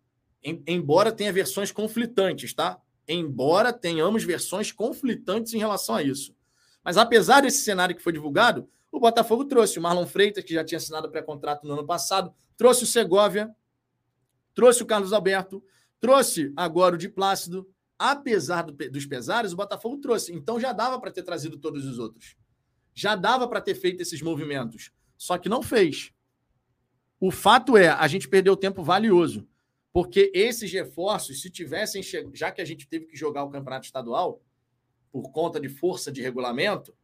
em, 0.43 0.61
embora 0.67 1.11
tenha 1.11 1.31
versões 1.31 1.71
conflitantes, 1.71 2.53
tá? 2.53 2.79
Embora 3.07 3.71
tenhamos 3.71 4.23
versões 4.23 4.71
conflitantes 4.71 5.53
em 5.53 5.57
relação 5.57 5.95
a 5.95 6.03
isso. 6.03 6.35
Mas 6.83 6.97
apesar 6.97 7.41
desse 7.41 7.63
cenário 7.63 7.95
que 7.95 8.01
foi 8.01 8.11
divulgado, 8.11 8.69
o 8.91 8.99
Botafogo 8.99 9.45
trouxe 9.45 9.79
o 9.79 9.81
Marlon 9.81 10.05
Freitas, 10.05 10.43
que 10.43 10.53
já 10.53 10.63
tinha 10.63 10.77
assinado 10.77 11.09
pré-contrato 11.09 11.65
no 11.65 11.73
ano 11.73 11.85
passado, 11.85 12.33
trouxe 12.57 12.83
o 12.83 12.87
Segovia, 12.87 13.55
trouxe 14.53 14.83
o 14.83 14.85
Carlos 14.85 15.13
Alberto, 15.13 15.63
trouxe 15.99 16.51
agora 16.55 16.95
o 16.95 16.97
de 16.97 17.07
Plácido. 17.07 17.69
Apesar 17.97 18.63
do, 18.63 18.73
dos 18.73 19.05
pesares, 19.05 19.53
o 19.53 19.55
Botafogo 19.55 19.97
trouxe. 19.97 20.33
Então 20.33 20.59
já 20.59 20.73
dava 20.73 20.99
para 20.99 21.11
ter 21.11 21.23
trazido 21.23 21.57
todos 21.57 21.85
os 21.85 21.99
outros. 21.99 22.35
Já 22.93 23.15
dava 23.15 23.47
para 23.47 23.61
ter 23.61 23.75
feito 23.75 24.01
esses 24.01 24.21
movimentos. 24.21 24.91
Só 25.17 25.37
que 25.37 25.47
não 25.47 25.61
fez. 25.61 26.11
O 27.19 27.29
fato 27.31 27.77
é, 27.77 27.89
a 27.89 28.07
gente 28.07 28.27
perdeu 28.27 28.57
tempo 28.57 28.83
valioso. 28.83 29.47
Porque 29.93 30.31
esses 30.33 30.71
reforços, 30.71 31.41
se 31.41 31.49
tivessem 31.49 32.01
chegado, 32.01 32.35
já 32.35 32.51
que 32.51 32.61
a 32.61 32.65
gente 32.65 32.87
teve 32.87 33.05
que 33.05 33.15
jogar 33.15 33.43
o 33.43 33.51
campeonato 33.51 33.85
estadual, 33.85 34.41
por 35.11 35.31
conta 35.31 35.59
de 35.59 35.69
força 35.69 36.11
de 36.11 36.21
regulamento, 36.21 36.95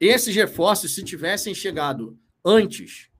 esses 0.00 0.34
reforços, 0.34 0.94
se 0.94 1.04
tivessem 1.04 1.54
chegado 1.54 2.18
antes, 2.42 3.10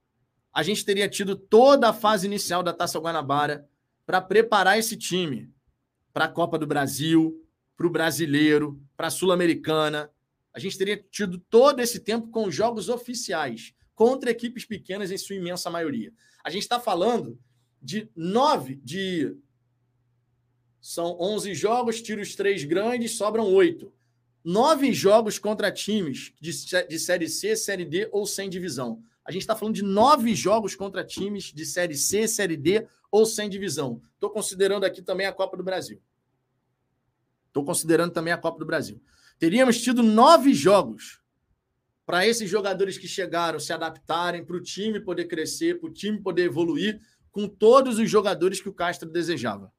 a 0.53 0.63
gente 0.63 0.85
teria 0.85 1.09
tido 1.09 1.37
toda 1.37 1.91
a 1.91 1.93
fase 1.93 2.27
inicial 2.27 2.63
da 2.63 2.73
Taça 2.73 2.99
Guanabara 2.99 3.69
para 4.07 4.21
preparar 4.21 4.79
esse 4.79 4.97
time 4.97 5.53
para 6.13 6.25
a 6.25 6.29
Copa 6.29 6.59
do 6.59 6.67
Brasil, 6.67 7.47
para 7.77 7.87
o 7.87 7.91
Brasileiro, 7.91 8.83
para 8.97 9.09
a 9.09 9.11
Sul-Americana. 9.11 10.11
A 10.55 10.59
gente 10.59 10.79
teria 10.79 10.97
tido 11.11 11.39
todo 11.39 11.81
esse 11.81 12.01
tempo 12.01 12.29
com 12.29 12.51
jogos 12.51 12.89
oficiais 12.89 13.75
contra 13.95 14.31
equipes 14.31 14.65
pequenas 14.65 15.11
em 15.11 15.19
sua 15.19 15.37
imensa 15.37 15.69
maioria. 15.71 16.13
A 16.43 16.49
gente 16.49 16.63
está 16.63 16.81
falando 16.81 17.39
de 17.81 18.11
nove, 18.17 18.77
de 18.77 19.37
são 20.81 21.17
11 21.21 21.55
jogos, 21.55 22.01
tira 22.01 22.23
os 22.23 22.35
três 22.35 22.65
grandes, 22.65 23.13
sobram 23.13 23.45
oito 23.45 23.93
nove 24.45 24.93
jogos 24.93 25.39
contra 25.39 25.71
times 25.71 26.33
de, 26.41 26.53
de 26.89 26.99
Série 26.99 27.29
C, 27.29 27.57
Série 27.57 27.85
D 27.85 28.09
ou 28.13 28.27
sem 28.27 28.49
divisão. 28.49 29.03
A 29.25 29.31
gente 29.31 29.43
está 29.43 29.55
falando 29.55 29.75
de 29.75 29.83
nove 29.83 30.35
jogos 30.35 30.75
contra 30.75 31.05
times 31.05 31.45
de 31.45 31.65
Série 31.65 31.97
C, 31.97 32.27
Série 32.27 32.57
D 32.57 32.87
ou 33.11 33.27
sem 33.27 33.49
divisão. 33.49 34.01
Estou 34.15 34.31
considerando 34.31 34.85
aqui 34.85 35.03
também 35.03 35.27
a 35.27 35.33
Copa 35.33 35.57
do 35.57 35.63
Brasil. 35.63 36.01
Estou 37.49 37.65
considerando 37.65 38.13
também 38.13 38.33
a 38.33 38.39
Copa 38.39 38.59
do 38.59 38.67
Brasil. 38.67 39.01
Teríamos 39.39 39.81
tido 39.81 40.03
nove 40.03 40.55
jogos 40.55 41.21
para 42.07 42.27
esses 42.27 42.51
jogadores 42.51 42.99
que 42.99 43.07
chegaram 43.07 43.61
se 43.61 43.73
adaptarem, 43.73 44.45
para 44.45 44.57
o 44.57 44.63
time 44.63 45.01
poder 45.01 45.27
crescer, 45.27 45.79
para 45.79 45.89
o 45.89 45.93
time 45.93 46.21
poder 46.21 46.45
evoluir 46.45 47.01
com 47.31 47.49
todos 47.49 47.99
os 47.99 48.11
jogadores 48.11 48.61
que 48.61 48.69
o 48.69 48.75
Castro 48.75 49.09
desejava. 49.09 49.73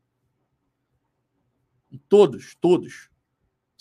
Todos, 2.08 2.56
todos 2.56 3.11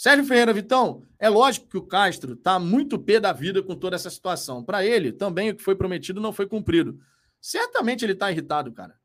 Sérgio 0.01 0.25
Ferreira 0.25 0.55
Vitão, 0.55 1.07
é 1.19 1.29
lógico 1.29 1.69
que 1.69 1.77
o 1.77 1.83
Castro 1.83 2.33
está 2.33 2.59
muito 2.59 2.99
pé 2.99 3.21
da 3.21 3.35
vida 3.35 3.63
com 3.63 3.77
toda 3.77 3.97
essa 3.97 4.09
situação. 4.09 4.65
Para 4.65 4.83
ele, 4.83 5.13
também 5.13 5.51
o 5.51 5.55
que 5.55 5.63
foi 5.63 5.75
prometido 5.75 6.23
não 6.23 6.33
foi 6.33 6.47
cumprido. 6.47 6.99
Certamente 7.39 8.03
ele 8.03 8.15
está 8.15 8.33
irritado, 8.33 8.73
cara. 8.73 8.99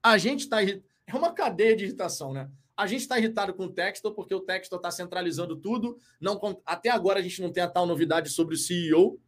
A 0.00 0.16
gente 0.16 0.42
está 0.42 0.62
irritado. 0.62 0.84
É 1.04 1.16
uma 1.16 1.32
cadeia 1.32 1.74
de 1.74 1.82
irritação, 1.86 2.32
né? 2.32 2.48
A 2.76 2.86
gente 2.86 3.00
está 3.00 3.18
irritado 3.18 3.54
com 3.54 3.64
o 3.64 3.72
Textor 3.72 4.14
porque 4.14 4.36
o 4.36 4.40
Textor 4.40 4.78
está 4.78 4.88
centralizando 4.88 5.56
tudo. 5.56 5.98
Não, 6.20 6.38
até 6.64 6.90
agora 6.90 7.18
a 7.18 7.22
gente 7.22 7.42
não 7.42 7.50
tem 7.50 7.64
a 7.64 7.68
tal 7.68 7.84
novidade 7.84 8.30
sobre 8.30 8.54
o 8.54 8.56
CEO. 8.56 9.20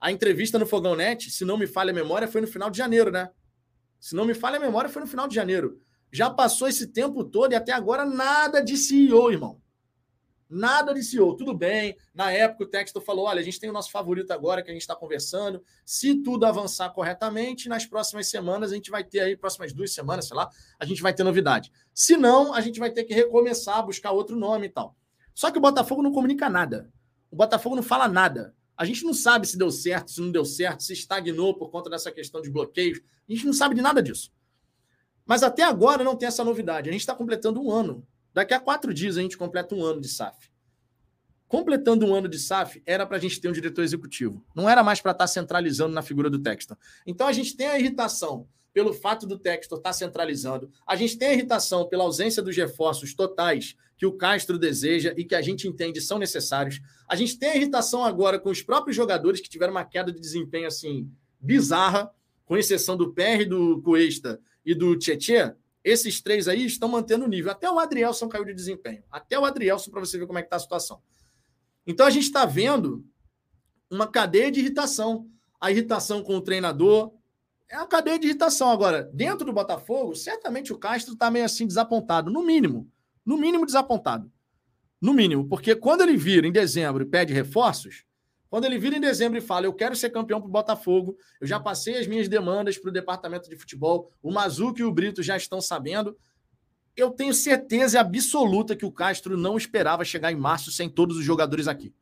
A 0.00 0.10
entrevista 0.10 0.58
no 0.58 0.66
Fogão 0.66 0.96
Net, 0.96 1.30
se 1.30 1.44
não 1.44 1.56
me 1.56 1.68
falha 1.68 1.92
a 1.92 1.94
memória, 1.94 2.26
foi 2.26 2.40
no 2.40 2.48
final 2.48 2.68
de 2.68 2.78
janeiro, 2.78 3.12
né? 3.12 3.30
Se 4.00 4.16
não 4.16 4.24
me 4.24 4.34
falha 4.34 4.56
a 4.56 4.60
memória, 4.60 4.90
foi 4.90 5.02
no 5.02 5.08
final 5.08 5.28
de 5.28 5.36
janeiro. 5.36 5.80
Já 6.10 6.28
passou 6.28 6.66
esse 6.66 6.88
tempo 6.88 7.22
todo 7.22 7.52
e 7.52 7.54
até 7.54 7.70
agora 7.70 8.04
nada 8.04 8.60
de 8.60 8.76
CEO, 8.76 9.30
irmão. 9.30 9.62
Nada 10.48 10.94
de 10.94 11.02
CEO. 11.02 11.36
Tudo 11.36 11.52
bem. 11.52 11.96
Na 12.14 12.32
época, 12.32 12.64
o 12.64 12.66
Texto 12.66 13.00
falou: 13.00 13.26
olha, 13.26 13.40
a 13.40 13.44
gente 13.44 13.60
tem 13.60 13.68
o 13.68 13.72
nosso 13.72 13.90
favorito 13.90 14.30
agora 14.30 14.62
que 14.62 14.70
a 14.70 14.72
gente 14.72 14.82
está 14.82 14.96
conversando. 14.96 15.62
Se 15.84 16.22
tudo 16.22 16.46
avançar 16.46 16.88
corretamente, 16.90 17.68
nas 17.68 17.84
próximas 17.84 18.28
semanas 18.28 18.72
a 18.72 18.74
gente 18.74 18.90
vai 18.90 19.04
ter 19.04 19.20
aí, 19.20 19.36
próximas 19.36 19.72
duas 19.72 19.92
semanas, 19.92 20.26
sei 20.26 20.36
lá, 20.36 20.48
a 20.78 20.86
gente 20.86 21.02
vai 21.02 21.12
ter 21.12 21.22
novidade. 21.22 21.70
Se 21.92 22.16
não, 22.16 22.54
a 22.54 22.60
gente 22.62 22.80
vai 22.80 22.90
ter 22.90 23.04
que 23.04 23.12
recomeçar, 23.12 23.84
buscar 23.84 24.12
outro 24.12 24.36
nome 24.36 24.66
e 24.66 24.70
tal. 24.70 24.96
Só 25.34 25.50
que 25.50 25.58
o 25.58 25.60
Botafogo 25.60 26.02
não 26.02 26.12
comunica 26.12 26.48
nada. 26.48 26.90
O 27.30 27.36
Botafogo 27.36 27.76
não 27.76 27.82
fala 27.82 28.08
nada. 28.08 28.54
A 28.74 28.84
gente 28.84 29.04
não 29.04 29.12
sabe 29.12 29.46
se 29.46 29.58
deu 29.58 29.70
certo, 29.70 30.10
se 30.10 30.20
não 30.20 30.30
deu 30.30 30.44
certo, 30.44 30.82
se 30.82 30.92
estagnou 30.92 31.54
por 31.58 31.68
conta 31.68 31.90
dessa 31.90 32.10
questão 32.10 32.40
de 32.40 32.50
bloqueios. 32.50 33.00
A 33.28 33.32
gente 33.32 33.44
não 33.44 33.52
sabe 33.52 33.74
de 33.74 33.82
nada 33.82 34.02
disso. 34.02 34.32
Mas 35.26 35.42
até 35.42 35.62
agora 35.62 36.02
não 36.02 36.16
tem 36.16 36.26
essa 36.26 36.42
novidade. 36.42 36.88
A 36.88 36.92
gente 36.92 37.02
está 37.02 37.14
completando 37.14 37.60
um 37.60 37.70
ano 37.70 38.06
Daqui 38.38 38.54
a 38.54 38.60
quatro 38.60 38.94
dias 38.94 39.18
a 39.18 39.20
gente 39.20 39.36
completa 39.36 39.74
um 39.74 39.84
ano 39.84 40.00
de 40.00 40.06
SAF. 40.06 40.48
Completando 41.48 42.06
um 42.06 42.14
ano 42.14 42.28
de 42.28 42.38
SAF, 42.38 42.80
era 42.86 43.04
para 43.04 43.16
a 43.16 43.20
gente 43.20 43.40
ter 43.40 43.48
um 43.48 43.52
diretor 43.52 43.82
executivo. 43.82 44.46
Não 44.54 44.68
era 44.68 44.80
mais 44.80 45.00
para 45.00 45.10
estar 45.10 45.24
tá 45.24 45.26
centralizando 45.26 45.92
na 45.92 46.02
figura 46.02 46.30
do 46.30 46.38
Textor. 46.38 46.76
Então 47.04 47.26
a 47.26 47.32
gente 47.32 47.56
tem 47.56 47.66
a 47.66 47.76
irritação 47.76 48.46
pelo 48.72 48.94
fato 48.94 49.26
do 49.26 49.40
Textor 49.40 49.78
estar 49.78 49.90
tá 49.90 49.92
centralizando. 49.92 50.70
A 50.86 50.94
gente 50.94 51.18
tem 51.18 51.30
a 51.30 51.32
irritação 51.32 51.88
pela 51.88 52.04
ausência 52.04 52.40
dos 52.40 52.56
reforços 52.56 53.12
totais 53.12 53.74
que 53.96 54.06
o 54.06 54.12
Castro 54.12 54.56
deseja 54.56 55.12
e 55.16 55.24
que 55.24 55.34
a 55.34 55.42
gente 55.42 55.66
entende 55.66 56.00
são 56.00 56.16
necessários. 56.16 56.80
A 57.08 57.16
gente 57.16 57.36
tem 57.40 57.48
a 57.48 57.56
irritação 57.56 58.04
agora 58.04 58.38
com 58.38 58.50
os 58.50 58.62
próprios 58.62 58.94
jogadores 58.94 59.40
que 59.40 59.48
tiveram 59.48 59.72
uma 59.72 59.84
queda 59.84 60.12
de 60.12 60.20
desempenho 60.20 60.68
assim 60.68 61.10
bizarra, 61.40 62.08
com 62.46 62.56
exceção 62.56 62.96
do 62.96 63.12
PR, 63.12 63.48
do 63.48 63.82
Cuesta 63.82 64.40
e 64.64 64.76
do 64.76 64.96
Tietê, 64.96 65.56
esses 65.88 66.20
três 66.20 66.48
aí 66.48 66.64
estão 66.64 66.88
mantendo 66.88 67.24
o 67.24 67.28
nível. 67.28 67.50
Até 67.50 67.70
o 67.70 67.78
Adrielson 67.78 68.28
caiu 68.28 68.44
de 68.44 68.54
desempenho. 68.54 69.02
Até 69.10 69.38
o 69.38 69.44
Adrielson, 69.44 69.90
para 69.90 70.00
você 70.00 70.18
ver 70.18 70.26
como 70.26 70.38
é 70.38 70.42
que 70.42 70.46
está 70.46 70.56
a 70.56 70.60
situação. 70.60 71.00
Então 71.86 72.06
a 72.06 72.10
gente 72.10 72.24
está 72.24 72.44
vendo 72.44 73.04
uma 73.90 74.06
cadeia 74.06 74.50
de 74.50 74.60
irritação. 74.60 75.28
A 75.60 75.70
irritação 75.70 76.22
com 76.22 76.36
o 76.36 76.40
treinador. 76.40 77.12
É 77.68 77.76
uma 77.76 77.86
cadeia 77.86 78.18
de 78.18 78.26
irritação. 78.26 78.70
Agora, 78.70 79.10
dentro 79.12 79.46
do 79.46 79.52
Botafogo, 79.52 80.14
certamente 80.14 80.72
o 80.72 80.78
Castro 80.78 81.14
está 81.14 81.30
meio 81.30 81.44
assim 81.44 81.66
desapontado. 81.66 82.30
No 82.30 82.42
mínimo. 82.42 82.90
No 83.24 83.36
mínimo 83.36 83.66
desapontado. 83.66 84.30
No 85.00 85.12
mínimo. 85.12 85.48
Porque 85.48 85.74
quando 85.74 86.02
ele 86.02 86.16
vira 86.16 86.46
em 86.46 86.52
dezembro 86.52 87.02
e 87.02 87.06
pede 87.06 87.32
reforços, 87.32 88.04
quando 88.50 88.64
ele 88.64 88.78
vira 88.78 88.96
em 88.96 89.00
dezembro 89.00 89.38
e 89.38 89.42
fala, 89.42 89.66
eu 89.66 89.72
quero 89.72 89.94
ser 89.94 90.10
campeão 90.10 90.40
para 90.40 90.48
o 90.48 90.52
Botafogo, 90.52 91.16
eu 91.40 91.46
já 91.46 91.60
passei 91.60 91.98
as 91.98 92.06
minhas 92.06 92.28
demandas 92.28 92.78
para 92.78 92.88
o 92.88 92.92
departamento 92.92 93.48
de 93.48 93.56
futebol, 93.56 94.10
o 94.22 94.32
Mazuco 94.32 94.80
e 94.80 94.84
o 94.84 94.92
Brito 94.92 95.22
já 95.22 95.36
estão 95.36 95.60
sabendo. 95.60 96.16
Eu 96.96 97.10
tenho 97.10 97.34
certeza 97.34 98.00
absoluta 98.00 98.74
que 98.74 98.86
o 98.86 98.90
Castro 98.90 99.36
não 99.36 99.56
esperava 99.56 100.04
chegar 100.04 100.32
em 100.32 100.36
março 100.36 100.72
sem 100.72 100.88
todos 100.88 101.16
os 101.16 101.24
jogadores 101.24 101.68
aqui. 101.68 101.94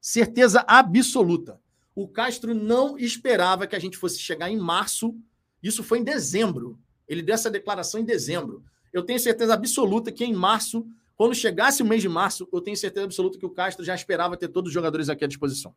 Certeza 0.00 0.64
absoluta. 0.66 1.60
O 1.94 2.08
Castro 2.08 2.54
não 2.54 2.98
esperava 2.98 3.66
que 3.66 3.76
a 3.76 3.78
gente 3.78 3.96
fosse 3.96 4.18
chegar 4.18 4.50
em 4.50 4.56
março. 4.56 5.14
Isso 5.62 5.82
foi 5.82 5.98
em 5.98 6.04
dezembro. 6.04 6.78
Ele 7.08 7.22
deu 7.22 7.34
essa 7.34 7.50
declaração 7.50 8.00
em 8.00 8.04
dezembro. 8.04 8.64
Eu 8.92 9.02
tenho 9.02 9.18
certeza 9.18 9.54
absoluta 9.54 10.12
que 10.12 10.24
em 10.24 10.32
março 10.32 10.86
quando 11.16 11.34
chegasse 11.34 11.82
o 11.82 11.86
mês 11.86 12.02
de 12.02 12.08
março, 12.08 12.48
eu 12.52 12.60
tenho 12.60 12.76
certeza 12.76 13.04
absoluta 13.04 13.38
que 13.38 13.46
o 13.46 13.50
Castro 13.50 13.84
já 13.84 13.94
esperava 13.94 14.36
ter 14.36 14.48
todos 14.48 14.68
os 14.68 14.74
jogadores 14.74 15.08
aqui 15.08 15.24
à 15.24 15.28
disposição. 15.28 15.74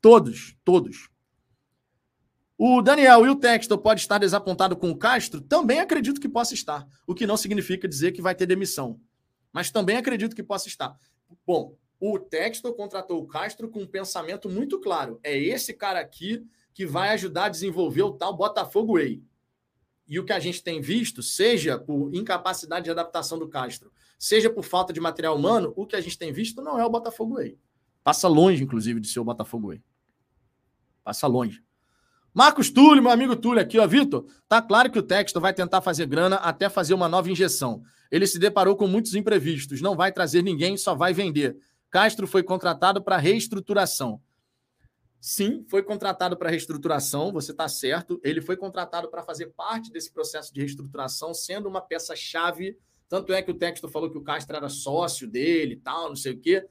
Todos, 0.00 0.56
todos. 0.64 1.10
O 2.56 2.82
Daniel 2.82 3.24
e 3.26 3.28
o 3.28 3.36
Texto 3.36 3.76
pode 3.78 4.00
estar 4.00 4.18
desapontado 4.18 4.76
com 4.76 4.90
o 4.90 4.96
Castro? 4.96 5.40
Também 5.40 5.78
acredito 5.78 6.20
que 6.20 6.28
possa 6.28 6.54
estar. 6.54 6.86
O 7.06 7.14
que 7.14 7.26
não 7.26 7.36
significa 7.36 7.86
dizer 7.86 8.12
que 8.12 8.22
vai 8.22 8.34
ter 8.34 8.46
demissão. 8.46 9.00
Mas 9.52 9.70
também 9.70 9.96
acredito 9.96 10.34
que 10.34 10.42
possa 10.42 10.68
estar. 10.68 10.96
Bom, 11.46 11.76
o 12.00 12.18
Texto 12.18 12.72
contratou 12.74 13.22
o 13.22 13.26
Castro 13.26 13.68
com 13.68 13.82
um 13.82 13.86
pensamento 13.86 14.48
muito 14.48 14.80
claro. 14.80 15.20
É 15.22 15.36
esse 15.36 15.74
cara 15.74 16.00
aqui 16.00 16.44
que 16.72 16.86
vai 16.86 17.10
ajudar 17.10 17.46
a 17.46 17.48
desenvolver 17.48 18.02
o 18.02 18.12
tal 18.12 18.36
Botafogo 18.36 18.94
Way 18.94 19.22
e 20.08 20.18
o 20.18 20.24
que 20.24 20.32
a 20.32 20.40
gente 20.40 20.62
tem 20.62 20.80
visto, 20.80 21.22
seja 21.22 21.78
por 21.78 22.12
incapacidade 22.14 22.84
de 22.84 22.90
adaptação 22.90 23.38
do 23.38 23.48
Castro, 23.48 23.92
seja 24.18 24.48
por 24.48 24.64
falta 24.64 24.92
de 24.92 25.00
material 25.00 25.36
humano, 25.36 25.72
o 25.76 25.86
que 25.86 25.94
a 25.94 26.00
gente 26.00 26.16
tem 26.16 26.32
visto 26.32 26.62
não 26.62 26.78
é 26.80 26.84
o 26.84 26.90
Botafogo 26.90 27.34
Way. 27.34 27.58
Passa 28.02 28.26
longe, 28.26 28.64
inclusive, 28.64 29.00
de 29.00 29.08
ser 29.08 29.20
o 29.20 29.24
Botafogo 29.24 29.68
Way. 29.68 29.82
Passa 31.04 31.26
longe. 31.26 31.62
Marcos 32.32 32.70
Túlio, 32.70 33.02
meu 33.02 33.12
amigo 33.12 33.36
Túlio 33.36 33.60
aqui, 33.60 33.78
ó, 33.78 33.86
Vitor. 33.86 34.24
Tá 34.48 34.62
claro 34.62 34.90
que 34.90 34.98
o 34.98 35.02
Texto 35.02 35.40
vai 35.40 35.52
tentar 35.52 35.80
fazer 35.80 36.06
grana 36.06 36.36
até 36.36 36.68
fazer 36.68 36.94
uma 36.94 37.08
nova 37.08 37.30
injeção. 37.30 37.82
Ele 38.10 38.26
se 38.26 38.38
deparou 38.38 38.76
com 38.76 38.86
muitos 38.86 39.14
imprevistos, 39.14 39.82
não 39.82 39.94
vai 39.94 40.10
trazer 40.10 40.42
ninguém, 40.42 40.76
só 40.76 40.94
vai 40.94 41.12
vender. 41.12 41.56
Castro 41.90 42.26
foi 42.26 42.42
contratado 42.42 43.02
para 43.02 43.16
reestruturação. 43.16 44.20
Sim, 45.20 45.64
foi 45.68 45.82
contratado 45.82 46.36
para 46.36 46.50
reestruturação, 46.50 47.32
você 47.32 47.50
está 47.50 47.68
certo. 47.68 48.20
Ele 48.22 48.40
foi 48.40 48.56
contratado 48.56 49.08
para 49.08 49.22
fazer 49.22 49.46
parte 49.48 49.90
desse 49.90 50.12
processo 50.12 50.54
de 50.54 50.60
reestruturação, 50.60 51.34
sendo 51.34 51.68
uma 51.68 51.80
peça-chave. 51.80 52.78
Tanto 53.08 53.32
é 53.32 53.42
que 53.42 53.50
o 53.50 53.54
Textor 53.54 53.90
falou 53.90 54.10
que 54.10 54.18
o 54.18 54.22
Castro 54.22 54.56
era 54.56 54.68
sócio 54.68 55.26
dele 55.26 55.74
e 55.74 55.78
tal, 55.78 56.08
não 56.08 56.16
sei 56.16 56.32
o 56.32 56.38
quê. 56.38 56.66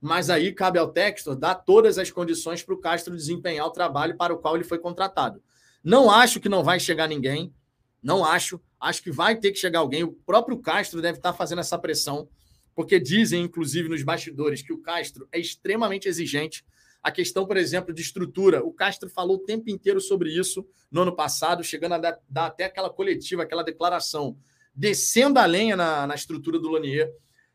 Mas 0.00 0.30
aí 0.30 0.52
cabe 0.52 0.78
ao 0.78 0.92
Textor 0.92 1.34
dar 1.34 1.56
todas 1.56 1.98
as 1.98 2.10
condições 2.10 2.62
para 2.62 2.74
o 2.74 2.78
Castro 2.78 3.16
desempenhar 3.16 3.66
o 3.66 3.70
trabalho 3.70 4.16
para 4.16 4.32
o 4.32 4.38
qual 4.38 4.54
ele 4.54 4.64
foi 4.64 4.78
contratado. 4.78 5.42
Não 5.82 6.10
acho 6.10 6.38
que 6.38 6.48
não 6.48 6.62
vai 6.62 6.78
chegar 6.78 7.08
ninguém. 7.08 7.52
Não 8.00 8.24
acho. 8.24 8.60
Acho 8.80 9.02
que 9.02 9.10
vai 9.10 9.34
ter 9.36 9.50
que 9.50 9.58
chegar 9.58 9.80
alguém. 9.80 10.04
O 10.04 10.12
próprio 10.12 10.58
Castro 10.58 11.02
deve 11.02 11.18
estar 11.18 11.32
tá 11.32 11.36
fazendo 11.36 11.60
essa 11.60 11.76
pressão, 11.76 12.28
porque 12.76 13.00
dizem, 13.00 13.42
inclusive, 13.42 13.88
nos 13.88 14.04
bastidores, 14.04 14.62
que 14.62 14.72
o 14.72 14.78
Castro 14.78 15.26
é 15.32 15.38
extremamente 15.40 16.06
exigente 16.06 16.64
a 17.02 17.10
questão, 17.10 17.46
por 17.46 17.56
exemplo, 17.56 17.92
de 17.94 18.02
estrutura. 18.02 18.64
O 18.64 18.72
Castro 18.72 19.08
falou 19.08 19.36
o 19.36 19.44
tempo 19.44 19.70
inteiro 19.70 20.00
sobre 20.00 20.30
isso 20.30 20.66
no 20.90 21.02
ano 21.02 21.14
passado, 21.14 21.62
chegando 21.62 21.94
a 21.94 21.98
dar, 21.98 22.46
até 22.46 22.64
aquela 22.64 22.90
coletiva, 22.90 23.42
aquela 23.42 23.62
declaração, 23.62 24.36
descendo 24.74 25.38
a 25.38 25.46
lenha 25.46 25.76
na, 25.76 26.06
na 26.06 26.14
estrutura 26.14 26.58
do 26.58 26.70
Lanier. 26.70 27.12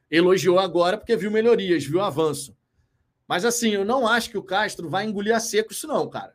Elogiou 0.09 0.59
agora 0.59 0.97
porque 0.97 1.15
viu 1.15 1.31
melhorias, 1.31 1.83
viu 1.85 2.01
avanço. 2.01 2.55
Mas 3.27 3.45
assim, 3.45 3.69
eu 3.69 3.85
não 3.85 4.07
acho 4.07 4.29
que 4.29 4.37
o 4.37 4.43
Castro 4.43 4.89
vai 4.89 5.05
engolir 5.05 5.35
a 5.35 5.39
seco 5.39 5.71
isso, 5.71 5.87
não, 5.87 6.09
cara. 6.09 6.33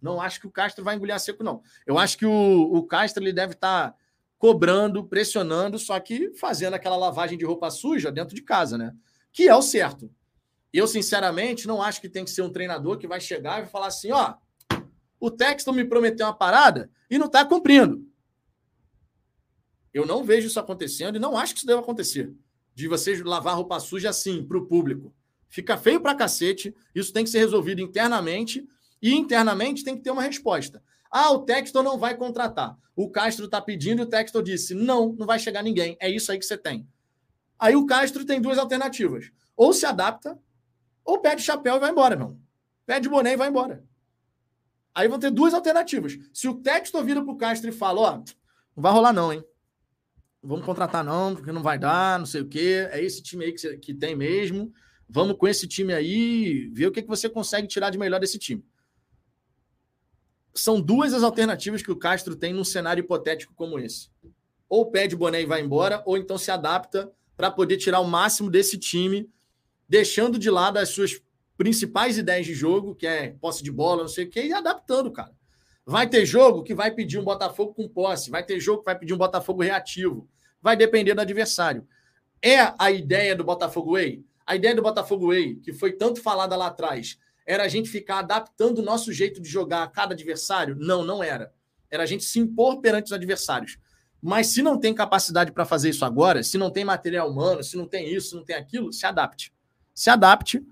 Não 0.00 0.20
acho 0.20 0.40
que 0.40 0.46
o 0.46 0.50
Castro 0.50 0.82
vai 0.82 0.96
engolir 0.96 1.14
a 1.14 1.18
seco, 1.18 1.44
não. 1.44 1.62
Eu 1.86 1.98
acho 1.98 2.16
que 2.16 2.26
o, 2.26 2.62
o 2.72 2.82
Castro 2.86 3.22
ele 3.22 3.32
deve 3.32 3.52
estar 3.52 3.90
tá 3.90 3.96
cobrando, 4.38 5.04
pressionando, 5.04 5.78
só 5.78 6.00
que 6.00 6.32
fazendo 6.34 6.74
aquela 6.74 6.96
lavagem 6.96 7.36
de 7.36 7.44
roupa 7.44 7.70
suja 7.70 8.10
dentro 8.10 8.34
de 8.34 8.42
casa, 8.42 8.78
né? 8.78 8.94
Que 9.30 9.46
é 9.46 9.54
o 9.54 9.62
certo. 9.62 10.10
Eu, 10.72 10.86
sinceramente, 10.86 11.66
não 11.66 11.82
acho 11.82 12.00
que 12.00 12.08
tem 12.08 12.24
que 12.24 12.30
ser 12.30 12.42
um 12.42 12.50
treinador 12.50 12.98
que 12.98 13.08
vai 13.08 13.20
chegar 13.20 13.62
e 13.62 13.66
falar 13.66 13.88
assim: 13.88 14.12
ó, 14.12 14.34
o 15.18 15.30
Texton 15.30 15.72
me 15.72 15.84
prometeu 15.84 16.26
uma 16.26 16.36
parada 16.36 16.90
e 17.10 17.18
não 17.18 17.26
está 17.26 17.44
cumprindo. 17.44 18.06
Eu 19.92 20.06
não 20.06 20.22
vejo 20.22 20.46
isso 20.46 20.60
acontecendo 20.60 21.16
e 21.16 21.18
não 21.18 21.36
acho 21.36 21.52
que 21.52 21.58
isso 21.58 21.66
deva 21.66 21.80
acontecer. 21.80 22.32
De 22.74 22.86
vocês 22.86 23.20
lavar 23.22 23.56
roupa 23.56 23.80
suja 23.80 24.10
assim 24.10 24.44
para 24.44 24.56
o 24.56 24.66
público. 24.66 25.12
Fica 25.48 25.76
feio 25.76 26.00
para 26.00 26.14
cacete. 26.14 26.74
Isso 26.94 27.12
tem 27.12 27.24
que 27.24 27.30
ser 27.30 27.40
resolvido 27.40 27.80
internamente 27.80 28.66
e 29.02 29.12
internamente 29.12 29.82
tem 29.82 29.96
que 29.96 30.02
ter 30.02 30.12
uma 30.12 30.22
resposta. 30.22 30.80
Ah, 31.10 31.32
o 31.32 31.40
Texton 31.40 31.82
não 31.82 31.98
vai 31.98 32.16
contratar. 32.16 32.78
O 32.94 33.10
Castro 33.10 33.46
está 33.46 33.60
pedindo 33.60 34.02
e 34.02 34.04
o 34.04 34.08
Texton 34.08 34.42
disse: 34.42 34.74
não, 34.74 35.12
não 35.14 35.26
vai 35.26 35.40
chegar 35.40 35.62
ninguém. 35.62 35.96
É 35.98 36.08
isso 36.08 36.30
aí 36.30 36.38
que 36.38 36.46
você 36.46 36.56
tem. 36.56 36.86
Aí 37.58 37.74
o 37.74 37.84
Castro 37.84 38.24
tem 38.24 38.40
duas 38.40 38.58
alternativas. 38.58 39.32
Ou 39.56 39.72
se 39.72 39.84
adapta 39.84 40.38
ou 41.04 41.20
pede 41.20 41.42
chapéu 41.42 41.76
e 41.76 41.80
vai 41.80 41.90
embora, 41.90 42.16
meu. 42.16 42.38
Pede 42.86 43.08
boné 43.08 43.32
e 43.32 43.36
vai 43.36 43.48
embora. 43.48 43.84
Aí 44.94 45.08
vão 45.08 45.18
ter 45.18 45.30
duas 45.30 45.54
alternativas. 45.54 46.18
Se 46.32 46.48
o 46.48 46.54
Textor 46.54 47.04
vira 47.04 47.22
pro 47.22 47.36
Castro 47.36 47.68
e 47.68 47.72
fala, 47.72 48.00
ó, 48.00 48.16
não 48.16 48.82
vai 48.82 48.92
rolar 48.92 49.12
não, 49.12 49.32
hein? 49.32 49.44
vamos 50.42 50.64
contratar 50.64 51.04
não, 51.04 51.34
porque 51.34 51.52
não 51.52 51.62
vai 51.62 51.78
dar, 51.78 52.18
não 52.18 52.26
sei 52.26 52.40
o 52.40 52.48
quê. 52.48 52.88
É 52.90 53.02
esse 53.02 53.22
time 53.22 53.44
aí 53.44 53.52
que, 53.52 53.76
que 53.78 53.94
tem 53.94 54.16
mesmo. 54.16 54.72
Vamos 55.08 55.36
com 55.36 55.46
esse 55.48 55.66
time 55.66 55.92
aí, 55.92 56.70
ver 56.72 56.86
o 56.86 56.92
que, 56.92 57.02
que 57.02 57.08
você 57.08 57.28
consegue 57.28 57.66
tirar 57.66 57.90
de 57.90 57.98
melhor 57.98 58.20
desse 58.20 58.38
time. 58.38 58.64
São 60.54 60.80
duas 60.80 61.12
as 61.12 61.22
alternativas 61.22 61.82
que 61.82 61.90
o 61.90 61.96
Castro 61.96 62.36
tem 62.36 62.52
num 62.52 62.64
cenário 62.64 63.02
hipotético 63.02 63.54
como 63.54 63.78
esse. 63.78 64.08
Ou 64.68 64.90
pede 64.90 65.16
boné 65.16 65.42
e 65.42 65.46
vai 65.46 65.60
embora, 65.60 66.02
ou 66.06 66.16
então 66.16 66.38
se 66.38 66.50
adapta 66.50 67.10
para 67.36 67.50
poder 67.50 67.76
tirar 67.76 68.00
o 68.00 68.06
máximo 68.06 68.50
desse 68.50 68.78
time, 68.78 69.28
deixando 69.90 70.38
de 70.38 70.48
lado 70.48 70.78
as 70.78 70.90
suas 70.90 71.20
principais 71.58 72.16
ideias 72.16 72.46
de 72.46 72.54
jogo, 72.54 72.94
que 72.94 73.08
é 73.08 73.34
posse 73.40 73.60
de 73.60 73.72
bola, 73.72 74.02
não 74.02 74.08
sei 74.08 74.24
o 74.24 74.30
quê, 74.30 74.44
e 74.46 74.52
adaptando, 74.52 75.10
cara. 75.10 75.32
Vai 75.84 76.08
ter 76.08 76.24
jogo 76.24 76.62
que 76.62 76.72
vai 76.72 76.92
pedir 76.92 77.18
um 77.18 77.24
Botafogo 77.24 77.74
com 77.74 77.88
posse, 77.88 78.30
vai 78.30 78.44
ter 78.44 78.60
jogo 78.60 78.78
que 78.78 78.84
vai 78.84 78.96
pedir 78.96 79.12
um 79.12 79.18
Botafogo 79.18 79.62
reativo. 79.62 80.28
Vai 80.62 80.76
depender 80.76 81.12
do 81.12 81.20
adversário. 81.20 81.84
É 82.40 82.72
a 82.78 82.92
ideia 82.92 83.34
do 83.34 83.42
Botafogo 83.42 83.94
Way? 83.94 84.24
A 84.46 84.54
ideia 84.54 84.76
do 84.76 84.82
Botafogo 84.82 85.26
Way, 85.26 85.56
que 85.56 85.72
foi 85.72 85.92
tanto 85.92 86.22
falada 86.22 86.54
lá 86.54 86.68
atrás, 86.68 87.18
era 87.44 87.64
a 87.64 87.68
gente 87.68 87.90
ficar 87.90 88.20
adaptando 88.20 88.78
o 88.78 88.82
nosso 88.82 89.12
jeito 89.12 89.40
de 89.40 89.48
jogar 89.48 89.82
a 89.82 89.88
cada 89.88 90.14
adversário? 90.14 90.76
Não, 90.78 91.04
não 91.04 91.20
era. 91.20 91.52
Era 91.90 92.04
a 92.04 92.06
gente 92.06 92.22
se 92.22 92.38
impor 92.38 92.80
perante 92.80 93.06
os 93.06 93.12
adversários. 93.12 93.76
Mas 94.22 94.46
se 94.48 94.62
não 94.62 94.78
tem 94.78 94.94
capacidade 94.94 95.50
para 95.50 95.64
fazer 95.64 95.90
isso 95.90 96.04
agora, 96.04 96.44
se 96.44 96.56
não 96.56 96.70
tem 96.70 96.84
material 96.84 97.28
humano, 97.28 97.64
se 97.64 97.76
não 97.76 97.88
tem 97.88 98.14
isso, 98.14 98.30
se 98.30 98.36
não 98.36 98.44
tem 98.44 98.54
aquilo, 98.54 98.92
se 98.92 99.04
adapte. 99.04 99.52
Se 100.00 100.08
adapte, 100.08 100.66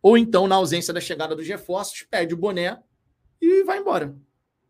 ou 0.00 0.16
então, 0.16 0.46
na 0.46 0.54
ausência 0.54 0.94
da 0.94 1.00
chegada 1.00 1.34
dos 1.34 1.48
reforços, 1.48 2.06
pede 2.08 2.32
o 2.32 2.36
boné 2.36 2.80
e 3.40 3.64
vai 3.64 3.78
embora. 3.78 4.16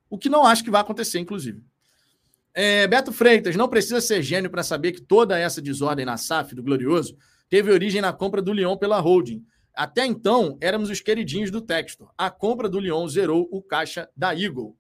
O 0.08 0.16
que 0.16 0.30
não 0.30 0.46
acho 0.46 0.64
que 0.64 0.70
vai 0.70 0.80
acontecer, 0.80 1.18
inclusive. 1.18 1.62
É, 2.54 2.86
Beto 2.86 3.12
Freitas, 3.12 3.54
não 3.54 3.68
precisa 3.68 4.00
ser 4.00 4.22
gênio 4.22 4.48
para 4.48 4.62
saber 4.62 4.92
que 4.92 5.02
toda 5.02 5.38
essa 5.38 5.60
desordem 5.60 6.06
na 6.06 6.16
SAF 6.16 6.54
do 6.54 6.62
Glorioso 6.62 7.18
teve 7.50 7.70
origem 7.70 8.00
na 8.00 8.14
compra 8.14 8.40
do 8.40 8.54
Lyon 8.54 8.78
pela 8.78 8.98
holding. 8.98 9.44
Até 9.74 10.06
então, 10.06 10.56
éramos 10.62 10.88
os 10.88 11.02
queridinhos 11.02 11.50
do 11.50 11.60
Textor. 11.60 12.10
A 12.16 12.30
compra 12.30 12.70
do 12.70 12.80
Lyon 12.80 13.06
zerou 13.08 13.46
o 13.52 13.60
caixa 13.60 14.08
da 14.16 14.34
Eagle. 14.34 14.74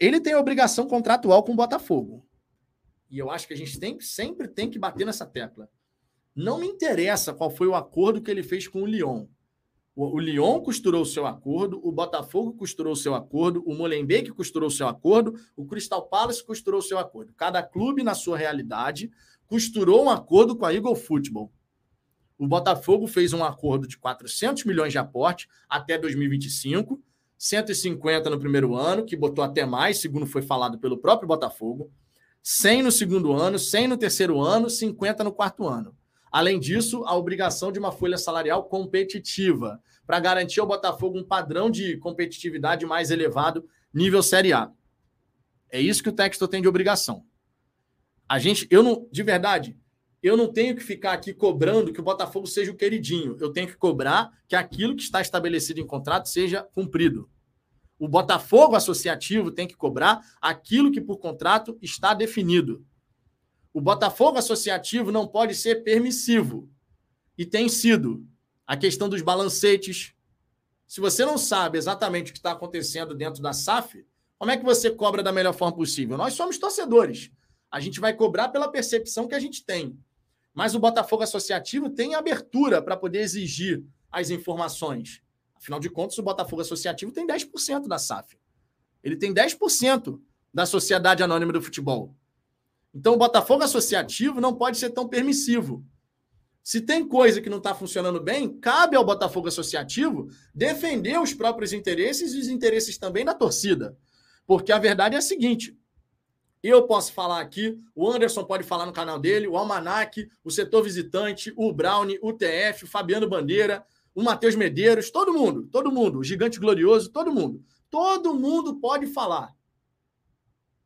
Ele 0.00 0.18
tem 0.18 0.34
obrigação 0.34 0.86
contratual 0.86 1.44
com 1.44 1.52
o 1.52 1.56
Botafogo. 1.56 2.26
E 3.10 3.18
eu 3.18 3.30
acho 3.30 3.46
que 3.46 3.52
a 3.52 3.56
gente 3.56 3.78
tem, 3.78 4.00
sempre 4.00 4.48
tem 4.48 4.70
que 4.70 4.78
bater 4.78 5.04
nessa 5.04 5.26
tecla. 5.26 5.68
Não 6.36 6.58
me 6.58 6.66
interessa 6.66 7.32
qual 7.32 7.50
foi 7.50 7.66
o 7.66 7.74
acordo 7.74 8.20
que 8.20 8.30
ele 8.30 8.42
fez 8.42 8.68
com 8.68 8.82
o 8.82 8.86
Lyon. 8.86 9.26
O, 9.94 10.20
Lyon 10.20 10.60
costurou 10.60 11.00
o 11.00 11.06
seu 11.06 11.26
acordo, 11.26 11.80
o 11.82 11.90
Botafogo 11.90 12.52
costurou 12.52 12.92
o 12.92 12.96
seu 12.96 13.14
acordo, 13.14 13.62
o 13.66 13.74
Molenbeek 13.74 14.30
costurou 14.32 14.68
o 14.68 14.70
seu 14.70 14.86
acordo, 14.86 15.34
o 15.56 15.64
Crystal 15.64 16.06
Palace 16.06 16.44
costurou 16.44 16.80
o 16.80 16.82
seu 16.82 16.98
acordo. 16.98 17.32
Cada 17.34 17.62
clube, 17.62 18.02
na 18.02 18.14
sua 18.14 18.36
realidade, 18.36 19.10
costurou 19.46 20.04
um 20.04 20.10
acordo 20.10 20.54
com 20.54 20.66
a 20.66 20.74
Eagle 20.74 20.94
Football. 20.94 21.50
O 22.36 22.46
Botafogo 22.46 23.06
fez 23.06 23.32
um 23.32 23.42
acordo 23.42 23.88
de 23.88 23.96
400 23.96 24.64
milhões 24.64 24.92
de 24.92 24.98
aporte 24.98 25.48
até 25.66 25.96
2025, 25.96 27.02
150 27.38 28.28
no 28.28 28.38
primeiro 28.38 28.74
ano, 28.74 29.06
que 29.06 29.16
botou 29.16 29.42
até 29.42 29.64
mais, 29.64 30.02
segundo 30.02 30.26
foi 30.26 30.42
falado 30.42 30.78
pelo 30.78 30.98
próprio 30.98 31.26
Botafogo, 31.26 31.90
100 32.42 32.82
no 32.82 32.92
segundo 32.92 33.32
ano, 33.32 33.58
100 33.58 33.88
no 33.88 33.96
terceiro 33.96 34.38
ano, 34.42 34.68
50 34.68 35.24
no 35.24 35.32
quarto 35.32 35.66
ano. 35.66 35.96
Além 36.30 36.58
disso, 36.58 37.04
a 37.04 37.16
obrigação 37.16 37.70
de 37.70 37.78
uma 37.78 37.92
folha 37.92 38.18
salarial 38.18 38.64
competitiva, 38.64 39.80
para 40.06 40.20
garantir 40.20 40.60
ao 40.60 40.66
Botafogo 40.66 41.18
um 41.18 41.24
padrão 41.24 41.70
de 41.70 41.96
competitividade 41.98 42.86
mais 42.86 43.10
elevado, 43.10 43.68
nível 43.92 44.22
Série 44.22 44.52
A. 44.52 44.70
É 45.70 45.80
isso 45.80 46.02
que 46.02 46.08
o 46.08 46.12
texto 46.12 46.46
tem 46.46 46.62
de 46.62 46.68
obrigação. 46.68 47.24
A 48.28 48.38
gente, 48.38 48.66
eu 48.70 48.82
não, 48.82 49.08
de 49.10 49.22
verdade, 49.22 49.76
eu 50.22 50.36
não 50.36 50.52
tenho 50.52 50.74
que 50.74 50.82
ficar 50.82 51.12
aqui 51.12 51.32
cobrando 51.32 51.92
que 51.92 52.00
o 52.00 52.04
Botafogo 52.04 52.46
seja 52.46 52.72
o 52.72 52.76
queridinho. 52.76 53.36
Eu 53.40 53.52
tenho 53.52 53.68
que 53.68 53.76
cobrar 53.76 54.30
que 54.48 54.56
aquilo 54.56 54.96
que 54.96 55.02
está 55.02 55.20
estabelecido 55.20 55.80
em 55.80 55.86
contrato 55.86 56.28
seja 56.28 56.62
cumprido. 56.62 57.30
O 57.98 58.08
Botafogo 58.08 58.74
associativo 58.74 59.50
tem 59.50 59.66
que 59.66 59.76
cobrar 59.76 60.20
aquilo 60.40 60.90
que 60.90 61.00
por 61.00 61.18
contrato 61.18 61.78
está 61.80 62.12
definido. 62.12 62.84
O 63.76 63.80
Botafogo 63.82 64.38
associativo 64.38 65.12
não 65.12 65.28
pode 65.28 65.54
ser 65.54 65.84
permissivo. 65.84 66.66
E 67.36 67.44
tem 67.44 67.68
sido. 67.68 68.26
A 68.66 68.74
questão 68.74 69.06
dos 69.06 69.20
balancetes. 69.20 70.14
Se 70.86 70.98
você 70.98 71.26
não 71.26 71.36
sabe 71.36 71.76
exatamente 71.76 72.30
o 72.30 72.32
que 72.32 72.38
está 72.38 72.52
acontecendo 72.52 73.14
dentro 73.14 73.42
da 73.42 73.52
SAF, 73.52 74.02
como 74.38 74.50
é 74.50 74.56
que 74.56 74.64
você 74.64 74.90
cobra 74.90 75.22
da 75.22 75.30
melhor 75.30 75.52
forma 75.52 75.76
possível? 75.76 76.16
Nós 76.16 76.32
somos 76.32 76.56
torcedores. 76.56 77.30
A 77.70 77.78
gente 77.78 78.00
vai 78.00 78.14
cobrar 78.14 78.48
pela 78.48 78.72
percepção 78.72 79.28
que 79.28 79.34
a 79.34 79.38
gente 79.38 79.62
tem. 79.62 80.00
Mas 80.54 80.74
o 80.74 80.80
Botafogo 80.80 81.22
Associativo 81.22 81.90
tem 81.90 82.14
abertura 82.14 82.80
para 82.80 82.96
poder 82.96 83.20
exigir 83.20 83.84
as 84.10 84.30
informações. 84.30 85.20
Afinal 85.54 85.78
de 85.78 85.90
contas, 85.90 86.16
o 86.16 86.22
Botafogo 86.22 86.62
Associativo 86.62 87.12
tem 87.12 87.26
10% 87.26 87.86
da 87.86 87.98
SAF. 87.98 88.38
Ele 89.04 89.16
tem 89.16 89.34
10% 89.34 90.18
da 90.54 90.64
Sociedade 90.64 91.22
Anônima 91.22 91.52
do 91.52 91.60
Futebol. 91.60 92.15
Então, 92.96 93.12
o 93.12 93.18
Botafogo 93.18 93.62
associativo 93.62 94.40
não 94.40 94.54
pode 94.54 94.78
ser 94.78 94.88
tão 94.88 95.06
permissivo. 95.06 95.84
Se 96.62 96.80
tem 96.80 97.06
coisa 97.06 97.42
que 97.42 97.50
não 97.50 97.58
está 97.58 97.74
funcionando 97.74 98.18
bem, 98.18 98.48
cabe 98.58 98.96
ao 98.96 99.04
Botafogo 99.04 99.48
associativo 99.48 100.28
defender 100.54 101.20
os 101.20 101.34
próprios 101.34 101.74
interesses 101.74 102.32
e 102.32 102.38
os 102.38 102.48
interesses 102.48 102.96
também 102.96 103.22
da 103.22 103.34
torcida. 103.34 103.94
Porque 104.46 104.72
a 104.72 104.78
verdade 104.78 105.14
é 105.14 105.18
a 105.18 105.22
seguinte: 105.22 105.78
eu 106.62 106.86
posso 106.86 107.12
falar 107.12 107.40
aqui, 107.40 107.78
o 107.94 108.10
Anderson 108.10 108.44
pode 108.44 108.64
falar 108.64 108.86
no 108.86 108.94
canal 108.94 109.18
dele, 109.18 109.46
o 109.46 109.58
Almanac, 109.58 110.26
o 110.42 110.50
setor 110.50 110.82
visitante, 110.82 111.52
o 111.54 111.70
Brownie, 111.74 112.18
o 112.22 112.32
TF, 112.32 112.84
o 112.84 112.88
Fabiano 112.88 113.28
Bandeira, 113.28 113.84
o 114.14 114.22
Matheus 114.22 114.56
Medeiros, 114.56 115.10
todo 115.10 115.34
mundo, 115.34 115.68
todo 115.70 115.92
mundo, 115.92 116.18
o 116.18 116.24
Gigante 116.24 116.58
Glorioso, 116.58 117.12
todo 117.12 117.30
mundo. 117.30 117.62
Todo 117.90 118.34
mundo 118.34 118.80
pode 118.80 119.06
falar. 119.06 119.54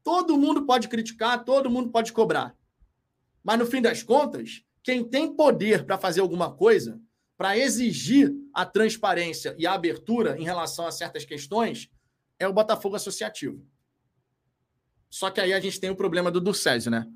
Todo 0.03 0.39
mundo 0.39 0.65
pode 0.65 0.89
criticar, 0.89 1.45
todo 1.45 1.71
mundo 1.71 1.91
pode 1.91 2.13
cobrar. 2.13 2.57
Mas 3.43 3.59
no 3.59 3.67
fim 3.67 3.83
das 3.83 4.03
contas, 4.03 4.63
quem 4.83 5.05
tem 5.05 5.35
poder 5.35 5.85
para 5.85 5.99
fazer 5.99 6.21
alguma 6.21 6.53
coisa, 6.53 7.01
para 7.37 7.57
exigir 7.57 8.33
a 8.53 8.67
transparência 8.67 9.55
e 9.59 9.67
a 9.67 9.73
abertura 9.73 10.39
em 10.39 10.45
relação 10.45 10.87
a 10.87 10.93
certas 10.93 11.25
questões, 11.25 11.91
é 12.39 12.47
o 12.47 12.53
Botafogo 12.53 12.97
Associativo. 12.97 13.65
Só 15.09 15.31
que 15.31 15.41
aí 15.41 15.53
a 15.53 15.61
gente 15.61 15.81
tem 15.81 15.91
o 15.91 15.97
problema 15.97 16.31
do 16.31 16.41
Ducésio, 16.41 16.91
né? 16.91 17.07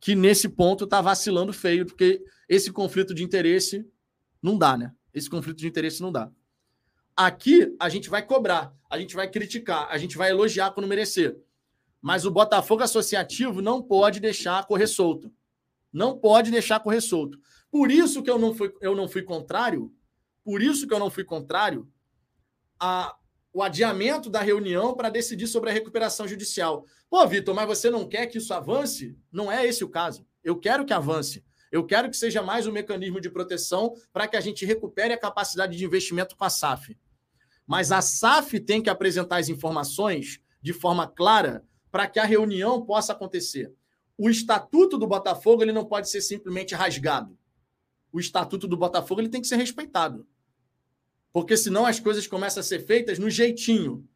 Que 0.00 0.14
nesse 0.14 0.48
ponto 0.48 0.84
está 0.84 1.00
vacilando 1.00 1.52
feio, 1.52 1.86
porque 1.86 2.22
esse 2.48 2.72
conflito 2.72 3.14
de 3.14 3.22
interesse 3.22 3.86
não 4.42 4.58
dá, 4.58 4.76
né? 4.76 4.92
Esse 5.12 5.30
conflito 5.30 5.58
de 5.58 5.68
interesse 5.68 6.00
não 6.00 6.12
dá. 6.12 6.30
Aqui 7.16 7.74
a 7.80 7.88
gente 7.88 8.08
vai 8.08 8.24
cobrar, 8.24 8.74
a 8.88 8.98
gente 8.98 9.14
vai 9.14 9.28
criticar, 9.28 9.88
a 9.90 9.98
gente 9.98 10.16
vai 10.16 10.30
elogiar 10.30 10.70
quando 10.70 10.86
merecer. 10.86 11.36
Mas 12.00 12.24
o 12.24 12.30
Botafogo 12.30 12.82
associativo 12.82 13.60
não 13.60 13.82
pode 13.82 14.20
deixar 14.20 14.66
correr 14.66 14.86
solto. 14.86 15.32
Não 15.92 16.18
pode 16.18 16.50
deixar 16.50 16.80
correr 16.80 17.00
solto. 17.00 17.38
Por 17.70 17.90
isso 17.90 18.22
que 18.22 18.30
eu 18.30 18.38
não 18.38 18.54
fui, 18.54 18.72
eu 18.80 18.94
não 18.94 19.08
fui 19.08 19.22
contrário, 19.22 19.92
por 20.44 20.62
isso 20.62 20.86
que 20.86 20.94
eu 20.94 20.98
não 20.98 21.10
fui 21.10 21.24
contrário 21.24 21.88
a 22.78 23.14
o 23.52 23.62
adiamento 23.62 24.30
da 24.30 24.40
reunião 24.40 24.94
para 24.94 25.08
decidir 25.08 25.46
sobre 25.46 25.70
a 25.70 25.72
recuperação 25.72 26.28
judicial. 26.28 26.84
Pô, 27.10 27.26
Vitor, 27.26 27.54
mas 27.54 27.66
você 27.66 27.90
não 27.90 28.08
quer 28.08 28.26
que 28.26 28.38
isso 28.38 28.52
avance? 28.54 29.16
Não 29.32 29.50
é 29.50 29.66
esse 29.66 29.82
o 29.82 29.88
caso. 29.88 30.24
Eu 30.44 30.58
quero 30.58 30.84
que 30.84 30.92
avance. 30.92 31.44
Eu 31.70 31.84
quero 31.84 32.08
que 32.08 32.16
seja 32.16 32.42
mais 32.42 32.66
um 32.66 32.72
mecanismo 32.72 33.20
de 33.20 33.30
proteção 33.30 33.94
para 34.12 34.28
que 34.28 34.36
a 34.36 34.40
gente 34.40 34.64
recupere 34.64 35.12
a 35.12 35.18
capacidade 35.18 35.76
de 35.76 35.84
investimento 35.84 36.36
com 36.36 36.44
a 36.44 36.50
SAF. 36.50 36.96
Mas 37.66 37.90
a 37.90 38.00
SAF 38.00 38.60
tem 38.60 38.82
que 38.82 38.88
apresentar 38.88 39.38
as 39.38 39.48
informações 39.48 40.40
de 40.62 40.72
forma 40.72 41.06
clara 41.06 41.64
para 41.90 42.06
que 42.06 42.18
a 42.18 42.24
reunião 42.24 42.84
possa 42.84 43.12
acontecer. 43.12 43.72
O 44.16 44.28
estatuto 44.28 44.98
do 44.98 45.06
Botafogo 45.06 45.62
ele 45.62 45.72
não 45.72 45.84
pode 45.84 46.10
ser 46.10 46.20
simplesmente 46.20 46.74
rasgado. 46.74 47.38
O 48.12 48.18
estatuto 48.18 48.66
do 48.66 48.76
Botafogo 48.76 49.20
ele 49.20 49.28
tem 49.28 49.40
que 49.40 49.46
ser 49.46 49.56
respeitado. 49.56 50.26
Porque 51.32 51.56
senão 51.56 51.86
as 51.86 52.00
coisas 52.00 52.26
começam 52.26 52.60
a 52.60 52.64
ser 52.64 52.84
feitas 52.84 53.18
no 53.18 53.30
jeitinho. 53.30 54.06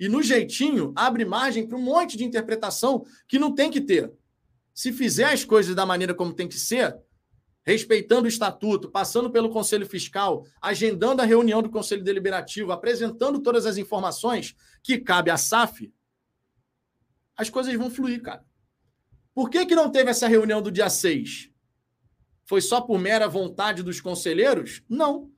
E 0.00 0.08
no 0.08 0.22
jeitinho 0.22 0.92
abre 0.96 1.24
margem 1.24 1.66
para 1.66 1.76
um 1.76 1.82
monte 1.82 2.16
de 2.16 2.24
interpretação 2.24 3.04
que 3.28 3.38
não 3.38 3.54
tem 3.54 3.70
que 3.70 3.80
ter. 3.80 4.12
Se 4.72 4.92
fizer 4.92 5.26
as 5.26 5.44
coisas 5.44 5.74
da 5.74 5.84
maneira 5.84 6.14
como 6.14 6.32
tem 6.32 6.48
que 6.48 6.58
ser, 6.58 6.98
respeitando 7.64 8.24
o 8.24 8.28
estatuto, 8.28 8.90
passando 8.90 9.30
pelo 9.30 9.50
Conselho 9.50 9.86
Fiscal, 9.86 10.44
agendando 10.60 11.22
a 11.22 11.24
reunião 11.24 11.62
do 11.62 11.70
Conselho 11.70 12.02
Deliberativo, 12.02 12.72
apresentando 12.72 13.40
todas 13.40 13.66
as 13.66 13.76
informações 13.76 14.56
que 14.82 14.98
cabe 14.98 15.30
à 15.30 15.36
SAF, 15.36 15.92
as 17.36 17.50
coisas 17.50 17.74
vão 17.74 17.90
fluir, 17.90 18.22
cara. 18.22 18.44
Por 19.34 19.48
que, 19.48 19.64
que 19.64 19.74
não 19.74 19.90
teve 19.90 20.10
essa 20.10 20.28
reunião 20.28 20.60
do 20.60 20.70
dia 20.70 20.90
6? 20.90 21.50
Foi 22.44 22.60
só 22.60 22.80
por 22.80 22.98
mera 22.98 23.28
vontade 23.28 23.82
dos 23.82 24.00
conselheiros? 24.00 24.82
Não. 24.88 25.30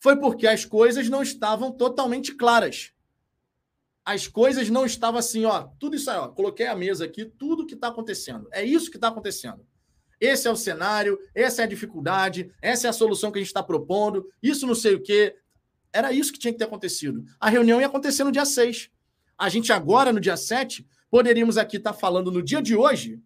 Foi 0.00 0.18
porque 0.18 0.46
as 0.46 0.64
coisas 0.64 1.08
não 1.08 1.22
estavam 1.22 1.70
totalmente 1.70 2.34
claras. 2.34 2.92
As 4.04 4.26
coisas 4.26 4.68
não 4.68 4.84
estavam 4.84 5.18
assim, 5.18 5.44
ó, 5.44 5.68
tudo 5.78 5.94
isso 5.94 6.10
aí, 6.10 6.18
ó, 6.18 6.28
coloquei 6.28 6.66
a 6.66 6.74
mesa 6.74 7.04
aqui, 7.04 7.24
tudo 7.24 7.66
que 7.66 7.74
está 7.74 7.88
acontecendo. 7.88 8.48
É 8.52 8.64
isso 8.64 8.90
que 8.90 8.96
está 8.96 9.08
acontecendo. 9.08 9.64
Esse 10.20 10.48
é 10.48 10.50
o 10.50 10.56
cenário, 10.56 11.18
essa 11.34 11.62
é 11.62 11.64
a 11.64 11.68
dificuldade, 11.68 12.52
essa 12.60 12.86
é 12.86 12.90
a 12.90 12.92
solução 12.92 13.30
que 13.30 13.38
a 13.38 13.42
gente 13.42 13.48
está 13.48 13.62
propondo, 13.62 14.28
isso 14.42 14.66
não 14.66 14.74
sei 14.74 14.94
o 14.94 15.02
quê. 15.02 15.36
Era 15.92 16.12
isso 16.12 16.32
que 16.32 16.38
tinha 16.38 16.52
que 16.52 16.58
ter 16.58 16.64
acontecido. 16.64 17.24
A 17.38 17.50
reunião 17.50 17.80
ia 17.80 17.86
acontecer 17.86 18.24
no 18.24 18.32
dia 18.32 18.44
6. 18.44 18.88
A 19.36 19.48
gente 19.48 19.72
agora, 19.72 20.12
no 20.12 20.20
dia 20.20 20.36
7, 20.36 20.86
poderíamos 21.12 21.58
aqui 21.58 21.76
estar 21.76 21.92
falando 21.92 22.32
no 22.32 22.42
dia 22.42 22.62
de 22.62 22.74
hoje 22.74 23.22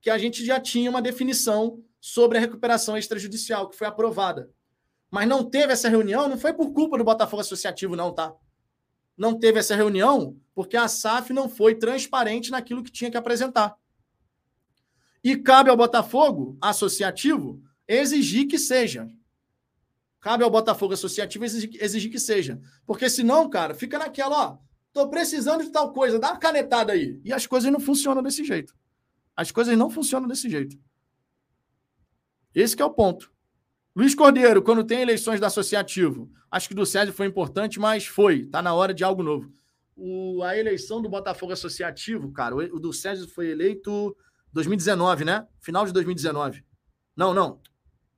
que 0.00 0.08
a 0.08 0.16
gente 0.16 0.42
já 0.42 0.58
tinha 0.58 0.88
uma 0.88 1.02
definição 1.02 1.84
sobre 2.00 2.38
a 2.38 2.40
recuperação 2.40 2.96
extrajudicial, 2.96 3.68
que 3.68 3.76
foi 3.76 3.86
aprovada. 3.86 4.50
Mas 5.10 5.28
não 5.28 5.44
teve 5.44 5.70
essa 5.70 5.90
reunião, 5.90 6.30
não 6.30 6.38
foi 6.38 6.54
por 6.54 6.72
culpa 6.72 6.96
do 6.96 7.04
Botafogo 7.04 7.42
Associativo, 7.42 7.94
não, 7.94 8.10
tá? 8.10 8.34
Não 9.14 9.38
teve 9.38 9.58
essa 9.58 9.76
reunião 9.76 10.40
porque 10.54 10.78
a 10.78 10.88
SAF 10.88 11.30
não 11.34 11.46
foi 11.46 11.74
transparente 11.74 12.50
naquilo 12.50 12.82
que 12.82 12.90
tinha 12.90 13.10
que 13.10 13.18
apresentar. 13.18 13.76
E 15.22 15.36
cabe 15.36 15.68
ao 15.68 15.76
Botafogo 15.76 16.56
Associativo 16.58 17.62
exigir 17.86 18.46
que 18.46 18.58
seja. 18.58 19.10
Cabe 20.20 20.42
ao 20.42 20.50
Botafogo 20.50 20.94
Associativo 20.94 21.44
exigir, 21.44 21.84
exigir 21.84 22.10
que 22.10 22.18
seja. 22.18 22.58
Porque 22.86 23.10
senão, 23.10 23.46
cara, 23.50 23.74
fica 23.74 23.98
naquela, 23.98 24.52
ó, 24.52 24.65
tô 24.96 25.08
precisando 25.10 25.62
de 25.62 25.70
tal 25.70 25.92
coisa, 25.92 26.18
dá 26.18 26.30
uma 26.30 26.38
canetada 26.38 26.94
aí. 26.94 27.20
E 27.22 27.30
as 27.30 27.46
coisas 27.46 27.70
não 27.70 27.78
funcionam 27.78 28.22
desse 28.22 28.42
jeito. 28.42 28.74
As 29.36 29.52
coisas 29.52 29.76
não 29.76 29.90
funcionam 29.90 30.26
desse 30.26 30.48
jeito. 30.48 30.78
Esse 32.54 32.80
é 32.80 32.84
o 32.84 32.90
ponto. 32.90 33.30
Luiz 33.94 34.14
Cordeiro, 34.14 34.62
quando 34.62 34.82
tem 34.82 35.02
eleições 35.02 35.38
da 35.38 35.48
Associativo, 35.48 36.30
acho 36.50 36.68
que 36.68 36.74
do 36.74 36.86
Sérgio 36.86 37.12
foi 37.12 37.26
importante, 37.26 37.78
mas 37.78 38.06
foi. 38.06 38.40
Está 38.40 38.62
na 38.62 38.72
hora 38.72 38.94
de 38.94 39.04
algo 39.04 39.22
novo. 39.22 39.52
O, 39.94 40.42
a 40.42 40.56
eleição 40.56 41.02
do 41.02 41.10
Botafogo 41.10 41.52
Associativo, 41.52 42.32
cara, 42.32 42.54
o, 42.54 42.58
o 42.76 42.80
do 42.80 42.92
Sérgio 42.92 43.28
foi 43.28 43.48
eleito 43.48 44.16
2019, 44.54 45.26
né? 45.26 45.46
Final 45.60 45.84
de 45.84 45.92
2019. 45.92 46.64
Não, 47.14 47.34
não. 47.34 47.60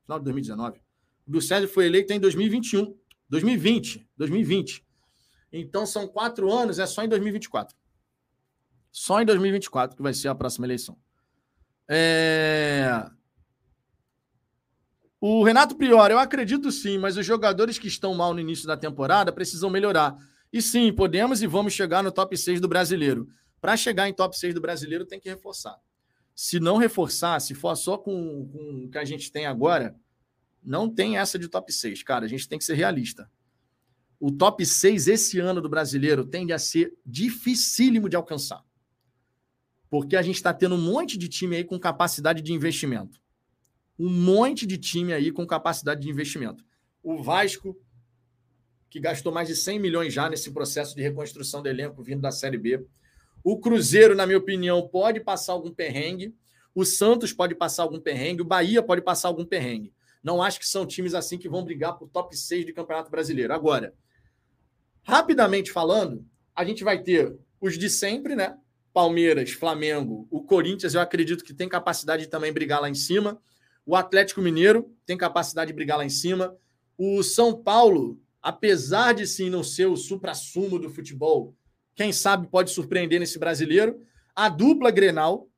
Final 0.04 0.20
de 0.20 0.24
2019. 0.26 0.78
O 1.26 1.30
do 1.32 1.40
Sérgio 1.40 1.68
foi 1.68 1.86
eleito 1.86 2.12
em 2.12 2.20
2021. 2.20 2.96
2020. 3.28 4.08
2020. 4.16 4.87
Então 5.52 5.86
são 5.86 6.06
quatro 6.06 6.52
anos, 6.52 6.78
é 6.78 6.86
só 6.86 7.02
em 7.02 7.08
2024. 7.08 7.76
Só 8.90 9.20
em 9.20 9.26
2024 9.26 9.96
que 9.96 10.02
vai 10.02 10.12
ser 10.12 10.28
a 10.28 10.34
próxima 10.34 10.66
eleição. 10.66 10.98
É... 11.88 13.08
O 15.20 15.42
Renato 15.42 15.74
Prior, 15.74 16.10
eu 16.10 16.18
acredito 16.18 16.70
sim, 16.70 16.96
mas 16.96 17.16
os 17.16 17.26
jogadores 17.26 17.78
que 17.78 17.88
estão 17.88 18.14
mal 18.14 18.32
no 18.32 18.40
início 18.40 18.66
da 18.66 18.76
temporada 18.76 19.32
precisam 19.32 19.68
melhorar. 19.68 20.16
E 20.52 20.62
sim, 20.62 20.92
podemos 20.92 21.42
e 21.42 21.46
vamos 21.46 21.72
chegar 21.72 22.02
no 22.02 22.12
top 22.12 22.36
6 22.36 22.60
do 22.60 22.68
brasileiro. 22.68 23.28
Para 23.60 23.76
chegar 23.76 24.08
em 24.08 24.12
top 24.12 24.38
6 24.38 24.54
do 24.54 24.60
brasileiro, 24.60 25.04
tem 25.04 25.18
que 25.18 25.28
reforçar. 25.28 25.76
Se 26.34 26.60
não 26.60 26.76
reforçar, 26.76 27.40
se 27.40 27.52
for 27.52 27.74
só 27.74 27.98
com, 27.98 28.48
com 28.48 28.84
o 28.84 28.90
que 28.90 28.98
a 28.98 29.04
gente 29.04 29.32
tem 29.32 29.44
agora, 29.44 29.96
não 30.62 30.88
tem 30.88 31.18
essa 31.18 31.36
de 31.36 31.48
top 31.48 31.72
6, 31.72 32.02
cara. 32.04 32.24
A 32.24 32.28
gente 32.28 32.48
tem 32.48 32.58
que 32.58 32.64
ser 32.64 32.74
realista. 32.74 33.28
O 34.20 34.32
top 34.32 34.64
6 34.64 35.08
esse 35.08 35.38
ano 35.38 35.60
do 35.60 35.68
brasileiro 35.68 36.24
tende 36.24 36.52
a 36.52 36.58
ser 36.58 36.92
dificílimo 37.04 38.08
de 38.08 38.16
alcançar. 38.16 38.64
Porque 39.88 40.16
a 40.16 40.22
gente 40.22 40.36
está 40.36 40.52
tendo 40.52 40.74
um 40.74 40.80
monte 40.80 41.16
de 41.16 41.28
time 41.28 41.56
aí 41.56 41.64
com 41.64 41.78
capacidade 41.78 42.42
de 42.42 42.52
investimento 42.52 43.20
um 43.98 44.08
monte 44.08 44.64
de 44.64 44.78
time 44.78 45.12
aí 45.12 45.32
com 45.32 45.44
capacidade 45.44 46.02
de 46.02 46.08
investimento. 46.08 46.64
O 47.02 47.20
Vasco, 47.20 47.76
que 48.88 49.00
gastou 49.00 49.32
mais 49.32 49.48
de 49.48 49.56
100 49.56 49.80
milhões 49.80 50.14
já 50.14 50.30
nesse 50.30 50.52
processo 50.52 50.94
de 50.94 51.02
reconstrução 51.02 51.60
do 51.60 51.68
elenco 51.68 52.02
vindo 52.02 52.20
da 52.20 52.30
Série 52.30 52.56
B. 52.56 52.86
O 53.42 53.58
Cruzeiro, 53.58 54.14
na 54.14 54.24
minha 54.24 54.38
opinião, 54.38 54.86
pode 54.86 55.20
passar 55.20 55.52
algum 55.52 55.72
perrengue. 55.72 56.34
O 56.74 56.84
Santos 56.84 57.32
pode 57.32 57.54
passar 57.54 57.82
algum 57.82 57.98
perrengue. 57.98 58.42
O 58.42 58.44
Bahia 58.44 58.82
pode 58.82 59.02
passar 59.02 59.28
algum 59.28 59.44
perrengue. 59.44 59.92
Não 60.22 60.42
acho 60.42 60.60
que 60.60 60.68
são 60.68 60.86
times 60.86 61.14
assim 61.14 61.38
que 61.38 61.48
vão 61.48 61.64
brigar 61.64 61.98
por 61.98 62.08
top 62.08 62.36
6 62.36 62.66
de 62.66 62.72
Campeonato 62.72 63.10
Brasileiro. 63.10 63.52
Agora, 63.52 63.94
rapidamente 65.08 65.72
falando, 65.72 66.22
a 66.54 66.62
gente 66.66 66.84
vai 66.84 67.02
ter 67.02 67.34
os 67.58 67.78
de 67.78 67.88
sempre, 67.88 68.36
né? 68.36 68.58
Palmeiras, 68.92 69.52
Flamengo, 69.52 70.28
o 70.30 70.42
Corinthians, 70.44 70.92
eu 70.92 71.00
acredito 71.00 71.42
que 71.42 71.54
tem 71.54 71.66
capacidade 71.66 72.24
de 72.24 72.28
também 72.28 72.52
brigar 72.52 72.78
lá 72.78 72.90
em 72.90 72.94
cima. 72.94 73.40
O 73.86 73.96
Atlético 73.96 74.42
Mineiro 74.42 74.94
tem 75.06 75.16
capacidade 75.16 75.68
de 75.68 75.74
brigar 75.74 75.96
lá 75.96 76.04
em 76.04 76.10
cima. 76.10 76.54
O 76.98 77.22
São 77.22 77.56
Paulo, 77.56 78.20
apesar 78.42 79.14
de 79.14 79.26
sim 79.26 79.48
não 79.48 79.64
ser 79.64 79.86
o 79.86 79.96
supra-sumo 79.96 80.78
do 80.78 80.90
futebol, 80.90 81.56
quem 81.94 82.12
sabe 82.12 82.46
pode 82.46 82.70
surpreender 82.70 83.18
nesse 83.18 83.38
brasileiro. 83.38 84.02
A 84.36 84.50
dupla 84.50 84.90
Grenal, 84.90 85.48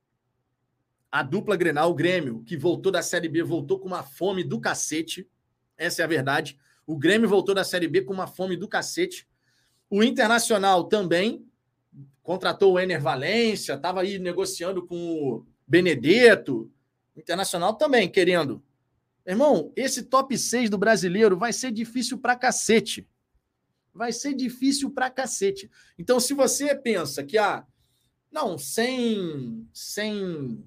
a 1.11 1.25
dupla 1.25 1.57
Grenal, 1.57 1.91
o 1.91 1.95
Grêmio, 1.95 2.45
que 2.45 2.57
voltou 2.57 2.93
da 2.93 3.03
Série 3.03 3.29
B, 3.29 3.43
voltou 3.43 3.81
com 3.81 3.89
uma 3.89 4.05
fome 4.05 4.45
do 4.45 4.61
cacete. 4.61 5.29
Essa 5.77 6.03
é 6.03 6.05
a 6.05 6.09
verdade. 6.09 6.57
O 6.87 6.97
Grêmio 6.97 7.29
voltou 7.29 7.53
da 7.53 7.65
Série 7.65 7.89
B 7.89 8.03
com 8.03 8.15
uma 8.15 8.29
fome 8.29 8.57
do 8.57 8.69
cacete. 8.69 9.29
O 9.91 10.05
Internacional 10.05 10.85
também 10.85 11.45
contratou 12.23 12.75
o 12.75 12.79
Ener 12.79 13.03
Valência, 13.03 13.73
estava 13.75 14.03
aí 14.03 14.19
negociando 14.21 14.87
com 14.87 14.97
o 14.97 15.47
Benedetto. 15.67 16.71
Internacional 17.17 17.75
também 17.75 18.09
querendo. 18.09 18.63
Irmão, 19.27 19.73
esse 19.75 20.05
top 20.05 20.39
6 20.39 20.71
do 20.71 20.79
brasileiro 20.79 21.37
vai 21.37 21.53
ser 21.53 21.73
difícil 21.73 22.19
pra 22.19 22.37
cacete. 22.37 23.09
Vai 23.93 24.13
ser 24.13 24.33
difícil 24.33 24.91
pra 24.91 25.11
cacete. 25.11 25.69
Então, 25.99 26.21
se 26.21 26.33
você 26.33 26.75
pensa 26.75 27.25
que, 27.25 27.37
ah, 27.37 27.67
não, 28.31 28.57
sem, 28.57 29.69
sem, 29.75 30.65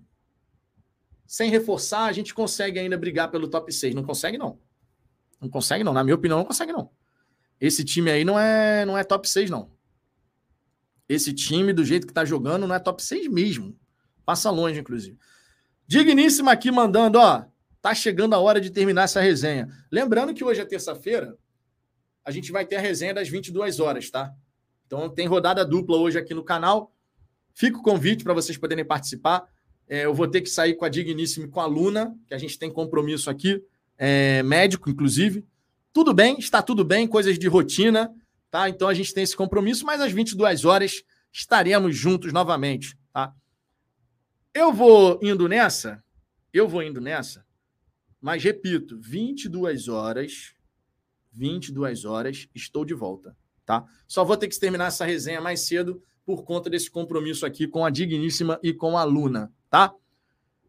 sem 1.25 1.49
reforçar, 1.49 2.05
a 2.05 2.11
gente 2.11 2.33
consegue 2.33 2.77
ainda 2.77 2.97
brigar 2.97 3.31
pelo 3.31 3.47
top 3.47 3.71
6. 3.71 3.95
Não 3.95 4.03
consegue, 4.03 4.37
não. 4.37 4.59
Não 5.39 5.49
consegue, 5.49 5.83
não. 5.83 5.93
Na 5.93 6.03
minha 6.03 6.15
opinião, 6.15 6.39
não 6.39 6.45
consegue, 6.45 6.73
não. 6.73 6.91
Esse 7.59 7.83
time 7.83 8.11
aí 8.11 8.23
não 8.23 8.39
é, 8.39 8.85
não 8.85 8.97
é 8.97 9.03
top 9.03 9.29
6, 9.29 9.49
não. 9.49 9.71
Esse 11.07 11.33
time, 11.33 11.73
do 11.73 11.83
jeito 11.83 12.07
que 12.07 12.13
tá 12.13 12.25
jogando, 12.25 12.67
não 12.67 12.75
é 12.75 12.79
top 12.79 13.03
6 13.03 13.27
mesmo. 13.27 13.77
Passa 14.25 14.49
longe, 14.49 14.79
inclusive. 14.79 15.17
Digníssima 15.87 16.51
aqui 16.51 16.71
mandando, 16.71 17.19
ó, 17.19 17.45
tá 17.81 17.93
chegando 17.93 18.33
a 18.33 18.39
hora 18.39 18.59
de 18.61 18.69
terminar 18.69 19.03
essa 19.03 19.21
resenha. 19.21 19.67
Lembrando 19.91 20.33
que 20.33 20.43
hoje 20.43 20.61
é 20.61 20.65
terça-feira, 20.65 21.37
a 22.23 22.31
gente 22.31 22.51
vai 22.51 22.65
ter 22.65 22.77
a 22.77 22.79
resenha 22.79 23.13
das 23.13 23.27
22 23.27 23.79
horas, 23.79 24.09
tá? 24.09 24.33
Então 24.87 25.09
tem 25.09 25.27
rodada 25.27 25.65
dupla 25.65 25.97
hoje 25.97 26.17
aqui 26.17 26.33
no 26.33 26.43
canal. 26.43 26.93
Fica 27.53 27.77
o 27.77 27.83
convite 27.83 28.23
para 28.23 28.33
vocês 28.33 28.57
poderem 28.57 28.85
participar. 28.85 29.47
É, 29.87 30.05
eu 30.05 30.13
vou 30.13 30.27
ter 30.27 30.41
que 30.41 30.49
sair 30.49 30.75
com 30.75 30.85
a 30.85 30.89
Digníssima 30.89 31.45
e 31.45 31.49
com 31.49 31.59
a 31.59 31.65
Luna, 31.65 32.15
que 32.27 32.33
a 32.33 32.37
gente 32.37 32.57
tem 32.57 32.71
compromisso 32.71 33.29
aqui, 33.29 33.61
é, 33.97 34.41
médico, 34.43 34.89
inclusive. 34.89 35.45
Tudo 35.93 36.11
bem, 36.11 36.39
está 36.39 36.59
tudo 36.59 36.83
bem, 36.83 37.07
coisas 37.07 37.37
de 37.37 37.47
rotina, 37.47 38.11
tá? 38.49 38.67
Então 38.67 38.87
a 38.87 38.95
gente 38.95 39.13
tem 39.13 39.23
esse 39.23 39.37
compromisso, 39.37 39.85
mas 39.85 40.01
às 40.01 40.11
22 40.11 40.65
horas 40.65 41.03
estaremos 41.31 41.95
juntos 41.95 42.33
novamente, 42.33 42.97
tá? 43.13 43.31
Eu 44.51 44.73
vou 44.73 45.19
indo 45.21 45.47
nessa, 45.47 46.03
eu 46.51 46.67
vou 46.67 46.81
indo 46.81 46.99
nessa, 46.99 47.45
mas 48.19 48.43
repito, 48.43 48.99
22 48.99 49.87
horas, 49.87 50.55
22 51.31 52.05
horas, 52.05 52.47
estou 52.55 52.83
de 52.83 52.95
volta, 52.95 53.37
tá? 53.63 53.85
Só 54.07 54.23
vou 54.23 54.35
ter 54.35 54.47
que 54.47 54.59
terminar 54.59 54.87
essa 54.87 55.05
resenha 55.05 55.39
mais 55.39 55.61
cedo 55.61 56.01
por 56.25 56.43
conta 56.43 56.71
desse 56.71 56.89
compromisso 56.89 57.45
aqui 57.45 57.67
com 57.67 57.85
a 57.85 57.91
Digníssima 57.91 58.59
e 58.63 58.73
com 58.73 58.97
a 58.97 59.03
Luna, 59.03 59.53
tá? 59.69 59.93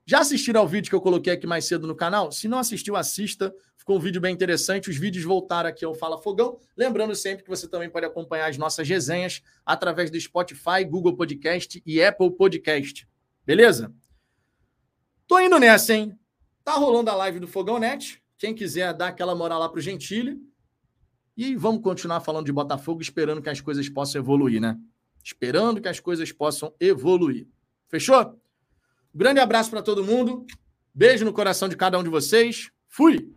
Já 0.06 0.20
assistiram 0.20 0.60
ao 0.60 0.68
vídeo 0.68 0.90
que 0.90 0.94
eu 0.94 1.01
coloquei 1.01 1.32
aqui 1.32 1.47
mais 1.47 1.64
cedo 1.64 1.86
no 1.86 1.94
canal? 1.94 2.31
Se 2.31 2.47
não 2.47 2.59
assistiu, 2.59 2.94
assista. 2.94 3.55
Ficou 3.74 3.97
um 3.97 4.01
vídeo 4.01 4.20
bem 4.20 4.35
interessante. 4.35 4.90
Os 4.90 4.97
vídeos 4.97 5.24
voltaram 5.24 5.68
aqui 5.68 5.85
ao 5.85 5.94
Fala 5.94 6.20
Fogão. 6.20 6.59
Lembrando 6.76 7.14
sempre 7.14 7.43
que 7.43 7.48
você 7.48 7.66
também 7.66 7.89
pode 7.89 8.05
acompanhar 8.05 8.51
as 8.51 8.59
nossas 8.59 8.86
resenhas 8.86 9.43
através 9.64 10.10
do 10.10 10.20
Spotify, 10.20 10.85
Google 10.86 11.16
Podcast 11.16 11.82
e 11.86 12.02
Apple 12.02 12.31
Podcast. 12.32 13.09
Beleza? 13.47 13.94
Tô 15.26 15.39
indo 15.40 15.59
nessa, 15.59 15.94
hein? 15.94 16.18
Tá 16.62 16.74
rolando 16.74 17.10
a 17.10 17.14
live 17.14 17.40
do 17.40 17.48
Fogão 17.48 17.78
Net. 17.78 18.22
Quem 18.36 18.55
quiser 18.55 18.93
dar 18.93 19.09
aquela 19.09 19.35
moral 19.35 19.59
lá 19.59 19.70
pro 19.70 19.81
Gentile. 19.81 20.39
E 21.35 21.56
vamos 21.56 21.82
continuar 21.82 22.20
falando 22.20 22.47
de 22.47 22.52
Botafogo, 22.52 23.01
esperando 23.01 23.40
que 23.40 23.48
as 23.48 23.60
coisas 23.60 23.89
possam 23.89 24.20
evoluir, 24.20 24.60
né? 24.60 24.78
Esperando 25.22 25.81
que 25.81 25.89
as 25.89 25.98
coisas 25.98 26.31
possam 26.31 26.74
evoluir. 26.78 27.48
Fechou? 27.89 28.39
Grande 29.14 29.40
abraço 29.40 29.70
para 29.70 29.82
todo 29.82 30.04
mundo. 30.04 30.44
Beijo 30.94 31.24
no 31.24 31.32
coração 31.32 31.68
de 31.68 31.76
cada 31.76 31.98
um 31.98 32.02
de 32.02 32.10
vocês. 32.10 32.70
Fui! 32.88 33.32